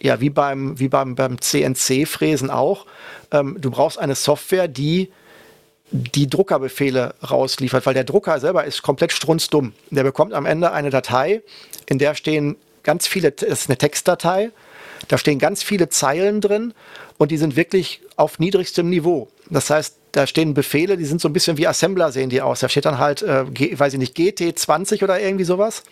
ja, 0.00 0.20
wie 0.20 0.30
beim, 0.30 0.78
wie 0.78 0.88
beim, 0.88 1.14
beim 1.14 1.40
CNC-Fräsen 1.40 2.50
auch. 2.50 2.86
Ähm, 3.32 3.56
du 3.60 3.70
brauchst 3.70 3.98
eine 3.98 4.14
Software, 4.14 4.68
die 4.68 5.10
die 5.90 6.28
Druckerbefehle 6.28 7.14
rausliefert, 7.28 7.86
weil 7.86 7.94
der 7.94 8.04
Drucker 8.04 8.40
selber 8.40 8.64
ist 8.64 8.82
komplett 8.82 9.12
strunzdumm. 9.12 9.72
Der 9.90 10.04
bekommt 10.04 10.34
am 10.34 10.46
Ende 10.46 10.72
eine 10.72 10.90
Datei, 10.90 11.42
in 11.86 11.98
der 11.98 12.14
stehen 12.14 12.56
ganz 12.82 13.06
viele, 13.06 13.32
das 13.32 13.48
ist 13.48 13.68
eine 13.68 13.78
Textdatei, 13.78 14.50
da 15.08 15.18
stehen 15.18 15.38
ganz 15.38 15.62
viele 15.62 15.88
Zeilen 15.88 16.40
drin 16.40 16.74
und 17.16 17.30
die 17.30 17.38
sind 17.38 17.56
wirklich 17.56 18.00
auf 18.16 18.38
niedrigstem 18.38 18.88
Niveau. 18.88 19.28
Das 19.48 19.70
heißt, 19.70 19.96
da 20.12 20.26
stehen 20.26 20.54
Befehle, 20.54 20.96
die 20.96 21.04
sind 21.04 21.20
so 21.20 21.28
ein 21.28 21.32
bisschen 21.32 21.56
wie 21.56 21.66
Assembler 21.66 22.12
sehen 22.12 22.30
die 22.30 22.42
aus. 22.42 22.60
Da 22.60 22.68
steht 22.68 22.84
dann 22.84 22.98
halt, 22.98 23.22
äh, 23.22 23.44
weiß 23.78 23.92
ich 23.92 23.98
nicht, 23.98 24.16
GT20 24.16 25.04
oder 25.04 25.20
irgendwie 25.20 25.44
sowas. 25.44 25.84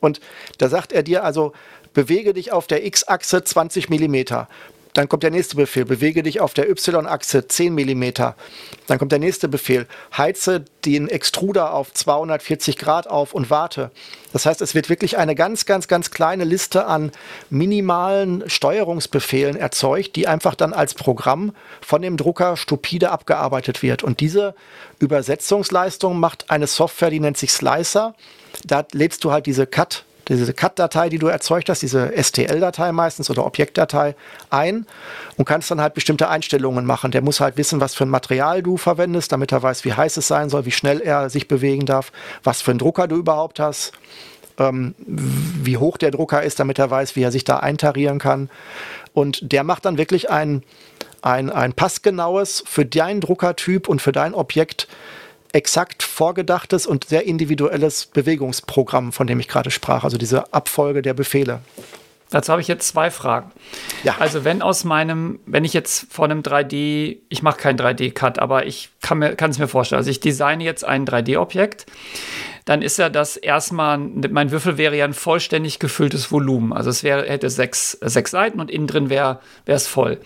Und 0.00 0.20
da 0.58 0.68
sagt 0.68 0.92
er 0.92 1.02
dir 1.02 1.24
also, 1.24 1.52
bewege 1.92 2.34
dich 2.34 2.52
auf 2.52 2.66
der 2.66 2.84
X-Achse 2.84 3.42
20 3.42 3.88
Millimeter. 3.88 4.48
Dann 4.94 5.08
kommt 5.08 5.24
der 5.24 5.32
nächste 5.32 5.56
Befehl, 5.56 5.84
bewege 5.84 6.22
dich 6.22 6.40
auf 6.40 6.54
der 6.54 6.70
Y-Achse 6.70 7.48
10 7.48 7.74
mm. 7.74 8.04
Dann 8.86 8.98
kommt 8.98 9.10
der 9.10 9.18
nächste 9.18 9.48
Befehl, 9.48 9.88
heize 10.16 10.64
den 10.84 11.08
Extruder 11.08 11.74
auf 11.74 11.92
240 11.92 12.78
Grad 12.78 13.08
auf 13.08 13.34
und 13.34 13.50
warte. 13.50 13.90
Das 14.32 14.46
heißt, 14.46 14.62
es 14.62 14.74
wird 14.76 14.88
wirklich 14.88 15.18
eine 15.18 15.34
ganz, 15.34 15.66
ganz, 15.66 15.88
ganz 15.88 16.12
kleine 16.12 16.44
Liste 16.44 16.86
an 16.86 17.10
minimalen 17.50 18.48
Steuerungsbefehlen 18.48 19.56
erzeugt, 19.56 20.14
die 20.14 20.28
einfach 20.28 20.54
dann 20.54 20.72
als 20.72 20.94
Programm 20.94 21.56
von 21.80 22.00
dem 22.00 22.16
Drucker 22.16 22.56
stupide 22.56 23.10
abgearbeitet 23.10 23.82
wird. 23.82 24.04
Und 24.04 24.20
diese 24.20 24.54
Übersetzungsleistung 25.00 26.20
macht 26.20 26.50
eine 26.50 26.68
Software, 26.68 27.10
die 27.10 27.20
nennt 27.20 27.36
sich 27.36 27.52
Slicer. 27.52 28.14
Da 28.64 28.84
lädst 28.92 29.24
du 29.24 29.32
halt 29.32 29.46
diese 29.46 29.66
Cut 29.66 30.04
diese 30.28 30.54
CAD-Datei, 30.54 31.08
die 31.08 31.18
du 31.18 31.26
erzeugt 31.26 31.68
hast, 31.68 31.82
diese 31.82 32.12
STL-Datei 32.16 32.92
meistens 32.92 33.30
oder 33.30 33.44
Objektdatei 33.44 34.14
ein 34.50 34.86
und 35.36 35.44
kannst 35.44 35.70
dann 35.70 35.80
halt 35.80 35.94
bestimmte 35.94 36.28
Einstellungen 36.28 36.86
machen. 36.86 37.10
Der 37.10 37.22
muss 37.22 37.40
halt 37.40 37.56
wissen, 37.56 37.80
was 37.80 37.94
für 37.94 38.04
ein 38.04 38.10
Material 38.10 38.62
du 38.62 38.76
verwendest, 38.76 39.32
damit 39.32 39.52
er 39.52 39.62
weiß, 39.62 39.84
wie 39.84 39.92
heiß 39.92 40.16
es 40.16 40.28
sein 40.28 40.48
soll, 40.48 40.64
wie 40.64 40.70
schnell 40.70 41.00
er 41.00 41.30
sich 41.30 41.48
bewegen 41.48 41.86
darf, 41.86 42.12
was 42.42 42.62
für 42.62 42.70
einen 42.70 42.78
Drucker 42.78 43.06
du 43.08 43.16
überhaupt 43.16 43.60
hast, 43.60 43.92
ähm, 44.58 44.94
wie 44.98 45.76
hoch 45.76 45.96
der 45.96 46.10
Drucker 46.10 46.42
ist, 46.42 46.60
damit 46.60 46.78
er 46.78 46.90
weiß, 46.90 47.16
wie 47.16 47.22
er 47.22 47.32
sich 47.32 47.44
da 47.44 47.58
eintarieren 47.58 48.18
kann. 48.18 48.48
Und 49.12 49.52
der 49.52 49.64
macht 49.64 49.84
dann 49.84 49.98
wirklich 49.98 50.30
ein, 50.30 50.62
ein, 51.22 51.50
ein 51.50 51.72
passgenaues 51.72 52.64
für 52.66 52.84
deinen 52.84 53.20
Druckertyp 53.20 53.88
und 53.88 54.00
für 54.00 54.12
dein 54.12 54.34
Objekt 54.34 54.88
exakt 55.54 56.02
vorgedachtes 56.02 56.86
und 56.86 57.04
sehr 57.04 57.24
individuelles 57.24 58.06
Bewegungsprogramm, 58.06 59.12
von 59.12 59.26
dem 59.26 59.38
ich 59.40 59.48
gerade 59.48 59.70
sprach, 59.70 60.04
also 60.04 60.18
diese 60.18 60.52
Abfolge 60.52 61.00
der 61.00 61.14
Befehle. 61.14 61.60
Dazu 62.30 62.50
habe 62.50 62.60
ich 62.60 62.66
jetzt 62.66 62.88
zwei 62.88 63.12
Fragen. 63.12 63.52
Ja. 64.02 64.16
Also 64.18 64.44
wenn 64.44 64.60
aus 64.60 64.82
meinem, 64.82 65.38
wenn 65.46 65.64
ich 65.64 65.72
jetzt 65.72 66.12
von 66.12 66.30
einem 66.32 66.40
3D, 66.40 67.18
ich 67.28 67.42
mache 67.42 67.58
keinen 67.58 67.78
3D-Cut, 67.78 68.40
aber 68.40 68.66
ich 68.66 68.90
kann 69.00 69.22
es 69.22 69.58
mir 69.58 69.68
vorstellen, 69.68 69.98
also 69.98 70.10
ich 70.10 70.18
designe 70.18 70.64
jetzt 70.64 70.84
ein 70.84 71.06
3D-Objekt, 71.06 71.86
dann 72.64 72.80
ist 72.80 72.98
ja 72.98 73.10
das 73.10 73.36
erstmal, 73.36 73.98
mein 73.98 74.50
Würfel 74.50 74.78
wäre 74.78 74.96
ja 74.96 75.04
ein 75.04 75.12
vollständig 75.12 75.78
gefülltes 75.78 76.32
Volumen. 76.32 76.72
Also 76.72 76.88
es 76.90 77.02
wäre, 77.02 77.28
hätte 77.28 77.50
sechs, 77.50 77.92
sechs 78.00 78.30
Seiten 78.30 78.58
und 78.58 78.70
innen 78.70 78.86
drin 78.86 79.10
wäre 79.10 79.40
es 79.66 79.86
voll. 79.86 80.20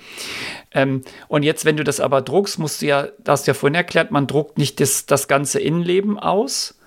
Ähm, 0.72 1.02
und 1.26 1.42
jetzt, 1.42 1.64
wenn 1.64 1.76
du 1.76 1.84
das 1.84 1.98
aber 1.98 2.22
druckst, 2.22 2.58
musst 2.58 2.82
du 2.82 2.86
ja, 2.86 3.08
da 3.18 3.32
hast 3.32 3.46
du 3.46 3.50
ja 3.50 3.54
vorhin 3.54 3.74
erklärt, 3.74 4.12
man 4.12 4.28
druckt 4.28 4.56
nicht 4.56 4.80
das, 4.80 5.06
das 5.06 5.26
ganze 5.26 5.58
Innenleben 5.58 6.18
aus. 6.18 6.78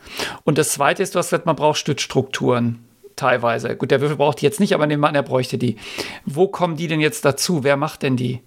Und 0.43 0.57
das 0.57 0.69
zweite 0.69 1.03
ist, 1.03 1.15
du 1.15 1.19
hast 1.19 1.31
gesagt, 1.31 1.45
man 1.45 1.55
braucht 1.55 1.77
Stützstrukturen 1.77 2.79
teilweise. 3.17 3.75
Gut, 3.75 3.91
der 3.91 4.01
Würfel 4.01 4.17
braucht 4.17 4.41
die 4.41 4.45
jetzt 4.45 4.59
nicht, 4.59 4.73
aber 4.73 4.87
nehmen 4.87 5.01
wir 5.01 5.09
an, 5.09 5.15
er 5.15 5.23
bräuchte 5.23 5.57
die. 5.57 5.75
Wo 6.25 6.47
kommen 6.47 6.77
die 6.77 6.87
denn 6.87 7.01
jetzt 7.01 7.25
dazu? 7.25 7.63
Wer 7.63 7.75
macht 7.75 8.03
denn 8.03 8.15
die? 8.15 8.41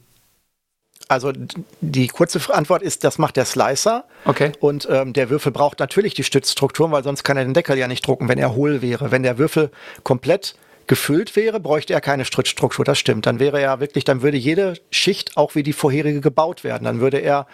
Also 1.08 1.32
die 1.80 2.08
kurze 2.08 2.40
Antwort 2.52 2.82
ist, 2.82 3.04
das 3.04 3.18
macht 3.18 3.36
der 3.36 3.44
Slicer. 3.44 4.04
Okay. 4.24 4.52
Und 4.60 4.88
ähm, 4.90 5.12
der 5.12 5.30
Würfel 5.30 5.52
braucht 5.52 5.78
natürlich 5.78 6.14
die 6.14 6.24
Stützstrukturen, 6.24 6.92
weil 6.92 7.04
sonst 7.04 7.24
kann 7.24 7.36
er 7.36 7.44
den 7.44 7.54
Deckel 7.54 7.76
ja 7.76 7.88
nicht 7.88 8.06
drucken, 8.06 8.28
wenn 8.28 8.38
er 8.38 8.54
hohl 8.54 8.82
wäre. 8.82 9.10
Wenn 9.10 9.22
der 9.22 9.38
Würfel 9.38 9.70
komplett 10.02 10.54
gefüllt 10.86 11.36
wäre, 11.36 11.60
bräuchte 11.60 11.92
er 11.92 12.00
keine 12.00 12.24
Stützstruktur. 12.24 12.84
Das 12.84 12.98
stimmt. 12.98 13.26
Dann 13.26 13.38
wäre 13.38 13.60
er 13.60 13.80
wirklich, 13.80 14.04
dann 14.04 14.22
würde 14.22 14.36
jede 14.36 14.74
Schicht 14.90 15.36
auch 15.36 15.54
wie 15.54 15.62
die 15.62 15.72
vorherige 15.72 16.20
gebaut 16.20 16.64
werden. 16.64 16.84
Dann 16.84 17.00
würde 17.00 17.18
er 17.18 17.46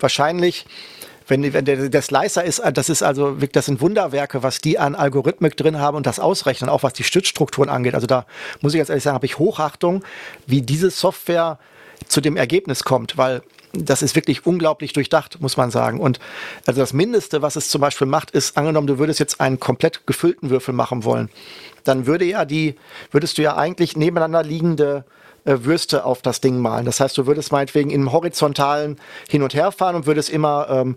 wahrscheinlich 0.00 0.66
wenn, 1.28 1.52
wenn 1.52 1.64
der, 1.64 1.90
der 1.90 2.02
Slicer 2.02 2.42
ist, 2.42 2.62
das 2.72 2.88
ist 2.88 3.02
also, 3.02 3.36
das 3.52 3.66
sind 3.66 3.82
Wunderwerke, 3.82 4.42
was 4.42 4.60
die 4.60 4.78
an 4.78 4.94
Algorithmik 4.94 5.56
drin 5.56 5.78
haben 5.78 5.96
und 5.96 6.06
das 6.06 6.18
ausrechnen, 6.18 6.70
auch 6.70 6.82
was 6.82 6.94
die 6.94 7.04
Stützstrukturen 7.04 7.68
angeht. 7.68 7.94
Also 7.94 8.06
da 8.06 8.24
muss 8.60 8.72
ich 8.72 8.78
ganz 8.78 8.88
ehrlich 8.88 9.04
sagen, 9.04 9.14
habe 9.14 9.26
ich 9.26 9.38
Hochachtung, 9.38 10.02
wie 10.46 10.62
diese 10.62 10.90
Software 10.90 11.58
zu 12.08 12.20
dem 12.20 12.36
Ergebnis 12.36 12.84
kommt, 12.84 13.16
weil 13.16 13.42
das 13.72 14.02
ist 14.02 14.16
wirklich 14.16 14.46
unglaublich 14.46 14.92
durchdacht, 14.92 15.40
muss 15.40 15.56
man 15.56 15.70
sagen. 15.70 16.00
Und 16.00 16.18
also 16.66 16.80
das 16.80 16.92
Mindeste, 16.92 17.42
was 17.42 17.56
es 17.56 17.68
zum 17.68 17.80
Beispiel 17.80 18.06
macht, 18.06 18.30
ist, 18.30 18.56
angenommen, 18.56 18.86
du 18.86 18.98
würdest 18.98 19.20
jetzt 19.20 19.40
einen 19.40 19.60
komplett 19.60 20.06
gefüllten 20.06 20.50
Würfel 20.50 20.74
machen 20.74 21.04
wollen, 21.04 21.28
dann 21.84 22.06
würde 22.06 22.24
ja 22.24 22.44
die, 22.44 22.76
würdest 23.10 23.38
du 23.38 23.42
ja 23.42 23.56
eigentlich 23.56 23.96
nebeneinander 23.96 24.42
liegende 24.42 25.04
äh, 25.44 25.58
Würste 25.60 26.04
auf 26.04 26.22
das 26.22 26.40
Ding 26.40 26.58
malen. 26.58 26.86
Das 26.86 27.00
heißt, 27.00 27.16
du 27.18 27.26
würdest 27.26 27.52
meinetwegen 27.52 27.90
im 27.90 28.12
horizontalen 28.12 28.98
hin 29.28 29.42
und 29.42 29.54
her 29.54 29.72
fahren 29.72 29.96
und 29.96 30.06
würdest 30.06 30.30
immer 30.30 30.68
ähm, 30.70 30.96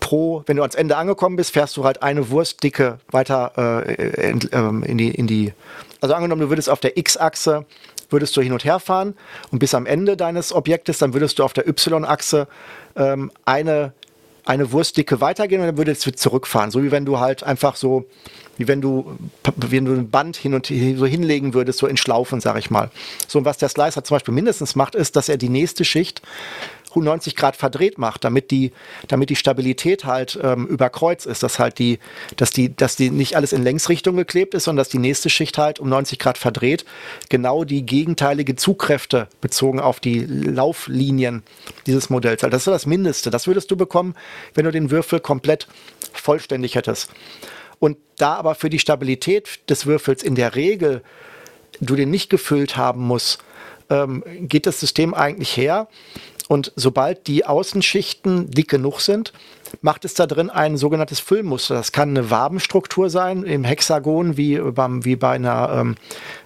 pro, 0.00 0.42
wenn 0.46 0.56
du 0.56 0.62
ans 0.62 0.74
Ende 0.74 0.96
angekommen 0.96 1.36
bist, 1.36 1.52
fährst 1.52 1.76
du 1.76 1.84
halt 1.84 2.02
eine 2.02 2.30
Wurstdicke 2.30 2.98
weiter 3.10 3.84
äh, 3.86 4.30
in, 4.30 4.40
ähm, 4.52 4.82
in, 4.82 4.98
die, 4.98 5.10
in 5.10 5.26
die, 5.26 5.52
also 6.00 6.14
angenommen, 6.14 6.42
du 6.42 6.48
würdest 6.48 6.70
auf 6.70 6.80
der 6.80 6.96
X-Achse 6.96 7.64
würdest 8.10 8.36
du 8.36 8.40
hin 8.40 8.52
und 8.52 8.64
her 8.64 8.78
fahren 8.78 9.14
und 9.50 9.58
bis 9.58 9.74
am 9.74 9.86
Ende 9.86 10.16
deines 10.16 10.52
Objektes, 10.52 10.98
dann 10.98 11.12
würdest 11.12 11.38
du 11.38 11.44
auf 11.44 11.52
der 11.52 11.68
Y-Achse 11.68 12.48
ähm, 12.96 13.30
eine, 13.44 13.92
eine 14.44 14.72
Wurstdicke 14.72 15.20
weitergehen 15.20 15.60
und 15.60 15.66
dann 15.66 15.78
würdest 15.78 16.06
du 16.06 16.12
zurückfahren. 16.12 16.70
So 16.70 16.82
wie 16.82 16.90
wenn 16.90 17.04
du 17.04 17.18
halt 17.18 17.42
einfach 17.42 17.76
so, 17.76 18.06
wie 18.56 18.68
wenn 18.68 18.80
du, 18.80 19.16
wenn 19.56 19.84
du 19.84 19.92
ein 19.92 20.10
Band 20.10 20.36
hin 20.36 20.54
und 20.54 20.70
her 20.70 20.96
so 20.96 21.06
hinlegen 21.06 21.54
würdest, 21.54 21.78
so 21.78 21.86
in 21.86 21.96
Schlaufen, 21.96 22.40
sag 22.40 22.56
ich 22.58 22.70
mal. 22.70 22.90
So, 23.28 23.38
und 23.38 23.44
was 23.44 23.58
der 23.58 23.68
Slicer 23.68 24.04
zum 24.04 24.16
Beispiel 24.16 24.34
mindestens 24.34 24.76
macht, 24.76 24.94
ist, 24.94 25.16
dass 25.16 25.28
er 25.28 25.36
die 25.36 25.48
nächste 25.48 25.84
Schicht 25.84 26.22
90 27.00 27.36
Grad 27.36 27.56
verdreht 27.56 27.98
macht, 27.98 28.24
damit 28.24 28.50
die, 28.50 28.72
damit 29.08 29.30
die 29.30 29.36
Stabilität 29.36 30.04
halt 30.04 30.38
ähm, 30.42 30.66
über 30.66 30.90
Kreuz 30.90 31.26
ist, 31.26 31.42
dass 31.42 31.58
halt 31.58 31.78
die, 31.78 31.98
dass 32.36 32.50
die, 32.50 32.74
dass 32.74 32.96
die 32.96 33.10
nicht 33.10 33.36
alles 33.36 33.52
in 33.52 33.62
Längsrichtung 33.62 34.16
geklebt 34.16 34.54
ist, 34.54 34.64
sondern 34.64 34.80
dass 34.80 34.88
die 34.88 34.98
nächste 34.98 35.30
Schicht 35.30 35.58
halt 35.58 35.78
um 35.78 35.88
90 35.88 36.18
Grad 36.18 36.38
verdreht, 36.38 36.84
genau 37.28 37.64
die 37.64 37.84
gegenteilige 37.84 38.56
Zugkräfte 38.56 39.28
bezogen 39.40 39.80
auf 39.80 40.00
die 40.00 40.20
Lauflinien 40.20 41.42
dieses 41.86 42.10
Modells. 42.10 42.42
Also 42.42 42.50
das 42.50 42.62
ist 42.62 42.72
das 42.72 42.86
Mindeste. 42.86 43.30
Das 43.30 43.46
würdest 43.46 43.70
du 43.70 43.76
bekommen, 43.76 44.14
wenn 44.54 44.64
du 44.64 44.72
den 44.72 44.90
Würfel 44.90 45.20
komplett 45.20 45.66
vollständig 46.12 46.74
hättest. 46.74 47.10
Und 47.78 47.98
da 48.16 48.34
aber 48.34 48.54
für 48.54 48.70
die 48.70 48.78
Stabilität 48.78 49.60
des 49.68 49.86
Würfels 49.86 50.22
in 50.22 50.34
der 50.34 50.54
Regel 50.54 51.02
du 51.80 51.94
den 51.94 52.10
nicht 52.10 52.30
gefüllt 52.30 52.76
haben 52.76 53.02
musst, 53.02 53.38
ähm, 53.90 54.24
geht 54.40 54.66
das 54.66 54.80
System 54.80 55.14
eigentlich 55.14 55.56
her 55.56 55.88
und 56.48 56.72
sobald 56.76 57.26
die 57.26 57.44
Außenschichten 57.44 58.50
dick 58.50 58.68
genug 58.68 59.00
sind, 59.00 59.32
macht 59.80 60.04
es 60.04 60.14
da 60.14 60.26
drin 60.26 60.48
ein 60.48 60.76
sogenanntes 60.76 61.18
Füllmuster. 61.18 61.74
Das 61.74 61.90
kann 61.90 62.10
eine 62.10 62.30
Wabenstruktur 62.30 63.10
sein 63.10 63.42
im 63.42 63.64
Hexagon 63.64 64.36
wie, 64.36 64.58
beim, 64.58 65.04
wie 65.04 65.16
bei 65.16 65.32
einer 65.32 65.70
ähm, 65.72 65.96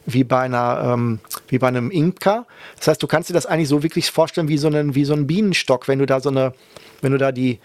wie 0.07 0.25
bei 0.25 0.41
einer 0.41 0.95
ähm, 0.95 1.21
wie 1.49 1.59
bei 1.59 1.69
einem 1.69 1.91
Inka. 1.91 2.47
Das 2.79 2.89
heißt, 2.89 3.03
du 3.03 3.07
kannst 3.07 3.29
dir 3.29 3.35
das 3.35 3.47
eigentlich 3.47 3.69
so 3.69 3.83
wirklich 3.83 4.11
vorstellen 4.11 4.49
wie 4.49 4.59
so 4.59 4.69
einen 4.69 4.95
wie 4.95 5.05
so 5.05 5.13
ein 5.13 5.27
Bienenstock, 5.27 5.87
wenn 5.87 5.99
du 5.99 6.07
da 6.07 6.21
so 6.21 6.31
eine 6.31 6.55
wenn 7.03 7.13
du 7.13 7.19
da 7.19 7.33
die 7.33 7.59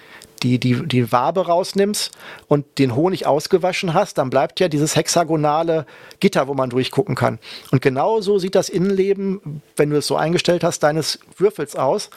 die, 0.44 0.60
die, 0.60 0.88
die 0.88 1.12
Wabe 1.12 1.48
rausnimmst 1.48 2.12
und 2.48 2.78
den 2.78 2.96
Honig 2.96 3.26
ausgewaschen 3.26 3.94
hast, 3.94 4.18
dann 4.18 4.30
bleibt 4.30 4.60
ja 4.60 4.68
dieses 4.68 4.96
hexagonale 4.96 5.86
Gitter, 6.20 6.48
wo 6.48 6.54
man 6.54 6.70
durchgucken 6.70 7.16
kann. 7.16 7.40
Und 7.72 7.82
genau 7.82 8.22
so 8.22 8.38
sieht 8.38 8.54
das 8.54 8.70
Innenleben, 8.70 9.62
wenn 9.76 9.90
du 9.90 9.98
es 9.98 10.08
so 10.08 10.16
eingestellt 10.16 10.64
hast, 10.64 10.80
deines 10.84 11.20
Würfels 11.38 11.76
aus, 11.76 12.10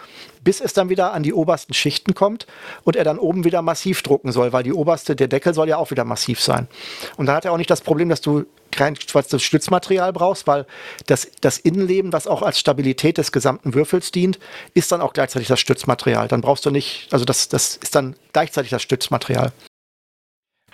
bis 0.42 0.60
es 0.60 0.72
dann 0.72 0.88
wieder 0.88 1.12
an 1.12 1.22
die 1.22 1.32
obersten 1.32 1.74
Schichten 1.74 2.14
kommt 2.14 2.46
und 2.84 2.96
er 2.96 3.04
dann 3.04 3.18
oben 3.18 3.44
wieder 3.44 3.62
massiv 3.62 4.02
drucken 4.02 4.30
soll, 4.30 4.52
weil 4.52 4.62
die 4.62 4.72
oberste, 4.72 5.16
der 5.16 5.28
Deckel 5.28 5.54
soll 5.54 5.68
ja 5.68 5.78
auch 5.78 5.90
wieder 5.90 6.04
massiv 6.04 6.40
sein. 6.40 6.68
Und 7.16 7.26
dann 7.26 7.36
hat 7.36 7.44
er 7.44 7.52
auch 7.52 7.56
nicht 7.58 7.70
das 7.70 7.80
Problem, 7.80 8.08
dass 8.08 8.20
du 8.20 8.44
kein 8.78 8.96
schwarzes 8.96 9.42
Stützmaterial 9.42 10.12
brauchst, 10.12 10.46
weil 10.46 10.64
das, 11.06 11.28
das 11.40 11.58
Innenleben, 11.58 12.12
was 12.12 12.26
auch 12.26 12.42
als 12.42 12.60
Stabilität 12.60 13.18
des 13.18 13.32
gesamten 13.32 13.74
Würfels 13.74 14.12
dient, 14.12 14.38
ist 14.72 14.92
dann 14.92 15.00
auch 15.00 15.12
gleichzeitig 15.12 15.48
das 15.48 15.58
Stützmaterial. 15.58 16.28
Dann 16.28 16.40
brauchst 16.40 16.64
du 16.64 16.70
nicht, 16.70 17.08
also 17.10 17.24
das, 17.24 17.48
das 17.48 17.76
ist 17.76 17.94
dann 17.94 18.14
gleichzeitig 18.32 18.70
das 18.70 18.82
Stützmaterial. 18.82 19.52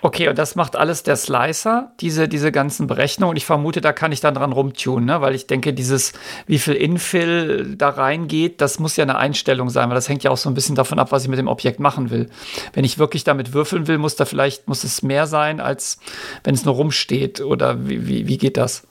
Okay, 0.05 0.29
und 0.29 0.37
das 0.37 0.55
macht 0.55 0.75
alles 0.75 1.01
der 1.01 1.15
Slicer, 1.15 1.91
diese, 1.99 2.27
diese 2.27 2.51
ganzen 2.51 2.85
Berechnungen. 2.85 3.31
Und 3.31 3.37
ich 3.37 3.45
vermute, 3.47 3.81
da 3.81 3.91
kann 3.91 4.11
ich 4.11 4.19
dann 4.19 4.35
dran 4.35 4.51
rumtunen, 4.51 5.05
ne? 5.05 5.19
weil 5.19 5.33
ich 5.33 5.47
denke, 5.47 5.73
dieses, 5.73 6.13
wie 6.45 6.59
viel 6.59 6.75
Infill 6.75 7.73
da 7.75 7.89
reingeht, 7.89 8.61
das 8.61 8.77
muss 8.77 8.97
ja 8.97 9.03
eine 9.03 9.17
Einstellung 9.17 9.71
sein, 9.71 9.89
weil 9.89 9.95
das 9.95 10.07
hängt 10.07 10.23
ja 10.23 10.29
auch 10.29 10.37
so 10.37 10.47
ein 10.47 10.53
bisschen 10.53 10.75
davon 10.75 10.99
ab, 10.99 11.11
was 11.11 11.23
ich 11.23 11.27
mit 11.27 11.39
dem 11.39 11.47
Objekt 11.47 11.79
machen 11.79 12.11
will. 12.11 12.29
Wenn 12.73 12.85
ich 12.85 12.99
wirklich 12.99 13.23
damit 13.23 13.53
würfeln 13.53 13.87
will, 13.87 13.97
muss 13.97 14.15
da 14.15 14.25
vielleicht, 14.25 14.67
muss 14.67 14.83
es 14.83 15.01
mehr 15.01 15.25
sein, 15.25 15.59
als 15.59 15.97
wenn 16.43 16.53
es 16.53 16.65
nur 16.65 16.75
rumsteht. 16.75 17.41
Oder 17.41 17.87
wie, 17.87 18.05
wie, 18.05 18.27
wie 18.27 18.37
geht 18.37 18.57
das? 18.57 18.83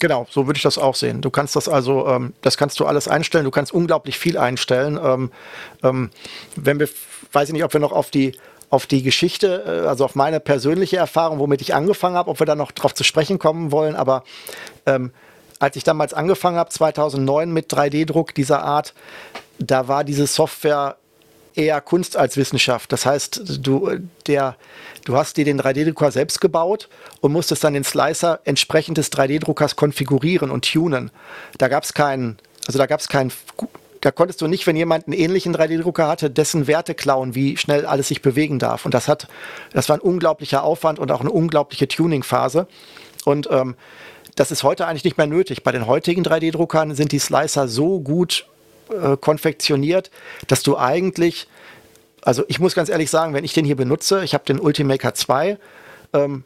Genau, 0.00 0.26
so 0.28 0.46
würde 0.46 0.58
ich 0.58 0.62
das 0.62 0.76
auch 0.76 0.96
sehen. 0.96 1.22
Du 1.22 1.30
kannst 1.30 1.56
das 1.56 1.66
also, 1.66 2.06
ähm, 2.08 2.34
das 2.42 2.58
kannst 2.58 2.78
du 2.78 2.84
alles 2.84 3.08
einstellen. 3.08 3.46
Du 3.46 3.50
kannst 3.50 3.72
unglaublich 3.72 4.18
viel 4.18 4.36
einstellen. 4.36 5.00
Ähm, 5.02 5.30
ähm, 5.82 6.10
wenn 6.56 6.78
wir, 6.78 6.90
weiß 7.32 7.48
ich 7.48 7.54
nicht, 7.54 7.64
ob 7.64 7.72
wir 7.72 7.80
noch 7.80 7.92
auf 7.92 8.10
die 8.10 8.36
auf 8.72 8.86
die 8.86 9.02
Geschichte, 9.02 9.82
äh, 9.84 9.86
also 9.86 10.06
auf 10.06 10.14
meine 10.14 10.40
persönliche 10.40 10.96
Erfahrung, 10.96 11.38
womit 11.38 11.60
ich 11.60 11.74
angefangen 11.74 12.16
habe, 12.16 12.30
ob 12.30 12.40
wir 12.40 12.46
da 12.46 12.54
noch 12.54 12.72
drauf 12.72 12.94
zu 12.94 13.04
sprechen 13.04 13.38
kommen 13.38 13.70
wollen. 13.70 13.94
Aber 13.94 14.24
ähm, 14.86 15.12
als 15.58 15.76
ich 15.76 15.84
damals 15.84 16.14
angefangen 16.14 16.56
habe, 16.56 16.70
2009 16.70 17.52
mit 17.52 17.70
3D-Druck 17.70 18.34
dieser 18.34 18.64
Art, 18.64 18.94
da 19.58 19.88
war 19.88 20.04
diese 20.04 20.26
Software 20.26 20.96
eher 21.54 21.82
Kunst 21.82 22.16
als 22.16 22.38
Wissenschaft. 22.38 22.90
Das 22.92 23.04
heißt, 23.04 23.58
du, 23.60 23.90
der, 24.26 24.56
du 25.04 25.18
hast 25.18 25.36
dir 25.36 25.44
den 25.44 25.60
3D-Drucker 25.60 26.10
selbst 26.10 26.40
gebaut 26.40 26.88
und 27.20 27.30
musstest 27.30 27.62
dann 27.64 27.74
den 27.74 27.84
Slicer 27.84 28.40
entsprechend 28.44 28.96
des 28.96 29.12
3D-Druckers 29.12 29.76
konfigurieren 29.76 30.50
und 30.50 30.72
tunen. 30.72 31.10
Da 31.58 31.68
gab 31.68 31.84
es 31.84 31.92
keinen, 31.92 32.38
also 32.66 32.78
da 32.78 32.86
gab 32.86 33.00
es 33.00 33.08
keinen 33.08 33.30
da 34.02 34.10
konntest 34.10 34.40
du 34.40 34.48
nicht, 34.48 34.66
wenn 34.66 34.76
jemand 34.76 35.06
einen 35.06 35.16
ähnlichen 35.16 35.56
3D-Drucker 35.56 36.08
hatte, 36.08 36.28
dessen 36.28 36.66
Werte 36.66 36.94
klauen, 36.94 37.36
wie 37.36 37.56
schnell 37.56 37.86
alles 37.86 38.08
sich 38.08 38.20
bewegen 38.20 38.58
darf. 38.58 38.84
Und 38.84 38.94
das 38.94 39.06
hat, 39.06 39.28
das 39.72 39.88
war 39.88 39.96
ein 39.96 40.00
unglaublicher 40.00 40.64
Aufwand 40.64 40.98
und 40.98 41.10
auch 41.12 41.20
eine 41.20 41.30
unglaubliche 41.30 41.86
Tuning-Phase. 41.86 42.66
Und 43.24 43.48
ähm, 43.50 43.76
das 44.34 44.50
ist 44.50 44.64
heute 44.64 44.88
eigentlich 44.88 45.04
nicht 45.04 45.18
mehr 45.18 45.28
nötig. 45.28 45.62
Bei 45.62 45.70
den 45.70 45.86
heutigen 45.86 46.24
3D-Druckern 46.24 46.96
sind 46.96 47.12
die 47.12 47.20
Slicer 47.20 47.68
so 47.68 48.00
gut 48.00 48.46
äh, 48.90 49.16
konfektioniert, 49.16 50.10
dass 50.48 50.64
du 50.64 50.76
eigentlich, 50.76 51.46
also 52.22 52.42
ich 52.48 52.58
muss 52.58 52.74
ganz 52.74 52.88
ehrlich 52.88 53.08
sagen, 53.08 53.34
wenn 53.34 53.44
ich 53.44 53.52
den 53.52 53.64
hier 53.64 53.76
benutze, 53.76 54.24
ich 54.24 54.34
habe 54.34 54.44
den 54.44 54.58
Ultimaker 54.58 55.14
2, 55.14 55.58
ähm, 56.12 56.42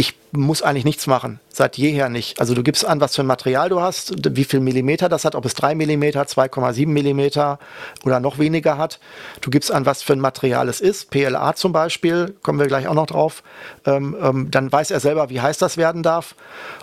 ich 0.00 0.14
muss 0.32 0.62
eigentlich 0.62 0.86
nichts 0.86 1.06
machen, 1.06 1.40
seit 1.52 1.76
jeher 1.76 2.08
nicht. 2.08 2.40
Also 2.40 2.54
du 2.54 2.62
gibst 2.62 2.86
an, 2.86 3.02
was 3.02 3.16
für 3.16 3.22
ein 3.22 3.26
Material 3.26 3.68
du 3.68 3.82
hast, 3.82 4.14
wie 4.34 4.44
viel 4.44 4.60
Millimeter 4.60 5.10
das 5.10 5.26
hat, 5.26 5.34
ob 5.34 5.44
es 5.44 5.52
3 5.52 5.74
Millimeter, 5.74 6.22
2,7 6.22 6.86
Millimeter 6.86 7.58
oder 8.02 8.18
noch 8.18 8.38
weniger 8.38 8.78
hat. 8.78 8.98
Du 9.42 9.50
gibst 9.50 9.70
an, 9.70 9.84
was 9.84 10.02
für 10.02 10.14
ein 10.14 10.20
Material 10.20 10.70
es 10.70 10.80
ist, 10.80 11.10
PLA 11.10 11.54
zum 11.54 11.72
Beispiel, 11.72 12.34
kommen 12.40 12.58
wir 12.58 12.66
gleich 12.66 12.88
auch 12.88 12.94
noch 12.94 13.04
drauf. 13.04 13.42
Ähm, 13.84 14.16
ähm, 14.22 14.50
dann 14.50 14.72
weiß 14.72 14.90
er 14.90 15.00
selber, 15.00 15.28
wie 15.28 15.42
heiß 15.42 15.58
das 15.58 15.76
werden 15.76 16.02
darf. 16.02 16.34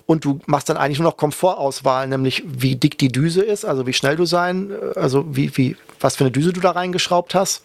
Und 0.05 0.23
du 0.23 0.39
machst 0.45 0.69
dann 0.69 0.77
eigentlich 0.77 0.99
nur 0.99 1.09
noch 1.09 1.17
Komfortauswahl, 1.17 2.07
nämlich 2.07 2.43
wie 2.45 2.75
dick 2.75 2.99
die 2.99 3.11
Düse 3.11 3.41
ist, 3.41 3.65
also 3.65 3.87
wie 3.87 3.93
schnell 3.93 4.15
du 4.15 4.25
sein, 4.25 4.69
äh, 4.69 4.99
also 4.99 5.25
wie, 5.35 5.57
wie, 5.57 5.75
was 5.99 6.17
für 6.17 6.25
eine 6.25 6.31
Düse 6.31 6.53
du 6.53 6.61
da 6.61 6.69
reingeschraubt 6.69 7.33
hast. 7.33 7.63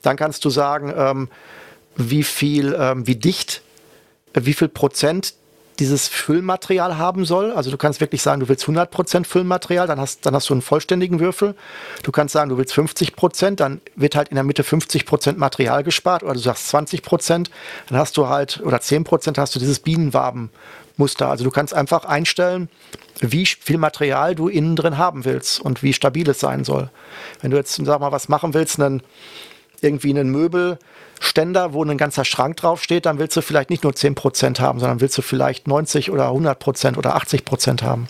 Dann 0.00 0.16
kannst 0.16 0.42
du 0.46 0.48
sagen, 0.48 0.90
ähm, 0.96 1.28
wie 1.96 2.22
viel, 2.22 2.74
ähm, 2.78 3.06
wie 3.06 3.16
dicht 3.16 3.60
wie 4.44 4.52
viel 4.52 4.68
Prozent 4.68 5.34
dieses 5.78 6.08
Füllmaterial 6.08 6.96
haben 6.96 7.24
soll. 7.24 7.52
Also 7.52 7.70
du 7.70 7.76
kannst 7.76 8.00
wirklich 8.00 8.22
sagen, 8.22 8.40
du 8.40 8.48
willst 8.48 8.64
100% 8.64 9.24
Füllmaterial, 9.24 9.86
dann 9.86 10.00
hast, 10.00 10.24
dann 10.24 10.34
hast 10.34 10.48
du 10.48 10.54
einen 10.54 10.62
vollständigen 10.62 11.20
Würfel. 11.20 11.54
Du 12.02 12.12
kannst 12.12 12.32
sagen, 12.32 12.50
du 12.50 12.58
willst 12.58 12.74
50%, 12.74 13.56
dann 13.56 13.80
wird 13.94 14.16
halt 14.16 14.28
in 14.28 14.36
der 14.36 14.44
Mitte 14.44 14.62
50% 14.62 15.36
Material 15.36 15.82
gespart 15.84 16.22
oder 16.22 16.34
du 16.34 16.38
sagst 16.38 16.74
20%, 16.74 17.48
dann 17.88 17.98
hast 17.98 18.16
du 18.16 18.28
halt, 18.28 18.60
oder 18.64 18.78
10% 18.78 19.38
hast 19.38 19.54
du 19.54 19.58
dieses 19.58 19.80
Bienenwabenmuster. 19.80 21.28
Also 21.28 21.44
du 21.44 21.50
kannst 21.50 21.74
einfach 21.74 22.04
einstellen, 22.04 22.68
wie 23.20 23.46
viel 23.46 23.78
Material 23.78 24.34
du 24.34 24.48
innen 24.48 24.76
drin 24.76 24.98
haben 24.98 25.24
willst 25.24 25.60
und 25.60 25.82
wie 25.82 25.92
stabil 25.92 26.28
es 26.28 26.40
sein 26.40 26.64
soll. 26.64 26.90
Wenn 27.40 27.50
du 27.50 27.56
jetzt, 27.56 27.76
sag 27.76 28.00
mal, 28.00 28.12
was 28.12 28.28
machen 28.28 28.54
willst, 28.54 28.80
einen, 28.80 29.02
irgendwie 29.82 30.10
einen 30.10 30.30
Möbel 30.30 30.78
Ständer, 31.20 31.72
wo 31.72 31.82
ein 31.82 31.98
ganzer 31.98 32.24
Schrank 32.24 32.56
draufsteht, 32.56 33.06
dann 33.06 33.18
willst 33.18 33.36
du 33.36 33.40
vielleicht 33.40 33.70
nicht 33.70 33.84
nur 33.84 33.92
10% 33.92 34.60
haben, 34.60 34.80
sondern 34.80 35.00
willst 35.00 35.16
du 35.16 35.22
vielleicht 35.22 35.66
90 35.66 36.10
oder 36.10 36.28
100% 36.28 36.98
oder 36.98 37.16
80% 37.16 37.82
haben. 37.82 38.08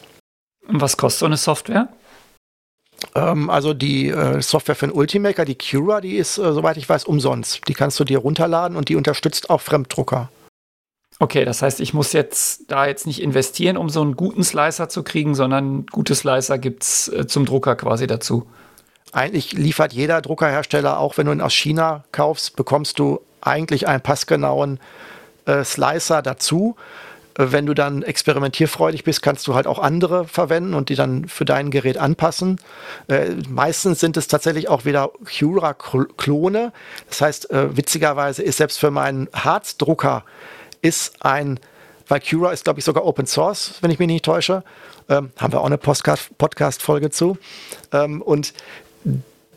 Und 0.66 0.80
was 0.80 0.96
kostet 0.96 1.20
so 1.20 1.26
eine 1.26 1.36
Software? 1.36 1.88
Ähm, 3.14 3.50
also 3.50 3.74
die 3.74 4.08
äh, 4.08 4.40
Software 4.42 4.74
für 4.74 4.88
den 4.88 4.94
Ultimaker, 4.94 5.44
die 5.44 5.56
Cura, 5.56 6.00
die 6.00 6.16
ist, 6.16 6.38
äh, 6.38 6.52
soweit 6.52 6.76
ich 6.76 6.88
weiß, 6.88 7.04
umsonst. 7.04 7.60
Die 7.68 7.74
kannst 7.74 8.00
du 8.00 8.04
dir 8.04 8.18
runterladen 8.18 8.76
und 8.76 8.88
die 8.88 8.96
unterstützt 8.96 9.50
auch 9.50 9.60
Fremddrucker. 9.60 10.30
Okay, 11.18 11.44
das 11.44 11.62
heißt, 11.62 11.80
ich 11.80 11.94
muss 11.94 12.12
jetzt 12.12 12.70
da 12.70 12.86
jetzt 12.86 13.06
nicht 13.06 13.22
investieren, 13.22 13.76
um 13.76 13.88
so 13.88 14.02
einen 14.02 14.16
guten 14.16 14.44
Slicer 14.44 14.88
zu 14.88 15.02
kriegen, 15.02 15.34
sondern 15.34 15.86
gute 15.86 16.14
Slicer 16.14 16.58
gibt 16.58 16.82
es 16.82 17.08
äh, 17.08 17.26
zum 17.26 17.46
Drucker 17.46 17.76
quasi 17.76 18.06
dazu 18.06 18.46
eigentlich 19.16 19.52
liefert 19.52 19.94
jeder 19.94 20.20
Druckerhersteller, 20.20 20.98
auch 20.98 21.16
wenn 21.16 21.26
du 21.26 21.32
ihn 21.32 21.40
aus 21.40 21.54
China 21.54 22.04
kaufst, 22.12 22.54
bekommst 22.54 22.98
du 22.98 23.20
eigentlich 23.40 23.88
einen 23.88 24.02
passgenauen 24.02 24.78
äh, 25.46 25.64
Slicer 25.64 26.20
dazu. 26.20 26.76
Äh, 27.38 27.46
wenn 27.50 27.64
du 27.64 27.72
dann 27.72 28.02
experimentierfreudig 28.02 29.04
bist, 29.04 29.22
kannst 29.22 29.46
du 29.46 29.54
halt 29.54 29.66
auch 29.66 29.78
andere 29.78 30.26
verwenden 30.26 30.74
und 30.74 30.90
die 30.90 30.96
dann 30.96 31.28
für 31.28 31.46
dein 31.46 31.70
Gerät 31.70 31.96
anpassen. 31.96 32.60
Äh, 33.08 33.30
meistens 33.48 34.00
sind 34.00 34.18
es 34.18 34.28
tatsächlich 34.28 34.68
auch 34.68 34.84
wieder 34.84 35.10
Cura-Klone. 35.24 36.72
Das 37.08 37.20
heißt, 37.22 37.50
äh, 37.50 37.74
witzigerweise 37.74 38.42
ist 38.42 38.58
selbst 38.58 38.78
für 38.78 38.90
meinen 38.90 39.28
Harzdrucker 39.32 40.24
ist 40.82 41.24
ein, 41.24 41.58
weil 42.06 42.20
Cura 42.20 42.52
ist, 42.52 42.64
glaube 42.64 42.80
ich, 42.80 42.84
sogar 42.84 43.04
Open 43.06 43.26
Source, 43.26 43.78
wenn 43.80 43.90
ich 43.90 43.98
mich 43.98 44.08
nicht 44.08 44.24
täusche. 44.26 44.62
Ähm, 45.08 45.30
haben 45.36 45.52
wir 45.52 45.60
auch 45.60 45.66
eine 45.66 45.78
Podcast-Folge 45.78 47.10
zu. 47.10 47.38
Ähm, 47.92 48.20
und 48.22 48.52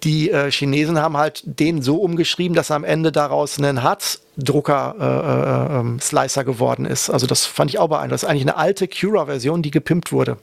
die 0.04 0.30
äh, 0.32 0.52
Chinesen 0.52 1.00
haben 1.00 1.16
halt 1.18 1.44
den 1.46 1.82
so 1.82 1.96
umgeschrieben, 1.98 2.56
dass 2.56 2.72
am 2.72 2.84
Ende 2.84 3.12
daraus 3.12 3.58
ein 3.60 3.84
Harzdrucker-Slicer 3.84 6.42
äh, 6.42 6.44
äh, 6.44 6.48
ähm, 6.48 6.54
geworden 6.54 6.86
ist. 6.86 7.10
Also 7.10 7.26
das 7.28 7.46
fand 7.46 7.72
ich 7.72 7.80
auch 7.80 7.90
beeindruckend. 7.90 8.14
Das 8.14 8.24
ist 8.24 8.30
eigentlich 8.30 8.44
eine 8.44 8.56
alte 8.58 8.88
Cura-Version, 8.88 9.62
die 9.62 9.72
gepimpt 9.72 10.12
wurde. 10.12 10.38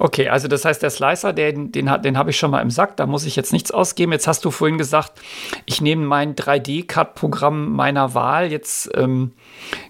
Okay, 0.00 0.28
also 0.28 0.46
das 0.46 0.64
heißt, 0.64 0.80
der 0.80 0.90
Slicer, 0.90 1.32
den, 1.32 1.72
den, 1.72 1.90
den 2.02 2.16
habe 2.16 2.30
ich 2.30 2.38
schon 2.38 2.52
mal 2.52 2.60
im 2.60 2.70
Sack, 2.70 2.96
da 2.96 3.06
muss 3.06 3.26
ich 3.26 3.34
jetzt 3.34 3.52
nichts 3.52 3.72
ausgeben. 3.72 4.12
Jetzt 4.12 4.28
hast 4.28 4.44
du 4.44 4.52
vorhin 4.52 4.78
gesagt, 4.78 5.20
ich 5.66 5.80
nehme 5.80 6.06
mein 6.06 6.36
3D-Cut-Programm 6.36 7.72
meiner 7.72 8.14
Wahl. 8.14 8.52
Jetzt, 8.52 8.90
ähm, 8.94 9.32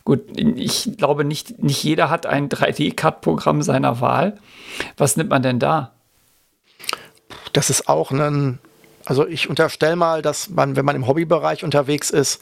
gut, 0.04 0.20
ich 0.34 0.96
glaube, 0.96 1.24
nicht, 1.24 1.62
nicht 1.62 1.84
jeder 1.84 2.08
hat 2.08 2.24
ein 2.24 2.48
3D-Cut-Programm 2.48 3.60
seiner 3.60 4.00
Wahl. 4.00 4.38
Was 4.96 5.18
nimmt 5.18 5.28
man 5.28 5.42
denn 5.42 5.58
da? 5.58 5.92
Das 7.58 7.70
ist 7.70 7.88
auch 7.88 8.12
ein, 8.12 8.60
also 9.04 9.26
ich 9.26 9.50
unterstelle 9.50 9.96
mal, 9.96 10.22
dass 10.22 10.48
man, 10.48 10.76
wenn 10.76 10.84
man 10.84 10.94
im 10.94 11.08
Hobbybereich 11.08 11.64
unterwegs 11.64 12.10
ist, 12.10 12.40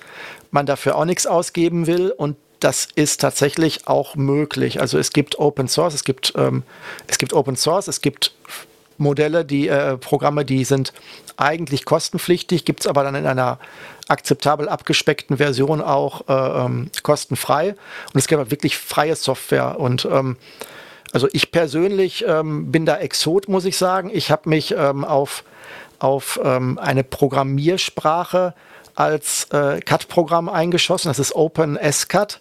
man 0.50 0.66
dafür 0.66 0.94
auch 0.94 1.06
nichts 1.06 1.26
ausgeben 1.26 1.86
will 1.86 2.10
und 2.10 2.36
das 2.60 2.86
ist 2.96 3.22
tatsächlich 3.22 3.88
auch 3.88 4.14
möglich. 4.14 4.78
Also 4.78 4.98
es 4.98 5.14
gibt 5.14 5.38
Open 5.38 5.68
Source, 5.68 5.94
es 5.94 6.04
gibt, 6.04 6.34
ähm, 6.36 6.64
es 7.06 7.16
gibt 7.16 7.32
Open 7.32 7.56
Source, 7.56 7.88
es 7.88 8.02
gibt 8.02 8.34
Modelle, 8.98 9.46
die 9.46 9.68
äh, 9.68 9.96
Programme, 9.96 10.44
die 10.44 10.64
sind 10.64 10.92
eigentlich 11.38 11.86
kostenpflichtig, 11.86 12.66
gibt 12.66 12.80
es 12.80 12.86
aber 12.86 13.02
dann 13.02 13.14
in 13.14 13.24
einer 13.24 13.58
akzeptabel 14.08 14.68
abgespeckten 14.68 15.38
Version 15.38 15.80
auch 15.80 16.28
äh, 16.28 16.64
ähm, 16.64 16.90
kostenfrei. 17.02 17.70
Und 17.70 18.18
es 18.18 18.26
gibt 18.26 18.38
halt 18.38 18.50
wirklich 18.50 18.76
freie 18.76 19.16
Software 19.16 19.80
und 19.80 20.06
ähm, 20.12 20.36
also 21.12 21.28
ich 21.32 21.50
persönlich 21.50 22.24
ähm, 22.26 22.70
bin 22.72 22.86
da 22.86 22.96
Exot, 22.96 23.48
muss 23.48 23.64
ich 23.64 23.76
sagen. 23.76 24.10
Ich 24.12 24.30
habe 24.30 24.48
mich 24.48 24.74
ähm, 24.76 25.04
auf, 25.04 25.44
auf 25.98 26.40
ähm, 26.42 26.78
eine 26.78 27.04
Programmiersprache 27.04 28.54
als 28.96 29.44
äh, 29.50 29.80
CAD-Programm 29.80 30.48
eingeschossen. 30.48 31.08
Das 31.08 31.18
ist 31.18 31.36
OpenSCAD. 31.36 32.40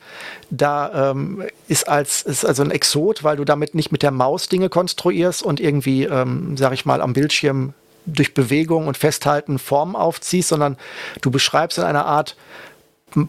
Da 0.49 1.11
ähm, 1.11 1.43
ist 1.67 1.87
als 1.87 2.21
ist 2.21 2.45
also 2.45 2.63
ein 2.63 2.71
Exot, 2.71 3.23
weil 3.23 3.35
du 3.35 3.43
damit 3.43 3.75
nicht 3.75 3.91
mit 3.91 4.01
der 4.01 4.11
Maus 4.11 4.47
Dinge 4.47 4.69
konstruierst 4.69 5.43
und 5.43 5.59
irgendwie, 5.59 6.05
ähm, 6.05 6.55
sag 6.57 6.73
ich 6.73 6.85
mal, 6.85 7.01
am 7.01 7.13
Bildschirm 7.13 7.73
durch 8.05 8.33
Bewegung 8.33 8.87
und 8.87 8.97
Festhalten 8.97 9.59
Formen 9.59 9.95
aufziehst, 9.95 10.49
sondern 10.49 10.77
du 11.21 11.29
beschreibst 11.29 11.77
in 11.77 11.83
einer 11.83 12.05
Art 12.05 12.35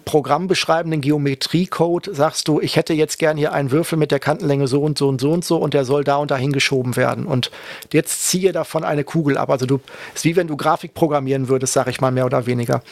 programmbeschreibenden 0.04 1.00
Geometriecode 1.00 2.10
sagst 2.12 2.48
du, 2.48 2.60
ich 2.60 2.76
hätte 2.76 2.92
jetzt 2.92 3.18
gern 3.18 3.36
hier 3.36 3.52
einen 3.52 3.70
Würfel 3.70 3.98
mit 3.98 4.10
der 4.10 4.18
Kantenlänge 4.18 4.66
so 4.66 4.82
und 4.82 4.98
so 4.98 5.08
und 5.08 5.20
so 5.20 5.30
und 5.30 5.44
so 5.44 5.56
und 5.56 5.74
der 5.74 5.84
soll 5.84 6.04
da 6.04 6.16
und 6.16 6.30
dahin 6.30 6.52
geschoben 6.52 6.96
werden. 6.96 7.26
Und 7.26 7.50
jetzt 7.92 8.26
ziehe 8.26 8.52
davon 8.52 8.84
eine 8.84 9.04
Kugel 9.04 9.38
ab. 9.38 9.50
Also 9.50 9.66
du 9.66 9.80
ist 10.14 10.24
wie 10.24 10.36
wenn 10.36 10.48
du 10.48 10.56
Grafik 10.56 10.94
programmieren 10.94 11.48
würdest, 11.48 11.72
sage 11.72 11.90
ich 11.90 12.00
mal 12.00 12.10
mehr 12.10 12.26
oder 12.26 12.46
weniger. 12.46 12.82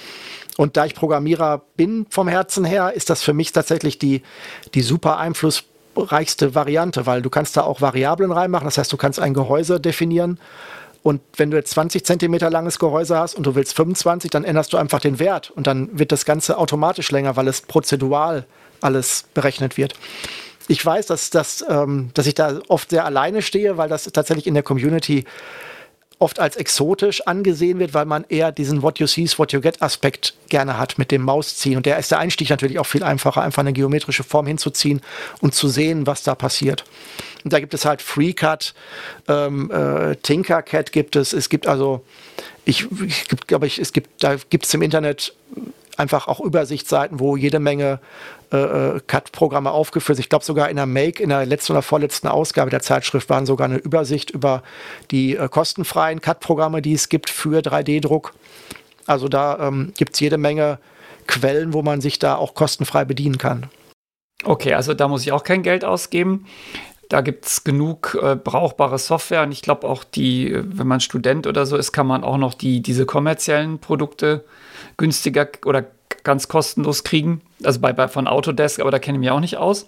Und 0.56 0.76
da 0.76 0.86
ich 0.86 0.94
Programmierer 0.94 1.62
bin 1.76 2.06
vom 2.10 2.28
Herzen 2.28 2.64
her, 2.64 2.92
ist 2.94 3.10
das 3.10 3.22
für 3.22 3.32
mich 3.32 3.52
tatsächlich 3.52 3.98
die, 3.98 4.22
die 4.74 4.82
super 4.82 5.18
einflussreichste 5.18 6.54
Variante, 6.54 7.06
weil 7.06 7.22
du 7.22 7.30
kannst 7.30 7.56
da 7.56 7.62
auch 7.62 7.80
Variablen 7.80 8.30
reinmachen. 8.30 8.66
Das 8.66 8.78
heißt, 8.78 8.92
du 8.92 8.96
kannst 8.96 9.18
ein 9.18 9.34
Gehäuse 9.34 9.80
definieren 9.80 10.38
und 11.04 11.20
wenn 11.36 11.50
du 11.50 11.58
jetzt 11.58 11.72
20 11.72 12.02
Zentimeter 12.06 12.48
langes 12.48 12.78
Gehäuse 12.78 13.18
hast 13.18 13.34
und 13.34 13.44
du 13.44 13.54
willst 13.54 13.76
25, 13.76 14.30
dann 14.30 14.42
änderst 14.42 14.72
du 14.72 14.78
einfach 14.78 15.00
den 15.00 15.18
Wert 15.18 15.50
und 15.50 15.66
dann 15.66 15.98
wird 15.98 16.12
das 16.12 16.24
Ganze 16.24 16.56
automatisch 16.56 17.10
länger, 17.10 17.36
weil 17.36 17.46
es 17.46 17.60
prozedural 17.60 18.46
alles 18.80 19.26
berechnet 19.34 19.76
wird. 19.76 19.92
Ich 20.66 20.84
weiß, 20.84 21.04
dass, 21.04 21.28
dass, 21.28 21.62
ähm, 21.68 22.08
dass 22.14 22.26
ich 22.26 22.32
da 22.32 22.58
oft 22.68 22.88
sehr 22.88 23.04
alleine 23.04 23.42
stehe, 23.42 23.76
weil 23.76 23.90
das 23.90 24.04
tatsächlich 24.04 24.46
in 24.46 24.54
der 24.54 24.62
Community 24.62 25.26
oft 26.24 26.40
als 26.40 26.56
exotisch 26.56 27.26
angesehen 27.26 27.78
wird, 27.78 27.92
weil 27.92 28.06
man 28.06 28.24
eher 28.30 28.50
diesen 28.50 28.82
What 28.82 28.98
you 28.98 29.06
see 29.06 29.22
is 29.22 29.38
what 29.38 29.52
you 29.52 29.60
get 29.60 29.82
Aspekt 29.82 30.32
gerne 30.48 30.78
hat 30.78 30.96
mit 30.96 31.10
dem 31.10 31.20
Mausziehen. 31.20 31.76
Und 31.76 31.84
der 31.84 31.98
ist 31.98 32.10
der 32.10 32.18
Einstieg 32.18 32.48
natürlich 32.48 32.78
auch 32.78 32.86
viel 32.86 33.02
einfacher, 33.02 33.42
einfach 33.42 33.60
eine 33.60 33.74
geometrische 33.74 34.24
Form 34.24 34.46
hinzuziehen 34.46 35.02
und 35.42 35.54
zu 35.54 35.68
sehen, 35.68 36.06
was 36.06 36.22
da 36.22 36.34
passiert. 36.34 36.84
Und 37.44 37.52
da 37.52 37.60
gibt 37.60 37.74
es 37.74 37.84
halt 37.84 38.00
FreeCut, 38.00 38.72
ähm, 39.28 39.70
äh, 39.70 40.16
Tinkercad 40.16 40.92
gibt 40.92 41.14
es. 41.14 41.34
Es 41.34 41.50
gibt 41.50 41.66
also, 41.66 42.02
ich, 42.64 42.86
ich 43.06 43.26
glaube 43.46 43.66
ich, 43.66 43.78
es 43.78 43.92
gibt, 43.92 44.24
da 44.24 44.36
gibt 44.48 44.64
es 44.64 44.72
im 44.72 44.80
Internet 44.80 45.34
einfach 45.98 46.26
auch 46.26 46.40
Übersichtsseiten, 46.40 47.20
wo 47.20 47.36
jede 47.36 47.60
Menge 47.60 48.00
äh, 48.54 48.96
äh, 48.96 49.00
CAD-Programme 49.06 49.72
aufgeführt. 49.72 50.20
Ich 50.20 50.28
glaube 50.28 50.44
sogar 50.44 50.68
in 50.68 50.76
der 50.76 50.86
Make, 50.86 51.20
in 51.20 51.30
der 51.30 51.44
letzten 51.44 51.72
oder 51.72 51.82
vorletzten 51.82 52.28
Ausgabe 52.28 52.70
der 52.70 52.80
Zeitschrift 52.80 53.28
waren 53.28 53.46
sogar 53.46 53.64
eine 53.64 53.78
Übersicht 53.78 54.30
über 54.30 54.62
die 55.10 55.36
äh, 55.36 55.48
kostenfreien 55.48 56.20
CAD-Programme, 56.20 56.80
die 56.80 56.94
es 56.94 57.08
gibt 57.08 57.30
für 57.30 57.60
3D-Druck. 57.60 58.32
Also 59.06 59.28
da 59.28 59.68
ähm, 59.68 59.92
gibt 59.96 60.14
es 60.14 60.20
jede 60.20 60.38
Menge 60.38 60.78
Quellen, 61.26 61.72
wo 61.72 61.82
man 61.82 62.00
sich 62.00 62.20
da 62.20 62.36
auch 62.36 62.54
kostenfrei 62.54 63.04
bedienen 63.04 63.38
kann. 63.38 63.66
Okay, 64.44 64.74
also 64.74 64.94
da 64.94 65.08
muss 65.08 65.22
ich 65.22 65.32
auch 65.32 65.42
kein 65.42 65.62
Geld 65.62 65.84
ausgeben. 65.84 66.46
Da 67.08 67.20
gibt 67.22 67.46
es 67.46 67.64
genug 67.64 68.16
äh, 68.22 68.36
brauchbare 68.36 68.98
Software 68.98 69.42
und 69.42 69.52
ich 69.52 69.62
glaube 69.62 69.88
auch 69.88 70.04
die, 70.04 70.52
äh, 70.52 70.62
wenn 70.64 70.86
man 70.86 71.00
Student 71.00 71.46
oder 71.46 71.66
so 71.66 71.76
ist, 71.76 71.92
kann 71.92 72.06
man 72.06 72.22
auch 72.22 72.36
noch 72.36 72.54
die, 72.54 72.82
diese 72.82 73.04
kommerziellen 73.04 73.78
Produkte 73.78 74.44
günstiger 74.96 75.48
oder 75.64 75.84
ganz 76.24 76.48
kostenlos 76.48 77.04
kriegen. 77.04 77.42
Also 77.62 77.80
bei, 77.80 77.92
bei 77.92 78.08
von 78.08 78.26
Autodesk, 78.26 78.80
aber 78.80 78.90
da 78.90 78.98
kenne 78.98 79.16
ich 79.16 79.20
mich 79.20 79.30
auch 79.30 79.40
nicht 79.40 79.56
aus. 79.56 79.86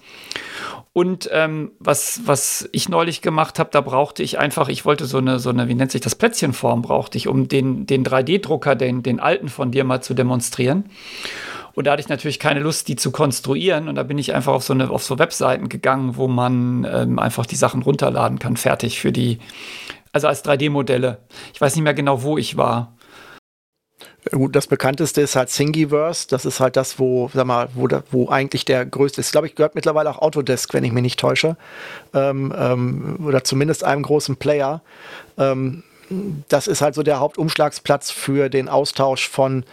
Und 0.93 1.29
ähm, 1.33 1.73
was, 1.79 2.23
was 2.25 2.69
ich 2.73 2.89
neulich 2.89 3.21
gemacht 3.21 3.59
habe, 3.59 3.69
da 3.71 3.83
brauchte 3.83 4.23
ich 4.23 4.39
einfach, 4.39 4.69
ich 4.69 4.85
wollte 4.85 5.05
so 5.05 5.19
eine, 5.19 5.39
so 5.39 5.51
eine, 5.51 5.69
wie 5.69 5.75
nennt 5.75 5.91
sich 5.91 6.01
das, 6.01 6.15
Plätzchenform 6.15 6.81
brauchte 6.81 7.19
ich, 7.19 7.29
um 7.29 7.49
den, 7.49 7.87
den 7.87 8.05
3D-Drucker, 8.05 8.77
den, 8.77 9.03
den 9.03 9.21
alten 9.21 9.49
von 9.49 9.71
dir 9.71 9.85
mal 9.85 10.01
zu 10.01 10.15
demonstrieren. 10.15 10.87
Und 11.75 11.87
da 11.87 11.93
hatte 11.93 12.01
ich 12.01 12.09
natürlich 12.09 12.39
keine 12.39 12.61
Lust, 12.61 12.89
die 12.89 12.97
zu 12.97 13.11
konstruieren. 13.11 13.89
Und 13.89 13.97
da 13.97 14.03
bin 14.03 14.17
ich 14.17 14.35
einfach 14.35 14.55
auf 14.55 14.63
so, 14.63 14.73
eine, 14.73 14.89
auf 14.89 15.05
so 15.05 15.19
Webseiten 15.19 15.69
gegangen, 15.69 16.17
wo 16.17 16.29
man 16.29 16.87
ähm, 16.91 17.19
einfach 17.19 17.45
die 17.45 17.57
Sachen 17.57 17.83
runterladen 17.83 18.39
kann, 18.39 18.57
fertig 18.57 18.99
für 18.99 19.13
die, 19.13 19.39
also 20.13 20.29
als 20.29 20.43
3D-Modelle. 20.47 21.19
Ich 21.53 21.61
weiß 21.61 21.77
nicht 21.77 21.85
mehr 21.85 21.93
genau, 21.93 22.23
wo 22.23 22.39
ich 22.39 22.57
war. 22.57 22.96
Das 24.33 24.67
bekannteste 24.67 25.21
ist 25.21 25.37
halt 25.37 25.51
Thingiverse. 25.51 26.27
Das 26.29 26.45
ist 26.45 26.59
halt 26.61 26.77
das, 26.77 26.99
wo, 26.99 27.31
sag 27.33 27.47
mal, 27.47 27.69
wo, 27.75 27.89
wo 28.11 28.29
eigentlich 28.29 28.65
der 28.65 28.85
größte 28.85 29.21
ist. 29.21 29.29
Ich 29.29 29.33
glaube, 29.33 29.47
ich 29.47 29.55
gehört 29.55 29.75
mittlerweile 29.75 30.11
auch 30.11 30.19
Autodesk, 30.19 30.75
wenn 30.75 30.85
ich 30.85 30.93
mich 30.93 31.03
nicht 31.03 31.21
täusche. 31.21 31.57
Ähm, 32.13 32.53
ähm, 32.57 33.19
oder 33.25 33.45
zumindest 33.45 33.85
einem 33.85 34.03
großen 34.03 34.37
Player. 34.37 34.83
Ähm, 35.39 35.85
das 36.49 36.67
ist 36.67 36.83
halt 36.83 36.95
so 36.95 37.03
der 37.03 37.21
Hauptumschlagsplatz 37.21 38.11
für 38.11 38.49
den 38.49 38.69
Austausch 38.69 39.29
von 39.29 39.65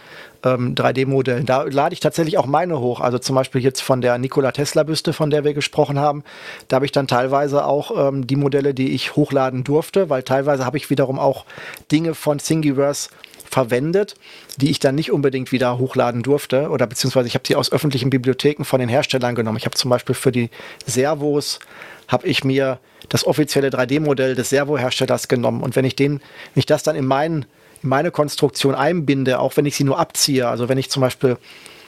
ähm, 0.44 0.74
3D-Modellen. 0.74 1.46
Da 1.46 1.62
lade 1.62 1.92
ich 1.92 2.00
tatsächlich 2.00 2.38
auch 2.38 2.46
meine 2.46 2.80
hoch. 2.80 3.00
Also 3.00 3.18
zum 3.18 3.36
Beispiel 3.36 3.62
jetzt 3.62 3.80
von 3.80 4.00
der 4.00 4.18
Nikola 4.18 4.52
Tesla-Büste, 4.52 5.12
von 5.12 5.30
der 5.30 5.44
wir 5.44 5.54
gesprochen 5.54 5.98
haben. 5.98 6.24
Da 6.68 6.76
habe 6.76 6.86
ich 6.86 6.92
dann 6.92 7.06
teilweise 7.06 7.64
auch 7.64 8.08
ähm, 8.08 8.26
die 8.26 8.36
Modelle, 8.36 8.74
die 8.74 8.94
ich 8.94 9.16
hochladen 9.16 9.64
durfte, 9.64 10.10
weil 10.10 10.22
teilweise 10.22 10.64
habe 10.64 10.76
ich 10.76 10.90
wiederum 10.90 11.18
auch 11.18 11.44
Dinge 11.90 12.14
von 12.14 12.38
Thingiverse 12.38 13.10
verwendet, 13.54 14.14
die 14.56 14.70
ich 14.70 14.80
dann 14.80 14.96
nicht 14.96 15.12
unbedingt 15.12 15.52
wieder 15.52 15.78
hochladen 15.78 16.24
durfte 16.24 16.70
oder 16.70 16.88
beziehungsweise 16.88 17.28
ich 17.28 17.34
habe 17.34 17.46
sie 17.46 17.54
aus 17.54 17.70
öffentlichen 17.70 18.10
Bibliotheken 18.10 18.64
von 18.64 18.80
den 18.80 18.88
Herstellern 18.88 19.36
genommen. 19.36 19.58
Ich 19.58 19.64
habe 19.64 19.76
zum 19.76 19.90
Beispiel 19.90 20.16
für 20.16 20.32
die 20.32 20.50
Servos 20.86 21.60
habe 22.08 22.26
ich 22.26 22.42
mir 22.42 22.80
das 23.08 23.24
offizielle 23.24 23.68
3D-Modell 23.68 24.34
des 24.34 24.50
Servo-Herstellers 24.50 25.28
genommen 25.28 25.62
und 25.62 25.76
wenn 25.76 25.84
ich 25.84 25.94
den, 25.94 26.14
wenn 26.14 26.60
ich 26.60 26.66
das 26.66 26.82
dann 26.82 26.96
in 26.96 27.06
meinen 27.06 27.46
in 27.84 27.90
meine 27.90 28.10
Konstruktion 28.10 28.74
einbinde, 28.74 29.38
auch 29.38 29.56
wenn 29.56 29.66
ich 29.66 29.76
sie 29.76 29.84
nur 29.84 29.98
abziehe. 29.98 30.48
Also 30.48 30.68
wenn 30.68 30.78
ich 30.78 30.90
zum 30.90 31.02
Beispiel, 31.02 31.36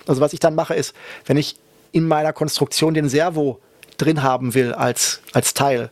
also 0.06 0.20
was 0.20 0.34
ich 0.34 0.40
dann 0.40 0.54
mache, 0.54 0.74
ist, 0.74 0.94
wenn 1.24 1.38
ich 1.38 1.56
in 1.90 2.06
meiner 2.06 2.32
Konstruktion 2.32 2.94
den 2.94 3.08
Servo 3.08 3.60
drin 3.96 4.22
haben 4.22 4.54
will 4.54 4.72
als, 4.72 5.20
als 5.32 5.54
Teil, 5.54 5.90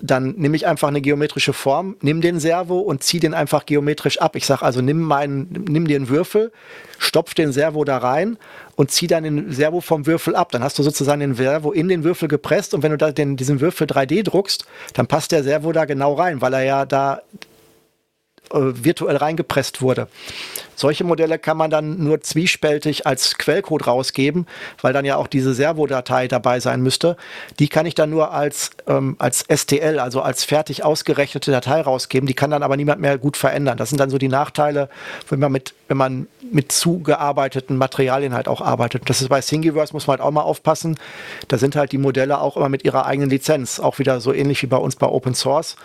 dann 0.00 0.32
nehme 0.32 0.56
ich 0.56 0.66
einfach 0.66 0.88
eine 0.88 1.00
geometrische 1.00 1.52
Form, 1.52 1.96
nimm 2.00 2.20
den 2.20 2.40
Servo 2.40 2.80
und 2.80 3.02
ziehe 3.02 3.20
den 3.20 3.32
einfach 3.32 3.64
geometrisch 3.64 4.20
ab. 4.20 4.36
Ich 4.36 4.44
sage 4.44 4.62
also, 4.62 4.80
nimm, 4.80 5.00
meinen, 5.00 5.64
nimm 5.68 5.86
den 5.86 6.08
Würfel, 6.08 6.52
stopf 6.98 7.34
den 7.34 7.52
Servo 7.52 7.84
da 7.84 7.98
rein 7.98 8.36
und 8.76 8.90
zieh 8.90 9.06
dann 9.06 9.24
den 9.24 9.52
Servo 9.52 9.80
vom 9.80 10.06
Würfel 10.06 10.34
ab. 10.34 10.50
Dann 10.52 10.64
hast 10.64 10.78
du 10.78 10.82
sozusagen 10.82 11.20
den 11.20 11.34
Servo 11.34 11.72
in 11.72 11.88
den 11.88 12.02
Würfel 12.04 12.28
gepresst 12.28 12.74
und 12.74 12.82
wenn 12.82 12.90
du 12.90 12.98
da 12.98 13.12
den, 13.12 13.36
diesen 13.36 13.60
Würfel 13.60 13.86
3D 13.86 14.24
druckst, 14.24 14.66
dann 14.94 15.06
passt 15.06 15.32
der 15.32 15.44
Servo 15.44 15.72
da 15.72 15.84
genau 15.84 16.14
rein, 16.14 16.40
weil 16.40 16.54
er 16.54 16.64
ja 16.64 16.86
da 16.86 17.22
virtuell 18.50 19.16
reingepresst 19.16 19.82
wurde. 19.82 20.08
Solche 20.76 21.04
Modelle 21.04 21.38
kann 21.38 21.56
man 21.56 21.70
dann 21.70 22.02
nur 22.02 22.20
zwiespältig 22.20 23.06
als 23.06 23.38
Quellcode 23.38 23.86
rausgeben, 23.86 24.46
weil 24.80 24.92
dann 24.92 25.04
ja 25.04 25.16
auch 25.16 25.28
diese 25.28 25.54
Servodatei 25.54 26.28
dabei 26.28 26.60
sein 26.60 26.80
müsste. 26.80 27.16
Die 27.58 27.68
kann 27.68 27.86
ich 27.86 27.94
dann 27.94 28.10
nur 28.10 28.32
als, 28.32 28.70
ähm, 28.86 29.16
als 29.18 29.44
STL, 29.48 29.98
also 29.98 30.20
als 30.20 30.44
fertig 30.44 30.84
ausgerechnete 30.84 31.50
Datei 31.50 31.80
rausgeben. 31.80 32.26
Die 32.26 32.34
kann 32.34 32.50
dann 32.50 32.62
aber 32.62 32.76
niemand 32.76 33.00
mehr 33.00 33.18
gut 33.18 33.36
verändern. 33.36 33.78
Das 33.78 33.90
sind 33.90 33.98
dann 33.98 34.10
so 34.10 34.18
die 34.18 34.28
Nachteile, 34.28 34.88
wenn 35.28 35.38
man 35.38 35.52
mit, 35.52 35.74
wenn 35.88 35.96
man 35.96 36.26
mit 36.50 36.72
zugearbeiteten 36.72 37.76
Materialien 37.76 38.34
halt 38.34 38.48
auch 38.48 38.60
arbeitet. 38.60 39.08
Das 39.08 39.22
ist 39.22 39.28
bei 39.28 39.40
Thingiverse, 39.40 39.92
muss 39.92 40.06
man 40.06 40.18
halt 40.18 40.26
auch 40.26 40.32
mal 40.32 40.42
aufpassen. 40.42 40.98
Da 41.48 41.58
sind 41.58 41.76
halt 41.76 41.92
die 41.92 41.98
Modelle 41.98 42.40
auch 42.40 42.56
immer 42.56 42.68
mit 42.68 42.84
ihrer 42.84 43.06
eigenen 43.06 43.30
Lizenz, 43.30 43.78
auch 43.78 43.98
wieder 43.98 44.20
so 44.20 44.32
ähnlich 44.32 44.62
wie 44.62 44.66
bei 44.66 44.76
uns 44.76 44.96
bei 44.96 45.06
Open 45.06 45.34
Source 45.34 45.76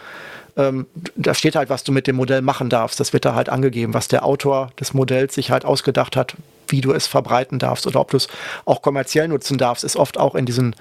ähm, 0.58 0.88
da 1.16 1.34
steht 1.34 1.56
halt, 1.56 1.70
was 1.70 1.84
du 1.84 1.92
mit 1.92 2.08
dem 2.08 2.16
Modell 2.16 2.42
machen 2.42 2.70
darfst. 2.70 3.00
Das 3.00 3.14
wird 3.14 3.26
da 3.26 3.36
halt 3.36 3.50
angegeben, 3.50 3.94
was 3.94 4.08
der 4.08 4.26
Autor 4.26 4.72
des 4.80 4.94
Modells 4.94 5.36
sich 5.36 5.52
halt 5.52 5.66
ausgedacht 5.66 6.16
hat, 6.16 6.36
wie 6.68 6.82
du 6.82 6.94
es 6.94 7.08
verbreiten 7.08 7.60
darfst 7.60 7.88
oder 7.88 8.00
ob 8.00 8.12
du 8.12 8.18
es 8.18 8.28
auch 8.66 8.82
kommerziell 8.82 9.28
nutzen 9.28 9.58
darfst, 9.58 9.84
ist 9.84 9.96
oft 9.96 10.18
auch 10.18 10.36
in 10.36 10.46
diesen 10.46 10.76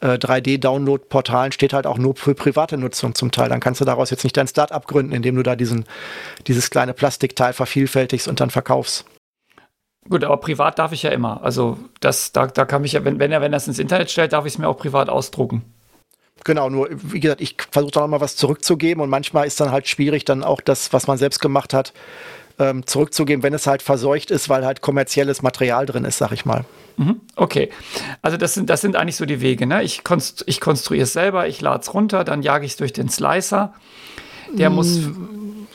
äh, 0.00 0.14
3D-Download-Portalen 0.14 1.52
steht 1.52 1.72
halt 1.72 1.86
auch 1.86 1.98
nur 1.98 2.16
für 2.16 2.34
private 2.34 2.76
Nutzung 2.78 3.14
zum 3.14 3.30
Teil. 3.30 3.48
Dann 3.48 3.60
kannst 3.60 3.80
du 3.80 3.84
daraus 3.84 4.10
jetzt 4.10 4.24
nicht 4.24 4.36
dein 4.36 4.48
Start-up 4.48 4.86
gründen, 4.86 5.12
indem 5.12 5.36
du 5.36 5.42
da 5.42 5.56
diesen, 5.56 5.84
dieses 6.46 6.70
kleine 6.70 6.94
Plastikteil 6.94 7.52
vervielfältigst 7.52 8.28
und 8.28 8.40
dann 8.40 8.50
verkaufst. 8.50 9.04
Gut, 10.08 10.22
aber 10.22 10.36
privat 10.36 10.78
darf 10.78 10.92
ich 10.92 11.02
ja 11.02 11.10
immer. 11.10 11.42
Also 11.42 11.78
das, 12.00 12.32
da, 12.32 12.46
da 12.46 12.64
kann 12.64 12.84
ich 12.84 12.92
ja, 12.92 13.04
wenn, 13.04 13.18
wenn 13.18 13.32
er, 13.32 13.40
wenn 13.40 13.52
das 13.52 13.68
ins 13.68 13.78
Internet 13.78 14.10
stellt, 14.10 14.32
darf 14.32 14.44
ich 14.44 14.54
es 14.54 14.58
mir 14.58 14.68
auch 14.68 14.76
privat 14.76 15.08
ausdrucken. 15.08 15.62
Genau, 16.42 16.68
nur 16.68 16.88
wie 16.90 17.20
gesagt, 17.20 17.40
ich 17.40 17.56
versuche 17.70 17.92
da 17.92 18.06
mal 18.06 18.20
was 18.20 18.36
zurückzugeben 18.36 19.02
und 19.02 19.08
manchmal 19.08 19.46
ist 19.46 19.60
dann 19.60 19.70
halt 19.70 19.88
schwierig, 19.88 20.24
dann 20.24 20.42
auch 20.42 20.60
das, 20.60 20.92
was 20.92 21.06
man 21.06 21.16
selbst 21.16 21.40
gemacht 21.40 21.72
hat, 21.72 21.92
ähm, 22.58 22.86
zurückzugeben, 22.86 23.42
wenn 23.42 23.54
es 23.54 23.66
halt 23.66 23.82
verseucht 23.82 24.30
ist, 24.30 24.48
weil 24.48 24.64
halt 24.64 24.80
kommerzielles 24.80 25.42
Material 25.42 25.86
drin 25.86 26.04
ist, 26.04 26.18
sag 26.18 26.32
ich 26.32 26.44
mal. 26.44 26.64
Mhm, 26.96 27.20
okay, 27.36 27.70
also 28.22 28.36
das 28.36 28.54
sind, 28.54 28.70
das 28.70 28.80
sind 28.80 28.94
eigentlich 28.94 29.16
so 29.16 29.26
die 29.26 29.40
Wege. 29.40 29.66
Ne? 29.66 29.82
Ich, 29.82 30.04
konstru 30.04 30.44
ich 30.46 30.60
konstruiere 30.60 31.04
es 31.04 31.12
selber, 31.12 31.48
ich 31.48 31.60
lade 31.60 31.80
es 31.80 31.92
runter, 31.94 32.24
dann 32.24 32.42
jage 32.42 32.66
ich 32.66 32.72
es 32.72 32.76
durch 32.76 32.92
den 32.92 33.08
Slicer. 33.08 33.74
Der 34.56 34.70
muss 34.70 35.08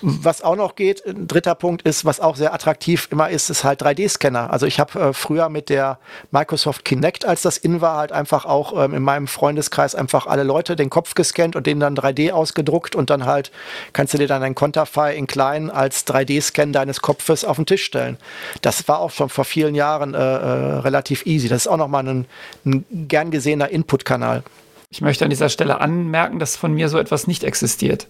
was 0.01 0.41
auch 0.41 0.55
noch 0.55 0.75
geht, 0.75 1.05
ein 1.05 1.27
dritter 1.27 1.55
Punkt 1.55 1.81
ist, 1.81 2.05
was 2.05 2.19
auch 2.19 2.35
sehr 2.35 2.53
attraktiv 2.53 3.07
immer 3.11 3.29
ist, 3.29 3.49
ist 3.49 3.63
halt 3.63 3.81
3D-Scanner. 3.81 4.51
Also 4.51 4.65
ich 4.65 4.79
habe 4.79 4.99
äh, 4.99 5.13
früher 5.13 5.49
mit 5.49 5.69
der 5.69 5.99
Microsoft 6.31 6.85
Kinect, 6.85 7.25
als 7.25 7.41
das 7.41 7.57
in 7.57 7.81
war, 7.81 7.97
halt 7.97 8.11
einfach 8.11 8.45
auch 8.45 8.81
ähm, 8.83 8.93
in 8.93 9.03
meinem 9.03 9.27
Freundeskreis 9.27 9.95
einfach 9.95 10.27
alle 10.27 10.43
Leute 10.43 10.75
den 10.75 10.89
Kopf 10.89 11.15
gescannt 11.15 11.55
und 11.55 11.67
denen 11.67 11.79
dann 11.79 11.95
3D 11.95 12.31
ausgedruckt 12.31 12.95
und 12.95 13.09
dann 13.09 13.25
halt 13.25 13.51
kannst 13.93 14.13
du 14.13 14.17
dir 14.17 14.27
dann 14.27 14.43
ein 14.43 14.55
Konterfei 14.55 15.15
in 15.15 15.27
klein 15.27 15.69
als 15.69 16.07
3D-Scan 16.07 16.71
deines 16.71 17.01
Kopfes 17.01 17.43
auf 17.43 17.57
den 17.57 17.65
Tisch 17.65 17.83
stellen. 17.83 18.17
Das 18.61 18.87
war 18.87 18.99
auch 18.99 19.11
schon 19.11 19.29
vor 19.29 19.45
vielen 19.45 19.75
Jahren 19.75 20.13
äh, 20.13 20.17
äh, 20.17 20.79
relativ 20.79 21.25
easy. 21.25 21.49
Das 21.49 21.63
ist 21.63 21.67
auch 21.67 21.77
nochmal 21.77 22.07
ein, 22.07 22.25
ein 22.65 22.85
gern 22.89 23.31
gesehener 23.31 23.69
Input-Kanal. 23.69 24.43
Ich 24.91 25.01
möchte 25.01 25.23
an 25.23 25.29
dieser 25.29 25.49
Stelle 25.49 25.81
anmerken, 25.81 26.39
dass 26.39 26.55
von 26.55 26.73
mir 26.73 26.89
so 26.89 26.97
etwas 26.97 27.27
nicht 27.27 27.43
existiert. 27.43 28.07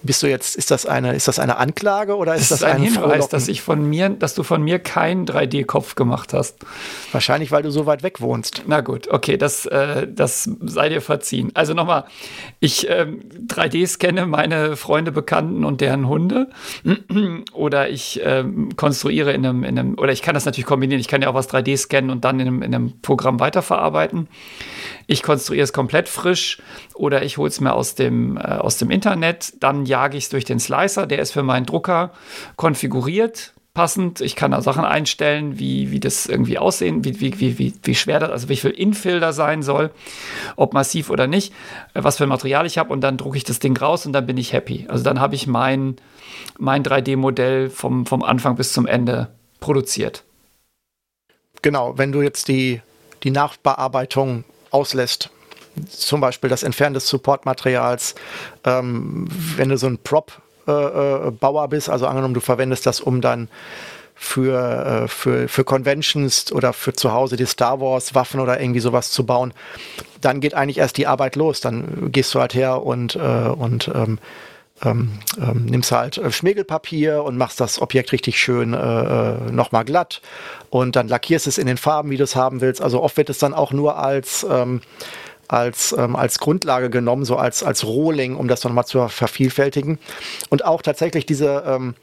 Bist 0.00 0.22
du 0.22 0.28
jetzt, 0.28 0.54
ist 0.54 0.70
das 0.70 0.86
eine, 0.86 1.14
ist 1.14 1.26
das 1.26 1.40
eine 1.40 1.56
Anklage 1.56 2.16
oder 2.16 2.36
ist 2.36 2.52
das, 2.52 2.60
das 2.60 2.60
ist 2.60 2.64
ein, 2.64 2.76
ein 2.76 2.82
Hinweis, 2.82 3.02
Frohlocken? 3.02 3.30
dass 3.30 3.48
ich 3.48 3.62
von 3.62 3.88
mir, 3.88 4.08
dass 4.10 4.34
du 4.34 4.44
von 4.44 4.62
mir 4.62 4.78
keinen 4.78 5.26
3D-Kopf 5.26 5.96
gemacht 5.96 6.32
hast? 6.32 6.64
Wahrscheinlich, 7.10 7.50
weil 7.50 7.64
du 7.64 7.72
so 7.72 7.84
weit 7.86 8.04
weg 8.04 8.20
wohnst. 8.20 8.62
Na 8.68 8.80
gut, 8.80 9.08
okay, 9.08 9.36
das, 9.36 9.66
äh, 9.66 10.06
das 10.08 10.48
sei 10.60 10.88
dir 10.88 11.00
verziehen. 11.00 11.50
Also 11.54 11.74
nochmal, 11.74 12.04
ich 12.60 12.88
ähm, 12.88 13.22
3D-scanne 13.48 14.26
meine 14.26 14.76
Freunde, 14.76 15.10
Bekannten 15.10 15.64
und 15.64 15.80
deren 15.80 16.06
Hunde. 16.06 16.48
oder 17.52 17.90
ich 17.90 18.20
ähm, 18.22 18.76
konstruiere 18.76 19.32
in 19.32 19.44
einem, 19.44 19.64
in 19.64 19.78
einem, 19.78 19.98
oder 19.98 20.12
ich 20.12 20.22
kann 20.22 20.34
das 20.34 20.44
natürlich 20.44 20.66
kombinieren. 20.66 21.00
Ich 21.00 21.08
kann 21.08 21.22
ja 21.22 21.28
auch 21.28 21.34
was 21.34 21.50
3D 21.50 21.76
scannen 21.76 22.10
und 22.10 22.24
dann 22.24 22.38
in 22.38 22.46
einem, 22.46 22.62
in 22.62 22.72
einem 22.72 23.00
Programm 23.00 23.40
weiterverarbeiten. 23.40 24.28
Ich 25.10 25.22
konstruiere 25.22 25.64
es 25.64 25.72
komplett 25.72 26.06
frisch 26.06 26.58
oder 26.94 27.22
ich 27.22 27.38
hole 27.38 27.48
es 27.48 27.60
mir 27.60 27.72
aus 27.72 27.94
dem, 27.94 28.36
äh, 28.36 28.40
aus 28.40 28.76
dem 28.76 28.90
Internet. 28.90 29.54
Dann 29.60 29.86
jage 29.86 30.18
ich 30.18 30.24
es 30.24 30.30
durch 30.30 30.44
den 30.44 30.60
Slicer. 30.60 31.06
Der 31.06 31.18
ist 31.18 31.32
für 31.32 31.42
meinen 31.42 31.64
Drucker 31.64 32.12
konfiguriert 32.56 33.54
passend. 33.72 34.20
Ich 34.20 34.36
kann 34.36 34.50
da 34.50 34.60
Sachen 34.60 34.84
einstellen, 34.84 35.58
wie, 35.58 35.90
wie 35.90 36.00
das 36.00 36.26
irgendwie 36.26 36.58
aussehen, 36.58 37.04
wie, 37.04 37.20
wie, 37.20 37.40
wie, 37.40 37.74
wie, 37.82 37.94
schwer 37.94 38.20
das, 38.20 38.30
also 38.30 38.48
wie 38.50 38.56
viel 38.56 38.72
Infill 38.72 39.18
da 39.18 39.32
sein 39.32 39.62
soll, 39.62 39.92
ob 40.56 40.74
massiv 40.74 41.08
oder 41.08 41.26
nicht, 41.26 41.54
äh, 41.94 42.02
was 42.02 42.18
für 42.18 42.24
ein 42.24 42.28
Material 42.28 42.66
ich 42.66 42.76
habe 42.76 42.92
und 42.92 43.00
dann 43.00 43.16
drucke 43.16 43.38
ich 43.38 43.44
das 43.44 43.60
Ding 43.60 43.76
raus 43.78 44.04
und 44.04 44.12
dann 44.12 44.26
bin 44.26 44.36
ich 44.36 44.52
happy. 44.52 44.86
Also 44.88 45.04
dann 45.04 45.20
habe 45.20 45.36
ich 45.36 45.46
mein, 45.46 45.96
mein 46.58 46.82
3D-Modell 46.82 47.70
vom, 47.70 48.04
vom 48.04 48.22
Anfang 48.22 48.56
bis 48.56 48.74
zum 48.74 48.86
Ende 48.86 49.28
produziert. 49.60 50.24
Genau, 51.62 51.96
wenn 51.96 52.12
du 52.12 52.20
jetzt 52.20 52.48
die, 52.48 52.82
die 53.22 53.30
Nachbearbeitung 53.30 54.44
auslässt, 54.70 55.30
zum 55.88 56.20
Beispiel 56.20 56.50
das 56.50 56.62
Entfernen 56.62 56.94
des 56.94 57.08
Supportmaterials, 57.08 58.14
ähm, 58.64 59.28
wenn 59.56 59.68
du 59.68 59.78
so 59.78 59.86
ein 59.86 59.98
Prop-Bauer 59.98 61.64
äh, 61.64 61.68
bist, 61.68 61.88
also 61.88 62.06
angenommen, 62.06 62.34
du 62.34 62.40
verwendest 62.40 62.86
das, 62.86 63.00
um 63.00 63.20
dann 63.20 63.48
für, 64.20 65.04
äh, 65.04 65.08
für, 65.08 65.48
für 65.48 65.62
Conventions 65.62 66.50
oder 66.50 66.72
für 66.72 66.92
zu 66.92 67.12
Hause 67.12 67.36
die 67.36 67.46
Star 67.46 67.80
Wars 67.80 68.16
Waffen 68.16 68.40
oder 68.40 68.60
irgendwie 68.60 68.80
sowas 68.80 69.12
zu 69.12 69.24
bauen, 69.24 69.54
dann 70.20 70.40
geht 70.40 70.54
eigentlich 70.54 70.78
erst 70.78 70.96
die 70.96 71.06
Arbeit 71.06 71.36
los. 71.36 71.60
Dann 71.60 72.10
gehst 72.10 72.34
du 72.34 72.40
halt 72.40 72.52
her 72.52 72.82
und, 72.82 73.14
äh, 73.14 73.18
und 73.18 73.90
ähm, 73.94 74.18
ähm, 74.84 75.10
ähm, 75.40 75.66
nimmst 75.66 75.92
halt 75.92 76.18
äh, 76.18 76.30
Schmirgelpapier 76.30 77.22
und 77.22 77.36
machst 77.36 77.60
das 77.60 77.80
Objekt 77.80 78.12
richtig 78.12 78.38
schön 78.38 78.74
äh, 78.74 78.76
äh 78.76 79.50
nochmal 79.50 79.84
glatt 79.84 80.20
und 80.70 80.96
dann 80.96 81.08
lackierst 81.08 81.46
es 81.46 81.58
in 81.58 81.66
den 81.66 81.76
Farben, 81.76 82.10
wie 82.10 82.16
du 82.16 82.24
es 82.24 82.36
haben 82.36 82.60
willst. 82.60 82.80
Also 82.80 83.02
oft 83.02 83.16
wird 83.16 83.30
es 83.30 83.38
dann 83.38 83.54
auch 83.54 83.72
nur 83.72 83.98
als 83.98 84.46
ähm, 84.48 84.80
als, 85.50 85.94
ähm, 85.96 86.14
als 86.14 86.38
Grundlage 86.38 86.90
genommen, 86.90 87.24
so 87.24 87.36
als, 87.36 87.62
als 87.62 87.86
Rohling, 87.86 88.36
um 88.36 88.48
das 88.48 88.64
nochmal 88.64 88.84
zu 88.84 89.08
vervielfältigen. 89.08 89.98
Und 90.50 90.66
auch 90.66 90.82
tatsächlich 90.82 91.24
diese, 91.24 91.64
ähm, 91.66 91.94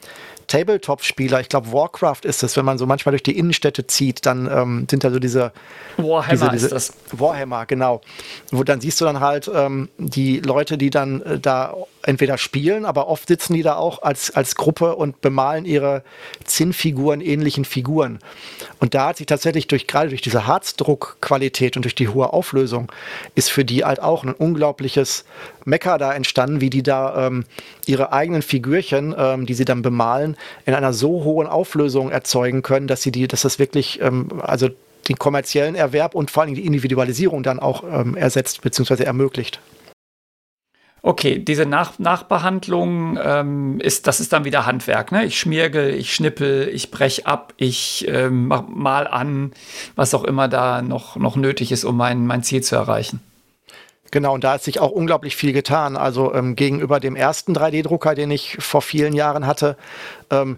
Tabletop-Spieler, 0.47 1.39
ich 1.41 1.49
glaube 1.49 1.71
Warcraft 1.71 2.21
ist 2.23 2.43
es, 2.43 2.55
wenn 2.57 2.65
man 2.65 2.77
so 2.77 2.85
manchmal 2.85 3.11
durch 3.11 3.23
die 3.23 3.37
Innenstädte 3.37 3.87
zieht, 3.87 4.25
dann 4.25 4.49
ähm, 4.51 4.87
sind 4.89 5.03
da 5.03 5.11
so 5.11 5.19
diese 5.19 5.51
Warhammer 5.97 6.49
diese, 6.49 6.49
diese, 6.49 6.65
ist 6.67 6.71
das. 6.71 6.93
Warhammer, 7.11 7.65
genau. 7.65 8.01
Wo 8.51 8.63
dann 8.63 8.81
siehst 8.81 9.01
du 9.01 9.05
dann 9.05 9.19
halt 9.19 9.49
ähm, 9.53 9.89
die 9.97 10.39
Leute, 10.39 10.77
die 10.77 10.89
dann 10.89 11.21
äh, 11.21 11.39
da 11.39 11.75
entweder 12.07 12.37
spielen, 12.37 12.85
aber 12.85 13.07
oft 13.07 13.27
sitzen 13.27 13.53
die 13.53 13.63
da 13.63 13.75
auch 13.75 14.01
als, 14.01 14.31
als 14.31 14.55
Gruppe 14.55 14.95
und 14.95 15.21
bemalen 15.21 15.65
ihre 15.65 16.03
Zinnfiguren 16.43 17.21
ähnlichen 17.21 17.65
Figuren. 17.65 18.19
Und 18.79 18.93
da 18.93 19.07
hat 19.07 19.17
sich 19.17 19.25
tatsächlich 19.25 19.67
durch 19.67 19.87
gerade 19.87 20.09
durch 20.09 20.21
diese 20.21 20.47
Harzdruckqualität 20.47 21.75
und 21.75 21.83
durch 21.83 21.95
die 21.95 22.09
hohe 22.09 22.31
Auflösung 22.33 22.91
ist 23.33 23.49
für 23.49 23.65
die 23.65 23.83
halt 23.83 24.01
auch 24.01 24.23
ein 24.23 24.33
unglaubliches 24.33 25.25
Mecker 25.65 25.97
da 25.97 26.13
entstanden, 26.13 26.61
wie 26.61 26.69
die 26.69 26.83
da 26.83 27.27
ähm, 27.27 27.45
ihre 27.85 28.13
eigenen 28.13 28.41
Figürchen, 28.41 29.15
ähm, 29.17 29.45
die 29.45 29.53
sie 29.53 29.65
dann 29.65 29.81
bemalen, 29.81 30.37
in 30.65 30.73
einer 30.73 30.93
so 30.93 31.23
hohen 31.23 31.47
Auflösung 31.47 32.11
erzeugen 32.11 32.61
können, 32.61 32.87
dass 32.87 33.01
sie 33.01 33.11
die, 33.11 33.27
dass 33.27 33.41
das 33.41 33.59
wirklich, 33.59 34.01
ähm, 34.01 34.29
also 34.41 34.69
den 35.09 35.17
kommerziellen 35.17 35.75
Erwerb 35.75 36.15
und 36.15 36.31
vor 36.31 36.43
allem 36.43 36.55
die 36.55 36.65
Individualisierung 36.65 37.43
dann 37.43 37.59
auch 37.59 37.83
ähm, 37.83 38.15
ersetzt 38.15 38.61
bzw. 38.61 39.03
ermöglicht. 39.03 39.59
Okay, 41.07 41.37
diese 41.37 41.67
Nach 41.67 41.99
Nachbehandlung 41.99 43.19
ähm, 43.23 43.79
ist, 43.79 44.07
das 44.07 44.19
ist 44.19 44.33
dann 44.33 44.43
wieder 44.43 44.65
Handwerk. 44.65 45.11
Ne? 45.11 45.23
Ich 45.25 45.39
schmiergel, 45.39 45.93
ich 45.93 46.15
schnippel, 46.15 46.67
ich 46.67 46.89
brech 46.89 47.27
ab, 47.27 47.53
ich 47.57 48.07
ähm, 48.07 48.47
mal 48.47 49.07
an, 49.07 49.51
was 49.95 50.15
auch 50.15 50.23
immer 50.23 50.47
da 50.47 50.81
noch, 50.81 51.15
noch 51.15 51.35
nötig 51.35 51.71
ist, 51.71 51.83
um 51.83 51.95
mein, 51.95 52.25
mein 52.25 52.41
Ziel 52.41 52.63
zu 52.63 52.75
erreichen. 52.75 53.21
Genau, 54.09 54.33
und 54.33 54.43
da 54.43 54.53
hat 54.53 54.63
sich 54.63 54.79
auch 54.79 54.89
unglaublich 54.89 55.35
viel 55.35 55.53
getan. 55.53 55.95
Also 55.95 56.33
ähm, 56.33 56.55
gegenüber 56.55 56.99
dem 56.99 57.15
ersten 57.15 57.55
3D-Drucker, 57.55 58.15
den 58.15 58.31
ich 58.31 58.57
vor 58.59 58.81
vielen 58.81 59.13
Jahren 59.13 59.45
hatte, 59.45 59.77
ähm, 60.31 60.57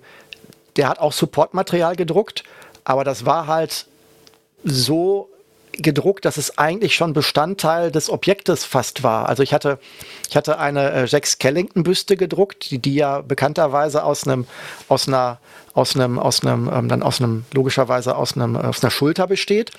der 0.78 0.88
hat 0.88 1.00
auch 1.00 1.12
Supportmaterial 1.12 1.98
gedruckt, 1.98 2.46
aber 2.86 3.04
das 3.04 3.26
war 3.26 3.48
halt 3.48 3.86
so 4.64 5.30
gedruckt, 5.78 6.26
dass 6.26 6.38
es 6.38 6.58
eigentlich 6.58 6.96
schon 6.96 7.14
Bestandteil 7.14 7.92
des 7.92 8.10
Objektes 8.10 8.66
fast 8.66 9.04
war. 9.04 9.30
Also 9.30 9.44
ich 9.44 9.54
hatte, 9.54 9.80
ich 10.30 10.36
hatte 10.36 10.60
eine 10.60 10.92
äh, 10.92 11.06
Jack 11.06 11.26
Skellington 11.26 11.84
Büste 11.84 12.18
gedruckt, 12.18 12.70
die, 12.70 12.80
die 12.80 12.96
ja 12.96 13.22
bekannterweise 13.22 14.04
aus 14.04 14.26
einem, 14.26 14.48
aus 14.88 15.08
einer, 15.08 15.40
aus 15.74 15.96
einem, 15.96 16.18
aus 16.18 16.44
einem, 16.44 16.70
ähm, 16.74 16.90
dann 16.90 17.04
aus 17.04 17.22
einem, 17.22 17.46
logischerweise 17.54 18.16
aus 18.16 18.36
einem, 18.36 18.56
aus 18.56 18.84
einer 18.84 18.92
Schulter 18.92 19.28
besteht 19.28 19.72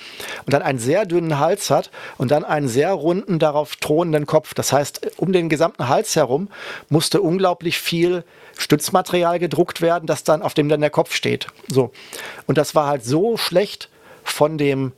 und 0.47 0.53
dann 0.53 0.63
einen 0.63 0.79
sehr 0.79 1.07
dünnen 1.07 1.39
Hals 1.39 1.71
hat 1.71 1.91
und 2.17 2.31
dann 2.31 2.45
einen 2.45 2.69
sehr 2.69 2.93
runden, 2.93 3.39
darauf 3.39 3.77
thronenden 3.77 4.27
Kopf. 4.27 4.55
Das 4.55 4.73
heißt, 4.73 5.19
um 5.19 5.33
den 5.33 5.49
gesamten 5.49 5.89
Hals 5.89 6.15
herum 6.17 6.49
musste 6.89 7.21
unglaublich 7.21 7.79
viel 7.79 8.25
Stützmaterial 8.57 9.39
gedruckt 9.39 9.81
werden, 9.81 10.07
das 10.07 10.25
dann, 10.25 10.43
auf 10.43 10.55
dem 10.55 10.69
dann 10.69 10.81
der 10.81 10.91
Kopf 10.91 11.15
steht. 11.15 11.49
So. 11.69 11.91
Und 12.47 12.59
das 12.59 12.75
war 12.75 12.87
halt 12.87 13.05
so 13.05 13.37
schlecht 13.37 13.89
von 14.23 14.59
dem, 14.59 14.93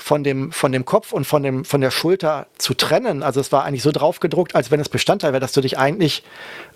von 0.00 0.24
dem, 0.24 0.50
von 0.50 0.72
dem 0.72 0.84
Kopf 0.84 1.12
und 1.12 1.26
von, 1.26 1.42
dem, 1.42 1.64
von 1.64 1.80
der 1.80 1.90
Schulter 1.90 2.46
zu 2.58 2.74
trennen. 2.74 3.22
Also 3.22 3.40
es 3.40 3.52
war 3.52 3.64
eigentlich 3.64 3.82
so 3.82 3.92
drauf 3.92 4.18
gedruckt, 4.18 4.54
als 4.54 4.70
wenn 4.70 4.80
es 4.80 4.88
Bestandteil 4.88 5.32
wäre, 5.32 5.40
dass 5.40 5.52
du 5.52 5.60
dich 5.60 5.78
eigentlich 5.78 6.22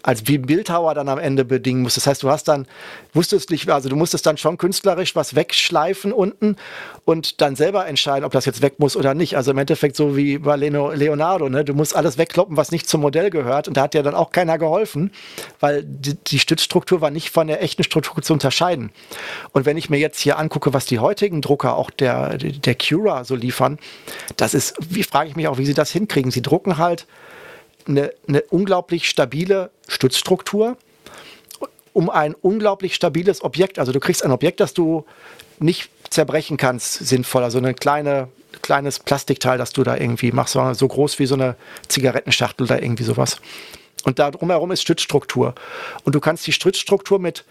als 0.02 0.28
wie 0.28 0.36
Bildhauer 0.36 0.94
dann 0.94 1.08
am 1.08 1.18
Ende 1.18 1.44
bedingen 1.46 1.82
musst. 1.82 1.96
Das 1.96 2.06
heißt, 2.06 2.22
du 2.22 2.30
hast 2.30 2.46
dann, 2.46 2.66
wusstest 3.14 3.50
nicht, 3.50 3.68
also 3.70 3.88
du 3.88 3.96
musstest 3.96 4.26
dann 4.26 4.36
schon 4.36 4.58
künstlerisch 4.58 5.16
was 5.16 5.34
wegschleifen 5.34 6.12
unten 6.12 6.56
und 7.06 7.40
dann 7.40 7.56
selber 7.56 7.86
entscheiden, 7.86 8.24
ob 8.24 8.32
das 8.32 8.44
jetzt 8.44 8.60
weg 8.60 8.74
muss 8.78 8.96
oder 8.96 9.14
nicht. 9.14 9.36
Also 9.36 9.52
im 9.52 9.58
Endeffekt 9.58 9.96
so 9.96 10.16
wie 10.16 10.38
bei 10.38 10.56
Leonardo, 10.56 11.48
ne? 11.48 11.64
du 11.64 11.72
musst 11.72 11.96
alles 11.96 12.18
wegkloppen, 12.18 12.58
was 12.58 12.70
nicht 12.70 12.86
zum 12.86 13.00
Modell 13.00 13.30
gehört 13.30 13.66
und 13.66 13.78
da 13.78 13.82
hat 13.84 13.94
dir 13.94 14.02
dann 14.02 14.14
auch 14.14 14.30
keiner 14.30 14.58
geholfen, 14.58 15.10
weil 15.60 15.82
die, 15.82 16.14
die 16.14 16.38
Stützstruktur 16.38 17.00
war 17.00 17.10
nicht 17.10 17.30
von 17.30 17.46
der 17.46 17.62
echten 17.62 17.82
Struktur 17.82 18.22
zu 18.22 18.34
unterscheiden. 18.34 18.90
Und 19.52 19.64
wenn 19.64 19.78
ich 19.78 19.88
mir 19.88 19.98
jetzt 19.98 20.20
hier 20.20 20.38
angucke, 20.38 20.74
was 20.74 20.84
die 20.84 20.98
heutigen 20.98 21.40
Drucker, 21.40 21.76
auch 21.76 21.90
der, 21.90 22.36
der 22.36 22.74
Cura 22.74 23.13
so 23.22 23.36
liefern, 23.36 23.78
das 24.36 24.54
ist, 24.54 24.74
wie 24.80 25.04
frage 25.04 25.30
ich 25.30 25.36
mich 25.36 25.46
auch, 25.46 25.58
wie 25.58 25.66
sie 25.66 25.74
das 25.74 25.92
hinkriegen. 25.92 26.32
Sie 26.32 26.42
drucken 26.42 26.78
halt 26.78 27.06
eine, 27.86 28.12
eine 28.26 28.42
unglaublich 28.42 29.08
stabile 29.08 29.70
Stützstruktur 29.86 30.76
um 31.94 32.10
ein 32.10 32.34
unglaublich 32.34 32.94
stabiles 32.94 33.42
Objekt. 33.42 33.78
Also 33.78 33.92
du 33.92 34.00
kriegst 34.00 34.24
ein 34.24 34.32
Objekt, 34.32 34.60
das 34.60 34.74
du 34.74 35.06
nicht 35.60 35.88
zerbrechen 36.10 36.56
kannst, 36.56 36.94
sinnvoll. 37.06 37.44
Also 37.44 37.58
ein 37.58 37.76
kleine, 37.76 38.28
kleines 38.60 38.98
Plastikteil, 38.98 39.56
das 39.56 39.72
du 39.72 39.84
da 39.84 39.96
irgendwie 39.96 40.32
machst, 40.32 40.54
so 40.54 40.88
groß 40.88 41.18
wie 41.20 41.26
so 41.26 41.36
eine 41.36 41.56
Zigarettenschachtel 41.88 42.64
oder 42.64 42.82
irgendwie 42.82 43.04
sowas. 43.04 43.40
Und 44.04 44.18
da 44.18 44.30
drumherum 44.30 44.72
ist 44.72 44.82
Stützstruktur. 44.82 45.54
Und 46.02 46.14
du 46.14 46.20
kannst 46.20 46.46
die 46.46 46.52
Stützstruktur 46.52 47.18
mit 47.18 47.44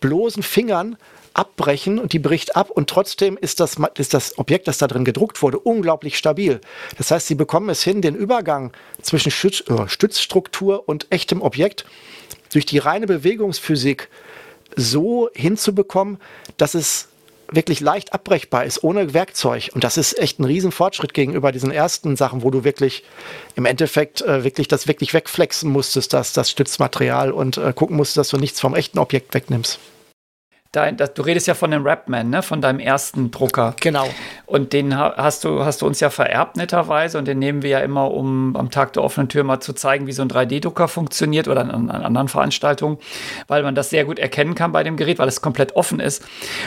bloßen 0.00 0.42
Fingern 0.42 0.96
abbrechen 1.38 1.98
und 1.98 2.12
die 2.12 2.18
bricht 2.18 2.56
ab 2.56 2.70
und 2.70 2.90
trotzdem 2.90 3.38
ist 3.38 3.60
das, 3.60 3.76
ist 3.96 4.12
das 4.12 4.38
Objekt, 4.38 4.66
das 4.66 4.78
da 4.78 4.88
drin 4.88 5.04
gedruckt 5.04 5.40
wurde, 5.40 5.58
unglaublich 5.58 6.18
stabil. 6.18 6.60
Das 6.96 7.10
heißt, 7.10 7.28
sie 7.28 7.36
bekommen 7.36 7.70
es 7.70 7.82
hin, 7.82 8.02
den 8.02 8.16
Übergang 8.16 8.72
zwischen 9.00 9.30
äh, 9.30 9.88
Stützstruktur 9.88 10.88
und 10.88 11.06
echtem 11.10 11.40
Objekt 11.40 11.84
durch 12.52 12.66
die 12.66 12.78
reine 12.78 13.06
Bewegungsphysik 13.06 14.08
so 14.74 15.30
hinzubekommen, 15.34 16.18
dass 16.56 16.74
es 16.74 17.08
wirklich 17.50 17.80
leicht 17.80 18.12
abbrechbar 18.12 18.64
ist, 18.64 18.82
ohne 18.84 19.14
Werkzeug. 19.14 19.70
Und 19.74 19.84
das 19.84 19.96
ist 19.96 20.18
echt 20.18 20.38
ein 20.38 20.44
Riesenfortschritt 20.44 21.14
gegenüber 21.14 21.52
diesen 21.52 21.70
ersten 21.70 22.16
Sachen, 22.16 22.42
wo 22.42 22.50
du 22.50 22.64
wirklich 22.64 23.04
im 23.54 23.64
Endeffekt 23.64 24.20
äh, 24.22 24.44
wirklich 24.44 24.68
das 24.68 24.86
wirklich 24.86 25.14
wegflexen 25.14 25.70
musstest, 25.70 26.12
das, 26.12 26.32
das 26.32 26.50
Stützmaterial 26.50 27.30
und 27.30 27.56
äh, 27.56 27.72
gucken 27.72 27.96
musstest, 27.96 28.18
dass 28.18 28.28
du 28.28 28.36
nichts 28.38 28.60
vom 28.60 28.74
echten 28.74 28.98
Objekt 28.98 29.32
wegnimmst. 29.34 29.78
Dein, 30.72 30.98
das, 30.98 31.14
du 31.14 31.22
redest 31.22 31.46
ja 31.46 31.54
von 31.54 31.70
dem 31.70 31.86
Rapman, 31.86 32.28
ne? 32.28 32.42
von 32.42 32.60
deinem 32.60 32.78
ersten 32.78 33.30
Drucker. 33.30 33.74
Genau. 33.80 34.06
Und 34.44 34.74
den 34.74 34.94
hast 34.94 35.44
du, 35.44 35.64
hast 35.64 35.80
du 35.80 35.86
uns 35.86 36.00
ja 36.00 36.10
vererbt, 36.10 36.58
netterweise. 36.58 37.16
Und 37.16 37.26
den 37.26 37.38
nehmen 37.38 37.62
wir 37.62 37.70
ja 37.70 37.78
immer, 37.78 38.10
um 38.10 38.54
am 38.54 38.70
Tag 38.70 38.92
der 38.92 39.02
offenen 39.02 39.30
Tür 39.30 39.44
mal 39.44 39.60
zu 39.60 39.72
zeigen, 39.72 40.06
wie 40.06 40.12
so 40.12 40.20
ein 40.20 40.28
3D-Drucker 40.28 40.88
funktioniert 40.88 41.48
oder 41.48 41.62
an, 41.62 41.70
an, 41.70 42.02
anderen 42.02 42.28
Veranstaltungen, 42.28 42.98
weil 43.46 43.62
man 43.62 43.74
das 43.74 43.88
sehr 43.88 44.04
gut 44.04 44.18
erkennen 44.18 44.54
kann 44.54 44.72
bei 44.72 44.82
dem 44.82 44.98
Gerät, 44.98 45.18
weil 45.18 45.28
es 45.28 45.40
komplett 45.40 45.74
offen 45.74 46.00
ist. 46.00 46.22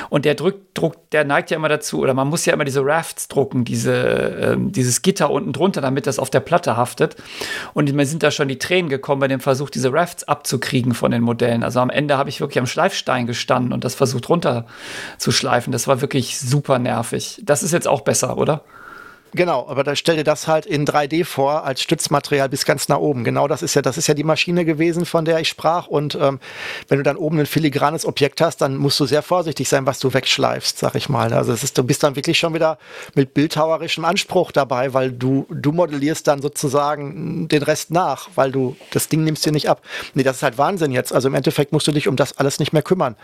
Und 0.09 0.25
der 0.25 0.33
drückt, 0.33 0.75
druckt, 0.75 1.13
der 1.13 1.23
neigt 1.23 1.51
ja 1.51 1.57
immer 1.57 1.69
dazu, 1.69 1.99
oder 1.99 2.15
man 2.15 2.27
muss 2.27 2.43
ja 2.47 2.53
immer 2.53 2.65
diese 2.65 2.83
Rafts 2.83 3.27
drucken, 3.27 3.65
diese, 3.65 3.93
ähm, 3.93 4.71
dieses 4.71 5.03
Gitter 5.03 5.29
unten 5.29 5.53
drunter, 5.53 5.81
damit 5.81 6.07
das 6.07 6.17
auf 6.17 6.31
der 6.31 6.39
Platte 6.39 6.75
haftet. 6.75 7.17
Und 7.75 7.93
mir 7.93 8.05
sind 8.07 8.23
da 8.23 8.31
schon 8.31 8.47
die 8.47 8.57
Tränen 8.57 8.89
gekommen 8.89 9.19
bei 9.19 9.27
dem 9.27 9.41
Versuch, 9.41 9.69
diese 9.69 9.93
Rafts 9.93 10.23
abzukriegen 10.23 10.95
von 10.95 11.11
den 11.11 11.21
Modellen. 11.21 11.63
Also 11.63 11.79
am 11.81 11.91
Ende 11.91 12.17
habe 12.17 12.29
ich 12.29 12.41
wirklich 12.41 12.59
am 12.59 12.65
Schleifstein 12.67 13.27
gestanden 13.27 13.73
und 13.73 13.83
das 13.83 13.90
das 13.91 13.97
versucht 13.97 14.29
runterzuschleifen. 14.29 15.71
Das 15.71 15.87
war 15.87 16.01
wirklich 16.01 16.39
super 16.39 16.79
nervig. 16.79 17.41
Das 17.43 17.63
ist 17.63 17.71
jetzt 17.71 17.87
auch 17.87 18.01
besser, 18.01 18.37
oder? 18.37 18.63
Genau, 19.33 19.65
aber 19.69 19.85
da 19.85 19.95
stell 19.95 20.17
dir 20.17 20.25
das 20.25 20.47
halt 20.47 20.65
in 20.65 20.85
3D 20.85 21.23
vor 21.23 21.63
als 21.63 21.81
Stützmaterial 21.81 22.49
bis 22.49 22.65
ganz 22.65 22.89
nach 22.89 22.97
oben. 22.97 23.23
Genau 23.23 23.47
das 23.47 23.61
ist 23.61 23.75
ja, 23.75 23.81
das 23.81 23.97
ist 23.97 24.07
ja 24.07 24.13
die 24.13 24.25
Maschine 24.25 24.65
gewesen, 24.65 25.05
von 25.05 25.23
der 25.23 25.39
ich 25.39 25.47
sprach. 25.47 25.87
Und 25.87 26.15
ähm, 26.15 26.39
wenn 26.89 26.97
du 26.97 27.03
dann 27.03 27.15
oben 27.15 27.39
ein 27.39 27.45
filigranes 27.45 28.05
Objekt 28.05 28.41
hast, 28.41 28.57
dann 28.57 28.75
musst 28.75 28.99
du 28.99 29.05
sehr 29.05 29.21
vorsichtig 29.21 29.69
sein, 29.69 29.85
was 29.85 29.99
du 29.99 30.13
wegschleifst, 30.13 30.77
sag 30.79 30.95
ich 30.95 31.07
mal. 31.07 31.31
Also 31.33 31.53
ist, 31.53 31.77
du 31.77 31.83
bist 31.83 32.03
dann 32.03 32.17
wirklich 32.17 32.37
schon 32.39 32.53
wieder 32.53 32.77
mit 33.15 33.33
bildhauerischem 33.33 34.03
Anspruch 34.03 34.51
dabei, 34.51 34.93
weil 34.93 35.13
du, 35.13 35.45
du 35.49 35.71
modellierst 35.71 36.27
dann 36.27 36.41
sozusagen 36.41 37.47
den 37.47 37.63
Rest 37.63 37.89
nach, 37.91 38.29
weil 38.35 38.51
du 38.51 38.75
das 38.91 39.07
Ding 39.07 39.23
nimmst 39.23 39.45
dir 39.45 39.53
nicht 39.53 39.69
ab. 39.69 39.81
Nee, 40.13 40.23
das 40.23 40.37
ist 40.37 40.43
halt 40.43 40.57
Wahnsinn 40.57 40.91
jetzt. 40.91 41.13
Also 41.13 41.29
im 41.29 41.35
Endeffekt 41.35 41.71
musst 41.71 41.87
du 41.87 41.93
dich 41.93 42.09
um 42.09 42.17
das 42.17 42.37
alles 42.37 42.59
nicht 42.59 42.73
mehr 42.73 42.83
kümmern. 42.83 43.15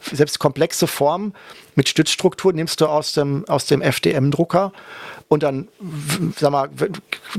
Selbst 0.00 0.38
komplexe 0.38 0.86
Formen 0.86 1.34
mit 1.74 1.88
Stützstruktur 1.88 2.52
nimmst 2.52 2.80
du 2.80 2.86
aus 2.86 3.12
dem, 3.12 3.44
aus 3.48 3.66
dem 3.66 3.82
FDM-Drucker 3.82 4.72
und 5.28 5.42
dann, 5.42 5.68
sag 6.36 6.50
mal, 6.50 6.70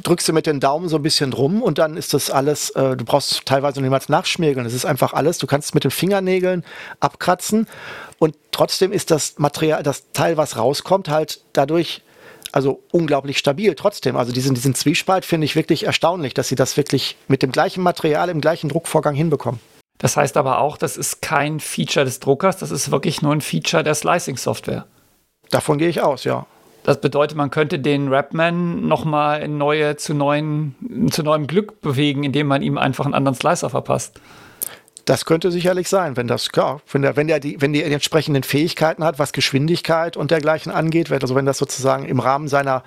drückst 0.04 0.30
du 0.30 0.34
mit 0.34 0.46
den 0.46 0.60
Daumen 0.60 0.90
so 0.90 0.98
ein 0.98 1.04
bisschen 1.04 1.32
drum 1.32 1.62
und 1.62 1.80
dann 1.80 1.98
ist 1.98 2.14
das 2.14 2.30
alles, 2.30 2.70
äh, 2.72 2.96
du 2.96 3.04
brauchst 3.04 3.46
teilweise 3.46 3.82
niemals 3.82 4.10
nachschmirgeln. 4.10 4.64
Das 4.64 4.74
ist 4.74 4.86
einfach 4.86 5.14
alles, 5.14 5.40
du 5.40 5.48
kannst 5.48 5.70
es 5.70 5.74
mit 5.74 5.84
den 5.84 5.92
Fingernägeln 5.92 6.64
abkratzen 7.00 7.68
und 8.20 8.36
trotzdem 8.52 8.92
ist 8.92 9.10
das 9.12 9.40
Material, 9.40 9.82
das 9.82 10.12
Teil, 10.14 10.38
was 10.38 10.56
rauskommt, 10.56 11.10
halt 11.10 11.42
dadurch 11.54 12.04
also 12.52 12.82
unglaublich 12.92 13.38
stabil 13.38 13.76
trotzdem. 13.76 14.18
Also 14.18 14.32
diesen, 14.32 14.56
diesen 14.56 14.74
Zwiespalt 14.76 15.26
finde 15.26 15.46
ich 15.46 15.56
wirklich 15.56 15.86
erstaunlich, 15.86 16.34
dass 16.34 16.48
sie 16.48 16.56
das 16.56 16.78
wirklich 16.78 17.18
mit 17.28 17.44
dem 17.44 17.52
gleichen 17.52 17.84
Material 17.84 18.30
im 18.30 18.42
gleichen 18.42 18.70
Druckvorgang 18.70 19.16
hinbekommen. 19.16 19.60
Das 19.98 20.16
heißt 20.16 20.38
aber 20.38 20.60
auch, 20.60 20.78
das 20.78 20.96
ist 20.96 21.22
kein 21.22 21.60
Feature 21.60 22.06
des 22.06 22.20
Druckers, 22.20 22.58
das 22.58 22.72
ist 22.72 22.90
wirklich 22.90 23.22
nur 23.22 23.34
ein 23.34 23.42
Feature 23.42 23.84
der 23.84 23.96
Slicing-Software. 23.96 24.86
Davon 25.50 25.78
gehe 25.78 25.90
ich 25.90 26.02
aus, 26.02 26.24
ja. 26.24 26.46
Das 26.84 27.02
bedeutet, 27.02 27.38
man 27.38 27.52
könnte 27.52 27.80
den 27.80 28.12
Rapman 28.12 28.88
nochmal 28.88 29.42
in 29.42 29.58
neue, 29.58 29.98
zu, 29.98 30.14
neuen, 30.14 30.76
zu 31.12 31.24
neuem 31.24 31.48
Glück 31.48 31.82
bewegen, 31.82 32.24
indem 32.24 32.48
man 32.48 32.62
ihm 32.62 32.78
einfach 32.78 33.06
einen 33.06 33.14
anderen 33.14 33.36
Slicer 33.36 33.70
verpasst. 33.70 34.20
Das 35.06 35.26
könnte 35.26 35.50
sicherlich 35.50 35.90
sein, 35.90 36.18
wenn 36.18 36.28
das, 36.28 36.50
ja, 36.56 36.78
wenn 36.92 37.02
der, 37.02 37.16
wenn 37.16 37.28
der 37.28 37.40
die, 37.40 37.60
wenn 37.60 37.74
die 37.74 37.82
entsprechenden 37.82 38.44
Fähigkeiten 38.44 39.04
hat, 39.04 39.18
was 39.18 39.32
Geschwindigkeit 39.32 40.18
und 40.18 40.30
dergleichen 40.30 40.72
angeht, 40.72 41.12
also 41.12 41.34
wenn 41.34 41.48
das 41.48 41.58
sozusagen 41.58 42.06
im 42.06 42.20
Rahmen 42.20 42.48
seiner 42.48 42.84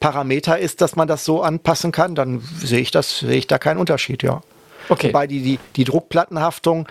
Parameter 0.00 0.58
ist, 0.58 0.80
dass 0.80 0.96
man 0.96 1.06
das 1.06 1.26
so 1.26 1.42
anpassen 1.42 1.92
kann, 1.92 2.14
dann 2.14 2.40
sehe 2.40 2.80
ich 2.80 2.92
das, 2.92 3.18
sehe 3.18 3.36
ich 3.36 3.46
da 3.46 3.58
keinen 3.58 3.76
Unterschied, 3.76 4.22
ja. 4.22 4.40
Okay. 4.88 5.08
Wobei 5.08 5.26
die, 5.26 5.42
die, 5.42 5.58
die 5.76 5.84
Druckplattenhaftung 5.84 6.88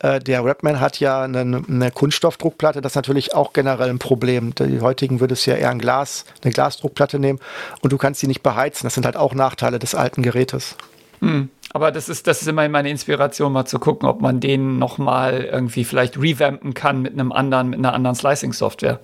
äh, 0.00 0.20
der 0.20 0.44
Rapman 0.44 0.80
hat 0.80 1.00
ja 1.00 1.22
eine, 1.22 1.62
eine, 1.68 1.90
Kunststoffdruckplatte, 1.90 2.80
das 2.80 2.92
ist 2.92 2.96
natürlich 2.96 3.34
auch 3.34 3.52
generell 3.52 3.90
ein 3.90 3.98
Problem. 3.98 4.54
Die 4.54 4.80
heutigen 4.80 5.20
würde 5.20 5.34
es 5.34 5.46
ja 5.46 5.54
eher 5.54 5.70
ein 5.70 5.78
Glas, 5.78 6.24
eine 6.42 6.52
Glasdruckplatte 6.52 7.18
nehmen 7.18 7.38
und 7.80 7.92
du 7.92 7.98
kannst 7.98 8.20
sie 8.20 8.26
nicht 8.26 8.42
beheizen. 8.42 8.86
Das 8.86 8.94
sind 8.94 9.06
halt 9.06 9.16
auch 9.16 9.34
Nachteile 9.34 9.78
des 9.78 9.94
alten 9.94 10.22
Gerätes. 10.22 10.76
Hm. 11.20 11.48
Aber 11.72 11.90
das 11.90 12.08
ist, 12.08 12.26
das 12.26 12.42
ist 12.42 12.48
immer 12.48 12.68
meine 12.68 12.90
Inspiration, 12.90 13.52
mal 13.52 13.66
zu 13.66 13.78
gucken, 13.78 14.08
ob 14.08 14.20
man 14.20 14.40
den 14.40 14.78
nochmal 14.78 15.42
irgendwie 15.44 15.84
vielleicht 15.84 16.16
revampen 16.16 16.74
kann 16.74 17.02
mit 17.02 17.12
einem 17.12 17.32
anderen, 17.32 17.70
mit 17.70 17.78
einer 17.78 17.92
anderen 17.92 18.16
Slicing-Software. 18.16 19.00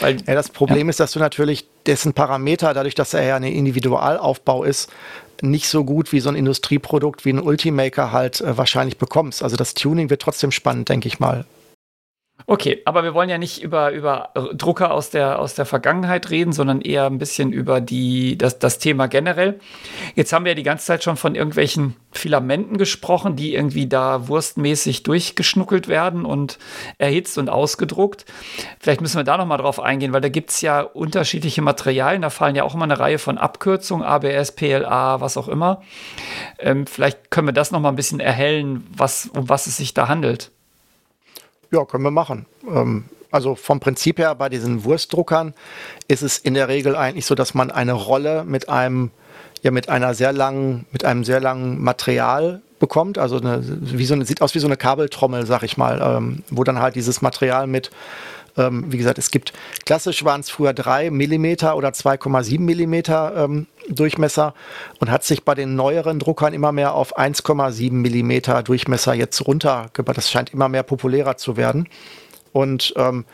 Weil, 0.00 0.18
ja, 0.26 0.34
das 0.34 0.50
Problem 0.50 0.86
ja. 0.86 0.90
ist, 0.90 1.00
dass 1.00 1.12
du 1.12 1.18
natürlich 1.18 1.66
dessen 1.86 2.12
Parameter, 2.12 2.74
dadurch, 2.74 2.94
dass 2.94 3.14
er 3.14 3.24
ja 3.24 3.36
ein 3.36 3.42
Individualaufbau 3.42 4.62
ist, 4.62 4.90
nicht 5.42 5.68
so 5.68 5.84
gut 5.84 6.12
wie 6.12 6.20
so 6.20 6.28
ein 6.28 6.36
Industrieprodukt 6.36 7.24
wie 7.24 7.32
ein 7.32 7.40
Ultimaker 7.40 8.12
halt 8.12 8.40
äh, 8.40 8.56
wahrscheinlich 8.56 8.98
bekommst. 8.98 9.42
Also 9.42 9.56
das 9.56 9.74
Tuning 9.74 10.10
wird 10.10 10.22
trotzdem 10.22 10.50
spannend, 10.50 10.88
denke 10.88 11.08
ich 11.08 11.20
mal. 11.20 11.44
Okay, 12.50 12.82
aber 12.84 13.04
wir 13.04 13.14
wollen 13.14 13.30
ja 13.30 13.38
nicht 13.38 13.62
über, 13.62 13.92
über 13.92 14.30
Drucker 14.54 14.92
aus 14.92 15.10
der, 15.10 15.38
aus 15.38 15.54
der 15.54 15.66
Vergangenheit 15.66 16.30
reden, 16.30 16.52
sondern 16.52 16.80
eher 16.80 17.06
ein 17.06 17.18
bisschen 17.18 17.52
über 17.52 17.80
die, 17.80 18.36
das, 18.36 18.58
das 18.58 18.80
Thema 18.80 19.06
generell. 19.06 19.60
Jetzt 20.16 20.32
haben 20.32 20.44
wir 20.44 20.50
ja 20.50 20.56
die 20.56 20.64
ganze 20.64 20.86
Zeit 20.86 21.04
schon 21.04 21.16
von 21.16 21.36
irgendwelchen 21.36 21.94
Filamenten 22.10 22.76
gesprochen, 22.76 23.36
die 23.36 23.54
irgendwie 23.54 23.86
da 23.86 24.26
wurstmäßig 24.26 25.04
durchgeschnuckelt 25.04 25.86
werden 25.86 26.24
und 26.24 26.58
erhitzt 26.98 27.38
und 27.38 27.48
ausgedruckt. 27.48 28.24
Vielleicht 28.80 29.00
müssen 29.00 29.18
wir 29.18 29.24
da 29.24 29.36
nochmal 29.36 29.58
drauf 29.58 29.78
eingehen, 29.78 30.12
weil 30.12 30.20
da 30.20 30.28
gibt 30.28 30.50
es 30.50 30.60
ja 30.60 30.80
unterschiedliche 30.80 31.62
Materialien. 31.62 32.22
Da 32.22 32.30
fallen 32.30 32.56
ja 32.56 32.64
auch 32.64 32.74
immer 32.74 32.82
eine 32.82 32.98
Reihe 32.98 33.20
von 33.20 33.38
Abkürzungen, 33.38 34.04
ABS, 34.04 34.50
PLA, 34.56 35.20
was 35.20 35.36
auch 35.36 35.46
immer. 35.46 35.82
Ähm, 36.58 36.88
vielleicht 36.88 37.30
können 37.30 37.46
wir 37.46 37.52
das 37.52 37.70
nochmal 37.70 37.92
ein 37.92 37.96
bisschen 37.96 38.18
erhellen, 38.18 38.88
was, 38.90 39.30
um 39.32 39.48
was 39.48 39.68
es 39.68 39.76
sich 39.76 39.94
da 39.94 40.08
handelt. 40.08 40.50
Ja, 41.70 41.84
können 41.84 42.04
wir 42.04 42.10
machen. 42.10 42.46
Ähm, 42.68 43.04
also 43.30 43.54
vom 43.54 43.80
Prinzip 43.80 44.18
her 44.18 44.34
bei 44.34 44.48
diesen 44.48 44.84
Wurstdruckern 44.84 45.54
ist 46.08 46.22
es 46.22 46.38
in 46.38 46.54
der 46.54 46.68
Regel 46.68 46.96
eigentlich 46.96 47.26
so, 47.26 47.34
dass 47.34 47.54
man 47.54 47.70
eine 47.70 47.92
Rolle 47.92 48.44
mit 48.44 48.68
einem, 48.68 49.10
ja, 49.62 49.70
mit 49.70 49.88
einer 49.88 50.14
sehr 50.14 50.32
langen, 50.32 50.86
mit 50.90 51.04
einem 51.04 51.24
sehr 51.24 51.40
langen 51.40 51.80
Material 51.80 52.60
bekommt. 52.80 53.18
Also 53.18 53.38
eine, 53.38 53.62
wie 53.62 54.04
so 54.04 54.14
eine, 54.14 54.24
sieht 54.24 54.42
aus 54.42 54.54
wie 54.54 54.58
so 54.58 54.66
eine 54.66 54.76
Kabeltrommel, 54.76 55.46
sag 55.46 55.62
ich 55.62 55.76
mal, 55.76 56.00
ähm, 56.02 56.42
wo 56.50 56.64
dann 56.64 56.80
halt 56.80 56.96
dieses 56.96 57.22
Material 57.22 57.66
mit 57.66 57.90
ähm, 58.56 58.86
wie 58.88 58.98
gesagt, 58.98 59.18
es 59.18 59.30
gibt 59.30 59.52
klassisch 59.86 60.24
waren 60.24 60.40
es 60.40 60.50
früher 60.50 60.72
3 60.72 61.10
mm 61.10 61.44
oder 61.74 61.90
2,7 61.90 62.58
mm 62.58 63.34
ähm, 63.36 63.66
Durchmesser 63.88 64.54
und 64.98 65.10
hat 65.10 65.24
sich 65.24 65.44
bei 65.44 65.54
den 65.54 65.74
neueren 65.74 66.18
Druckern 66.18 66.52
immer 66.52 66.72
mehr 66.72 66.94
auf 66.94 67.18
1,7 67.18 67.92
mm 67.92 68.64
Durchmesser 68.64 69.14
jetzt 69.14 69.46
runtergebracht. 69.46 70.16
Das 70.16 70.30
scheint 70.30 70.52
immer 70.52 70.68
mehr 70.68 70.82
populärer 70.82 71.36
zu 71.36 71.56
werden. 71.56 71.88
Und 72.52 72.92
ähm, 72.96 73.24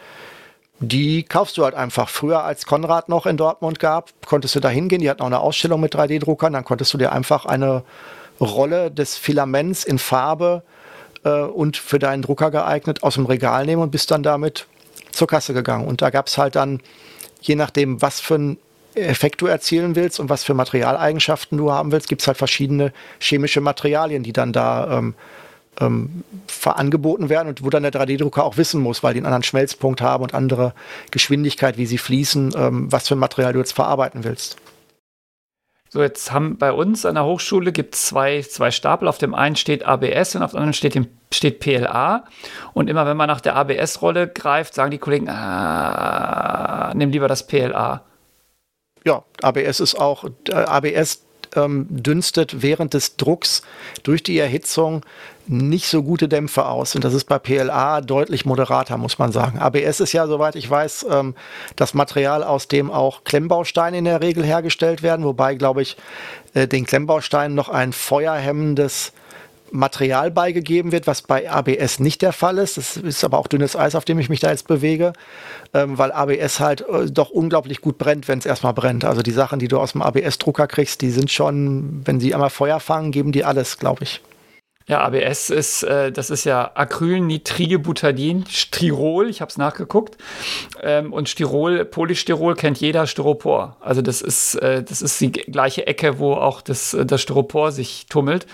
die 0.79 1.23
kaufst 1.23 1.57
du 1.57 1.65
halt 1.65 1.75
einfach. 1.75 2.09
Früher, 2.09 2.45
als 2.45 2.67
Konrad 2.67 3.09
noch 3.09 3.27
in 3.27 3.37
Dortmund 3.37 3.81
gab, 3.81 4.11
konntest 4.27 4.55
du 4.55 4.61
da 4.61 4.69
hingehen. 4.69 5.01
Die 5.01 5.09
hatten 5.09 5.23
auch 5.23 5.27
eine 5.27 5.41
Ausstellung 5.41 5.81
mit 5.81 5.95
3D-Druckern. 5.95 6.53
Dann 6.53 6.65
konntest 6.65 6.93
du 6.93 6.99
dir 6.99 7.13
einfach 7.13 7.47
eine 7.47 7.83
Rolle 8.41 8.91
des 8.91 9.17
Filaments 9.17 9.85
in 9.85 9.99
Farbe 9.99 10.63
äh, 11.25 11.41
und 11.41 11.79
für 11.79 11.99
deinen 11.99 12.23
Drucker 12.23 12.51
geeignet 12.51 13.03
aus 13.03 13.15
dem 13.15 13.27
Regal 13.27 13.65
nehmen 13.65 13.83
und 13.83 13.91
bist 13.91 14.11
dann 14.11 14.23
damit 14.23 14.67
zur 15.13 15.27
Kasse 15.27 15.55
gegangen. 15.55 15.87
Und 15.87 16.03
da 16.03 16.11
gab 16.11 16.27
es 16.27 16.37
halt 16.37 16.57
dann, 16.57 16.81
je 17.41 17.55
nachdem, 17.55 18.03
was 18.03 18.21
für 18.21 18.35
ein 18.35 18.59
Effekt 18.97 19.41
du 19.43 19.47
erzielen 19.47 19.95
willst 19.95 20.19
und 20.21 20.29
was 20.29 20.45
für 20.45 20.55
Materialeigenschaften 20.55 21.59
du 21.59 21.71
haben 21.71 21.93
willst, 21.93 22.09
gibt 22.09 22.23
es 22.23 22.27
halt 22.27 22.39
verschiedene 22.39 22.93
chemische 23.21 23.61
Materialien, 23.61 24.23
die 24.23 24.33
dann 24.33 24.53
da 24.53 24.99
ähm, 24.99 25.15
ähm, 25.81 26.25
angeboten 26.65 27.29
werden 27.29 27.49
und 27.49 27.63
wo 27.63 27.71
dann 27.71 27.83
der 27.83 27.93
3D-Drucker 27.93 28.43
auch 28.43 28.57
wissen 28.57 28.81
muss, 28.81 29.03
weil 29.03 29.15
die 29.15 29.21
einen 29.21 29.27
anderen 29.27 29.43
Schmelzpunkt 29.43 30.01
haben 30.01 30.23
und 30.23 30.35
andere 30.35 30.73
Geschwindigkeit, 31.11 31.77
wie 31.77 31.87
sie 31.87 31.99
fließen, 31.99 32.55
ähm, 32.57 32.91
was 32.91 33.09
für 33.09 33.15
ein 33.15 33.21
Material 33.21 33.53
du 33.53 33.59
jetzt 33.59 33.73
verarbeiten 33.73 34.25
willst. 34.25 34.57
So, 35.89 36.03
jetzt 36.03 36.33
haben 36.33 36.59
bei 36.59 36.73
uns 36.73 37.07
an 37.07 37.15
der 37.15 37.25
Hochschule 37.25 37.73
gibt 37.73 37.95
es 37.95 38.07
zwei, 38.07 38.43
zwei 38.43 38.71
Stapel. 38.71 39.07
Auf 39.07 39.19
dem 39.19 39.35
einen 39.35 39.57
steht 39.57 39.87
ABS 39.87 40.35
und 40.35 40.43
auf 40.43 40.51
dem 40.51 40.59
anderen 40.59 40.73
steht, 40.73 40.99
steht 41.33 41.61
PLA. 41.61 42.25
Und 42.75 42.91
immer 42.91 43.07
wenn 43.07 43.17
man 43.17 43.29
nach 43.29 43.41
der 43.41 43.55
ABS-Rolle 43.55 44.29
greift, 44.29 44.75
sagen 44.75 44.91
die 44.91 44.99
Kollegen, 44.99 45.29
ah, 45.29 46.93
nimm 46.95 47.11
lieber 47.11 47.29
das 47.29 47.47
PLA. 47.47 48.03
Ja, 49.07 49.23
ABS 49.41 49.79
ist 49.79 49.95
auch, 49.95 50.25
äh, 50.49 50.53
ABS 50.53 51.23
ähm, 51.55 51.87
dünstet 51.89 52.61
während 52.61 52.93
des 52.93 53.17
Drucks 53.17 53.63
durch 54.03 54.25
die 54.25 54.37
Erhitzung 54.37 55.07
nicht 55.47 55.87
so 55.87 56.03
gute 56.03 56.29
Dämpfe 56.29 56.67
aus. 56.67 56.97
Und 56.97 57.05
das 57.05 57.15
ist 57.15 57.27
bei 57.27 57.39
PLA 57.39 58.01
deutlich 58.01 58.45
moderater, 58.45 58.99
muss 58.99 59.21
man 59.21 59.31
sagen. 59.31 59.61
ABS 59.61 60.01
ist 60.01 60.13
ja, 60.13 60.27
soweit 60.27 60.57
ich 60.57 60.69
weiß, 60.69 61.07
ähm, 61.09 61.37
das 61.77 61.95
Material, 61.95 62.43
aus 62.43 62.67
dem 62.67 62.91
auch 62.91 63.23
Klemmbausteine 63.23 63.97
in 63.97 64.07
der 64.07 64.21
Regel 64.21 64.45
hergestellt 64.45 65.05
werden, 65.05 65.25
wobei, 65.25 65.55
glaube 65.55 65.83
ich, 65.83 65.97
äh, 66.55 66.67
den 66.67 66.85
Klemmbausteinen 66.85 67.55
noch 67.55 67.69
ein 67.69 67.93
feuerhemmendes 67.93 69.13
Material 69.73 70.31
beigegeben 70.31 70.93
wird, 70.93 71.07
was 71.07 71.23
bei 71.23 71.51
ABS 71.51 72.01
nicht 72.01 72.23
der 72.23 72.33
Fall 72.33 72.59
ist. 72.59 72.77
Das 72.77 72.97
ist 72.97 73.25
aber 73.25 73.39
auch 73.39 73.47
dünnes 73.47 73.77
Eis, 73.77 73.95
auf 73.95 74.05
dem 74.05 74.19
ich 74.19 74.29
mich 74.29 74.41
da 74.41 74.51
jetzt 74.51 74.67
bewege, 74.67 75.13
ähm, 75.75 75.99
weil 75.99 76.13
ABS 76.13 76.61
halt 76.61 76.83
äh, 76.83 77.11
doch 77.11 77.31
unglaublich 77.31 77.81
gut 77.81 77.99
brennt, 77.99 78.29
wenn 78.29 78.39
es 78.39 78.47
erstmal 78.47 78.75
brennt. 78.75 79.05
Also 79.05 79.23
die 79.23 79.33
Sachen, 79.33 79.59
die 79.59 79.69
du 79.69 79.79
aus 79.79 79.93
dem 79.93 80.03
ABS-Drucker 80.03 80.67
kriegst, 80.67 81.01
die 81.03 81.11
sind 81.11 81.31
schon, 81.31 82.03
wenn 82.05 82.21
sie 82.21 82.35
einmal 82.35 82.51
Feuer 82.51 82.81
fangen, 82.81 83.13
geben 83.13 83.33
die 83.33 83.45
alles, 83.45 83.79
glaube 83.79 84.05
ich. 84.05 84.21
Ja, 84.89 85.01
ABS 85.01 85.51
ist, 85.51 85.83
äh, 85.83 86.13
das 86.13 86.31
ist 86.31 86.45
ja 86.45 86.71
Acrylnitributadin, 86.75 88.45
Styrol, 88.49 89.29
ich 89.29 89.41
habe 89.41 89.49
es 89.49 89.59
nachgeguckt. 89.59 90.17
Ähm, 90.81 91.13
und 91.13 91.29
Styrol, 91.29 91.85
Polystyrol 91.85 92.55
kennt 92.55 92.79
jeder 92.79 93.09
Styropor. 93.09 93.79
Also 93.81 94.01
das 94.01 94.23
ist, 94.23 94.55
äh, 94.55 94.85
das 94.85 95.03
ist 95.03 95.21
die 95.21 95.33
gleiche 95.33 95.89
Ecke, 95.89 96.21
wo 96.21 96.35
auch 96.35 96.61
das, 96.61 96.95
äh, 96.95 97.05
das 97.05 97.21
Styropor 97.21 97.73
sich 97.73 98.07
tummelt. 98.09 98.47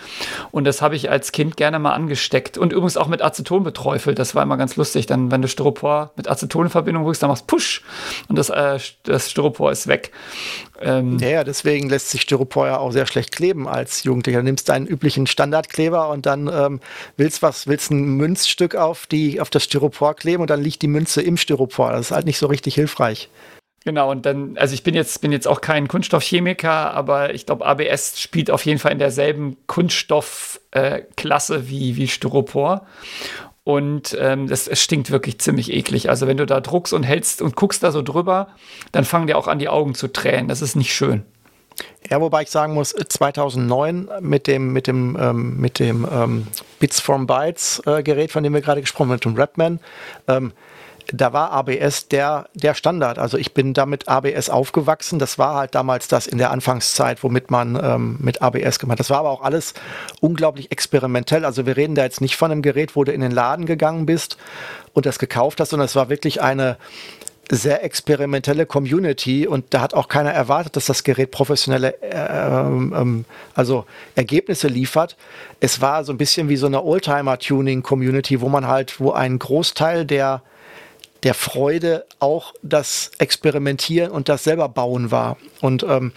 Und 0.53 0.65
das 0.65 0.81
habe 0.81 0.97
ich 0.97 1.11
als 1.11 1.33
Kind 1.33 1.59
gerne 1.59 1.79
mal 1.79 1.93
angesteckt. 1.93 2.57
Und 2.57 2.73
übrigens 2.73 2.97
auch 2.97 3.09
mit 3.09 3.21
Aceton 3.21 3.63
beträufelt. 3.63 4.19
Das 4.19 4.35
war 4.35 4.43
immer 4.43 4.57
ganz 4.57 4.77
lustig. 4.77 5.05
Dann, 5.05 5.31
wenn 5.31 5.43
du 5.43 5.49
Styropor 5.49 6.13
mit 6.17 6.29
Aceton 6.31 6.65
in 6.65 6.71
Verbindung 6.71 7.05
rückst, 7.05 7.23
dann 7.23 7.29
machst 7.29 7.43
du 7.43 7.57
Push 7.57 7.83
und 8.29 8.39
das, 8.39 8.49
äh, 8.49 8.79
das 9.03 9.31
Styropor 9.31 9.71
ist 9.71 9.87
weg. 9.87 10.13
Ähm, 10.83 11.19
ja, 11.19 11.45
deswegen 11.45 11.89
lässt 11.89 12.11
sich 12.11 12.23
Styropor 12.23 12.67
ja 12.67 12.79
auch 12.79 12.91
sehr 12.91 13.07
schlecht 13.07 13.33
kleben 13.33 13.69
als 13.69 14.05
Jugendlicher. 14.05 14.39
Du 14.39 14.45
nimmst 14.45 14.69
deinen 14.69 14.87
üblichen 14.87 15.27
Standardkleber 15.27 16.09
und 16.11 16.27
dann 16.27 16.49
ähm, 16.49 16.81
willst 17.17 17.43
was, 17.43 17.67
willst 17.67 17.91
ein 17.91 18.17
Münzstück 18.17 18.75
auf 18.75 19.07
die, 19.07 19.41
auf 19.41 19.51
das 19.51 19.65
Styropor 19.65 20.15
kleben 20.15 20.43
und 20.43 20.51
dann 20.51 20.63
liegt 20.63 20.83
die 20.83 20.89
Münze 20.89 21.23
im 21.23 21.37
Styropor. 21.37 21.93
Das 21.93 22.07
ist 22.07 22.11
halt 22.13 22.27
nicht 22.27 22.39
so 22.39 22.47
richtig 22.47 22.75
hilfreich. 22.75 23.29
Genau, 23.85 24.11
und 24.13 24.27
dann, 24.27 24.57
also 24.59 24.75
ich 24.75 24.85
bin 24.85 24.95
jetzt, 24.95 25.21
bin 25.21 25.33
jetzt 25.33 25.49
auch 25.49 25.61
kein 25.61 25.89
Kunststoffchemiker, 25.89 26.93
aber 26.95 27.35
ich 27.35 27.47
glaube, 27.47 27.67
ABS 27.67 28.21
spielt 28.21 28.51
auf 28.51 28.65
jeden 28.65 28.79
Fall 28.79 28.93
in 28.93 29.01
derselben 29.01 29.57
Kunststoffklasse 29.67 31.57
äh, 31.57 31.69
wie, 31.69 31.97
wie 31.97 32.07
Styropor. 32.07 32.87
Und 33.65 34.17
ähm, 34.21 34.49
das, 34.49 34.67
es 34.67 34.83
stinkt 34.83 35.11
wirklich 35.11 35.39
ziemlich 35.39 35.73
eklig. 35.73 36.09
Also 36.11 36.27
wenn 36.27 36.37
du 36.37 36.47
da 36.47 36.61
druckst 36.61 36.93
und 36.93 37.05
hältst 37.05 37.43
und 37.43 37.55
guckst 37.55 37.83
da 37.83 37.93
so 37.93 38.03
drüber, 38.03 38.49
dann 38.91 39.05
fangen 39.05 39.29
dir 39.29 39.39
auch 39.39 39.47
an, 39.47 39.61
die 39.61 39.69
Augen 39.69 39.95
zu 39.95 40.09
tränen. 40.09 40.49
Das 40.49 40.63
ist 40.63 40.75
nicht 40.75 40.93
schön. 40.93 41.25
Ja, 42.11 42.21
wobei 42.21 42.43
ich 42.43 42.51
sagen 42.51 42.75
muss, 42.75 42.91
2009 42.91 44.09
mit 44.21 44.47
dem, 44.47 44.73
mit 44.73 44.87
dem, 44.87 45.17
ähm, 45.19 45.57
mit 45.59 45.79
dem 45.79 46.07
ähm, 46.11 46.47
Bits 46.81 47.01
from 47.01 47.27
Bytes 47.27 47.81
äh, 47.87 48.03
Gerät, 48.03 48.33
von 48.33 48.43
dem 48.43 48.53
wir 48.53 48.61
gerade 48.61 48.81
gesprochen 48.81 49.09
haben, 49.09 49.15
mit 49.15 49.25
dem 49.25 49.37
Rapman, 49.37 49.81
ähm, 50.29 50.53
da 51.13 51.33
war 51.33 51.53
ABS 51.53 52.09
der, 52.09 52.49
der 52.55 52.75
Standard. 52.75 53.19
Also 53.19 53.37
ich 53.37 53.53
bin 53.53 53.75
damit 53.75 54.09
ABS 54.09 54.49
aufgewachsen. 54.49 55.19
Das 55.19 55.39
war 55.39 55.55
halt 55.55 55.75
damals 55.75 56.09
das 56.09 56.27
in 56.27 56.39
der 56.39 56.51
Anfangszeit, 56.51 57.23
womit 57.23 57.51
man 57.51 57.79
ähm, 57.83 58.17
mit 58.21 58.41
ABS 58.41 58.79
gemacht 58.79 58.97
hat. 58.97 59.01
Das 59.01 59.11
war 59.11 59.19
aber 59.19 59.31
auch 59.31 59.43
alles 59.43 59.75
unglaublich 60.21 60.73
experimentell. 60.73 61.45
Also 61.45 61.67
wir 61.67 61.77
reden 61.77 61.95
da 61.95 62.03
jetzt 62.03 62.21
nicht 62.21 62.37
von 62.37 62.51
einem 62.51 62.63
Gerät, 62.63 62.97
wo 62.97 63.05
du 63.05 63.13
in 63.13 63.21
den 63.21 63.33
Laden 63.33 63.67
gegangen 63.67 64.07
bist 64.07 64.39
und 64.95 65.07
das 65.07 65.19
gekauft 65.19 65.61
hast, 65.61 65.71
sondern 65.71 65.87
es 65.87 65.97
war 65.97 66.09
wirklich 66.09 66.41
eine 66.41 66.79
sehr 67.51 67.85
experimentelle 67.85 68.65
Community 68.65 69.47
und 69.47 69.67
da 69.71 69.83
hat 69.83 69.93
auch 69.93 70.09
keiner 70.09 70.31
erwartet, 70.31 70.77
dass 70.77 70.87
das 70.87 71.05
Gerät 71.05 71.31
professionelle 71.33 72.01
äh, 72.01 72.61
ähm, 72.61 73.27
also 73.55 73.85
Ergebnisse 74.15 74.69
liefert. 74.69 75.17
Es 75.61 75.83
war 75.83 76.05
so 76.05 76.13
ein 76.13 76.19
bisschen 76.19 76.49
wie 76.49 76.57
so 76.57 76.67
eine 76.67 76.83
Oldtimer-Tuning-Community, 76.83 78.41
wo 78.41 78.49
man 78.49 78.69
halt, 78.69 79.01
wo 79.01 79.13
ein 79.13 79.39
Großteil 79.39 80.07
der 80.07 80.41
der 81.23 81.35
Freude 81.35 82.05
auch 82.19 82.53
das 82.63 83.13
Experimentieren 83.19 84.11
und 84.11 84.29
das 84.29 84.45
selber 84.45 84.69
bauen 84.69 85.11
war. 85.11 85.37
Und 85.61 85.85
ähm, 85.85 86.13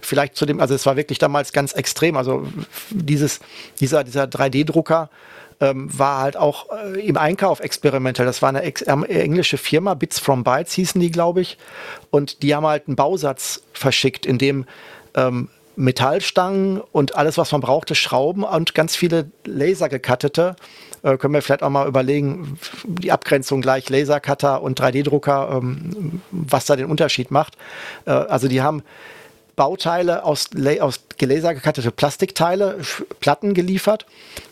vielleicht 0.00 0.36
zu 0.36 0.46
dem, 0.46 0.60
also 0.60 0.74
es 0.74 0.84
war 0.84 0.96
wirklich 0.96 1.18
damals 1.18 1.52
ganz 1.52 1.72
extrem. 1.72 2.16
Also 2.16 2.46
dieses, 2.90 3.40
dieser, 3.78 4.02
dieser 4.02 4.24
3D-Drucker 4.24 5.10
ähm, 5.60 5.88
war 5.96 6.20
halt 6.20 6.36
auch 6.36 6.66
äh, 6.70 7.00
im 7.06 7.16
Einkauf 7.16 7.60
experimentell. 7.60 8.26
Das 8.26 8.42
war 8.42 8.48
eine 8.48 8.62
ex 8.62 8.82
äh, 8.82 8.92
englische 8.92 9.58
Firma, 9.58 9.94
Bits 9.94 10.18
from 10.18 10.44
Bytes 10.44 10.72
hießen 10.72 11.00
die, 11.00 11.10
glaube 11.10 11.40
ich. 11.40 11.56
Und 12.10 12.42
die 12.42 12.54
haben 12.54 12.66
halt 12.66 12.88
einen 12.88 12.96
Bausatz 12.96 13.62
verschickt, 13.72 14.26
in 14.26 14.38
dem 14.38 14.66
ähm, 15.14 15.48
Metallstangen 15.76 16.80
und 16.80 17.14
alles, 17.14 17.38
was 17.38 17.52
man 17.52 17.60
brauchte, 17.60 17.94
Schrauben 17.94 18.42
und 18.42 18.74
ganz 18.74 18.96
viele 18.96 19.30
Laser 19.44 19.88
gekattete 19.88 20.56
äh, 21.02 21.16
können 21.16 21.34
wir 21.34 21.42
vielleicht 21.42 21.62
auch 21.62 21.70
mal 21.70 21.86
überlegen, 21.86 22.58
die 22.84 23.12
Abgrenzung 23.12 23.60
gleich 23.60 23.88
Lasercutter 23.88 24.62
und 24.62 24.80
3D-Drucker, 24.80 25.60
ähm, 25.60 26.20
was 26.30 26.66
da 26.66 26.76
den 26.76 26.86
Unterschied 26.86 27.30
macht. 27.30 27.56
Äh, 28.06 28.10
also 28.10 28.48
die 28.48 28.62
haben 28.62 28.82
Bauteile 29.58 30.24
aus, 30.24 30.50
aus 30.78 31.00
gelasergekattete 31.18 31.90
Plastikteile, 31.90 32.78
Platten 33.18 33.54
geliefert. 33.54 34.06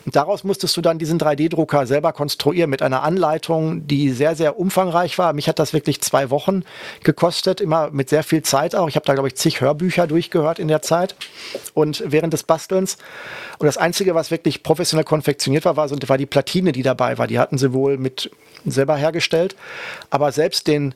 Und 0.05 0.17
daraus 0.17 0.43
musstest 0.43 0.75
du 0.75 0.81
dann 0.81 0.99
diesen 0.99 1.17
3D-Drucker 1.17 1.87
selber 1.87 2.11
konstruieren 2.11 2.69
mit 2.69 2.81
einer 2.81 3.03
Anleitung, 3.03 3.87
die 3.87 4.11
sehr, 4.11 4.35
sehr 4.35 4.59
umfangreich 4.59 5.17
war. 5.17 5.31
Mich 5.31 5.47
hat 5.47 5.59
das 5.59 5.71
wirklich 5.71 6.01
zwei 6.01 6.29
Wochen 6.29 6.63
gekostet, 7.03 7.61
immer 7.61 7.89
mit 7.89 8.09
sehr 8.09 8.21
viel 8.21 8.41
Zeit 8.41 8.75
auch. 8.75 8.89
Ich 8.89 8.97
habe 8.97 9.05
da, 9.05 9.13
glaube 9.13 9.29
ich, 9.29 9.35
zig 9.35 9.61
Hörbücher 9.61 10.07
durchgehört 10.07 10.59
in 10.59 10.67
der 10.67 10.81
Zeit 10.81 11.15
und 11.73 12.03
während 12.05 12.33
des 12.33 12.43
Bastelns. 12.43 12.97
Und 13.59 13.65
das 13.65 13.77
Einzige, 13.77 14.13
was 14.13 14.29
wirklich 14.29 14.61
professionell 14.61 15.05
konfektioniert 15.05 15.63
war, 15.63 15.77
war, 15.77 15.89
war 15.89 16.17
die 16.17 16.25
Platine, 16.25 16.73
die 16.73 16.83
dabei 16.83 17.17
war. 17.17 17.27
Die 17.27 17.39
hatten 17.39 17.57
sie 17.57 17.71
wohl 17.71 17.97
mit 17.97 18.29
selber 18.65 18.97
hergestellt. 18.97 19.55
Aber 20.09 20.33
selbst 20.33 20.67
den, 20.67 20.93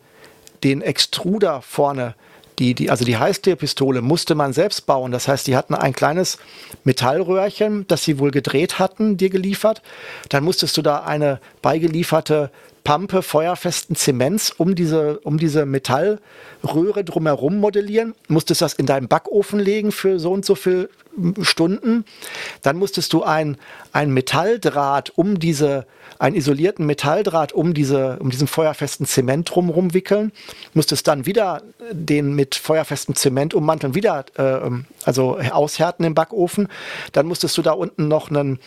den 0.66 0.82
Extruder 0.82 1.62
vorne, 1.62 2.14
die, 2.62 2.76
die, 2.76 2.92
also 2.92 3.06
die 3.06 3.18
Heißklebpistole 3.18 4.02
musste 4.02 4.36
man 4.36 4.54
selbst 4.54 4.86
bauen. 4.86 5.12
Das 5.12 5.28
heißt, 5.28 5.48
die 5.48 5.56
hatten 5.56 5.74
ein 5.74 5.94
kleines 5.94 6.38
Metallröhrchen, 6.84 7.88
das 7.88 8.04
sie 8.04 8.20
wohl 8.20 8.30
gedreht 8.30 8.78
hatten, 8.78 9.18
dir 9.18 9.32
geliefert. 9.32 9.82
Dann 10.30 10.44
musstest 10.44 10.78
du 10.78 10.84
da 10.84 11.00
eine 11.00 11.40
beigelieferte 11.64 12.52
Pampe 12.84 13.24
feuerfesten 13.24 13.96
Zements 13.96 14.52
um 14.52 14.76
diese, 14.76 15.20
um 15.22 15.40
diese 15.40 15.66
Metallröhre 15.66 17.04
drumherum 17.04 17.58
modellieren, 17.58 18.14
musstest 18.28 18.62
das 18.62 18.74
in 18.74 18.86
deinen 18.86 19.08
Backofen 19.08 19.60
legen 19.60 19.92
für 19.92 20.20
so 20.20 20.32
und 20.32 20.46
so 20.46 20.54
viele 20.54 20.90
Stunden. 21.42 22.06
Dann 22.62 22.78
musstest 22.78 23.14
du 23.14 23.24
ein, 23.24 23.58
ein 23.92 24.12
Metalldraht 24.12 25.12
um 25.16 25.40
diese, 25.40 25.86
einen 26.20 26.36
isolierten 26.36 26.86
Metalldraht 26.86 27.54
um 27.54 27.74
diese, 27.74 28.18
um 28.20 28.30
diesen 28.30 28.48
feuerfesten 28.48 29.06
Zement 29.06 29.54
drumherum 29.54 29.94
wickeln, 29.94 30.32
musstest 30.74 31.08
dann 31.08 31.26
wieder 31.26 31.62
den 31.92 32.36
mit 32.36 32.56
feuerfestem 32.56 33.16
Zement 33.16 33.54
ummanteln, 33.54 33.96
wieder, 33.96 34.26
äh, 34.38 34.70
also 35.04 35.38
aushärten 35.38 36.06
im 36.06 36.16
Backofen. 36.16 36.68
Dann 37.12 37.26
musstest 37.26 37.58
du 37.58 37.62
da 37.62 37.72
unten 37.72 38.08
noch 38.08 38.30
einen, 38.30 38.60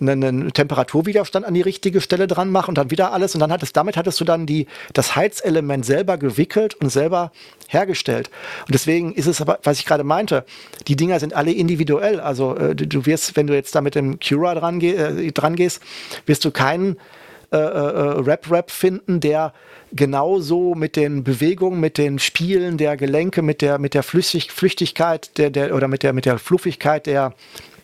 einen 0.00 0.52
Temperaturwiderstand 0.52 1.46
an 1.46 1.54
die 1.54 1.62
richtige 1.62 2.00
Stelle 2.00 2.26
dran 2.26 2.50
machen 2.50 2.70
und 2.70 2.78
dann 2.78 2.90
wieder 2.90 3.12
alles. 3.12 3.34
Und 3.34 3.40
dann 3.40 3.52
hattest, 3.52 3.76
damit 3.76 3.96
hattest 3.96 4.20
du 4.20 4.24
dann 4.24 4.46
die, 4.46 4.66
das 4.92 5.16
Heizelement 5.16 5.84
selber 5.84 6.18
gewickelt 6.18 6.74
und 6.74 6.90
selber 6.90 7.32
hergestellt. 7.68 8.30
Und 8.66 8.74
deswegen 8.74 9.14
ist 9.14 9.26
es 9.26 9.40
aber, 9.40 9.58
was 9.62 9.78
ich 9.78 9.86
gerade 9.86 10.04
meinte, 10.04 10.44
die 10.88 10.96
Dinger 10.96 11.20
sind 11.20 11.34
alle 11.34 11.52
individuell. 11.52 12.20
Also 12.20 12.56
äh, 12.56 12.74
du, 12.74 13.06
wirst, 13.06 13.36
wenn 13.36 13.46
du 13.46 13.54
jetzt 13.54 13.74
da 13.74 13.80
mit 13.80 13.94
dem 13.94 14.18
Cura 14.20 14.54
dran, 14.54 14.78
geh, 14.78 14.94
äh, 14.94 15.32
dran 15.32 15.56
gehst, 15.56 15.82
wirst 16.26 16.44
du 16.44 16.50
keinen 16.50 16.96
äh, 17.52 17.56
äh, 17.56 18.20
Rap-Rap 18.20 18.70
finden, 18.70 19.20
der 19.20 19.52
genauso 19.92 20.74
mit 20.74 20.96
den 20.96 21.22
Bewegungen, 21.22 21.78
mit 21.80 21.96
den 21.96 22.18
Spielen 22.18 22.76
der 22.76 22.96
Gelenke, 22.96 23.40
mit 23.40 23.62
der, 23.62 23.78
mit 23.78 23.94
der 23.94 24.02
Flüssig 24.02 24.50
Flüchtigkeit 24.50 25.38
der, 25.38 25.50
der, 25.50 25.74
oder 25.74 25.86
mit 25.86 26.02
der, 26.02 26.12
mit 26.12 26.24
der 26.24 26.38
Fluffigkeit 26.38 27.06
der, 27.06 27.34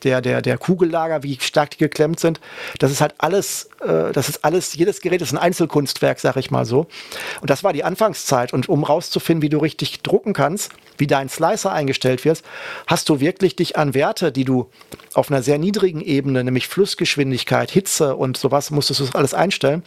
der, 0.04 0.20
der, 0.20 0.42
der 0.42 0.58
Kugellager, 0.58 1.22
wie 1.22 1.38
stark 1.40 1.70
die 1.70 1.78
geklemmt 1.78 2.20
sind. 2.20 2.40
Das 2.78 2.90
ist 2.90 3.00
halt 3.00 3.14
alles, 3.18 3.70
äh, 3.80 4.12
das 4.12 4.28
ist 4.28 4.44
alles, 4.44 4.74
jedes 4.74 5.00
Gerät 5.00 5.22
ist 5.22 5.32
ein 5.32 5.38
Einzelkunstwerk, 5.38 6.20
sag 6.20 6.36
ich 6.36 6.50
mal 6.50 6.64
so. 6.64 6.86
Und 7.40 7.50
das 7.50 7.64
war 7.64 7.72
die 7.72 7.84
Anfangszeit. 7.84 8.52
Und 8.52 8.68
um 8.68 8.84
rauszufinden, 8.84 9.42
wie 9.42 9.48
du 9.48 9.58
richtig 9.58 10.02
drucken 10.02 10.32
kannst, 10.32 10.72
wie 10.98 11.06
dein 11.06 11.28
Slicer 11.28 11.72
eingestellt 11.72 12.24
wird, 12.24 12.42
hast 12.86 13.08
du 13.08 13.20
wirklich 13.20 13.56
dich 13.56 13.76
an 13.76 13.94
Werte, 13.94 14.32
die 14.32 14.44
du 14.44 14.70
auf 15.14 15.30
einer 15.30 15.42
sehr 15.42 15.58
niedrigen 15.58 16.00
Ebene, 16.00 16.44
nämlich 16.44 16.68
Flussgeschwindigkeit, 16.68 17.70
Hitze 17.70 18.16
und 18.16 18.36
sowas, 18.36 18.70
musstest 18.70 19.00
du 19.00 19.04
alles 19.14 19.34
einstellen, 19.34 19.82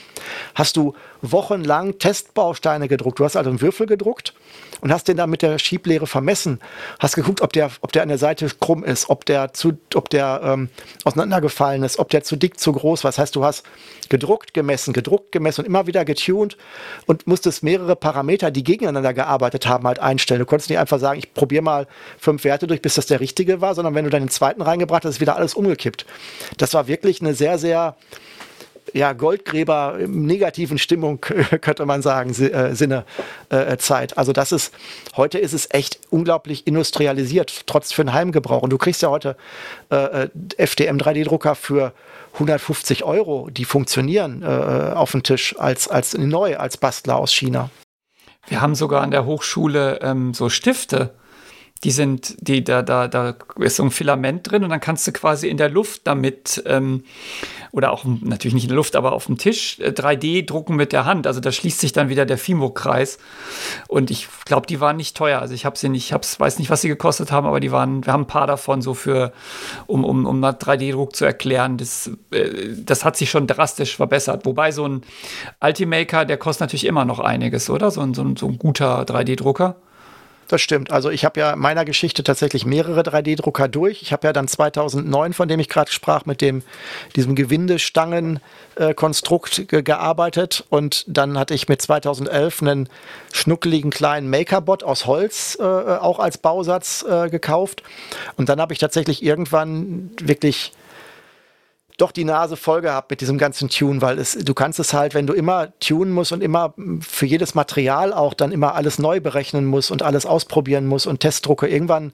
hast 0.54 0.78
du 0.78 0.94
wochenlang 1.22 1.98
Testbausteine 2.00 2.88
gedruckt. 2.88 3.20
Du 3.20 3.26
hast 3.26 3.36
also 3.36 3.50
einen 3.50 3.62
Würfel 3.62 3.88
gedruckt 3.88 4.34
und 4.82 4.92
hast 4.92 5.08
den 5.08 5.18
dann 5.18 5.30
mit 5.30 5.42
der 5.42 5.60
Schieblehre 5.60 6.08
vermessen. 6.08 6.60
Hast 7.00 7.16
geguckt, 7.16 7.42
ob 7.42 7.54
der, 7.54 7.72
ob 7.82 7.92
der 7.92 8.04
an 8.04 8.10
der 8.10 8.18
Seite 8.18 8.48
krumm 8.60 8.84
ist, 8.84 9.10
ob 9.10 9.26
der 9.26 9.54
zu, 9.54 9.78
ob 9.94 10.10
der 10.10 10.42
ähm, 10.44 10.70
auseinandergefallen 11.04 11.84
ist, 11.84 12.00
ob 12.00 12.10
der 12.10 12.24
zu 12.24 12.36
dick, 12.36 12.60
zu 12.60 12.72
groß 12.72 13.04
war. 13.04 13.10
Das 13.10 13.18
heißt, 13.18 13.36
du 13.36 13.44
hast 13.44 13.64
gedruckt, 14.10 14.54
gemessen, 14.54 14.94
gedruckt, 14.94 15.32
gemessen 15.32 15.62
und 15.62 15.68
immer 15.68 15.88
wieder 15.88 16.06
getuned 16.06 16.58
und 17.06 17.28
musstest 17.28 17.64
mehrere 17.64 17.96
Parameter, 17.96 18.52
die 18.52 18.64
gegeneinander 18.64 19.14
gearbeitet 19.14 19.68
haben, 19.68 19.88
halt 19.88 20.00
einstellen. 20.00 20.40
Du 20.40 20.46
konntest 20.46 20.70
nicht 20.70 20.80
einfach 20.80 21.00
sagen, 21.00 21.20
ich 21.20 21.34
probiere 21.34 21.64
mal 21.64 21.88
fünf 22.18 22.44
Werte 22.44 22.68
durch, 22.68 22.82
bis 22.82 22.96
das 22.96 23.08
der 23.08 23.20
richtige 23.20 23.62
war, 23.62 23.76
sondern 23.76 23.96
wenn 23.96 24.04
du 24.04 24.10
dann 24.10 24.24
den 24.24 24.30
zweiten 24.30 24.62
reingebracht 24.62 25.06
hast, 25.06 25.16
ist 25.16 25.22
wieder 25.22 25.36
alles 25.36 25.54
umgekippt. 25.54 26.06
Das 26.58 26.74
war 26.74 26.88
wirklich 26.88 27.22
eine 27.22 27.34
sehr, 27.34 27.58
sehr 27.58 27.96
ja, 28.96 29.12
Goldgräber 29.12 29.98
im 30.00 30.26
negativen 30.26 30.78
Stimmung, 30.78 31.20
könnte 31.62 31.86
man 31.86 32.02
sagen, 32.02 32.30
äh, 32.30 32.74
Sinne 32.74 33.04
äh, 33.50 33.76
Zeit. 33.76 34.18
Also 34.18 34.32
das 34.32 34.54
ist, 34.54 34.74
heute 35.18 35.38
ist 35.38 35.52
es 35.52 35.68
echt 35.72 36.00
unglaublich 36.12 36.66
industrialisiert, 36.66 37.68
trotz 37.68 37.92
für 37.92 38.06
den 38.06 38.14
Heimgebrauch. 38.14 38.62
Und 38.62 38.70
du 38.70 38.78
kriegst 38.78 39.02
ja 39.02 39.10
heute 39.10 39.36
äh, 39.90 40.30
FDM 40.56 40.98
3D-Drucker 40.98 41.56
für 41.56 41.92
150 42.36 43.04
Euro, 43.04 43.50
die 43.50 43.66
funktionieren 43.66 44.44
äh, 44.44 44.46
auf 44.46 45.12
dem 45.12 45.24
Tisch 45.24 45.60
als, 45.60 45.90
als 45.90 46.18
neu, 46.18 46.56
als 46.56 46.78
Bastler 46.78 47.18
aus 47.18 47.34
China. 47.34 47.70
Wir 48.48 48.62
haben 48.62 48.76
sogar 48.76 49.02
an 49.02 49.12
der 49.12 49.26
Hochschule 49.26 50.00
ähm, 50.04 50.34
so 50.34 50.48
Stifte 50.48 51.14
die 51.86 51.92
sind, 51.92 52.36
die, 52.40 52.64
da, 52.64 52.82
da, 52.82 53.08
da 53.08 53.36
ist 53.60 53.76
so 53.76 53.84
ein 53.84 53.92
Filament 53.92 54.50
drin 54.50 54.64
und 54.64 54.72
dann 54.72 54.80
kannst 54.80 55.06
du 55.06 55.12
quasi 55.12 55.48
in 55.48 55.58
der 55.58 55.70
Luft 55.70 56.02
damit, 56.06 56.64
ähm, 56.66 57.04
oder 57.72 57.92
auch 57.92 58.06
natürlich 58.06 58.56
nicht 58.56 58.64
in 58.64 58.70
der 58.70 58.76
Luft, 58.76 58.96
aber 58.96 59.12
auf 59.12 59.28
dem 59.28 59.38
Tisch 59.38 59.80
äh, 59.80 59.90
3D 59.90 60.48
drucken 60.48 60.76
mit 60.76 60.94
der 60.94 61.06
Hand. 61.06 61.28
Also 61.28 61.42
da 61.42 61.52
schließt 61.52 61.80
sich 61.80 61.94
dann 61.94 62.10
wieder 62.10 62.26
der 62.26 62.40
Fimo-Kreis. 62.40 63.20
Und 63.88 64.10
ich 64.10 64.28
glaube, 64.46 64.66
die 64.66 64.80
waren 64.80 64.98
nicht 64.98 65.16
teuer. 65.16 65.40
Also 65.42 65.54
ich 65.54 65.64
habe 65.64 65.78
sie 65.78 65.90
nicht, 65.90 66.06
ich 66.06 66.14
hab's, 66.14 66.40
weiß 66.40 66.58
nicht, 66.58 66.72
was 66.72 66.82
sie 66.82 66.88
gekostet 66.88 67.32
haben, 67.32 67.46
aber 67.46 67.60
die 67.60 67.72
waren, 67.72 68.04
wir 68.04 68.14
haben 68.14 68.24
ein 68.24 68.28
paar 68.28 68.48
davon 68.48 68.82
so 68.82 68.96
für, 68.96 69.32
um, 69.86 70.04
um, 70.04 70.26
um 70.26 70.44
3D-Druck 70.44 71.16
zu 71.16 71.24
erklären. 71.24 71.78
Das, 71.78 72.10
äh, 72.32 72.74
das 72.84 73.06
hat 73.06 73.16
sich 73.16 73.30
schon 73.30 73.46
drastisch 73.46 73.96
verbessert. 73.96 74.44
Wobei 74.48 74.72
so 74.72 74.88
ein 74.88 75.02
Ultimaker, 75.62 76.26
der 76.26 76.38
kostet 76.38 76.62
natürlich 76.62 76.86
immer 76.86 77.06
noch 77.06 77.20
einiges, 77.20 77.70
oder? 77.70 77.92
So 77.92 78.02
ein, 78.02 78.16
so 78.16 78.24
ein, 78.24 78.36
so 78.38 78.48
ein 78.48 78.58
guter 78.58 79.04
3D-Drucker. 79.04 79.76
Das 80.48 80.62
stimmt. 80.62 80.92
Also 80.92 81.10
ich 81.10 81.26
habe 81.26 81.40
ja 81.40 81.54
in 81.54 81.60
meiner 81.60 81.86
Geschichte 81.86 82.24
tatsächlich 82.24 82.68
mehrere 82.68 83.02
3D-Drucker 83.02 83.68
durch. 83.68 84.04
Ich 84.04 84.14
habe 84.14 84.28
ja 84.28 84.34
dann 84.34 84.48
2009, 84.48 85.34
von 85.34 85.48
dem 85.48 85.60
ich 85.60 85.70
gerade 85.70 85.92
sprach, 85.92 86.26
mit 86.26 86.42
dem 86.42 86.62
diesem 87.16 87.34
Gewindestangen-Konstrukt 87.36 89.74
äh, 89.74 89.82
gearbeitet 89.82 90.64
und 90.70 91.04
dann 91.08 91.40
hatte 91.40 91.56
ich 91.56 91.68
mit 91.68 91.82
2011 91.82 92.62
einen 92.62 92.88
schnuckeligen 93.34 93.90
kleinen 93.90 94.30
Makerbot 94.30 94.84
aus 94.84 95.08
Holz 95.08 95.58
äh, 95.60 95.64
auch 95.64 96.20
als 96.20 96.38
Bausatz 96.38 97.04
äh, 97.10 97.30
gekauft 97.30 97.82
und 98.38 98.48
dann 98.48 98.62
habe 98.62 98.74
ich 98.74 98.80
tatsächlich 98.80 99.24
irgendwann 99.24 100.12
wirklich 100.22 100.74
doch 101.98 102.12
die 102.12 102.26
Nase 102.26 102.58
voll 102.58 102.82
gehabt 102.82 103.10
mit 103.10 103.22
diesem 103.22 103.38
ganzen 103.38 103.70
Tune, 103.70 104.02
weil 104.02 104.20
es, 104.20 104.34
du 104.34 104.54
kannst 104.54 104.80
es 104.80 104.94
halt, 104.94 105.14
wenn 105.14 105.28
du 105.28 105.34
immer 105.34 105.78
tunen 105.80 106.12
musst 106.12 106.32
und 106.32 106.44
immer 106.44 106.74
für 107.00 107.26
jedes 107.26 107.56
Material 107.56 108.14
auch 108.14 108.34
dann 108.34 108.52
immer 108.52 108.76
alles 108.76 109.00
neu 109.00 109.22
berechnen 109.22 109.66
musst 109.66 109.92
und 109.92 110.04
alles 110.04 110.26
ausprobieren 110.26 110.88
musst 110.88 111.08
und 111.08 111.22
Testdrucke, 111.22 111.68
irgendwann, 111.68 112.12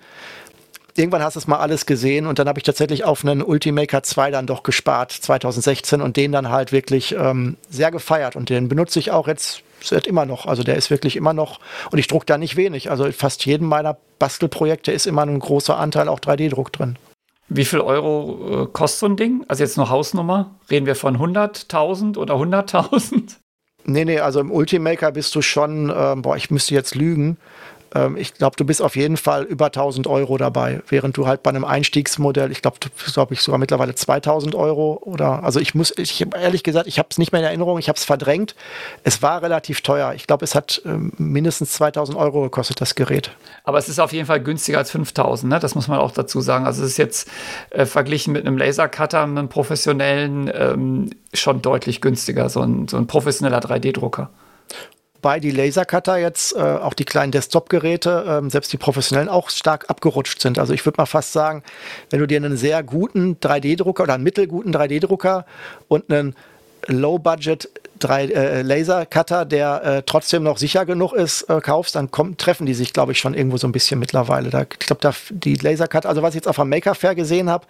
irgendwann 0.95 1.23
hast 1.23 1.35
du 1.35 1.39
es 1.39 1.47
mal 1.47 1.57
alles 1.57 1.85
gesehen 1.85 2.27
und 2.27 2.37
dann 2.37 2.47
habe 2.47 2.59
ich 2.59 2.63
tatsächlich 2.63 3.03
auf 3.03 3.23
einen 3.23 3.41
Ultimaker 3.41 4.03
2 4.03 4.31
dann 4.31 4.45
doch 4.45 4.63
gespart, 4.63 5.11
2016 5.11 6.01
und 6.01 6.17
den 6.17 6.31
dann 6.31 6.49
halt 6.49 6.71
wirklich 6.71 7.15
ähm, 7.17 7.57
sehr 7.69 7.91
gefeiert 7.91 8.35
und 8.35 8.49
den 8.49 8.69
benutze 8.69 8.99
ich 8.99 9.11
auch 9.11 9.27
jetzt 9.27 9.63
seit 9.83 10.05
immer 10.05 10.25
noch. 10.25 10.45
Also 10.45 10.61
der 10.63 10.75
ist 10.75 10.91
wirklich 10.91 11.15
immer 11.15 11.33
noch 11.33 11.59
und 11.91 11.97
ich 11.97 12.07
druck 12.07 12.27
da 12.27 12.37
nicht 12.37 12.55
wenig. 12.55 12.91
Also 12.91 13.11
fast 13.11 13.45
jedem 13.45 13.67
meiner 13.67 13.97
Bastelprojekte 14.19 14.91
ist 14.91 15.07
immer 15.07 15.23
ein 15.23 15.39
großer 15.39 15.77
Anteil 15.77 16.07
auch 16.07 16.19
3D-Druck 16.19 16.71
drin. 16.71 16.97
Wie 17.53 17.65
viel 17.65 17.81
Euro 17.81 18.63
äh, 18.63 18.67
kostet 18.71 18.99
so 18.99 19.05
ein 19.07 19.17
Ding? 19.17 19.43
Also 19.49 19.61
jetzt 19.63 19.75
nur 19.75 19.89
Hausnummer? 19.89 20.55
Reden 20.69 20.85
wir 20.85 20.95
von 20.95 21.17
100.000 21.17 22.17
oder 22.17 22.35
100.000? 22.35 23.35
Nee, 23.83 24.05
nee, 24.05 24.19
also 24.19 24.39
im 24.39 24.51
Ultimaker 24.51 25.11
bist 25.11 25.35
du 25.35 25.41
schon, 25.41 25.91
ähm, 25.93 26.21
boah, 26.21 26.37
ich 26.37 26.49
müsste 26.49 26.73
jetzt 26.73 26.95
lügen, 26.95 27.37
ähm, 27.93 28.17
ich 28.17 28.33
glaube, 28.33 28.55
du 28.55 28.65
bist 28.65 28.81
auf 28.81 28.95
jeden 28.95 29.17
Fall 29.17 29.43
über 29.43 29.67
1000 29.67 30.07
Euro 30.07 30.37
dabei, 30.37 30.81
während 30.87 31.17
du 31.17 31.27
halt 31.27 31.43
bei 31.43 31.49
einem 31.49 31.65
Einstiegsmodell, 31.65 32.51
ich 32.51 32.61
glaube, 32.61 32.77
glaube 33.13 33.33
ich 33.33 33.41
sogar 33.41 33.57
mittlerweile 33.57 33.95
2000 33.95 34.55
Euro 34.55 34.99
oder, 35.03 35.43
also 35.43 35.59
ich 35.59 35.75
muss, 35.75 35.93
ich 35.97 36.25
ehrlich 36.35 36.63
gesagt, 36.63 36.87
ich 36.87 36.99
habe 36.99 37.09
es 37.11 37.17
nicht 37.17 37.31
mehr 37.31 37.41
in 37.41 37.47
Erinnerung, 37.47 37.79
ich 37.79 37.89
habe 37.89 37.97
es 37.97 38.05
verdrängt. 38.05 38.55
Es 39.03 39.21
war 39.21 39.41
relativ 39.41 39.81
teuer. 39.81 40.13
Ich 40.15 40.27
glaube, 40.27 40.45
es 40.45 40.55
hat 40.55 40.81
ähm, 40.85 41.11
mindestens 41.17 41.71
2000 41.73 42.17
Euro 42.17 42.41
gekostet, 42.43 42.81
das 42.81 42.95
Gerät. 42.95 43.31
Aber 43.63 43.77
es 43.77 43.89
ist 43.89 43.99
auf 43.99 44.13
jeden 44.13 44.25
Fall 44.25 44.41
günstiger 44.41 44.77
als 44.77 44.91
5000, 44.91 45.51
ne? 45.51 45.59
das 45.59 45.75
muss 45.75 45.87
man 45.87 45.99
auch 45.99 46.11
dazu 46.11 46.41
sagen. 46.41 46.65
Also 46.65 46.83
es 46.83 46.91
ist 46.91 46.97
jetzt 46.97 47.29
äh, 47.71 47.85
verglichen 47.85 48.33
mit 48.33 48.45
einem 48.45 48.57
Lasercutter, 48.57 49.23
einem 49.23 49.49
professionellen, 49.49 50.51
ähm, 50.53 51.09
schon 51.33 51.61
deutlich 51.61 52.01
günstiger, 52.01 52.49
so 52.49 52.61
ein, 52.61 52.87
so 52.87 52.97
ein 52.97 53.07
professioneller 53.07 53.59
3D-Drucker. 53.59 54.29
Wobei 55.21 55.39
die 55.39 55.51
Lasercutter 55.51 56.17
jetzt, 56.17 56.55
äh, 56.55 56.59
auch 56.59 56.95
die 56.95 57.05
kleinen 57.05 57.31
Desktop-Geräte, 57.31 58.41
äh, 58.43 58.49
selbst 58.49 58.73
die 58.73 58.77
professionellen, 58.77 59.29
auch 59.29 59.51
stark 59.51 59.87
abgerutscht 59.87 60.41
sind. 60.41 60.57
Also 60.57 60.73
ich 60.73 60.83
würde 60.83 60.97
mal 60.97 61.05
fast 61.05 61.31
sagen, 61.31 61.61
wenn 62.09 62.19
du 62.19 62.25
dir 62.25 62.37
einen 62.37 62.57
sehr 62.57 62.81
guten 62.81 63.37
3D-Drucker 63.39 64.01
oder 64.01 64.15
einen 64.15 64.23
mittelguten 64.23 64.73
3D-Drucker 64.73 65.45
und 65.87 66.11
einen 66.11 66.35
Low-Budget 66.87 67.69
drei 68.03 68.25
äh, 68.25 68.61
Laser-Cutter, 68.61 69.45
der 69.45 69.83
äh, 69.83 70.03
trotzdem 70.05 70.43
noch 70.43 70.57
sicher 70.57 70.85
genug 70.85 71.13
ist, 71.13 71.43
äh, 71.43 71.61
kaufst, 71.61 71.95
dann 71.95 72.11
kommen, 72.11 72.37
treffen 72.37 72.65
die 72.65 72.73
sich, 72.73 72.93
glaube 72.93 73.13
ich, 73.13 73.19
schon 73.19 73.33
irgendwo 73.33 73.57
so 73.57 73.67
ein 73.67 73.71
bisschen 73.71 73.99
mittlerweile. 73.99 74.49
Da, 74.49 74.63
ich 74.63 74.79
glaube, 74.79 75.01
da 75.01 75.13
die 75.29 75.55
Laser-Cutter, 75.55 76.09
also 76.09 76.21
was 76.21 76.31
ich 76.31 76.35
jetzt 76.35 76.47
auf 76.47 76.57
dem 76.57 76.69
Maker 76.69 76.95
Fair 76.95 77.15
gesehen 77.15 77.49
habe, 77.49 77.65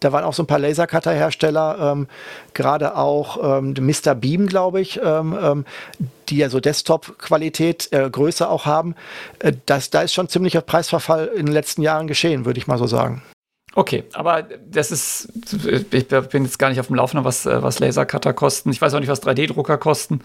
da 0.00 0.12
waren 0.12 0.24
auch 0.24 0.34
so 0.34 0.42
ein 0.42 0.46
paar 0.46 0.58
Laser-Cutter-Hersteller, 0.58 1.92
ähm, 1.92 2.08
gerade 2.54 2.96
auch 2.96 3.58
ähm, 3.58 3.74
Mr. 3.78 4.14
Beam, 4.14 4.46
glaube 4.46 4.80
ich, 4.80 5.00
ähm, 5.02 5.36
ähm, 5.40 5.64
die 6.28 6.36
ja 6.36 6.48
so 6.48 6.60
Desktop-Qualität, 6.60 7.88
äh, 7.92 8.08
Größe 8.10 8.48
auch 8.48 8.66
haben. 8.66 8.94
Äh, 9.40 9.52
das, 9.66 9.90
da 9.90 10.02
ist 10.02 10.14
schon 10.14 10.28
ziemlicher 10.28 10.60
Preisverfall 10.60 11.26
in 11.26 11.46
den 11.46 11.52
letzten 11.52 11.82
Jahren 11.82 12.06
geschehen, 12.06 12.44
würde 12.44 12.58
ich 12.58 12.66
mal 12.66 12.78
so 12.78 12.86
sagen. 12.86 13.22
Okay, 13.76 14.02
aber 14.14 14.42
das 14.42 14.90
ist, 14.90 15.28
ich 15.92 16.08
bin 16.08 16.44
jetzt 16.44 16.58
gar 16.58 16.70
nicht 16.70 16.80
auf 16.80 16.88
dem 16.88 16.96
Laufenden, 16.96 17.24
was, 17.24 17.46
was 17.46 17.78
Lasercutter 17.78 18.32
kosten. 18.32 18.70
Ich 18.70 18.80
weiß 18.80 18.94
auch 18.94 19.00
nicht, 19.00 19.08
was 19.08 19.22
3D-Drucker 19.22 19.78
kosten. 19.78 20.22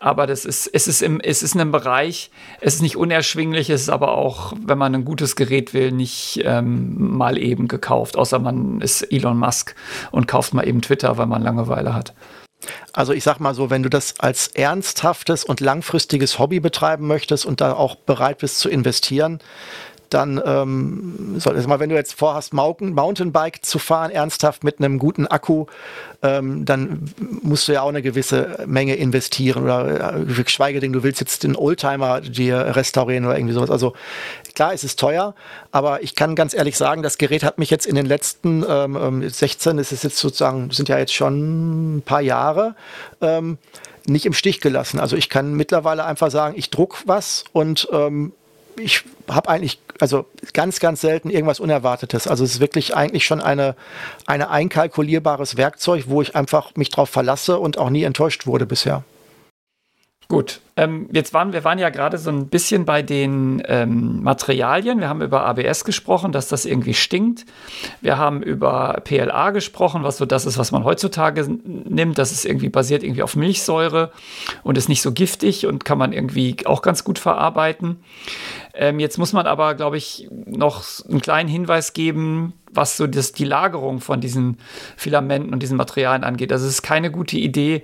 Aber 0.00 0.26
das 0.26 0.44
ist, 0.44 0.66
es 0.66 0.86
ist 0.86 1.00
im, 1.00 1.18
es 1.20 1.42
ist 1.42 1.54
in 1.54 1.62
einem 1.62 1.72
Bereich, 1.72 2.30
es 2.60 2.74
ist 2.74 2.82
nicht 2.82 2.96
unerschwinglich, 2.96 3.70
es 3.70 3.82
ist 3.82 3.88
aber 3.88 4.18
auch, 4.18 4.52
wenn 4.62 4.76
man 4.76 4.94
ein 4.94 5.06
gutes 5.06 5.34
Gerät 5.34 5.72
will, 5.72 5.92
nicht 5.92 6.42
ähm, 6.44 7.16
mal 7.16 7.38
eben 7.38 7.68
gekauft. 7.68 8.16
Außer 8.18 8.38
man 8.38 8.82
ist 8.82 9.00
Elon 9.02 9.38
Musk 9.38 9.74
und 10.10 10.28
kauft 10.28 10.52
mal 10.52 10.68
eben 10.68 10.82
Twitter, 10.82 11.16
weil 11.16 11.26
man 11.26 11.40
Langeweile 11.42 11.94
hat. 11.94 12.12
Also 12.92 13.12
ich 13.12 13.24
sag 13.24 13.40
mal 13.40 13.54
so, 13.54 13.70
wenn 13.70 13.82
du 13.82 13.88
das 13.88 14.20
als 14.20 14.48
ernsthaftes 14.48 15.44
und 15.44 15.60
langfristiges 15.60 16.38
Hobby 16.38 16.60
betreiben 16.60 17.06
möchtest 17.06 17.46
und 17.46 17.60
da 17.60 17.72
auch 17.72 17.96
bereit 17.96 18.38
bist 18.38 18.58
zu 18.58 18.68
investieren, 18.68 19.40
dann 20.14 20.40
ähm, 20.44 21.34
soll, 21.38 21.56
also 21.56 21.68
mal, 21.68 21.80
wenn 21.80 21.90
du 21.90 21.96
jetzt 21.96 22.14
vorhast, 22.14 22.54
Mountainbike 22.54 23.64
zu 23.64 23.78
fahren, 23.78 24.10
ernsthaft 24.10 24.62
mit 24.62 24.78
einem 24.78 24.98
guten 24.98 25.26
Akku, 25.26 25.66
ähm, 26.22 26.64
dann 26.64 27.12
musst 27.42 27.68
du 27.68 27.72
ja 27.72 27.82
auch 27.82 27.88
eine 27.88 28.00
gewisse 28.00 28.64
Menge 28.66 28.94
investieren 28.94 29.64
oder 29.64 30.14
äh, 30.16 30.24
geschweige 30.24 30.80
denn, 30.80 30.92
du 30.92 31.02
willst 31.02 31.20
jetzt 31.20 31.42
den 31.42 31.56
Oldtimer 31.56 32.20
dir 32.20 32.76
restaurieren 32.76 33.26
oder 33.26 33.36
irgendwie 33.36 33.54
sowas. 33.54 33.70
Also 33.70 33.94
klar, 34.54 34.72
es 34.72 34.84
ist 34.84 34.98
teuer, 34.98 35.34
aber 35.72 36.02
ich 36.02 36.14
kann 36.14 36.34
ganz 36.34 36.54
ehrlich 36.54 36.76
sagen, 36.76 37.02
das 37.02 37.18
Gerät 37.18 37.42
hat 37.42 37.58
mich 37.58 37.70
jetzt 37.70 37.86
in 37.86 37.96
den 37.96 38.06
letzten 38.06 38.64
ähm, 38.68 39.28
16, 39.28 39.78
es 39.78 39.92
ist 39.92 40.04
jetzt 40.04 40.18
sozusagen, 40.18 40.70
sind 40.70 40.88
ja 40.88 40.98
jetzt 40.98 41.12
schon 41.12 41.96
ein 41.96 42.02
paar 42.02 42.20
Jahre, 42.20 42.76
ähm, 43.20 43.58
nicht 44.06 44.26
im 44.26 44.32
Stich 44.32 44.60
gelassen. 44.60 45.00
Also 45.00 45.16
ich 45.16 45.28
kann 45.28 45.54
mittlerweile 45.54 46.04
einfach 46.04 46.30
sagen, 46.30 46.54
ich 46.56 46.70
druck 46.70 47.02
was 47.06 47.44
und 47.52 47.88
ähm, 47.92 48.32
ich 48.76 49.04
habe 49.28 49.48
eigentlich, 49.48 49.78
also 50.00 50.26
ganz, 50.52 50.80
ganz 50.80 51.00
selten 51.00 51.30
irgendwas 51.30 51.60
Unerwartetes. 51.60 52.26
Also 52.26 52.44
es 52.44 52.54
ist 52.54 52.60
wirklich 52.60 52.96
eigentlich 52.96 53.24
schon 53.24 53.40
eine, 53.40 53.76
eine 54.26 54.50
einkalkulierbares 54.50 55.56
Werkzeug, 55.56 56.04
wo 56.08 56.22
ich 56.22 56.36
einfach 56.36 56.74
mich 56.76 56.90
drauf 56.90 57.10
verlasse 57.10 57.58
und 57.58 57.78
auch 57.78 57.90
nie 57.90 58.02
enttäuscht 58.02 58.46
wurde 58.46 58.66
bisher. 58.66 59.04
Gut, 60.34 60.60
ähm, 60.76 61.08
jetzt 61.12 61.32
waren 61.32 61.52
wir 61.52 61.62
waren 61.62 61.78
ja 61.78 61.90
gerade 61.90 62.18
so 62.18 62.28
ein 62.28 62.48
bisschen 62.48 62.84
bei 62.84 63.02
den 63.02 63.62
ähm, 63.68 64.20
Materialien. 64.24 64.98
Wir 64.98 65.08
haben 65.08 65.22
über 65.22 65.46
ABS 65.46 65.84
gesprochen, 65.84 66.32
dass 66.32 66.48
das 66.48 66.64
irgendwie 66.64 66.94
stinkt. 66.94 67.46
Wir 68.00 68.18
haben 68.18 68.42
über 68.42 69.00
PLA 69.04 69.52
gesprochen, 69.52 70.02
was 70.02 70.16
so 70.16 70.26
das 70.26 70.44
ist, 70.44 70.58
was 70.58 70.72
man 70.72 70.82
heutzutage 70.82 71.46
nimmt. 71.48 72.18
Das 72.18 72.32
ist 72.32 72.44
irgendwie 72.44 72.68
basiert 72.68 73.04
irgendwie 73.04 73.22
auf 73.22 73.36
Milchsäure 73.36 74.10
und 74.64 74.76
ist 74.76 74.88
nicht 74.88 75.02
so 75.02 75.12
giftig 75.12 75.66
und 75.66 75.84
kann 75.84 75.98
man 75.98 76.12
irgendwie 76.12 76.56
auch 76.64 76.82
ganz 76.82 77.04
gut 77.04 77.20
verarbeiten. 77.20 77.98
Ähm, 78.74 78.98
jetzt 78.98 79.18
muss 79.18 79.32
man 79.32 79.46
aber, 79.46 79.76
glaube 79.76 79.98
ich, 79.98 80.28
noch 80.46 80.82
einen 81.08 81.20
kleinen 81.20 81.48
Hinweis 81.48 81.92
geben, 81.92 82.54
was 82.74 82.96
so 82.96 83.06
das, 83.06 83.32
die 83.32 83.44
Lagerung 83.44 84.00
von 84.00 84.20
diesen 84.20 84.58
Filamenten 84.96 85.52
und 85.52 85.62
diesen 85.62 85.76
Materialien 85.76 86.24
angeht. 86.24 86.52
Also 86.52 86.66
es 86.66 86.74
ist 86.74 86.82
keine 86.82 87.10
gute 87.10 87.36
Idee, 87.36 87.82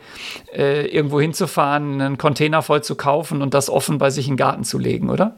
äh, 0.54 0.86
irgendwo 0.86 1.20
hinzufahren, 1.20 2.00
einen 2.00 2.18
Container 2.18 2.62
voll 2.62 2.82
zu 2.82 2.94
kaufen 2.94 3.42
und 3.42 3.54
das 3.54 3.70
offen 3.70 3.98
bei 3.98 4.10
sich 4.10 4.26
in 4.26 4.32
den 4.32 4.38
Garten 4.38 4.64
zu 4.64 4.78
legen, 4.78 5.10
oder? 5.10 5.36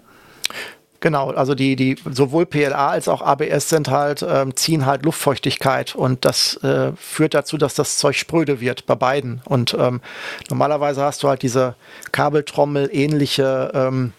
Genau, 1.02 1.30
also 1.30 1.56
die, 1.56 1.74
die 1.74 1.96
sowohl 2.12 2.46
PLA 2.46 2.90
als 2.90 3.08
auch 3.08 3.22
ABS 3.22 3.68
sind 3.68 3.90
halt, 3.90 4.24
ähm, 4.26 4.54
ziehen 4.54 4.86
halt 4.86 5.04
Luftfeuchtigkeit 5.04 5.96
und 5.96 6.24
das 6.24 6.62
äh, 6.62 6.92
führt 6.96 7.34
dazu, 7.34 7.58
dass 7.58 7.74
das 7.74 7.98
Zeug 7.98 8.14
spröde 8.14 8.60
wird 8.60 8.86
bei 8.86 8.94
beiden. 8.94 9.42
Und 9.44 9.76
ähm, 9.76 10.00
normalerweise 10.48 11.02
hast 11.02 11.24
du 11.24 11.28
halt 11.28 11.42
diese 11.42 11.74
Kabeltrommel 12.12 12.88
ähnliche 12.92 13.72
ähm, 13.74 14.12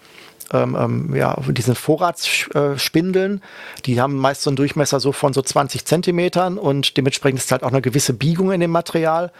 ähm, 0.51 0.75
ähm, 0.79 1.15
ja, 1.15 1.37
diese 1.49 1.75
Vorratsspindeln, 1.75 3.41
die 3.85 4.01
haben 4.01 4.17
meist 4.17 4.41
so 4.41 4.49
einen 4.49 4.57
Durchmesser 4.57 4.99
so 4.99 5.11
von 5.11 5.33
so 5.33 5.41
20 5.41 5.85
Zentimetern 5.85 6.57
und 6.57 6.97
dementsprechend 6.97 7.39
ist 7.39 7.51
halt 7.51 7.63
auch 7.63 7.69
eine 7.69 7.81
gewisse 7.81 8.13
Biegung 8.13 8.51
in 8.51 8.59
dem 8.59 8.71
Material. 8.71 9.31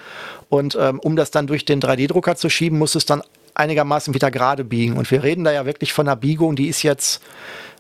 Und 0.49 0.77
ähm, 0.79 0.99
um 0.99 1.15
das 1.15 1.31
dann 1.31 1.47
durch 1.47 1.65
den 1.65 1.81
3D-Drucker 1.81 2.35
zu 2.35 2.49
schieben, 2.49 2.77
muss 2.77 2.95
es 2.95 3.05
dann 3.05 3.23
einigermaßen 3.55 4.13
wieder 4.13 4.31
gerade 4.31 4.63
biegen. 4.63 4.97
Und 4.97 5.09
wir 5.11 5.23
reden 5.23 5.43
da 5.43 5.51
ja 5.51 5.65
wirklich 5.65 5.93
von 5.93 6.07
einer 6.07 6.15
Biegung, 6.15 6.55
die 6.55 6.67
ist 6.67 6.83
jetzt, 6.83 7.21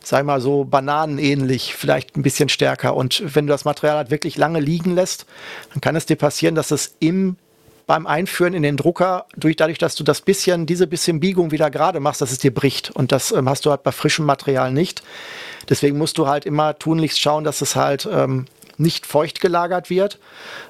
sag 0.03 0.25
mal 0.25 0.41
so, 0.41 0.65
bananenähnlich, 0.65 1.75
vielleicht 1.75 2.15
ein 2.15 2.21
bisschen 2.21 2.49
stärker. 2.49 2.95
Und 2.95 3.35
wenn 3.35 3.47
du 3.47 3.51
das 3.51 3.65
Material 3.65 3.97
halt 3.97 4.11
wirklich 4.11 4.37
lange 4.37 4.59
liegen 4.59 4.93
lässt, 4.95 5.25
dann 5.71 5.81
kann 5.81 5.95
es 5.95 6.05
dir 6.05 6.15
passieren, 6.15 6.55
dass 6.55 6.71
es 6.71 6.95
im 6.99 7.37
beim 7.85 8.07
Einführen 8.07 8.53
in 8.53 8.63
den 8.63 8.77
Drucker, 8.77 9.25
durch, 9.35 9.55
dadurch, 9.55 9.77
dass 9.77 9.95
du 9.95 10.03
das 10.03 10.21
bisschen, 10.21 10.65
diese 10.65 10.87
bisschen 10.87 11.19
Biegung 11.19 11.51
wieder 11.51 11.69
gerade 11.69 11.99
machst, 11.99 12.21
dass 12.21 12.31
es 12.31 12.39
dir 12.39 12.53
bricht. 12.53 12.91
Und 12.91 13.11
das 13.11 13.31
ähm, 13.31 13.49
hast 13.49 13.65
du 13.65 13.71
halt 13.71 13.83
bei 13.83 13.91
frischem 13.91 14.25
Material 14.25 14.71
nicht. 14.71 15.03
Deswegen 15.69 15.97
musst 15.97 16.17
du 16.17 16.27
halt 16.27 16.45
immer 16.45 16.77
tunlichst 16.77 17.19
schauen, 17.19 17.43
dass 17.43 17.61
es 17.61 17.75
halt 17.75 18.07
ähm, 18.11 18.45
nicht 18.79 19.05
feucht 19.05 19.41
gelagert 19.41 19.89
wird. 19.89 20.19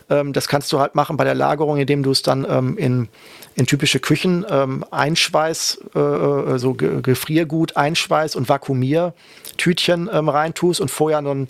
Ähm, 0.10 0.34
das 0.34 0.48
kannst 0.48 0.72
du 0.72 0.80
halt 0.80 0.96
machen 0.96 1.18
bei 1.18 1.24
der 1.24 1.36
Lagerung, 1.36 1.78
indem 1.78 2.04
du 2.04 2.12
es 2.12 2.22
dann 2.22 2.46
ähm, 2.50 2.78
in, 2.78 3.10
in 3.56 3.66
typische 3.66 4.00
Küchen 4.00 4.46
ähm, 4.50 4.86
Einschweiß, 4.92 5.80
äh, 5.96 6.00
äh 6.00 6.58
so 6.58 6.74
Gefriergut, 6.74 7.78
Einschweiß 7.78 8.36
und 8.36 8.50
Vakuumiertütchen 8.50 10.10
ähm, 10.12 10.30
reintust 10.30 10.82
und 10.82 10.92
vorher 10.92 11.22
noch 11.22 11.32
ein, 11.32 11.50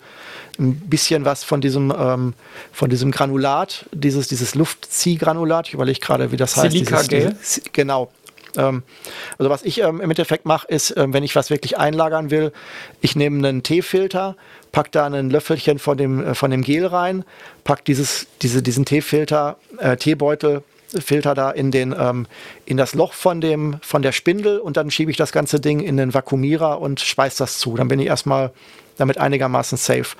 ein 0.58 0.74
bisschen 0.80 1.24
was 1.24 1.44
von 1.44 1.60
diesem, 1.60 1.92
ähm, 1.96 2.34
von 2.72 2.90
diesem 2.90 3.10
Granulat, 3.10 3.86
dieses, 3.92 4.28
dieses 4.28 4.54
Luftziehgranulat, 4.54 5.68
ich 5.68 5.74
überlege 5.74 6.00
gerade, 6.00 6.32
wie 6.32 6.36
das 6.36 6.56
heißt. 6.56 6.72
Silikagel? 6.72 7.36
Genau, 7.72 8.04
ähm, 8.04 8.23
also 8.58 9.50
was 9.50 9.62
ich 9.62 9.80
ähm, 9.80 10.00
im 10.00 10.10
Endeffekt 10.10 10.46
mache, 10.46 10.66
ist, 10.68 10.96
ähm, 10.96 11.12
wenn 11.12 11.22
ich 11.22 11.36
was 11.36 11.50
wirklich 11.50 11.78
einlagern 11.78 12.30
will, 12.30 12.52
ich 13.00 13.16
nehme 13.16 13.46
einen 13.46 13.62
Teefilter, 13.62 14.36
pack 14.72 14.92
da 14.92 15.06
ein 15.06 15.30
Löffelchen 15.30 15.78
von 15.78 15.96
dem, 15.96 16.24
äh, 16.24 16.34
von 16.34 16.50
dem 16.50 16.62
Gel 16.62 16.86
rein, 16.86 17.24
pack 17.64 17.84
dieses, 17.84 18.26
diese, 18.42 18.62
diesen 18.62 18.84
Teefilter, 18.84 19.56
äh, 19.78 19.96
Teebeutel, 19.96 20.62
Filter 21.00 21.34
da 21.34 21.50
in 21.50 21.72
den 21.72 21.92
ähm, 21.98 22.26
in 22.66 22.76
das 22.76 22.94
Loch 22.94 23.14
von 23.14 23.40
dem 23.40 23.78
von 23.82 24.02
der 24.02 24.12
Spindel 24.12 24.58
und 24.58 24.76
dann 24.76 24.92
schiebe 24.92 25.10
ich 25.10 25.16
das 25.16 25.32
ganze 25.32 25.58
Ding 25.58 25.80
in 25.80 25.96
den 25.96 26.14
Vakuumierer 26.14 26.80
und 26.80 27.00
schweiß 27.00 27.36
das 27.36 27.58
zu. 27.58 27.76
Dann 27.76 27.88
bin 27.88 27.98
ich 27.98 28.06
erstmal 28.06 28.52
damit 28.96 29.18
einigermaßen 29.18 29.76
safe. 29.76 30.16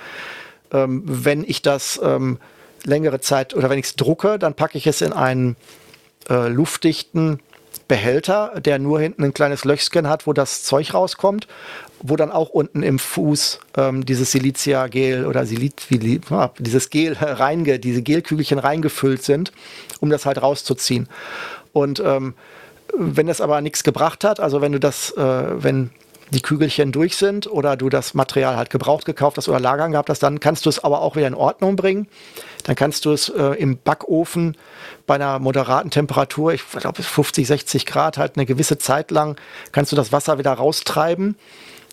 Ähm, 0.72 1.02
wenn 1.04 1.44
ich 1.44 1.62
das 1.62 2.00
ähm, 2.02 2.38
längere 2.84 3.20
Zeit 3.20 3.54
oder 3.54 3.70
wenn 3.70 3.78
ich 3.78 3.86
es 3.86 3.96
drucke, 3.96 4.38
dann 4.38 4.54
packe 4.54 4.78
ich 4.78 4.86
es 4.86 5.00
in 5.00 5.12
einen 5.12 5.56
äh, 6.28 6.48
luftdichten 6.48 7.40
Behälter, 7.88 8.60
der 8.60 8.78
nur 8.78 9.00
hinten 9.00 9.24
ein 9.24 9.34
kleines 9.34 9.64
Löchchen 9.64 10.08
hat, 10.08 10.26
wo 10.26 10.32
das 10.32 10.62
Zeug 10.64 10.94
rauskommt, 10.94 11.46
wo 12.00 12.16
dann 12.16 12.32
auch 12.32 12.50
unten 12.50 12.82
im 12.82 12.98
Fuß 12.98 13.60
ähm, 13.76 14.04
dieses 14.06 14.32
Silicia-Gel 14.32 15.26
oder 15.26 15.46
Silit, 15.46 15.86
ah, 16.30 16.50
dieses 16.58 16.90
Gel 16.90 17.12
reinge, 17.20 17.78
diese 17.78 18.02
Gelkügelchen 18.02 18.58
reingefüllt 18.58 19.22
sind, 19.22 19.52
um 20.00 20.10
das 20.10 20.26
halt 20.26 20.40
rauszuziehen. 20.40 21.08
Und 21.72 22.00
ähm, 22.00 22.34
wenn 22.96 23.26
das 23.26 23.40
aber 23.40 23.60
nichts 23.60 23.84
gebracht 23.84 24.24
hat, 24.24 24.40
also 24.40 24.60
wenn 24.60 24.72
du 24.72 24.80
das, 24.80 25.10
äh, 25.16 25.62
wenn 25.62 25.90
die 26.30 26.42
Kügelchen 26.42 26.92
durch 26.92 27.16
sind 27.16 27.46
oder 27.46 27.76
du 27.76 27.88
das 27.88 28.14
Material 28.14 28.56
halt 28.56 28.70
gebraucht 28.70 29.04
gekauft 29.04 29.36
hast 29.36 29.48
oder 29.48 29.60
lagern 29.60 29.92
gehabt 29.92 30.08
hast, 30.08 30.22
dann 30.22 30.40
kannst 30.40 30.66
du 30.66 30.70
es 30.70 30.82
aber 30.82 31.00
auch 31.00 31.16
wieder 31.16 31.26
in 31.26 31.34
Ordnung 31.34 31.76
bringen. 31.76 32.08
Dann 32.64 32.76
kannst 32.76 33.04
du 33.04 33.12
es 33.12 33.28
äh, 33.28 33.42
im 33.54 33.78
Backofen 33.78 34.56
bei 35.06 35.14
einer 35.14 35.38
moderaten 35.38 35.90
Temperatur, 35.90 36.52
ich 36.52 36.62
glaube 36.68 37.02
50, 37.02 37.46
60 37.46 37.86
Grad, 37.86 38.18
halt 38.18 38.36
eine 38.36 38.46
gewisse 38.46 38.78
Zeit 38.78 39.10
lang, 39.10 39.36
kannst 39.72 39.92
du 39.92 39.96
das 39.96 40.12
Wasser 40.12 40.38
wieder 40.38 40.52
raustreiben 40.52 41.36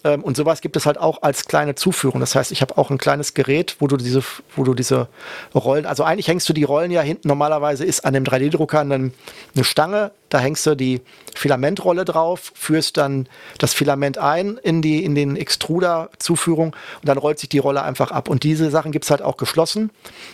ähm, 0.04 0.24
und 0.24 0.36
sowas 0.36 0.62
gibt 0.62 0.76
es 0.76 0.86
halt 0.86 0.98
auch 0.98 1.22
als 1.22 1.46
kleine 1.46 1.76
Zuführung. 1.76 2.20
Das 2.20 2.36
heißt, 2.36 2.52
ich 2.52 2.62
habe 2.62 2.78
auch 2.78 2.90
ein 2.90 2.98
kleines 2.98 3.34
Gerät, 3.34 3.78
wo 3.80 3.88
du 3.88 3.98
diese, 3.98 4.24
wo 4.56 4.64
du 4.64 4.74
diese 4.74 5.08
Rollen, 5.54 5.86
also 5.86 6.04
eigentlich 6.04 6.28
hängst 6.28 6.48
du 6.50 6.54
die 6.54 6.64
Rollen 6.64 6.92
ja 6.92 7.02
hinten, 7.02 7.28
normalerweise 7.28 7.86
ist 7.86 8.06
an 8.06 8.14
dem 8.14 8.24
3D-Drucker 8.24 8.80
eine, 8.80 9.12
eine 9.56 9.64
Stange, 9.64 10.12
da 10.32 10.40
hängst 10.40 10.66
du 10.66 10.76
die 10.76 11.02
Filamentrolle 11.36 12.06
drauf, 12.06 12.52
führst 12.56 12.98
dann 12.98 13.28
das 13.60 13.74
Filament 13.74 14.18
ein 14.18 14.58
in, 14.64 14.82
die, 14.82 15.04
in 15.04 15.14
den 15.14 15.36
Extruder-Zuführung 15.36 16.70
und 16.70 17.08
dann 17.08 17.18
rollt 17.18 17.38
sich 17.38 17.50
die 17.50 17.60
Rolle 17.60 17.84
einfach 17.84 18.12
ab. 18.12 18.30
Und 18.30 18.44
diese 18.44 18.72
Sachen 18.72 18.92
gibt 18.92 19.06
es 19.06 19.12
halt 19.12 19.22
auch 19.22 19.38
geschlossen 19.38 19.92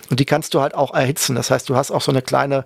und 0.09 0.19
die 0.19 0.25
kannst 0.25 0.53
du 0.53 0.61
halt 0.61 0.75
auch 0.75 0.93
erhitzen. 0.93 1.35
Das 1.35 1.51
heißt, 1.51 1.67
du 1.67 1.75
hast 1.75 1.91
auch 1.91 2.01
so 2.01 2.11
eine 2.11 2.21
kleine 2.21 2.65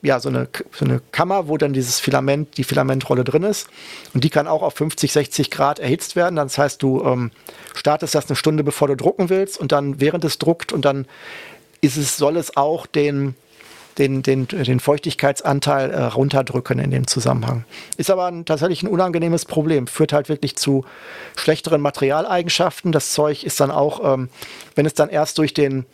ja, 0.00 0.20
so 0.20 0.28
eine, 0.28 0.48
so 0.70 0.84
eine 0.84 1.00
Kammer, 1.10 1.48
wo 1.48 1.56
dann 1.56 1.72
dieses 1.72 1.98
Filament, 1.98 2.56
die 2.56 2.62
Filamentrolle 2.62 3.24
drin 3.24 3.42
ist. 3.42 3.68
Und 4.14 4.22
die 4.22 4.30
kann 4.30 4.46
auch 4.46 4.62
auf 4.62 4.74
50, 4.74 5.12
60 5.12 5.50
Grad 5.50 5.80
erhitzt 5.80 6.14
werden. 6.14 6.36
Das 6.36 6.56
heißt, 6.56 6.80
du 6.80 7.02
ähm, 7.04 7.32
startest 7.74 8.14
das 8.14 8.28
eine 8.28 8.36
Stunde, 8.36 8.62
bevor 8.62 8.86
du 8.86 8.96
drucken 8.96 9.28
willst 9.28 9.58
und 9.58 9.72
dann 9.72 10.00
während 10.00 10.24
es 10.24 10.38
druckt 10.38 10.72
und 10.72 10.84
dann 10.84 11.06
ist 11.80 11.96
es, 11.96 12.16
soll 12.16 12.36
es 12.36 12.56
auch 12.56 12.86
den, 12.86 13.34
den, 13.98 14.22
den, 14.22 14.46
den 14.46 14.80
Feuchtigkeitsanteil 14.80 15.90
äh, 15.90 16.04
runterdrücken 16.04 16.78
in 16.78 16.90
dem 16.90 17.06
Zusammenhang. 17.06 17.64
Ist 17.96 18.10
aber 18.10 18.26
ein, 18.26 18.44
tatsächlich 18.44 18.82
ein 18.82 18.88
unangenehmes 18.88 19.44
Problem. 19.44 19.86
Führt 19.86 20.12
halt 20.12 20.28
wirklich 20.28 20.56
zu 20.56 20.84
schlechteren 21.36 21.80
Materialeigenschaften. 21.80 22.92
Das 22.92 23.12
Zeug 23.12 23.44
ist 23.44 23.60
dann 23.60 23.70
auch, 23.70 24.14
ähm, 24.14 24.28
wenn 24.74 24.86
es 24.86 24.94
dann 24.94 25.08
erst 25.08 25.38
durch 25.38 25.54
den 25.54 25.86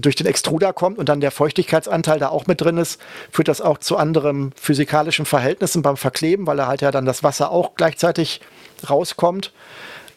durch 0.00 0.14
den 0.14 0.26
Extruder 0.26 0.72
kommt 0.72 0.96
und 0.98 1.08
dann 1.08 1.20
der 1.20 1.32
Feuchtigkeitsanteil 1.32 2.20
da 2.20 2.28
auch 2.28 2.46
mit 2.46 2.60
drin 2.60 2.78
ist, 2.78 3.00
führt 3.32 3.48
das 3.48 3.60
auch 3.60 3.78
zu 3.78 3.96
anderen 3.96 4.52
physikalischen 4.54 5.26
Verhältnissen 5.26 5.82
beim 5.82 5.96
Verkleben, 5.96 6.46
weil 6.46 6.56
da 6.56 6.68
halt 6.68 6.82
ja 6.82 6.92
dann 6.92 7.04
das 7.04 7.24
Wasser 7.24 7.50
auch 7.50 7.74
gleichzeitig 7.74 8.40
rauskommt. 8.88 9.52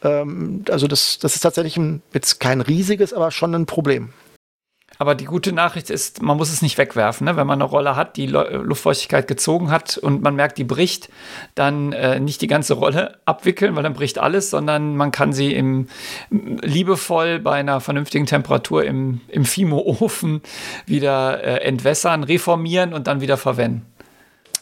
Ähm, 0.04 0.66
also 0.70 0.88
das, 0.88 1.18
das 1.20 1.36
ist 1.36 1.42
tatsächlich 1.42 1.78
ein, 1.78 2.02
jetzt 2.14 2.40
kein 2.40 2.62
riesiges, 2.62 3.14
aber 3.14 3.32
schon 3.32 3.56
ein 3.56 3.66
Problem. 3.66 4.14
Aber 5.02 5.16
die 5.16 5.26
gute 5.26 5.52
Nachricht 5.52 5.90
ist, 5.90 6.22
man 6.22 6.38
muss 6.38 6.52
es 6.52 6.62
nicht 6.62 6.78
wegwerfen. 6.78 7.26
Ne? 7.26 7.36
Wenn 7.36 7.48
man 7.48 7.60
eine 7.60 7.68
Rolle 7.68 7.96
hat, 7.96 8.18
die 8.18 8.28
Luftfeuchtigkeit 8.28 9.28
gezogen 9.28 9.72
hat 9.72 9.98
und 9.98 10.22
man 10.22 10.36
merkt, 10.36 10.60
die 10.60 10.64
bricht, 10.64 11.10
dann 11.56 11.92
äh, 11.92 12.20
nicht 12.20 12.40
die 12.40 12.46
ganze 12.46 12.76
Rolle 12.76 13.18
abwickeln, 13.26 13.76
weil 13.76 13.82
dann 13.82 13.96
bricht 13.96 14.20
alles, 14.20 14.52
sondern 14.52 14.96
man 14.96 15.10
kann 15.10 15.34
sie 15.34 15.56
im, 15.56 15.88
liebevoll 16.30 17.40
bei 17.40 17.54
einer 17.54 17.82
vernünftigen 17.82 18.28
Temperatur 18.28 18.86
im, 18.86 19.22
im 19.28 19.44
Fimo-Ofen 19.44 20.44
wieder 20.86 21.44
äh, 21.44 21.64
entwässern, 21.64 22.24
reformieren 22.24 22.94
und 22.94 23.08
dann 23.08 23.22
wieder 23.22 23.38
verwenden. 23.38 23.91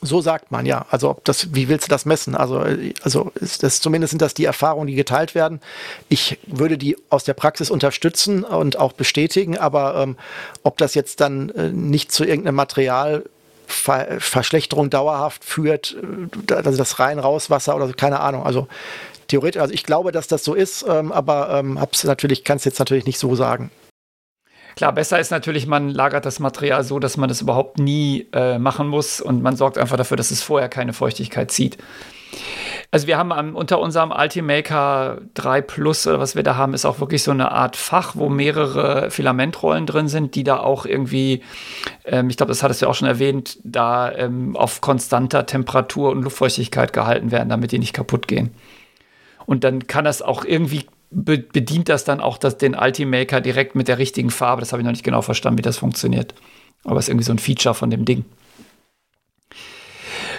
So 0.01 0.21
sagt 0.21 0.51
man, 0.51 0.65
ja. 0.65 0.85
Also 0.89 1.09
ob 1.09 1.25
das, 1.25 1.53
wie 1.53 1.67
willst 1.67 1.87
du 1.87 1.89
das 1.89 2.05
messen? 2.05 2.35
Also, 2.35 2.63
also 3.01 3.31
ist 3.35 3.63
das, 3.63 3.81
zumindest 3.81 4.11
sind 4.11 4.21
das 4.21 4.33
die 4.33 4.45
Erfahrungen, 4.45 4.87
die 4.87 4.95
geteilt 4.95 5.35
werden. 5.35 5.59
Ich 6.07 6.39
würde 6.47 6.77
die 6.77 6.97
aus 7.09 7.25
der 7.25 7.33
Praxis 7.33 7.69
unterstützen 7.69 8.43
und 8.43 8.77
auch 8.77 8.93
bestätigen, 8.93 9.57
aber 9.57 9.95
ähm, 9.95 10.17
ob 10.63 10.77
das 10.77 10.95
jetzt 10.95 11.19
dann 11.19 11.49
äh, 11.49 11.69
nicht 11.69 12.11
zu 12.11 12.23
irgendeinem 12.23 12.55
Material 12.55 13.23
Verschlechterung 13.67 14.89
dauerhaft 14.89 15.43
führt, 15.43 15.95
äh, 16.49 16.53
also 16.53 16.77
das 16.77 16.99
rein 16.99 17.19
raus 17.19 17.49
Wasser 17.49 17.75
oder 17.75 17.87
so, 17.87 17.93
keine 17.93 18.19
Ahnung. 18.21 18.43
Also 18.43 18.67
theoretisch, 19.27 19.61
also 19.61 19.73
ich 19.73 19.83
glaube, 19.83 20.11
dass 20.11 20.27
das 20.27 20.43
so 20.43 20.53
ist, 20.53 20.85
ähm, 20.87 21.11
aber 21.11 21.51
ähm, 21.53 21.79
hab's 21.79 22.03
natürlich, 22.03 22.43
kann 22.43 22.57
es 22.57 22.65
jetzt 22.65 22.79
natürlich 22.79 23.05
nicht 23.05 23.19
so 23.19 23.35
sagen. 23.35 23.69
Klar, 24.75 24.93
besser 24.93 25.19
ist 25.19 25.31
natürlich, 25.31 25.67
man 25.67 25.89
lagert 25.89 26.25
das 26.25 26.39
Material 26.39 26.83
so, 26.83 26.99
dass 26.99 27.17
man 27.17 27.29
das 27.29 27.41
überhaupt 27.41 27.79
nie 27.79 28.27
äh, 28.33 28.57
machen 28.57 28.87
muss 28.87 29.19
und 29.19 29.41
man 29.41 29.55
sorgt 29.55 29.77
einfach 29.77 29.97
dafür, 29.97 30.17
dass 30.17 30.31
es 30.31 30.41
vorher 30.41 30.69
keine 30.69 30.93
Feuchtigkeit 30.93 31.51
zieht. 31.51 31.77
Also 32.91 33.05
wir 33.05 33.17
haben 33.17 33.31
am, 33.31 33.55
unter 33.55 33.79
unserem 33.79 34.11
Ultimaker 34.11 35.21
3 35.35 35.61
Plus 35.61 36.07
oder 36.07 36.19
was 36.19 36.35
wir 36.35 36.41
da 36.41 36.55
haben, 36.55 36.73
ist 36.73 36.85
auch 36.85 36.99
wirklich 36.99 37.21
so 37.21 37.31
eine 37.31 37.51
Art 37.51 37.75
Fach, 37.75 38.15
wo 38.15 38.29
mehrere 38.29 39.11
Filamentrollen 39.11 39.85
drin 39.85 40.07
sind, 40.07 40.33
die 40.33 40.43
da 40.43 40.59
auch 40.59 40.85
irgendwie, 40.85 41.43
ähm, 42.05 42.29
ich 42.29 42.37
glaube, 42.37 42.51
das 42.51 42.63
hattest 42.63 42.81
du 42.81 42.87
auch 42.87 42.95
schon 42.95 43.07
erwähnt, 43.07 43.59
da 43.63 44.11
ähm, 44.11 44.55
auf 44.55 44.81
konstanter 44.81 45.45
Temperatur 45.45 46.09
und 46.09 46.23
Luftfeuchtigkeit 46.23 46.91
gehalten 46.91 47.31
werden, 47.31 47.49
damit 47.49 47.71
die 47.71 47.79
nicht 47.79 47.93
kaputt 47.93 48.27
gehen. 48.27 48.55
Und 49.45 49.63
dann 49.63 49.85
kann 49.85 50.05
das 50.05 50.21
auch 50.21 50.43
irgendwie 50.43 50.85
be 51.11 51.39
bedient 51.39 51.89
das 51.89 52.03
dann 52.03 52.19
auch 52.21 52.37
das, 52.37 52.57
den 52.57 52.75
Ultimaker 52.75 53.41
direkt 53.41 53.75
mit 53.75 53.87
der 53.87 53.97
richtigen 53.97 54.29
Farbe. 54.29 54.61
Das 54.61 54.71
habe 54.71 54.81
ich 54.81 54.85
noch 54.85 54.91
nicht 54.91 55.03
genau 55.03 55.21
verstanden, 55.21 55.57
wie 55.59 55.63
das 55.63 55.77
funktioniert. 55.77 56.33
Aber 56.83 56.97
es 56.97 57.05
ist 57.05 57.09
irgendwie 57.09 57.25
so 57.25 57.33
ein 57.33 57.39
Feature 57.39 57.75
von 57.75 57.89
dem 57.89 58.05
Ding. 58.05 58.25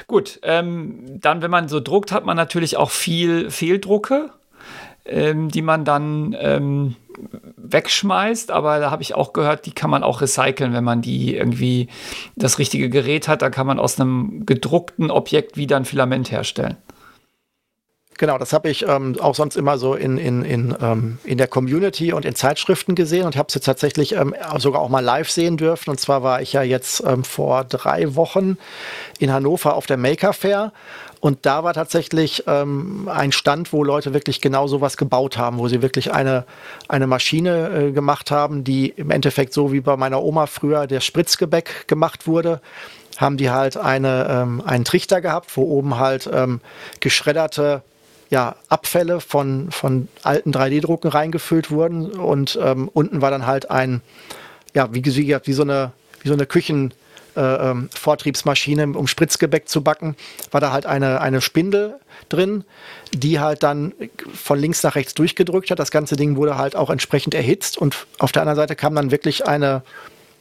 Gut, 0.06 0.40
ähm, 0.42 1.20
dann, 1.20 1.42
wenn 1.42 1.51
man 1.51 1.68
so 1.68 1.78
druckt, 1.78 2.10
hat 2.10 2.24
man 2.24 2.36
natürlich 2.36 2.76
auch 2.76 2.90
viel 2.90 3.51
Fehldrucke, 3.51 4.30
ähm, 5.05 5.51
die 5.51 5.62
man 5.62 5.84
dann 5.84 6.34
ähm, 6.38 6.97
wegschmeißt. 7.56 8.51
Aber 8.51 8.80
da 8.80 8.90
habe 8.90 9.02
ich 9.02 9.14
auch 9.14 9.32
gehört, 9.32 9.66
die 9.66 9.72
kann 9.72 9.90
man 9.90 10.02
auch 10.02 10.20
recyceln, 10.20 10.72
wenn 10.72 10.84
man 10.84 11.02
die 11.02 11.36
irgendwie 11.36 11.88
das 12.34 12.59
richtige 12.59 12.88
Gerät 12.88 13.28
hat. 13.28 13.42
Da 13.42 13.51
kann 13.51 13.66
man 13.66 13.78
aus 13.78 14.01
einem 14.01 14.47
gedruckten 14.47 15.10
Objekt 15.10 15.56
wieder 15.56 15.76
ein 15.76 15.84
Filament 15.84 16.32
herstellen. 16.32 16.76
Genau, 18.20 18.36
das 18.36 18.52
habe 18.52 18.68
ich 18.68 18.86
ähm, 18.86 19.18
auch 19.18 19.34
sonst 19.34 19.56
immer 19.56 19.78
so 19.78 19.94
in, 19.94 20.18
in, 20.18 20.44
in, 20.44 20.76
ähm, 20.82 21.16
in 21.24 21.38
der 21.38 21.48
Community 21.48 22.12
und 22.12 22.26
in 22.26 22.34
Zeitschriften 22.34 22.94
gesehen 22.94 23.24
und 23.24 23.34
habe 23.34 23.47
es 23.48 23.55
jetzt 23.55 23.64
tatsächlich 23.64 24.12
ähm, 24.14 24.34
sogar 24.59 24.82
auch 24.82 24.90
mal 24.90 25.02
live 25.02 25.30
sehen 25.30 25.56
dürfen. 25.56 25.88
Und 25.88 25.98
zwar 26.01 26.22
war 26.22 26.42
ich 26.42 26.52
ja 26.52 26.60
jetzt 26.60 27.02
ähm, 27.06 27.24
vor 27.24 27.64
drei 27.64 28.14
Wochen 28.16 28.59
in 29.18 29.32
Hannover 29.32 29.74
auf 29.74 29.86
der 29.86 29.97
Maker 29.97 30.34
Fair 30.34 30.74
und 31.20 31.47
da 31.47 31.64
war 31.64 31.72
tatsächlich 31.72 32.44
ähm, 32.47 33.09
ein 33.10 33.32
Stand, 33.32 33.72
wo 33.72 33.84
Leute 33.84 34.12
wirklich 34.12 34.42
genau 34.42 34.66
sowas 34.66 34.98
gebaut 34.98 35.38
haben, 35.38 35.56
wo 35.56 35.68
sie 35.68 35.80
wirklich 35.80 36.12
eine, 36.12 36.44
eine 36.88 37.06
Maschine 37.06 37.70
äh, 37.70 37.92
gemacht 37.92 38.30
haben, 38.30 38.64
die 38.64 38.90
im 38.90 39.10
Endeffekt 39.10 39.55
so 39.55 39.72
wie 39.72 39.80
bei 39.80 39.97
meiner 39.97 40.22
Oma 40.22 40.44
früher 40.44 40.86
der 40.86 41.01
Spritzgebäck 41.01 41.88
gemacht 41.88 42.26
wurde 42.26 42.60
haben 43.16 43.36
die 43.36 43.51
halt 43.51 43.76
eine, 43.76 44.26
ähm, 44.30 44.62
einen 44.64 44.86
Trichter 44.86 45.20
gehabt, 45.20 45.55
wo 45.55 45.62
oben 45.62 45.98
halt 45.98 46.30
ähm, 46.32 46.60
geschredderte 47.01 47.82
ja, 48.31 48.57
Abfälle 48.69 49.20
von, 49.20 49.70
von 49.70 50.09
alten 50.23 50.52
3D-Drucken 50.52 51.11
reingefüllt 51.11 51.70
wurden 51.70 52.12
und 52.12 52.59
ähm, 52.62 52.89
unten 52.93 53.20
war 53.20 53.31
dann 53.31 53.47
halt 53.47 53.70
ein, 53.70 54.02
ja, 54.73 54.93
wie, 54.94 55.05
wie, 55.05 55.36
wie 55.43 55.52
so 55.52 55.62
eine, 55.62 55.93
wie 56.23 56.28
so 56.28 56.35
eine 56.35 56.47
Küchen, 56.47 56.94
äh, 57.36 57.70
ähm, 57.70 57.89
Vortriebsmaschine, 57.94 58.89
um 58.89 59.07
Spritzgebäck 59.07 59.69
zu 59.69 59.82
backen, 59.82 60.16
war 60.51 60.61
da 60.61 60.73
halt 60.73 60.86
eine, 60.86 61.20
eine 61.20 61.40
Spindel 61.40 61.94
drin, 62.28 62.65
die 63.12 63.40
halt 63.40 63.62
dann 63.62 63.94
von 64.32 64.59
links 64.59 64.82
nach 64.82 64.94
rechts 64.94 65.15
durchgedrückt 65.15 65.70
hat. 65.70 65.78
Das 65.78 65.90
ganze 65.90 66.16
Ding 66.16 66.36
wurde 66.36 66.59
halt 66.59 66.77
auch 66.77 66.90
entsprechend 66.90 67.35
erhitzt 67.35 67.78
und 67.78 68.07
auf 68.19 68.32
der 68.32 68.43
anderen 68.43 68.57
Seite 68.57 68.77
kam 68.77 68.94
dann 68.94 69.11
wirklich 69.11 69.47
eine 69.47 69.82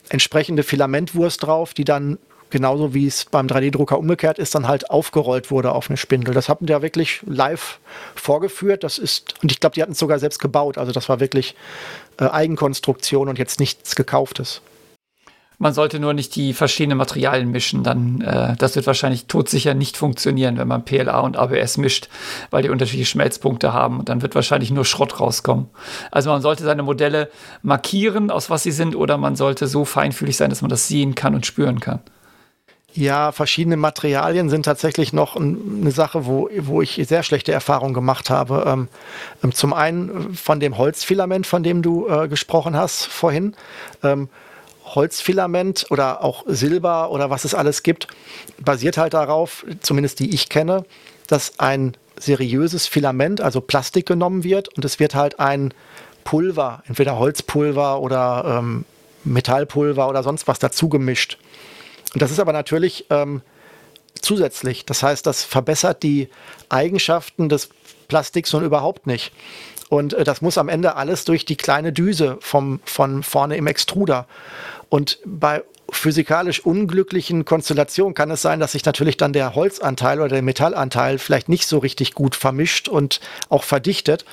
entsprechende 0.10 0.64
Filamentwurst 0.64 1.44
drauf, 1.44 1.74
die 1.74 1.86
dann 1.86 2.18
genauso 2.49 2.93
wie 2.93 3.07
es 3.07 3.26
beim 3.26 3.47
3D-Drucker 3.47 3.97
umgekehrt 3.97 4.39
ist, 4.39 4.55
dann 4.55 4.67
halt 4.67 4.89
aufgerollt 4.89 5.51
wurde 5.51 5.71
auf 5.71 5.89
eine 5.89 5.97
Spindel. 5.97 6.34
Das 6.34 6.49
haben 6.49 6.65
die 6.65 6.71
ja 6.71 6.81
wirklich 6.81 7.21
live 7.26 7.80
vorgeführt. 8.15 8.84
Das 8.84 8.97
ist, 8.97 9.35
und 9.41 9.51
ich 9.51 9.59
glaube, 9.59 9.76
die 9.76 9.81
hatten 9.81 9.93
es 9.93 9.99
sogar 9.99 10.19
selbst 10.19 10.39
gebaut. 10.39 10.77
Also 10.77 10.91
das 10.91 11.09
war 11.09 11.19
wirklich 11.19 11.55
äh, 12.19 12.26
Eigenkonstruktion 12.26 13.30
und 13.30 13.39
jetzt 13.39 13.59
nichts 13.59 13.95
gekauftes. 13.95 14.61
Man 15.61 15.73
sollte 15.73 15.99
nur 15.99 16.13
nicht 16.13 16.38
die 16.38 16.53
verschiedenen 16.53 16.97
Materialien 16.97 17.51
mischen, 17.51 17.84
dann 17.84 18.21
äh, 18.21 18.55
das 18.55 18.77
wird 18.77 18.88
wahrscheinlich 18.88 19.26
todsicher 19.26 19.73
nicht 19.73 19.97
funktionieren, 19.97 20.57
wenn 20.57 20.69
man 20.69 20.85
PLA 20.85 21.19
und 21.19 21.35
ABS 21.35 21.76
mischt, 21.76 22.07
weil 22.49 22.63
die 22.63 22.69
unterschiedliche 22.69 23.09
Schmelzpunkte 23.11 23.73
haben 23.73 23.99
und 23.99 24.07
dann 24.07 24.21
wird 24.21 24.35
wahrscheinlich 24.35 24.71
nur 24.71 24.85
Schrott 24.85 25.19
rauskommen. 25.19 25.67
Also 26.11 26.30
man 26.30 26.41
sollte 26.41 26.63
seine 26.63 26.81
Modelle 26.81 27.30
markieren, 27.61 28.31
aus 28.31 28.49
was 28.49 28.63
sie 28.63 28.71
sind, 28.71 28.95
oder 28.95 29.17
man 29.17 29.35
sollte 29.35 29.67
so 29.67 29.84
feinfühlig 29.84 30.38
sein, 30.38 30.49
dass 30.49 30.61
man 30.61 30.69
das 30.69 30.88
sehen 30.88 31.13
kann 31.13 31.35
und 31.35 31.45
spüren 31.45 31.81
kann. 31.81 31.99
Ja, 32.94 33.32
verschiedene 33.32 33.78
Materialien 33.78 34.49
sind 34.49 34.64
tatsächlich 34.64 35.14
noch 35.14 35.36
eine 35.36 35.91
Sache, 35.91 36.26
wo, 36.26 36.49
wo 36.57 36.82
ich 36.82 36.99
sehr 37.07 37.24
schlechte 37.24 37.52
Erfahrungen 37.52 37.94
gemacht 37.94 38.30
habe. 38.30 38.64
Ähm, 38.66 38.88
ähm, 39.44 39.53
zum 39.53 39.74
einen 39.74 40.34
von 40.34 40.60
dem 40.60 40.78
Holzfilament, 40.78 41.45
von 41.45 41.61
dem 41.61 41.82
du 41.82 42.07
äh, 42.07 42.28
gesprochen 42.28 42.76
hast 42.76 43.06
vorhin. 43.06 43.56
Ähm, 44.03 44.28
Holzfilament 44.95 45.86
oder 45.91 46.24
auch 46.24 46.45
Silber 46.48 47.11
oder 47.11 47.30
was 47.30 47.45
es 47.45 47.53
alles 47.53 47.84
gibt, 47.84 48.07
basiert 48.60 48.98
halt 48.98 49.14
darauf, 49.14 49.66
zumindest 49.82 50.20
die 50.20 50.34
ich 50.34 50.49
kenne, 50.49 50.84
dass 51.28 51.60
ein 51.60 51.95
seriöses 52.18 52.88
Filament, 52.88 53.40
also 53.40 53.61
Plastik 53.61 54.07
genommen 54.07 54.44
wird 54.44 54.68
und 54.76 54.84
es 54.84 54.99
wird 54.99 55.14
halt 55.14 55.40
ein 55.40 55.74
Pulver, 56.24 56.84
entweder 56.88 57.18
Holzpulver 57.18 58.02
oder 58.02 58.60
ähm, 58.60 58.86
Metallpulver 59.24 60.10
oder 60.10 60.24
sonst 60.24 60.48
was 60.48 60.60
dazu 60.60 60.90
gemischt. 60.90 61.38
Das 62.15 62.31
ist 62.31 62.40
aber 62.40 62.53
natürlich 62.53 63.06
ähm, 63.10 63.41
zusätzlich. 64.22 64.86
Das 64.86 65.03
heißt, 65.03 65.26
das 65.26 65.44
verbessert 65.44 66.03
die 66.03 66.30
Eigenschaften 66.69 67.49
des 67.49 67.69
Plastiks 68.07 68.53
nun 68.53 68.64
überhaupt 68.64 69.07
nicht. 69.07 69.31
Und 69.90 70.14
äh, 70.14 70.23
das 70.23 70.41
muss 70.41 70.57
am 70.57 70.69
Ende 70.69 70.95
alles 70.95 71.26
durch 71.26 71.45
die 71.45 71.56
kleine 71.56 71.94
Düse 71.94 72.38
vom, 72.41 72.80
von 72.86 73.23
vorne 73.23 73.57
im 73.57 73.68
Extruder. 73.68 74.27
Und 74.90 75.19
bei 75.26 75.64
physikalisch 75.91 76.66
unglücklichen 76.66 77.45
Konstellation 77.45 78.14
kann 78.14 78.32
es 78.32 78.41
sein, 78.41 78.60
dass 78.60 78.74
sich 78.74 78.86
natürlich 78.86 79.18
dann 79.18 79.34
der 79.34 79.56
Holzanteil 79.56 80.20
oder 80.20 80.30
der 80.30 80.41
Metallanteil 80.41 81.18
vielleicht 81.18 81.49
nicht 81.49 81.68
so 81.68 81.78
richtig 81.78 82.14
gut 82.14 82.36
vermischt 82.36 82.88
und 82.88 83.20
auch 83.49 83.64
verdichtet. 83.64 84.26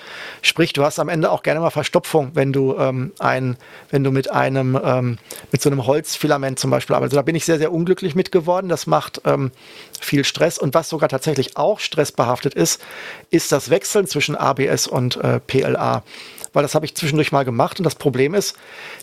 Sprich, 0.43 0.73
du 0.73 0.85
hast 0.85 0.99
am 0.99 1.09
Ende 1.09 1.31
auch 1.31 1.43
gerne 1.43 1.61
mal 1.61 1.71
Verstopfung, 1.71 2.31
wenn 2.35 2.53
du 2.53 2.77
ähm, 2.79 3.13
ein, 3.19 3.57
wenn 3.91 4.05
du 4.05 4.11
mit 4.11 4.31
einem, 4.31 4.79
ähm, 4.83 5.19
mit 5.53 5.63
so 5.63 5.71
einem 5.71 5.87
Holzfilament 5.87 6.59
zum 6.59 6.71
Beispiel 6.71 6.95
arbeitest. 6.95 7.15
Also 7.15 7.23
da 7.23 7.25
bin 7.25 7.35
ich 7.35 7.45
sehr, 7.45 7.59
sehr 7.59 7.73
unglücklich 7.73 8.15
mit 8.15 8.33
geworden. 8.33 8.69
Das 8.69 8.87
macht 8.87 9.23
ähm, 9.25 9.51
viel 10.01 10.25
Stress. 10.25 10.59
Und 10.59 10.75
was 10.75 10.89
sogar 10.89 11.09
tatsächlich 11.09 11.57
auch 11.57 11.81
stressbehaftet 11.81 12.55
ist, 12.55 12.81
ist 13.31 13.53
das 13.53 13.71
Wechseln 13.71 14.07
zwischen 14.07 14.37
ABS 14.37 14.87
und 14.87 15.17
äh, 15.17 15.41
PLA. 15.41 16.03
Weil 16.53 16.63
das 16.63 16.75
habe 16.75 16.87
ich 16.87 16.95
zwischendurch 16.95 17.33
mal 17.33 17.45
gemacht 17.45 17.79
und 17.79 17.85
das 17.85 17.97
Problem 17.97 18.33
ist, 18.33 18.57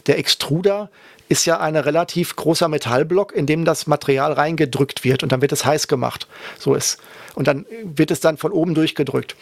der 0.08 0.18
Extruder 0.18 0.90
ist 1.34 1.46
ja 1.46 1.60
ein 1.60 1.76
relativ 1.76 2.36
großer 2.36 2.68
Metallblock, 2.68 3.34
in 3.34 3.48
dem 3.48 3.66
das 3.66 3.88
Material 3.88 4.34
reingedrückt 4.34 5.04
wird 5.04 5.24
und 5.24 5.32
dann 5.32 5.42
wird 5.42 5.52
es 5.52 5.66
heiß 5.66 5.88
gemacht. 5.88 6.28
So 6.60 6.76
ist. 6.76 7.00
Und 7.34 7.48
dann 7.48 7.66
wird 7.84 8.12
es 8.12 8.20
dann 8.20 8.38
von 8.38 8.52
oben 8.52 8.76
durchgedrückt. 8.76 9.36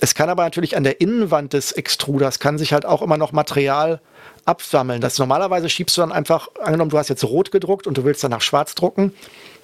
Es 0.00 0.14
kann 0.14 0.28
aber 0.28 0.44
natürlich 0.44 0.76
an 0.76 0.84
der 0.84 1.00
Innenwand 1.00 1.52
des 1.52 1.72
Extruders 1.72 2.38
kann 2.38 2.58
sich 2.58 2.72
halt 2.72 2.86
auch 2.86 3.02
immer 3.02 3.16
noch 3.16 3.32
Material 3.32 4.00
absammeln. 4.44 5.00
Das 5.00 5.18
normalerweise 5.18 5.68
schiebst 5.68 5.96
du 5.96 6.02
dann 6.02 6.12
einfach, 6.12 6.48
angenommen, 6.62 6.92
du 6.92 6.98
hast 6.98 7.08
jetzt 7.08 7.24
rot 7.24 7.50
gedruckt 7.50 7.88
und 7.88 7.98
du 7.98 8.04
willst 8.04 8.22
dann 8.22 8.30
nach 8.30 8.40
schwarz 8.40 8.76
drucken, 8.76 9.12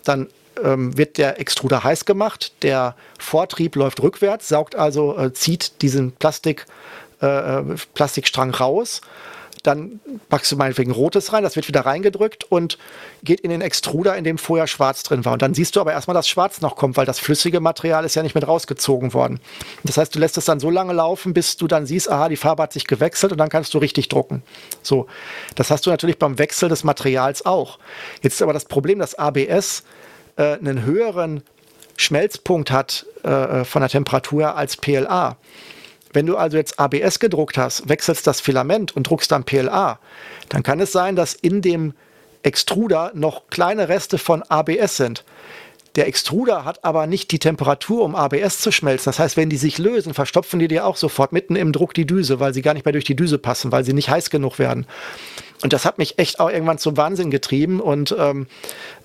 dann 0.02 0.26
ähm, 0.64 0.98
wird 0.98 1.16
der 1.16 1.38
Extruder 1.38 1.84
heiß 1.84 2.06
gemacht, 2.06 2.52
der 2.62 2.96
Vortrieb 3.20 3.76
läuft 3.76 4.02
rückwärts, 4.02 4.48
saugt 4.48 4.74
also, 4.74 5.16
äh, 5.16 5.32
zieht 5.32 5.80
diesen 5.80 6.10
Plastik, 6.10 6.66
äh, 7.22 7.26
äh 7.26 7.62
Plastikstrang 7.94 8.50
raus 8.50 9.00
dann 9.62 10.00
packst 10.28 10.52
du 10.52 10.56
meinetwegen 10.56 10.90
Rotes 10.90 11.32
rein, 11.32 11.42
das 11.42 11.56
wird 11.56 11.68
wieder 11.68 11.80
reingedrückt 11.80 12.44
und 12.50 12.78
geht 13.22 13.40
in 13.40 13.50
den 13.50 13.60
Extruder, 13.60 14.16
in 14.16 14.24
dem 14.24 14.38
vorher 14.38 14.66
Schwarz 14.66 15.02
drin 15.02 15.24
war. 15.24 15.32
Und 15.34 15.42
dann 15.42 15.54
siehst 15.54 15.76
du 15.76 15.80
aber 15.80 15.92
erstmal, 15.92 16.14
dass 16.14 16.28
Schwarz 16.28 16.60
noch 16.60 16.76
kommt, 16.76 16.96
weil 16.96 17.06
das 17.06 17.18
flüssige 17.18 17.60
Material 17.60 18.04
ist 18.04 18.14
ja 18.14 18.22
nicht 18.22 18.34
mit 18.34 18.46
rausgezogen 18.46 19.12
worden. 19.14 19.40
Das 19.84 19.96
heißt, 19.96 20.14
du 20.14 20.18
lässt 20.18 20.38
es 20.38 20.44
dann 20.44 20.60
so 20.60 20.70
lange 20.70 20.92
laufen, 20.92 21.34
bis 21.34 21.56
du 21.56 21.66
dann 21.66 21.86
siehst, 21.86 22.10
aha, 22.10 22.28
die 22.28 22.36
Farbe 22.36 22.62
hat 22.62 22.72
sich 22.72 22.86
gewechselt 22.86 23.32
und 23.32 23.38
dann 23.38 23.48
kannst 23.48 23.74
du 23.74 23.78
richtig 23.78 24.08
drucken. 24.08 24.42
So, 24.82 25.06
das 25.54 25.70
hast 25.70 25.86
du 25.86 25.90
natürlich 25.90 26.18
beim 26.18 26.38
Wechsel 26.38 26.68
des 26.68 26.84
Materials 26.84 27.44
auch. 27.44 27.78
Jetzt 28.22 28.34
ist 28.34 28.42
aber 28.42 28.52
das 28.52 28.64
Problem, 28.64 28.98
dass 28.98 29.14
ABS 29.14 29.84
äh, 30.36 30.58
einen 30.58 30.84
höheren 30.84 31.42
Schmelzpunkt 31.96 32.70
hat 32.70 33.06
äh, 33.24 33.64
von 33.64 33.80
der 33.80 33.88
Temperatur 33.88 34.56
als 34.56 34.76
PLA. 34.76 35.36
Wenn 36.12 36.26
du 36.26 36.36
also 36.36 36.56
jetzt 36.56 36.78
ABS 36.78 37.18
gedruckt 37.18 37.58
hast, 37.58 37.88
wechselst 37.88 38.26
das 38.26 38.40
Filament 38.40 38.96
und 38.96 39.08
druckst 39.08 39.30
dann 39.30 39.44
PLA, 39.44 39.98
dann 40.48 40.62
kann 40.62 40.80
es 40.80 40.92
sein, 40.92 41.16
dass 41.16 41.34
in 41.34 41.62
dem 41.62 41.94
Extruder 42.42 43.12
noch 43.14 43.48
kleine 43.50 43.88
Reste 43.88 44.18
von 44.18 44.42
ABS 44.42 44.96
sind. 44.96 45.24
Der 45.96 46.06
Extruder 46.06 46.64
hat 46.64 46.84
aber 46.84 47.06
nicht 47.06 47.32
die 47.32 47.38
Temperatur, 47.38 48.04
um 48.04 48.14
ABS 48.14 48.60
zu 48.60 48.70
schmelzen. 48.70 49.06
Das 49.06 49.18
heißt, 49.18 49.36
wenn 49.36 49.50
die 49.50 49.56
sich 49.56 49.78
lösen, 49.78 50.14
verstopfen 50.14 50.60
die 50.60 50.68
dir 50.68 50.86
auch 50.86 50.96
sofort 50.96 51.32
mitten 51.32 51.56
im 51.56 51.72
Druck 51.72 51.92
die 51.92 52.06
Düse, 52.06 52.38
weil 52.38 52.54
sie 52.54 52.62
gar 52.62 52.74
nicht 52.74 52.84
mehr 52.84 52.92
durch 52.92 53.04
die 53.04 53.16
Düse 53.16 53.38
passen, 53.38 53.72
weil 53.72 53.84
sie 53.84 53.94
nicht 53.94 54.08
heiß 54.08 54.30
genug 54.30 54.58
werden. 54.58 54.86
Und 55.62 55.72
das 55.72 55.84
hat 55.84 55.98
mich 55.98 56.18
echt 56.18 56.40
auch 56.40 56.50
irgendwann 56.50 56.78
zum 56.78 56.96
Wahnsinn 56.96 57.30
getrieben. 57.30 57.80
Und 57.80 58.14
ähm, 58.18 58.46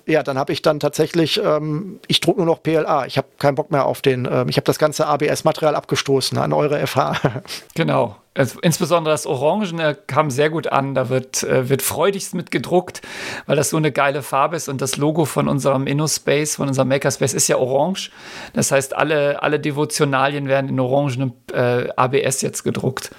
ja, 0.06 0.22
dann 0.22 0.38
habe 0.38 0.52
ich 0.52 0.62
dann 0.62 0.80
tatsächlich, 0.80 1.40
ähm, 1.42 1.98
ich 2.06 2.20
druck 2.20 2.36
nur 2.36 2.46
noch 2.46 2.62
PLA. 2.62 3.06
Ich 3.06 3.16
habe 3.16 3.28
keinen 3.38 3.54
Bock 3.54 3.70
mehr 3.70 3.86
auf 3.86 4.02
den, 4.02 4.28
ähm, 4.30 4.48
ich 4.48 4.56
habe 4.56 4.64
das 4.64 4.78
ganze 4.78 5.06
ABS-Material 5.06 5.74
abgestoßen 5.74 6.38
an 6.38 6.52
eure 6.52 6.86
FH. 6.86 7.14
Genau. 7.74 8.16
Also, 8.36 8.58
insbesondere 8.60 9.14
das 9.14 9.26
Orangene 9.26 9.94
kam 9.94 10.28
sehr 10.30 10.50
gut 10.50 10.66
an. 10.66 10.94
Da 10.94 11.08
wird, 11.08 11.44
äh, 11.44 11.68
wird 11.68 11.82
freudigst 11.82 12.34
mit 12.34 12.50
gedruckt, 12.50 13.00
weil 13.46 13.56
das 13.56 13.70
so 13.70 13.76
eine 13.76 13.92
geile 13.92 14.22
Farbe 14.22 14.56
ist. 14.56 14.68
Und 14.68 14.80
das 14.80 14.96
Logo 14.96 15.24
von 15.24 15.48
unserem 15.48 15.86
InnoSpace, 15.86 16.56
von 16.56 16.68
unserem 16.68 16.88
Makerspace 16.88 17.32
ist 17.34 17.48
ja 17.48 17.56
orange. 17.56 18.10
Das 18.52 18.72
heißt, 18.72 18.94
alle, 18.94 19.42
alle 19.42 19.60
Devotionalien 19.60 20.48
werden 20.48 20.68
in 20.68 20.80
orangenem 20.80 21.32
äh, 21.52 21.88
ABS 21.96 22.42
jetzt 22.42 22.64
gedruckt. 22.64 23.10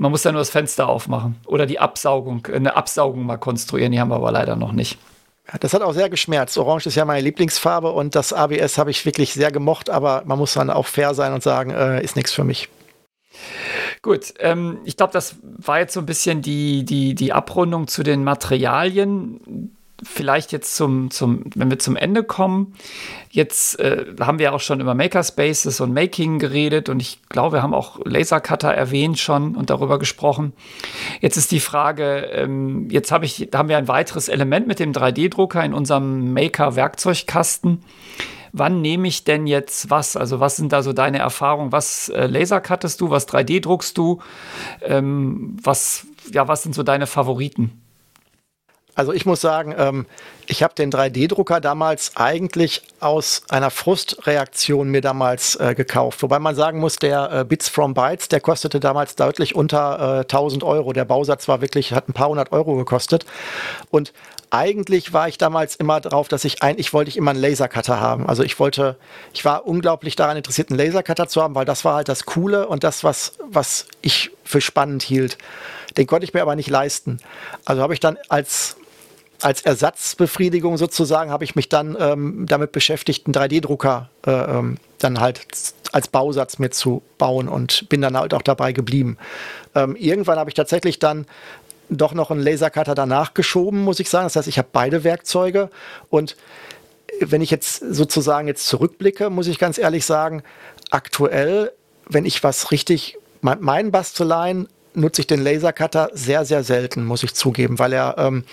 Man 0.00 0.12
muss 0.12 0.24
ja 0.24 0.32
nur 0.32 0.40
das 0.40 0.48
Fenster 0.48 0.88
aufmachen 0.88 1.36
oder 1.44 1.66
die 1.66 1.78
Absaugung, 1.78 2.46
eine 2.46 2.74
Absaugung 2.74 3.26
mal 3.26 3.36
konstruieren. 3.36 3.92
Die 3.92 4.00
haben 4.00 4.08
wir 4.08 4.16
aber 4.16 4.32
leider 4.32 4.56
noch 4.56 4.72
nicht. 4.72 4.98
Das 5.60 5.74
hat 5.74 5.82
auch 5.82 5.92
sehr 5.92 6.08
geschmerzt. 6.08 6.56
Orange 6.56 6.86
ist 6.86 6.94
ja 6.94 7.04
meine 7.04 7.20
Lieblingsfarbe 7.20 7.92
und 7.92 8.14
das 8.14 8.32
ABS 8.32 8.78
habe 8.78 8.90
ich 8.90 9.04
wirklich 9.04 9.34
sehr 9.34 9.52
gemocht, 9.52 9.90
aber 9.90 10.22
man 10.24 10.38
muss 10.38 10.54
dann 10.54 10.70
auch 10.70 10.86
fair 10.86 11.12
sein 11.12 11.34
und 11.34 11.42
sagen, 11.42 11.70
äh, 11.72 12.02
ist 12.02 12.16
nichts 12.16 12.32
für 12.32 12.44
mich. 12.44 12.70
Gut, 14.00 14.32
ähm, 14.38 14.78
ich 14.86 14.96
glaube, 14.96 15.12
das 15.12 15.36
war 15.42 15.80
jetzt 15.80 15.92
so 15.92 16.00
ein 16.00 16.06
bisschen 16.06 16.40
die, 16.40 16.82
die, 16.86 17.14
die 17.14 17.34
Abrundung 17.34 17.86
zu 17.86 18.02
den 18.02 18.24
Materialien 18.24 19.76
vielleicht 20.02 20.52
jetzt 20.52 20.76
zum, 20.76 21.10
zum, 21.10 21.44
wenn 21.54 21.70
wir 21.70 21.78
zum 21.78 21.96
Ende 21.96 22.24
kommen, 22.24 22.74
jetzt 23.30 23.78
äh, 23.78 24.06
haben 24.20 24.38
wir 24.38 24.54
auch 24.54 24.60
schon 24.60 24.80
über 24.80 24.94
Makerspaces 24.94 25.80
und 25.80 25.92
Making 25.92 26.38
geredet 26.38 26.88
und 26.88 27.00
ich 27.00 27.20
glaube, 27.28 27.58
wir 27.58 27.62
haben 27.62 27.74
auch 27.74 28.00
Lasercutter 28.04 28.72
erwähnt 28.72 29.18
schon 29.18 29.56
und 29.56 29.70
darüber 29.70 29.98
gesprochen. 29.98 30.52
Jetzt 31.20 31.36
ist 31.36 31.52
die 31.52 31.60
Frage, 31.60 32.28
ähm, 32.32 32.88
jetzt 32.90 33.12
habe 33.12 33.24
ich, 33.24 33.50
haben 33.54 33.68
wir 33.68 33.78
ein 33.78 33.88
weiteres 33.88 34.28
Element 34.28 34.66
mit 34.66 34.78
dem 34.78 34.92
3D-Drucker 34.92 35.64
in 35.64 35.74
unserem 35.74 36.32
Maker-Werkzeugkasten. 36.32 37.82
wann 38.52 38.80
nehme 38.80 39.06
ich 39.06 39.24
denn 39.24 39.46
jetzt 39.46 39.90
was? 39.90 40.16
Also 40.16 40.40
was 40.40 40.56
sind 40.56 40.72
da 40.72 40.82
so 40.82 40.92
deine 40.92 41.18
Erfahrungen? 41.18 41.72
Was 41.72 42.08
äh, 42.08 42.26
lasercuttest 42.26 43.00
du? 43.00 43.10
Was 43.10 43.28
3D 43.28 43.60
druckst 43.60 43.96
du? 43.96 44.20
Ähm, 44.82 45.56
was, 45.62 46.06
ja, 46.32 46.48
was 46.48 46.62
sind 46.62 46.74
so 46.74 46.82
deine 46.82 47.06
Favoriten? 47.06 47.80
Also 48.94 49.12
ich 49.12 49.26
muss 49.26 49.40
sagen, 49.40 49.74
ähm, 49.76 50.06
ich 50.46 50.62
habe 50.62 50.74
den 50.74 50.90
3D-Drucker 50.90 51.60
damals 51.60 52.16
eigentlich 52.16 52.82
aus 52.98 53.42
einer 53.48 53.70
Frustreaktion 53.70 54.88
mir 54.88 55.00
damals 55.00 55.56
äh, 55.56 55.74
gekauft. 55.74 56.22
Wobei 56.22 56.38
man 56.38 56.54
sagen 56.54 56.80
muss, 56.80 56.96
der 56.96 57.30
äh, 57.32 57.44
Bits 57.44 57.68
from 57.68 57.94
Bytes, 57.94 58.28
der 58.28 58.40
kostete 58.40 58.80
damals 58.80 59.14
deutlich 59.16 59.54
unter 59.54 60.18
äh, 60.18 60.20
1000 60.20 60.64
Euro. 60.64 60.92
Der 60.92 61.04
Bausatz 61.04 61.46
war 61.46 61.60
wirklich, 61.60 61.92
hat 61.92 62.08
ein 62.08 62.12
paar 62.12 62.28
hundert 62.28 62.52
Euro 62.52 62.76
gekostet. 62.76 63.24
Und 63.90 64.12
eigentlich 64.50 65.12
war 65.12 65.28
ich 65.28 65.38
damals 65.38 65.76
immer 65.76 66.00
drauf, 66.00 66.26
dass 66.26 66.44
ich 66.44 66.62
eigentlich 66.62 66.92
wollte 66.92 67.08
ich 67.08 67.16
immer 67.16 67.30
einen 67.30 67.40
Lasercutter 67.40 68.00
haben. 68.00 68.28
Also 68.28 68.42
ich 68.42 68.58
wollte, 68.58 68.96
ich 69.32 69.44
war 69.44 69.66
unglaublich 69.66 70.16
daran 70.16 70.36
interessiert, 70.36 70.70
einen 70.70 70.78
Lasercutter 70.78 71.28
zu 71.28 71.40
haben, 71.42 71.54
weil 71.54 71.64
das 71.64 71.84
war 71.84 71.94
halt 71.94 72.08
das 72.08 72.26
Coole 72.26 72.66
und 72.66 72.82
das, 72.82 73.04
was, 73.04 73.34
was 73.48 73.86
ich 74.02 74.32
für 74.44 74.60
spannend 74.60 75.02
hielt. 75.02 75.38
Den 75.96 76.06
konnte 76.06 76.24
ich 76.24 76.34
mir 76.34 76.42
aber 76.42 76.56
nicht 76.56 76.70
leisten. 76.70 77.18
Also 77.64 77.82
habe 77.82 77.94
ich 77.94 78.00
dann 78.00 78.16
als 78.28 78.76
als 79.42 79.62
Ersatzbefriedigung 79.62 80.76
sozusagen 80.76 81.30
habe 81.30 81.44
ich 81.44 81.54
mich 81.54 81.68
dann 81.68 81.96
ähm, 81.98 82.46
damit 82.46 82.72
beschäftigt, 82.72 83.26
einen 83.26 83.34
3D-Drucker 83.34 84.10
äh, 84.26 84.30
ähm, 84.30 84.76
dann 84.98 85.20
halt 85.20 85.46
als 85.92 86.08
Bausatz 86.08 86.58
mitzubauen 86.58 87.48
und 87.48 87.88
bin 87.88 88.00
dann 88.00 88.16
halt 88.16 88.34
auch 88.34 88.42
dabei 88.42 88.72
geblieben. 88.72 89.16
Ähm, 89.74 89.96
irgendwann 89.96 90.38
habe 90.38 90.50
ich 90.50 90.54
tatsächlich 90.54 90.98
dann 90.98 91.26
doch 91.88 92.14
noch 92.14 92.30
einen 92.30 92.42
Lasercutter 92.42 92.94
danach 92.94 93.34
geschoben, 93.34 93.82
muss 93.82 93.98
ich 93.98 94.08
sagen. 94.08 94.26
Das 94.26 94.36
heißt, 94.36 94.48
ich 94.48 94.58
habe 94.58 94.68
beide 94.72 95.04
Werkzeuge 95.04 95.70
und 96.08 96.36
wenn 97.20 97.42
ich 97.42 97.50
jetzt 97.50 97.78
sozusagen 97.78 98.46
jetzt 98.46 98.66
zurückblicke, 98.66 99.30
muss 99.30 99.48
ich 99.48 99.58
ganz 99.58 99.78
ehrlich 99.78 100.04
sagen, 100.06 100.42
aktuell, 100.90 101.72
wenn 102.08 102.24
ich 102.24 102.42
was 102.44 102.70
richtig, 102.70 103.18
mein, 103.40 103.58
mein 103.60 103.90
Basteleien 103.90 104.68
nutze 104.94 105.22
ich 105.22 105.26
den 105.26 105.42
Lasercutter 105.42 106.10
sehr, 106.12 106.44
sehr 106.44 106.64
selten, 106.64 107.04
muss 107.04 107.22
ich 107.22 107.34
zugeben, 107.34 107.78
weil 107.78 107.92
er 107.92 108.16
ähm, 108.18 108.44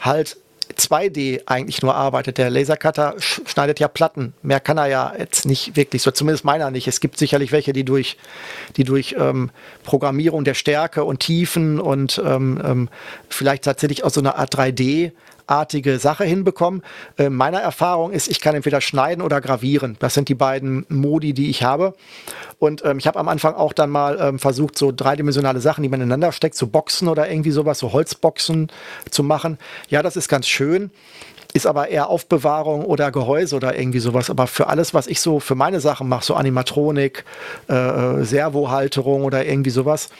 halt 0.00 0.36
2D 0.76 1.42
eigentlich 1.46 1.82
nur 1.82 1.94
arbeitet. 1.94 2.38
Der 2.38 2.50
Lasercutter 2.50 3.14
schneidet 3.18 3.80
ja 3.80 3.88
Platten. 3.88 4.34
Mehr 4.42 4.60
kann 4.60 4.78
er 4.78 4.86
ja 4.86 5.12
jetzt 5.18 5.46
nicht 5.46 5.76
wirklich 5.76 6.02
so, 6.02 6.10
zumindest 6.10 6.44
meiner 6.44 6.70
nicht. 6.70 6.86
Es 6.86 7.00
gibt 7.00 7.18
sicherlich 7.18 7.52
welche, 7.52 7.72
die 7.72 7.84
durch, 7.84 8.16
die 8.76 8.84
durch 8.84 9.16
ähm, 9.18 9.50
Programmierung 9.84 10.44
der 10.44 10.54
Stärke 10.54 11.04
und 11.04 11.20
Tiefen 11.20 11.80
und 11.80 12.20
ähm, 12.24 12.60
ähm, 12.64 12.88
vielleicht 13.28 13.64
tatsächlich 13.64 14.04
auch 14.04 14.10
so 14.10 14.20
eine 14.20 14.36
Art 14.36 14.54
3D 14.54 15.12
artige 15.48 15.98
Sache 15.98 16.24
hinbekommen. 16.24 16.82
Äh, 17.16 17.30
meiner 17.30 17.60
Erfahrung 17.60 18.12
ist, 18.12 18.28
ich 18.28 18.40
kann 18.40 18.54
entweder 18.54 18.80
schneiden 18.80 19.22
oder 19.22 19.40
gravieren. 19.40 19.96
Das 19.98 20.14
sind 20.14 20.28
die 20.28 20.34
beiden 20.34 20.86
Modi, 20.88 21.32
die 21.32 21.50
ich 21.50 21.62
habe. 21.62 21.94
Und 22.58 22.84
ähm, 22.84 22.98
ich 22.98 23.06
habe 23.06 23.18
am 23.18 23.28
Anfang 23.28 23.54
auch 23.54 23.72
dann 23.72 23.90
mal 23.90 24.18
ähm, 24.20 24.38
versucht, 24.38 24.78
so 24.78 24.92
dreidimensionale 24.94 25.60
Sachen, 25.60 25.82
die 25.82 25.88
man 25.88 26.00
ineinander 26.00 26.32
steckt, 26.32 26.56
so 26.56 26.66
Boxen 26.66 27.08
oder 27.08 27.30
irgendwie 27.30 27.50
sowas, 27.50 27.78
so 27.78 27.92
Holzboxen 27.92 28.70
zu 29.10 29.22
machen. 29.22 29.58
Ja, 29.88 30.02
das 30.02 30.16
ist 30.16 30.28
ganz 30.28 30.46
schön 30.46 30.90
ist 31.54 31.66
aber 31.66 31.88
eher 31.88 32.10
Aufbewahrung 32.10 32.84
oder 32.84 33.10
Gehäuse 33.10 33.56
oder 33.56 33.78
irgendwie 33.78 34.00
sowas. 34.00 34.28
Aber 34.28 34.46
für 34.46 34.66
alles, 34.66 34.92
was 34.92 35.06
ich 35.06 35.20
so 35.20 35.40
für 35.40 35.54
meine 35.54 35.80
Sachen 35.80 36.08
mache, 36.08 36.24
so 36.24 36.34
Animatronik, 36.34 37.24
äh, 37.68 37.74
äh 37.74 38.24
Servohalterung 38.24 39.24
oder 39.24 39.46
irgendwie 39.46 39.70
sowas, 39.70 40.10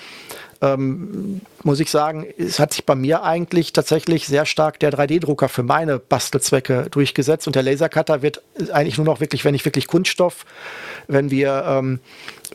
ähm, 0.60 1.40
muss 1.62 1.80
ich 1.80 1.90
sagen, 1.90 2.26
es 2.36 2.59
hat 2.59 2.72
sich 2.72 2.85
bei 2.85 2.94
mir 2.94 3.22
eigentlich 3.22 3.72
tatsächlich 3.72 4.26
sehr 4.26 4.44
stark 4.44 4.80
der 4.80 4.93
3D-Drucker 4.93 5.48
für 5.48 5.62
meine 5.62 5.98
Bastelzwecke 5.98 6.89
durchgesetzt. 6.90 7.47
Und 7.47 7.56
der 7.56 7.62
Lasercutter 7.62 8.22
wird 8.22 8.43
eigentlich 8.72 8.98
nur 8.98 9.06
noch 9.06 9.20
wirklich, 9.20 9.44
wenn 9.44 9.55
ich 9.55 9.64
wirklich 9.64 9.86
Kunststoff, 9.86 10.44
wenn 11.06 11.30
wir, 11.30 11.64
ähm, 11.66 12.01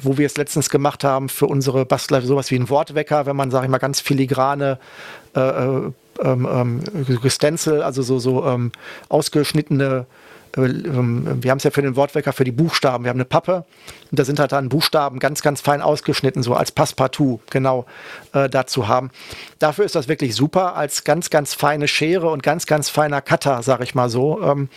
wo 0.02 0.18
wir 0.18 0.26
es 0.26 0.38
letztens 0.38 0.70
gemacht 0.70 1.04
haben 1.04 1.30
für 1.30 1.46
unsere 1.46 1.86
Bastler, 1.86 2.22
sowas 2.22 2.52
wie 2.52 2.56
ein 2.56 2.70
Wortwecker, 2.70 3.26
wenn 3.26 3.36
man, 3.36 3.52
sage 3.52 3.66
ich 3.66 3.72
mal, 3.72 3.78
ganz 3.78 4.00
filigrane 4.00 4.80
äh, 5.36 5.40
äh 5.40 5.92
ähm, 6.22 6.82
ähm, 6.96 7.30
Stencil, 7.30 7.82
also 7.82 8.04
so, 8.04 8.20
so 8.20 8.46
ähm, 8.46 8.72
ausgeschnittene 9.10 10.06
wir 10.56 11.50
haben 11.52 11.58
es 11.58 11.64
ja 11.64 11.72
für 11.72 11.82
den 11.82 11.96
Wortwecker 11.96 12.32
für 12.32 12.44
die 12.44 12.52
Buchstaben. 12.52 13.04
Wir 13.04 13.10
haben 13.10 13.18
eine 13.18 13.26
Pappe 13.26 13.66
und 14.12 14.20
da 14.20 14.24
sind 14.24 14.40
halt 14.40 14.52
dann 14.52 14.70
Buchstaben 14.70 15.18
ganz, 15.18 15.42
ganz 15.42 15.62
fein 15.62 15.82
ausgeschnitten, 15.82 16.44
so 16.44 16.54
als 16.54 16.72
Passepartout 16.72 17.40
genau 17.50 17.86
äh, 18.34 18.48
dazu 18.50 18.88
haben. 18.88 19.10
Dafür 19.58 19.86
ist 19.86 19.96
das 19.96 20.08
wirklich 20.08 20.36
super 20.36 20.76
als 20.76 21.04
ganz, 21.04 21.32
ganz 21.32 21.56
feine 21.56 21.88
Schere 21.88 22.30
und 22.30 22.44
ganz, 22.44 22.68
ganz 22.68 22.90
feiner 22.90 23.22
Cutter, 23.22 23.64
sag 23.64 23.82
ich 23.82 23.96
mal 23.96 24.10
so. 24.10 24.44
Ähm, 24.44 24.70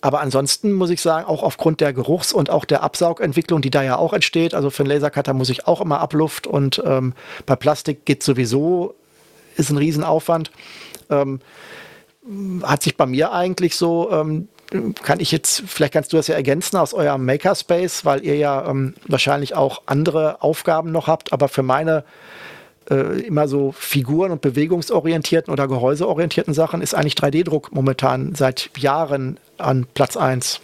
aber 0.00 0.20
ansonsten 0.20 0.72
muss 0.72 0.90
ich 0.90 1.00
sagen, 1.00 1.26
auch 1.26 1.44
aufgrund 1.44 1.80
der 1.80 1.92
Geruchs- 1.92 2.32
und 2.32 2.50
auch 2.50 2.64
der 2.64 2.82
Absaugentwicklung, 2.82 3.62
die 3.62 3.70
da 3.70 3.82
ja 3.82 3.96
auch 3.96 4.12
entsteht, 4.12 4.52
also 4.52 4.68
für 4.68 4.82
einen 4.82 4.90
Lasercutter 4.90 5.32
muss 5.32 5.48
ich 5.48 5.68
auch 5.68 5.80
immer 5.80 6.00
Abluft 6.00 6.48
und 6.48 6.82
ähm, 6.84 7.14
bei 7.46 7.54
Plastik 7.54 8.04
geht 8.04 8.24
sowieso, 8.24 8.96
ist 9.56 9.70
ein 9.70 9.78
Riesenaufwand. 9.78 10.50
Ähm, 11.08 11.40
hat 12.62 12.82
sich 12.82 12.96
bei 12.96 13.06
mir 13.06 13.32
eigentlich 13.32 13.76
so 13.76 14.10
ähm, 14.10 14.48
kann 15.02 15.20
ich 15.20 15.30
jetzt, 15.30 15.62
vielleicht 15.66 15.92
kannst 15.92 16.12
du 16.12 16.16
das 16.16 16.26
ja 16.26 16.34
ergänzen 16.34 16.76
aus 16.76 16.94
eurem 16.94 17.24
Makerspace, 17.24 18.04
weil 18.04 18.24
ihr 18.24 18.36
ja 18.36 18.68
ähm, 18.68 18.94
wahrscheinlich 19.06 19.54
auch 19.54 19.82
andere 19.86 20.42
Aufgaben 20.42 20.92
noch 20.92 21.06
habt, 21.06 21.32
aber 21.32 21.48
für 21.48 21.62
meine 21.62 22.04
äh, 22.90 23.20
immer 23.20 23.48
so 23.48 23.72
Figuren- 23.72 24.32
und 24.32 24.40
bewegungsorientierten 24.40 25.52
oder 25.52 25.68
gehäuseorientierten 25.68 26.54
Sachen 26.54 26.82
ist 26.82 26.94
eigentlich 26.94 27.14
3D-Druck 27.14 27.72
momentan 27.72 28.34
seit 28.34 28.70
Jahren 28.76 29.38
an 29.58 29.86
Platz 29.94 30.16
1. 30.16 30.60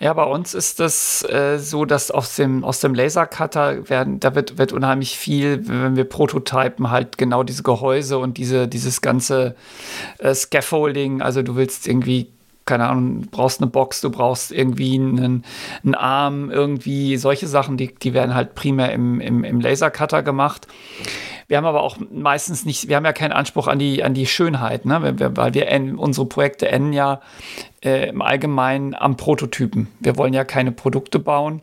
Ja, 0.00 0.12
bei 0.12 0.24
uns 0.24 0.54
ist 0.54 0.80
das 0.80 1.22
äh, 1.30 1.58
so, 1.58 1.84
dass 1.84 2.10
aus 2.10 2.34
dem, 2.34 2.64
aus 2.64 2.80
dem 2.80 2.94
Lasercutter 2.94 3.88
werden, 3.88 4.18
da 4.18 4.34
wird, 4.34 4.58
wird 4.58 4.72
unheimlich 4.72 5.16
viel, 5.16 5.68
wenn 5.68 5.94
wir 5.94 6.04
prototypen, 6.04 6.90
halt 6.90 7.16
genau 7.16 7.44
diese 7.44 7.62
Gehäuse 7.62 8.18
und 8.18 8.36
diese, 8.36 8.66
dieses 8.66 9.02
ganze 9.02 9.54
äh, 10.18 10.34
Scaffolding, 10.34 11.22
also 11.22 11.42
du 11.42 11.54
willst 11.54 11.86
irgendwie 11.86 12.33
keine 12.64 12.88
Ahnung, 12.88 13.22
du 13.22 13.28
brauchst 13.30 13.60
eine 13.60 13.70
Box, 13.70 14.00
du 14.00 14.10
brauchst 14.10 14.50
irgendwie 14.50 14.94
einen, 14.94 15.44
einen 15.82 15.94
Arm, 15.94 16.50
irgendwie 16.50 17.16
solche 17.16 17.46
Sachen, 17.46 17.76
die, 17.76 17.94
die 17.94 18.14
werden 18.14 18.34
halt 18.34 18.54
primär 18.54 18.92
im, 18.92 19.20
im, 19.20 19.44
im 19.44 19.60
Lasercutter 19.60 20.22
gemacht. 20.22 20.66
Wir 21.46 21.58
haben 21.58 21.66
aber 21.66 21.82
auch 21.82 21.98
meistens 22.10 22.64
nicht, 22.64 22.88
wir 22.88 22.96
haben 22.96 23.04
ja 23.04 23.12
keinen 23.12 23.32
Anspruch 23.32 23.68
an 23.68 23.78
die, 23.78 24.02
an 24.02 24.14
die 24.14 24.26
Schönheit, 24.26 24.86
ne? 24.86 25.02
weil 25.02 25.54
wir, 25.54 25.98
unsere 25.98 26.26
Projekte 26.26 26.68
enden 26.68 26.94
ja 26.94 27.20
äh, 27.84 28.08
im 28.08 28.22
Allgemeinen 28.22 28.94
am 28.94 29.16
Prototypen. 29.16 29.88
Wir 30.00 30.16
wollen 30.16 30.32
ja 30.32 30.44
keine 30.44 30.72
Produkte 30.72 31.18
bauen. 31.18 31.62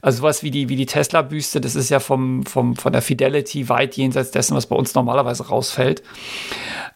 Also 0.00 0.18
sowas 0.18 0.42
wie 0.42 0.50
die, 0.50 0.68
wie 0.68 0.76
die 0.76 0.86
Tesla-Büste, 0.86 1.60
das 1.60 1.74
ist 1.74 1.90
ja 1.90 2.00
vom, 2.00 2.44
vom, 2.44 2.76
von 2.76 2.92
der 2.92 3.02
Fidelity 3.02 3.68
weit 3.68 3.96
jenseits 3.96 4.30
dessen, 4.30 4.56
was 4.56 4.66
bei 4.66 4.76
uns 4.76 4.94
normalerweise 4.94 5.48
rausfällt. 5.48 6.02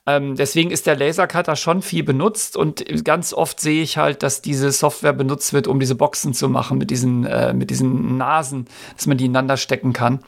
Ähm, 0.07 0.37
deswegen 0.37 0.71
ist 0.71 0.87
der 0.87 0.97
Lasercutter 0.97 1.57
schon 1.57 1.83
viel 1.83 2.03
benutzt 2.03 2.57
und 2.57 2.85
ganz 3.05 3.35
oft 3.35 3.61
sehe 3.61 3.83
ich 3.83 3.99
halt, 3.99 4.23
dass 4.23 4.41
diese 4.41 4.73
Software 4.73 5.13
benutzt 5.13 5.53
wird, 5.53 5.69
um 5.69 5.79
diese 5.79 5.95
Boxen 5.95 6.33
zu 6.33 6.49
machen 6.49 6.79
mit 6.79 6.91
diesen, 6.91 7.27
äh, 7.27 7.53
mit 7.53 7.71
diesen 7.71 8.17
Nasen, 8.17 8.67
dass 8.97 9.07
man 9.07 9.19
die 9.19 9.27
ineinander 9.27 9.57
stecken 9.57 9.93
kann. 9.93 10.21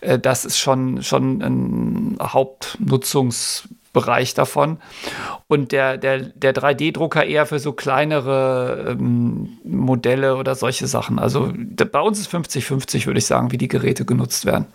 Äh, 0.00 0.18
das 0.18 0.44
ist 0.44 0.58
schon, 0.58 1.02
schon 1.02 1.42
ein 1.42 2.16
Hauptnutzungsbereich 3.94 4.34
davon. 4.34 4.78
Und 5.48 5.72
der, 5.72 5.96
der, 5.96 6.18
der 6.20 6.54
3D-Drucker 6.54 7.24
eher 7.24 7.46
für 7.46 7.58
so 7.58 7.72
kleinere 7.72 8.96
ähm, 8.98 9.58
Modelle 9.64 10.36
oder 10.36 10.54
solche 10.54 10.86
Sachen. 10.86 11.18
Also 11.18 11.52
bei 11.54 12.00
uns 12.00 12.18
ist 12.18 12.32
50-50, 12.32 13.06
würde 13.06 13.18
ich 13.18 13.26
sagen, 13.26 13.52
wie 13.52 13.58
die 13.58 13.68
Geräte 13.68 14.04
genutzt 14.04 14.44
werden. 14.44 14.66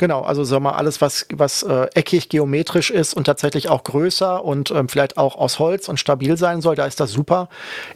Genau, 0.00 0.22
also 0.22 0.44
sag 0.44 0.60
mal, 0.60 0.74
alles, 0.74 1.00
was, 1.00 1.26
was 1.32 1.64
äh, 1.64 1.88
eckig, 1.94 2.28
geometrisch 2.28 2.92
ist 2.92 3.14
und 3.14 3.24
tatsächlich 3.24 3.68
auch 3.68 3.82
größer 3.82 4.44
und 4.44 4.70
ähm, 4.70 4.88
vielleicht 4.88 5.16
auch 5.18 5.34
aus 5.34 5.58
Holz 5.58 5.88
und 5.88 5.98
stabil 5.98 6.36
sein 6.36 6.60
soll, 6.60 6.76
da 6.76 6.86
ist 6.86 7.00
das 7.00 7.10
super. 7.10 7.48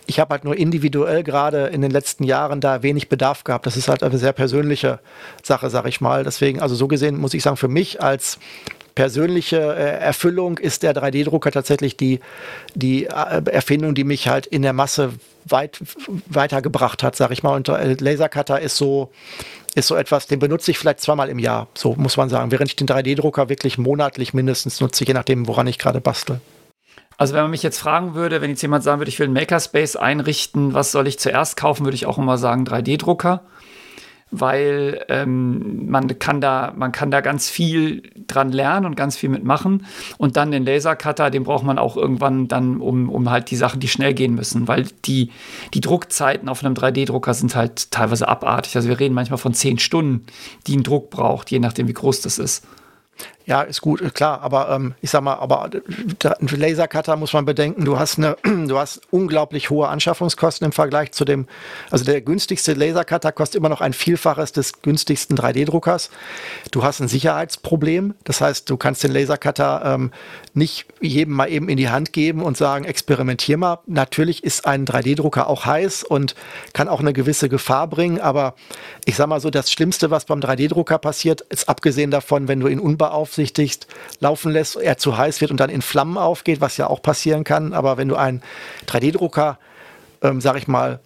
Ich 0.06 0.18
habe 0.18 0.32
halt 0.32 0.44
nur 0.44 0.56
individuell 0.56 1.22
gerade 1.22 1.66
in 1.66 1.80
den 1.80 1.92
letzten 1.92 2.24
Jahren 2.24 2.60
da 2.60 2.82
wenig 2.82 3.08
Bedarf 3.08 3.44
gehabt. 3.44 3.66
Das 3.66 3.76
ist 3.76 3.86
halt 3.86 4.02
eine 4.02 4.18
sehr 4.18 4.32
persönliche 4.32 4.98
Sache, 5.44 5.70
sag 5.70 5.86
ich 5.86 6.00
mal. 6.00 6.24
Deswegen, 6.24 6.58
also 6.60 6.74
so 6.74 6.88
gesehen 6.88 7.20
muss 7.20 7.34
ich 7.34 7.42
sagen, 7.44 7.56
für 7.56 7.68
mich 7.68 8.02
als 8.02 8.40
persönliche 8.94 9.58
äh, 9.58 9.98
Erfüllung 9.98 10.58
ist 10.58 10.82
der 10.82 10.94
3D-Drucker 10.94 11.50
tatsächlich 11.50 11.96
die, 11.96 12.20
die 12.74 13.06
äh, 13.06 13.42
Erfindung, 13.50 13.94
die 13.94 14.04
mich 14.04 14.28
halt 14.28 14.46
in 14.46 14.62
der 14.62 14.72
Masse 14.72 15.14
weit 15.44 15.78
weitergebracht 16.26 17.02
hat, 17.02 17.16
sag 17.16 17.30
ich 17.30 17.42
mal. 17.42 17.54
Und 17.54 17.68
äh, 17.68 17.96
Lasercutter 17.98 18.60
ist 18.60 18.76
so, 18.76 19.10
ist 19.74 19.88
so 19.88 19.96
etwas, 19.96 20.26
den 20.26 20.38
benutze 20.38 20.70
ich 20.70 20.78
vielleicht 20.78 21.00
zweimal 21.00 21.28
im 21.28 21.38
Jahr, 21.38 21.68
so 21.74 21.94
muss 21.96 22.16
man 22.16 22.28
sagen. 22.28 22.50
Während 22.50 22.68
ich 22.68 22.76
den 22.76 22.86
3D-Drucker 22.86 23.48
wirklich 23.48 23.78
monatlich 23.78 24.34
mindestens 24.34 24.80
nutze, 24.80 25.04
je 25.04 25.14
nachdem, 25.14 25.46
woran 25.48 25.66
ich 25.66 25.78
gerade 25.78 26.00
bastel. 26.00 26.40
Also 27.18 27.34
wenn 27.34 27.42
man 27.42 27.50
mich 27.50 27.62
jetzt 27.62 27.78
fragen 27.78 28.14
würde, 28.14 28.40
wenn 28.40 28.50
jetzt 28.50 28.62
jemand 28.62 28.82
sagen 28.84 29.00
würde, 29.00 29.08
ich 29.08 29.18
will 29.18 29.26
einen 29.26 29.34
Makerspace 29.34 29.96
einrichten, 29.96 30.74
was 30.74 30.92
soll 30.92 31.06
ich 31.06 31.18
zuerst 31.18 31.56
kaufen, 31.56 31.84
würde 31.84 31.94
ich 31.94 32.06
auch 32.06 32.18
immer 32.18 32.38
sagen 32.38 32.64
3D-Drucker. 32.64 33.42
Weil 34.32 35.04
ähm, 35.08 35.88
man 35.88 36.18
kann 36.18 36.40
da, 36.40 36.72
man 36.74 36.90
kann 36.90 37.10
da 37.10 37.20
ganz 37.20 37.50
viel 37.50 38.02
dran 38.26 38.50
lernen 38.50 38.86
und 38.86 38.96
ganz 38.96 39.16
viel 39.16 39.28
mitmachen. 39.28 39.86
Und 40.16 40.36
dann 40.36 40.50
den 40.50 40.64
Lasercutter, 40.64 41.30
den 41.30 41.44
braucht 41.44 41.64
man 41.64 41.78
auch 41.78 41.98
irgendwann 41.98 42.48
dann, 42.48 42.80
um, 42.80 43.10
um 43.10 43.30
halt 43.30 43.50
die 43.50 43.56
Sachen, 43.56 43.78
die 43.78 43.88
schnell 43.88 44.14
gehen 44.14 44.34
müssen, 44.34 44.66
weil 44.66 44.86
die, 45.04 45.30
die 45.74 45.82
Druckzeiten 45.82 46.48
auf 46.48 46.64
einem 46.64 46.74
3D-Drucker 46.74 47.34
sind 47.34 47.54
halt 47.54 47.90
teilweise 47.90 48.26
abartig. 48.26 48.74
Also 48.74 48.88
wir 48.88 48.98
reden 48.98 49.14
manchmal 49.14 49.38
von 49.38 49.52
zehn 49.52 49.78
Stunden, 49.78 50.24
die 50.66 50.78
ein 50.78 50.82
Druck 50.82 51.10
braucht, 51.10 51.50
je 51.50 51.58
nachdem, 51.58 51.86
wie 51.86 51.92
groß 51.92 52.22
das 52.22 52.38
ist. 52.38 52.66
Ja, 53.44 53.62
ist 53.62 53.80
gut, 53.80 54.14
klar, 54.14 54.40
aber 54.42 54.70
ähm, 54.70 54.94
ich 55.00 55.10
sag 55.10 55.22
mal, 55.22 55.34
aber 55.34 55.64
ein 55.64 56.46
Lasercutter 56.48 57.16
muss 57.16 57.32
man 57.32 57.44
bedenken, 57.44 57.84
du 57.84 57.98
hast 57.98 58.18
eine, 58.18 58.36
du 58.44 58.78
hast 58.78 59.00
unglaublich 59.10 59.68
hohe 59.70 59.88
Anschaffungskosten 59.88 60.66
im 60.66 60.72
Vergleich 60.72 61.10
zu 61.10 61.24
dem, 61.24 61.48
also 61.90 62.04
der 62.04 62.20
günstigste 62.20 62.74
Lasercutter 62.74 63.32
kostet 63.32 63.56
immer 63.56 63.68
noch 63.68 63.80
ein 63.80 63.94
Vielfaches 63.94 64.52
des 64.52 64.80
günstigsten 64.82 65.36
3D-Druckers. 65.36 66.10
Du 66.70 66.84
hast 66.84 67.00
ein 67.00 67.08
Sicherheitsproblem, 67.08 68.14
das 68.22 68.40
heißt, 68.40 68.70
du 68.70 68.76
kannst 68.76 69.02
den 69.02 69.10
Lasercutter 69.10 69.82
ähm, 69.84 70.12
nicht 70.54 70.86
jedem 71.00 71.34
mal 71.34 71.50
eben 71.50 71.68
in 71.68 71.76
die 71.76 71.88
Hand 71.88 72.12
geben 72.12 72.42
und 72.42 72.56
sagen, 72.56 72.84
experimentier 72.84 73.56
mal. 73.56 73.80
Natürlich 73.86 74.44
ist 74.44 74.66
ein 74.66 74.84
3D-Drucker 74.86 75.48
auch 75.48 75.66
heiß 75.66 76.04
und 76.04 76.36
kann 76.74 76.88
auch 76.88 77.00
eine 77.00 77.12
gewisse 77.12 77.48
Gefahr 77.48 77.88
bringen, 77.88 78.20
aber 78.20 78.54
ich 79.04 79.16
sag 79.16 79.26
mal 79.26 79.40
so, 79.40 79.50
das 79.50 79.72
Schlimmste, 79.72 80.12
was 80.12 80.26
beim 80.26 80.38
3D-Drucker 80.38 80.98
passiert, 80.98 81.40
ist 81.40 81.68
abgesehen 81.68 82.12
davon, 82.12 82.46
wenn 82.46 82.60
du 82.60 82.68
ihn 82.68 82.78
unbeaufsichtigt 82.78 83.31
unbeaufsichtigt 83.32 83.86
laufen 84.20 84.52
lässt, 84.52 84.76
er 84.76 84.98
zu 84.98 85.16
heiß 85.16 85.40
wird 85.40 85.50
und 85.50 85.58
dann 85.58 85.70
in 85.70 85.82
Flammen 85.82 86.18
aufgeht, 86.18 86.60
was 86.60 86.76
ja 86.76 86.88
auch 86.88 87.02
passieren 87.02 87.44
kann. 87.44 87.72
Aber 87.72 87.96
wenn 87.96 88.08
du 88.08 88.16
einen 88.16 88.42
3D-Drucker, 88.86 89.58
ähm, 90.22 90.40
sag 90.40 90.56
ich 90.56 90.68
mal, 90.68 91.00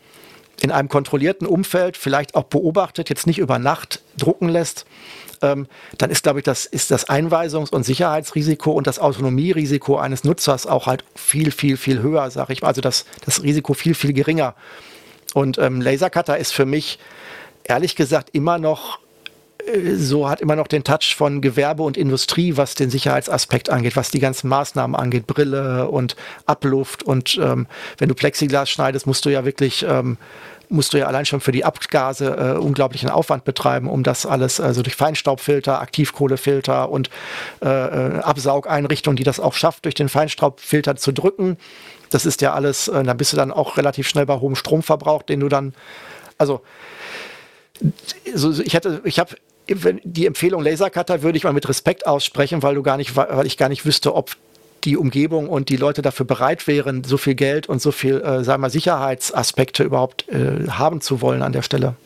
in 0.61 0.71
einem 0.71 0.89
kontrollierten 0.89 1.47
Umfeld, 1.47 1.97
vielleicht 1.97 2.35
auch 2.35 2.45
beobachtet, 2.45 3.11
jetzt 3.11 3.27
nicht 3.27 3.39
über 3.39 3.59
Nacht 3.59 4.01
drucken 4.17 4.49
lässt, 4.49 4.87
ähm, 5.43 5.67
dann 5.99 6.11
ist, 6.11 6.23
glaube 6.23 6.39
ich, 6.39 6.45
das, 6.45 6.65
ist 6.65 6.91
das 6.91 7.09
Einweisungs- 7.09 7.71
und 7.71 7.83
Sicherheitsrisiko 7.83 8.73
und 8.73 8.87
das 8.87 8.99
Autonomierisiko 8.99 9.99
eines 9.99 10.25
Nutzers 10.25 10.67
auch 10.67 10.87
halt 10.87 11.05
viel, 11.15 11.51
viel, 11.51 11.77
viel 11.77 12.01
höher, 12.01 12.31
sage 12.31 12.55
ich 12.55 12.63
mal. 12.63 12.69
Also 12.69 12.81
das, 12.81 13.05
das 13.25 13.43
Risiko 13.43 13.75
viel, 13.75 13.95
viel 13.95 14.15
geringer. 14.15 14.55
Und 15.35 15.59
ähm, 15.59 15.83
Lasercutter 15.83 16.39
ist 16.39 16.55
für 16.55 16.65
mich 16.65 16.99
ehrlich 17.65 17.97
gesagt 17.97 18.31
immer 18.33 18.57
noch 18.59 18.99
so 19.97 20.29
hat 20.29 20.41
immer 20.41 20.57
noch 20.57 20.69
den 20.69 20.85
Touch 20.85 21.15
von 21.17 21.41
Gewerbe 21.41 21.83
und 21.83 21.97
Industrie, 21.97 22.57
was 22.57 22.75
den 22.75 22.91
Sicherheitsaspekt 22.91 23.71
angeht, 23.71 23.97
was 23.97 24.11
die 24.11 24.21
ganzen 24.21 24.49
Maßnahmen 24.49 24.95
angeht, 24.95 25.27
Brille 25.27 25.89
und 25.89 26.17
Abluft 26.47 27.03
und 27.03 27.39
ähm, 27.43 27.67
wenn 27.99 28.09
du 28.09 28.15
Plexiglas 28.15 28.71
schneidest, 28.71 29.07
musst 29.07 29.25
du 29.25 29.31
ja 29.31 29.45
wirklich 29.45 29.85
ähm, 29.89 30.19
musst 30.69 30.93
du 30.93 30.99
ja 30.99 31.07
allein 31.07 31.27
schon 31.27 31.41
für 31.41 31.53
die 31.53 31.65
Abgase 31.65 32.37
äh, 32.37 32.59
unglaublichen 32.59 33.09
Aufwand 33.09 33.45
betreiben, 33.45 33.89
um 33.89 34.03
das 34.03 34.27
alles, 34.27 34.61
also 34.61 34.83
durch 34.83 34.97
Feinstaubfilter, 34.97 35.81
Aktivkohlefilter 35.81 36.91
und 36.91 37.11
äh, 37.63 37.69
äh, 37.69 38.19
Absaugeinrichtungen, 38.21 39.17
die 39.17 39.25
das 39.25 39.41
auch 39.41 39.55
schafft, 39.55 39.85
durch 39.85 39.95
den 39.95 40.09
Feinstaubfilter 40.09 40.97
zu 40.97 41.13
drücken. 41.13 41.57
Das 42.11 42.27
ist 42.27 42.41
ja 42.41 42.55
alles, 42.55 42.89
äh, 42.89 43.03
da 43.03 43.15
bist 43.15 43.33
du 43.33 43.37
dann 43.37 43.53
auch 43.53 43.77
relativ 43.77 44.09
schnell 44.09 44.27
bei 44.27 44.41
hohem 44.41 44.57
Stromverbrauch, 44.57 45.23
den 45.23 45.41
du 45.41 45.49
dann, 45.49 45.75
also 46.39 46.63
so, 48.35 48.61
ich 48.61 48.75
hatte, 48.75 49.03
ich 49.05 49.19
habe 49.19 49.37
die 49.69 50.27
Empfehlung 50.27 50.63
Lasercutter 50.63 51.23
würde 51.23 51.39
ich 51.39 51.45
mal 51.45 51.53
mit 51.53 51.69
Respekt 51.69 52.07
aussprechen, 52.07 52.63
weil 52.63 52.75
du 52.75 52.83
gar 52.83 52.97
nicht, 52.97 53.17
weil 53.17 53.47
ich 53.47 53.57
gar 53.57 53.69
nicht 53.69 53.85
wüsste, 53.85 54.15
ob 54.15 54.37
die 54.85 54.97
Umgebung 54.97 55.49
und 55.49 55.69
die 55.69 55.77
Leute 55.77 56.03
dafür 56.03 56.27
bereit 56.27 56.67
wären, 56.67 57.03
so 57.05 57.17
viel 57.17 57.35
Geld 57.35 57.69
und 57.69 57.83
so 57.83 57.91
viel, 57.91 58.21
äh, 58.21 58.45
sagen 58.45 58.63
wir, 58.63 58.71
Sicherheitsaspekte 58.71 59.83
überhaupt 59.83 60.29
äh, 60.29 60.69
haben 60.69 61.01
zu 61.01 61.21
wollen 61.21 61.43
an 61.43 61.53
der 61.53 61.63
Stelle. 61.63 61.97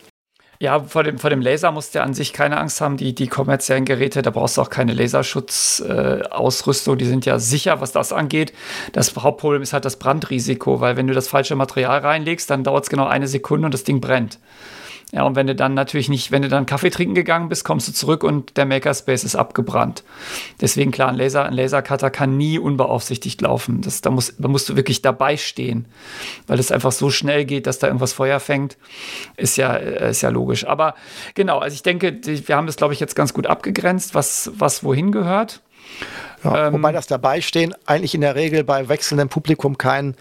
Ja, 0.63 0.81
vor 0.81 1.05
dem, 1.05 1.19
vor 1.19 1.31
dem 1.31 1.41
Laser 1.41 1.73
musst 1.73 1.95
du 1.95 2.01
ja 2.01 2.05
an 2.05 2.13
sich 2.13 2.35
keine 2.35 2.59
Angst 2.59 2.83
haben. 2.83 2.99
Die, 2.99 3.15
die 3.15 3.29
kommerziellen 3.29 3.87
Geräte, 3.87 4.21
da 4.21 4.31
brauchst 4.31 4.59
du 4.59 4.61
auch 4.61 4.69
keine 4.69 4.93
Laserschutzausrüstung. 4.93 6.95
Äh, 6.95 6.99
die 6.99 7.07
sind 7.07 7.25
ja 7.25 7.39
sicher, 7.39 7.81
was 7.81 7.93
das 7.93 8.13
angeht. 8.13 8.53
Das 8.93 9.17
Hauptproblem 9.17 9.63
ist 9.63 9.73
halt 9.73 9.87
das 9.87 9.97
Brandrisiko, 9.97 10.83
weil 10.83 10.99
wenn 10.99 11.07
du 11.07 11.15
das 11.15 11.29
falsche 11.29 11.57
Material 11.57 12.01
reinlegst, 12.01 12.51
dann 12.51 12.63
dauert 12.63 12.85
es 12.85 12.91
genau 12.91 13.07
eine 13.07 13.27
Sekunde 13.27 13.65
und 13.65 13.73
das 13.73 13.85
Ding 13.85 14.03
brennt. 14.03 14.39
Ja, 15.13 15.25
und 15.25 15.35
wenn 15.35 15.49
du 15.49 15.57
dann 15.57 15.75
natürlich 15.75 16.09
nicht, 16.09 16.31
wenn 16.31 16.43
du 16.43 16.49
dann 16.49 16.67
Kaffee 16.67 16.91
trinken 16.91 17.15
gegangen 17.15 17.49
bist, 17.49 17.65
kommst 17.65 17.89
du 17.89 17.93
zurück 17.93 18.23
und 18.23 18.57
der 18.57 18.65
Makerspace 18.65 19.25
ist 19.25 19.35
abgebrannt. 19.35 20.05
Deswegen 20.61 20.93
klar, 20.93 21.09
ein 21.09 21.17
Laser, 21.17 21.45
ein 21.47 21.53
Lasercutter 21.53 22.11
kann 22.11 22.37
nie 22.37 22.59
unbeaufsichtigt 22.59 23.41
laufen. 23.41 23.81
Das, 23.81 24.03
da, 24.03 24.11
muss, 24.11 24.35
da 24.39 24.47
musst 24.47 24.69
du 24.69 24.77
wirklich 24.77 25.03
dabei 25.03 25.37
stehen, 25.37 25.87
weil 26.47 26.61
es 26.61 26.71
einfach 26.71 26.93
so 26.93 27.11
schnell 27.11 27.45
geht, 27.45 27.67
dass 27.67 27.81
da 27.81 27.89
irgendwas 27.89 28.13
Feuer 28.13 28.39
fängt. 28.39 28.77
Ist 29.37 29.57
ja, 29.57 29.75
äh, 29.75 30.11
ist 30.11 30.23
ja 30.23 30.29
logisch. 30.29 30.67
Aber 30.67 30.95
genau, 31.35 31.59
also 31.59 31.75
ich 31.75 31.83
denke, 31.83 32.21
wir 32.25 32.57
haben 32.57 32.67
das, 32.67 32.77
glaube 32.77 32.95
ich, 32.95 33.01
jetzt 33.01 33.17
ganz 33.17 33.35
gut 33.35 33.49
abgegrenzt, 33.49 34.15
was, 34.15 34.53
was 34.55 34.85
wohin 34.85 35.11
gehört. 35.11 35.61
Ja, 36.45 36.69
ähm, 36.69 36.75
wobei 36.75 36.93
das 36.93 37.07
Dabeistehen 37.07 37.75
eigentlich 37.87 38.15
in 38.15 38.23
der 38.23 38.35
Regel 38.35 38.65
bei 38.65 38.89
wechselndem 38.89 39.29
Publikum 39.29 39.77
kein 39.77 40.15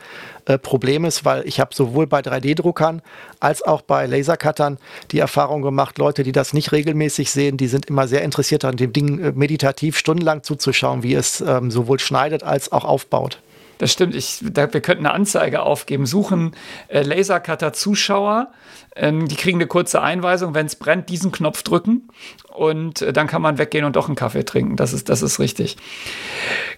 äh, 0.45 0.57
Problem 0.57 1.05
ist, 1.05 1.23
weil 1.23 1.47
ich 1.47 1.59
habe 1.59 1.73
sowohl 1.73 2.07
bei 2.07 2.19
3D-Druckern 2.19 3.01
als 3.39 3.61
auch 3.61 3.81
bei 3.81 4.05
Lasercuttern 4.05 4.77
die 5.11 5.19
Erfahrung 5.19 5.61
gemacht, 5.61 5.97
Leute, 5.97 6.23
die 6.23 6.31
das 6.31 6.53
nicht 6.53 6.71
regelmäßig 6.71 7.31
sehen, 7.31 7.55
die 7.55 7.67
sind 7.67 7.85
immer 7.85 8.07
sehr 8.07 8.23
interessiert 8.23 8.65
an 8.65 8.75
dem 8.75 8.91
Ding 8.91 9.19
äh, 9.19 9.31
meditativ 9.31 9.97
stundenlang 9.97 10.43
zuzuschauen, 10.43 11.03
wie 11.03 11.13
es 11.13 11.41
ähm, 11.41 11.71
sowohl 11.71 11.99
schneidet 11.99 12.43
als 12.43 12.71
auch 12.71 12.83
aufbaut. 12.83 13.39
Das 13.79 13.93
stimmt. 13.93 14.13
Ich, 14.13 14.39
da, 14.41 14.71
wir 14.71 14.81
könnten 14.81 15.05
eine 15.05 15.15
Anzeige 15.15 15.61
aufgeben. 15.61 16.05
Suchen 16.05 16.55
äh, 16.89 17.01
Lasercutter-Zuschauer. 17.01 18.51
Ähm, 18.95 19.27
die 19.27 19.37
kriegen 19.37 19.57
eine 19.57 19.67
kurze 19.67 20.01
Einweisung. 20.01 20.53
Wenn 20.53 20.65
es 20.65 20.75
brennt, 20.75 21.09
diesen 21.09 21.31
Knopf 21.31 21.63
drücken. 21.63 22.09
Und 22.53 23.01
äh, 23.01 23.13
dann 23.13 23.27
kann 23.27 23.41
man 23.41 23.57
weggehen 23.57 23.85
und 23.85 23.95
doch 23.95 24.07
einen 24.07 24.17
Kaffee 24.17 24.43
trinken. 24.43 24.75
Das 24.75 24.91
ist, 24.91 25.07
das 25.07 25.21
ist 25.21 25.39
richtig. 25.39 25.77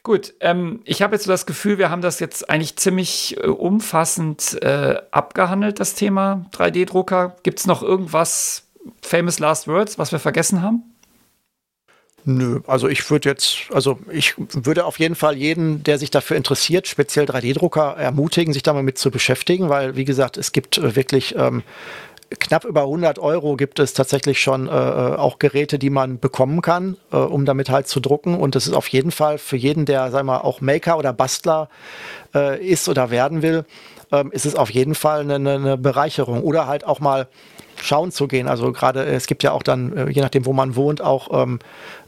Gut. 0.03 0.35
Ähm, 0.41 0.81
ich 0.85 1.01
habe 1.01 1.15
jetzt 1.15 1.25
so 1.25 1.31
das 1.31 1.47
Gefühl, 1.47 1.79
wir 1.79 1.89
haben 1.89 2.03
das 2.03 2.19
jetzt 2.19 2.51
eigentlich 2.51 2.77
ziemlich 2.77 3.35
äh, 3.37 3.47
umfassend 3.47 4.61
äh, 4.61 5.01
abgehandelt, 5.09 5.79
das 5.79 5.95
Thema 5.95 6.45
3D-Drucker. 6.53 7.35
Gibt 7.41 7.59
es 7.59 7.65
noch 7.65 7.81
irgendwas, 7.81 8.67
famous 9.01 9.39
last 9.39 9.67
words, 9.67 9.97
was 9.97 10.11
wir 10.11 10.19
vergessen 10.19 10.61
haben? 10.61 10.83
Nö, 12.23 12.59
also 12.67 12.87
ich 12.87 13.09
würde 13.09 13.29
jetzt, 13.29 13.57
also 13.73 13.97
ich 14.11 14.35
würde 14.37 14.85
auf 14.85 14.99
jeden 14.99 15.15
Fall 15.15 15.35
jeden, 15.37 15.83
der 15.83 15.97
sich 15.97 16.11
dafür 16.11 16.37
interessiert, 16.37 16.87
speziell 16.87 17.25
3D-Drucker, 17.25 17.95
ermutigen, 17.97 18.53
sich 18.53 18.63
damit 18.63 18.99
zu 18.99 19.09
beschäftigen, 19.09 19.69
weil, 19.69 19.95
wie 19.95 20.05
gesagt, 20.05 20.37
es 20.37 20.51
gibt 20.51 20.77
äh, 20.77 20.95
wirklich 20.95 21.35
ähm, 21.35 21.63
knapp 22.39 22.63
über 22.65 22.81
100 22.81 23.19
Euro 23.19 23.55
gibt 23.55 23.79
es 23.79 23.93
tatsächlich 23.93 24.39
schon 24.39 24.67
äh, 24.67 24.71
äh, 24.71 25.15
auch 25.15 25.39
Geräte, 25.39 25.79
die 25.79 25.89
man 25.89 26.19
bekommen 26.19 26.61
kann, 26.61 26.97
äh, 27.11 27.17
um 27.17 27.45
damit 27.45 27.69
halt 27.69 27.87
zu 27.87 27.99
drucken. 27.99 28.35
Und 28.35 28.55
das 28.55 28.67
ist 28.67 28.73
auf 28.73 28.87
jeden 28.87 29.11
Fall 29.11 29.37
für 29.37 29.57
jeden, 29.57 29.85
der, 29.85 30.11
sagen 30.11 30.27
wir 30.27 30.33
mal, 30.33 30.41
auch 30.41 30.61
Maker 30.61 30.97
oder 30.97 31.13
Bastler 31.13 31.69
äh, 32.33 32.63
ist 32.65 32.87
oder 32.87 33.09
werden 33.09 33.41
will, 33.41 33.65
ähm, 34.11 34.31
ist 34.31 34.45
es 34.45 34.55
auf 34.55 34.69
jeden 34.69 34.95
Fall 34.95 35.21
eine, 35.21 35.35
eine 35.35 35.77
Bereicherung. 35.77 36.43
Oder 36.43 36.67
halt 36.67 36.85
auch 36.85 36.99
mal 36.99 37.27
schauen 37.81 38.11
zu 38.11 38.27
gehen. 38.27 38.47
Also 38.47 38.71
gerade, 38.71 39.05
es 39.05 39.27
gibt 39.27 39.43
ja 39.43 39.51
auch 39.51 39.63
dann, 39.63 39.95
äh, 39.95 40.09
je 40.09 40.21
nachdem, 40.21 40.45
wo 40.45 40.53
man 40.53 40.75
wohnt, 40.75 41.01
auch 41.01 41.43
ähm, 41.43 41.59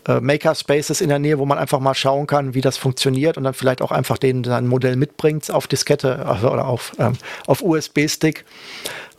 äh, 0.08 0.20
Makerspaces 0.20 1.02
in 1.02 1.10
der 1.10 1.20
Nähe, 1.20 1.40
wo 1.40 1.46
man 1.46 1.58
einfach 1.58 1.80
mal 1.80 1.94
schauen 1.94 2.28
kann, 2.28 2.54
wie 2.54 2.62
das 2.62 2.78
funktioniert 2.78 3.38
und 3.38 3.44
dann 3.44 3.54
vielleicht 3.54 3.82
auch 3.82 3.92
einfach 3.92 4.18
den 4.18 4.44
sein 4.44 4.68
Modell 4.68 4.96
mitbringt 4.96 5.50
auf 5.52 5.68
Diskette 5.68 6.26
also, 6.26 6.52
oder 6.52 6.68
auf, 6.68 6.94
ähm, 7.00 7.14
auf 7.48 7.62
USB-Stick. 7.62 8.46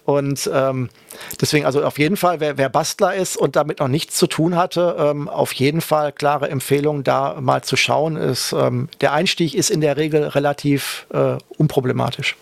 Und 0.04 0.50
ähm, 0.52 0.90
deswegen, 1.40 1.64
also 1.64 1.82
auf 1.82 1.98
jeden 1.98 2.18
Fall, 2.18 2.38
wer, 2.38 2.58
wer, 2.58 2.68
Bastler 2.68 3.14
ist 3.14 3.36
und 3.36 3.56
damit 3.56 3.80
noch 3.80 3.88
nichts 3.88 4.16
zu 4.16 4.26
tun 4.26 4.54
hatte, 4.54 4.96
ähm, 4.98 5.28
auf 5.30 5.52
jeden 5.54 5.80
Fall 5.80 6.12
klare 6.12 6.50
Empfehlung, 6.50 7.04
da 7.04 7.40
mal 7.40 7.62
zu 7.62 7.76
schauen. 7.76 8.16
Ist, 8.16 8.52
ähm, 8.52 8.88
der 9.00 9.12
Einstieg 9.12 9.54
ist 9.54 9.70
in 9.70 9.80
der 9.80 9.96
Regel 9.96 10.24
relativ 10.24 11.06
äh, 11.12 11.38
unproblematisch. 11.56 12.36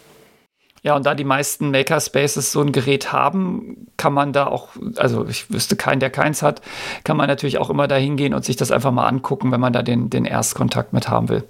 Ja, 0.84 0.96
und 0.96 1.06
da 1.06 1.14
die 1.14 1.24
meisten 1.24 1.70
Makerspaces 1.70 2.50
so 2.50 2.60
ein 2.60 2.72
Gerät 2.72 3.12
haben, 3.12 3.86
kann 3.96 4.12
man 4.12 4.32
da 4.32 4.46
auch, 4.48 4.70
also 4.96 5.26
ich 5.28 5.48
wüsste 5.52 5.76
keinen, 5.76 6.00
der 6.00 6.10
keins 6.10 6.42
hat, 6.42 6.60
kann 7.04 7.16
man 7.16 7.28
natürlich 7.28 7.58
auch 7.58 7.70
immer 7.70 7.86
da 7.86 7.94
hingehen 7.94 8.34
und 8.34 8.44
sich 8.44 8.56
das 8.56 8.72
einfach 8.72 8.90
mal 8.90 9.06
angucken, 9.06 9.52
wenn 9.52 9.60
man 9.60 9.72
da 9.72 9.82
den, 9.82 10.10
den 10.10 10.24
Erstkontakt 10.24 10.92
mit 10.92 11.08
haben 11.08 11.28
will. 11.28 11.44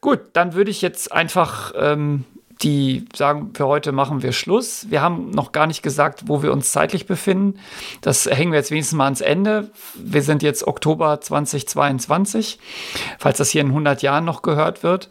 Gut, 0.00 0.20
dann 0.32 0.54
würde 0.54 0.72
ich 0.72 0.82
jetzt 0.82 1.12
einfach 1.12 1.72
ähm, 1.76 2.24
die 2.62 3.06
sagen, 3.14 3.52
für 3.54 3.66
heute 3.66 3.92
machen 3.92 4.22
wir 4.22 4.32
Schluss. 4.32 4.86
Wir 4.90 5.00
haben 5.00 5.30
noch 5.30 5.52
gar 5.52 5.66
nicht 5.66 5.82
gesagt, 5.82 6.24
wo 6.26 6.42
wir 6.42 6.52
uns 6.52 6.72
zeitlich 6.72 7.06
befinden. 7.06 7.58
Das 8.02 8.26
hängen 8.26 8.52
wir 8.52 8.58
jetzt 8.58 8.70
wenigstens 8.70 8.96
mal 8.96 9.04
ans 9.04 9.22
Ende. 9.22 9.70
Wir 9.94 10.22
sind 10.22 10.42
jetzt 10.42 10.66
Oktober 10.66 11.20
2022, 11.20 12.58
falls 13.18 13.38
das 13.38 13.50
hier 13.50 13.62
in 13.62 13.68
100 13.68 14.02
Jahren 14.02 14.24
noch 14.24 14.42
gehört 14.42 14.82
wird. 14.82 15.08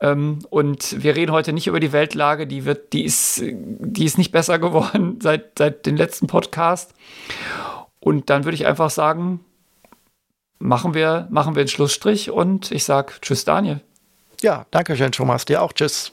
Ähm, 0.00 0.40
und 0.50 1.02
wir 1.02 1.16
reden 1.16 1.32
heute 1.32 1.52
nicht 1.52 1.66
über 1.66 1.80
die 1.80 1.92
Weltlage, 1.92 2.46
die, 2.46 2.64
wird, 2.64 2.92
die, 2.92 3.04
ist, 3.04 3.42
die 3.42 4.04
ist 4.04 4.18
nicht 4.18 4.30
besser 4.30 4.58
geworden 4.58 5.18
seit, 5.22 5.58
seit 5.58 5.86
dem 5.86 5.96
letzten 5.96 6.28
Podcast. 6.28 6.94
Und 7.98 8.30
dann 8.30 8.44
würde 8.44 8.54
ich 8.54 8.66
einfach 8.66 8.90
sagen, 8.90 9.40
machen 10.60 10.94
wir, 10.94 11.26
machen 11.30 11.56
wir 11.56 11.60
einen 11.60 11.68
Schlussstrich 11.68 12.30
und 12.30 12.70
ich 12.70 12.84
sage 12.84 13.14
Tschüss, 13.20 13.44
Daniel. 13.44 13.80
Ja, 14.40 14.66
danke 14.70 14.96
schön, 14.96 15.12
Thomas. 15.12 15.44
Dir 15.44 15.62
auch 15.62 15.72
Tschüss. 15.72 16.12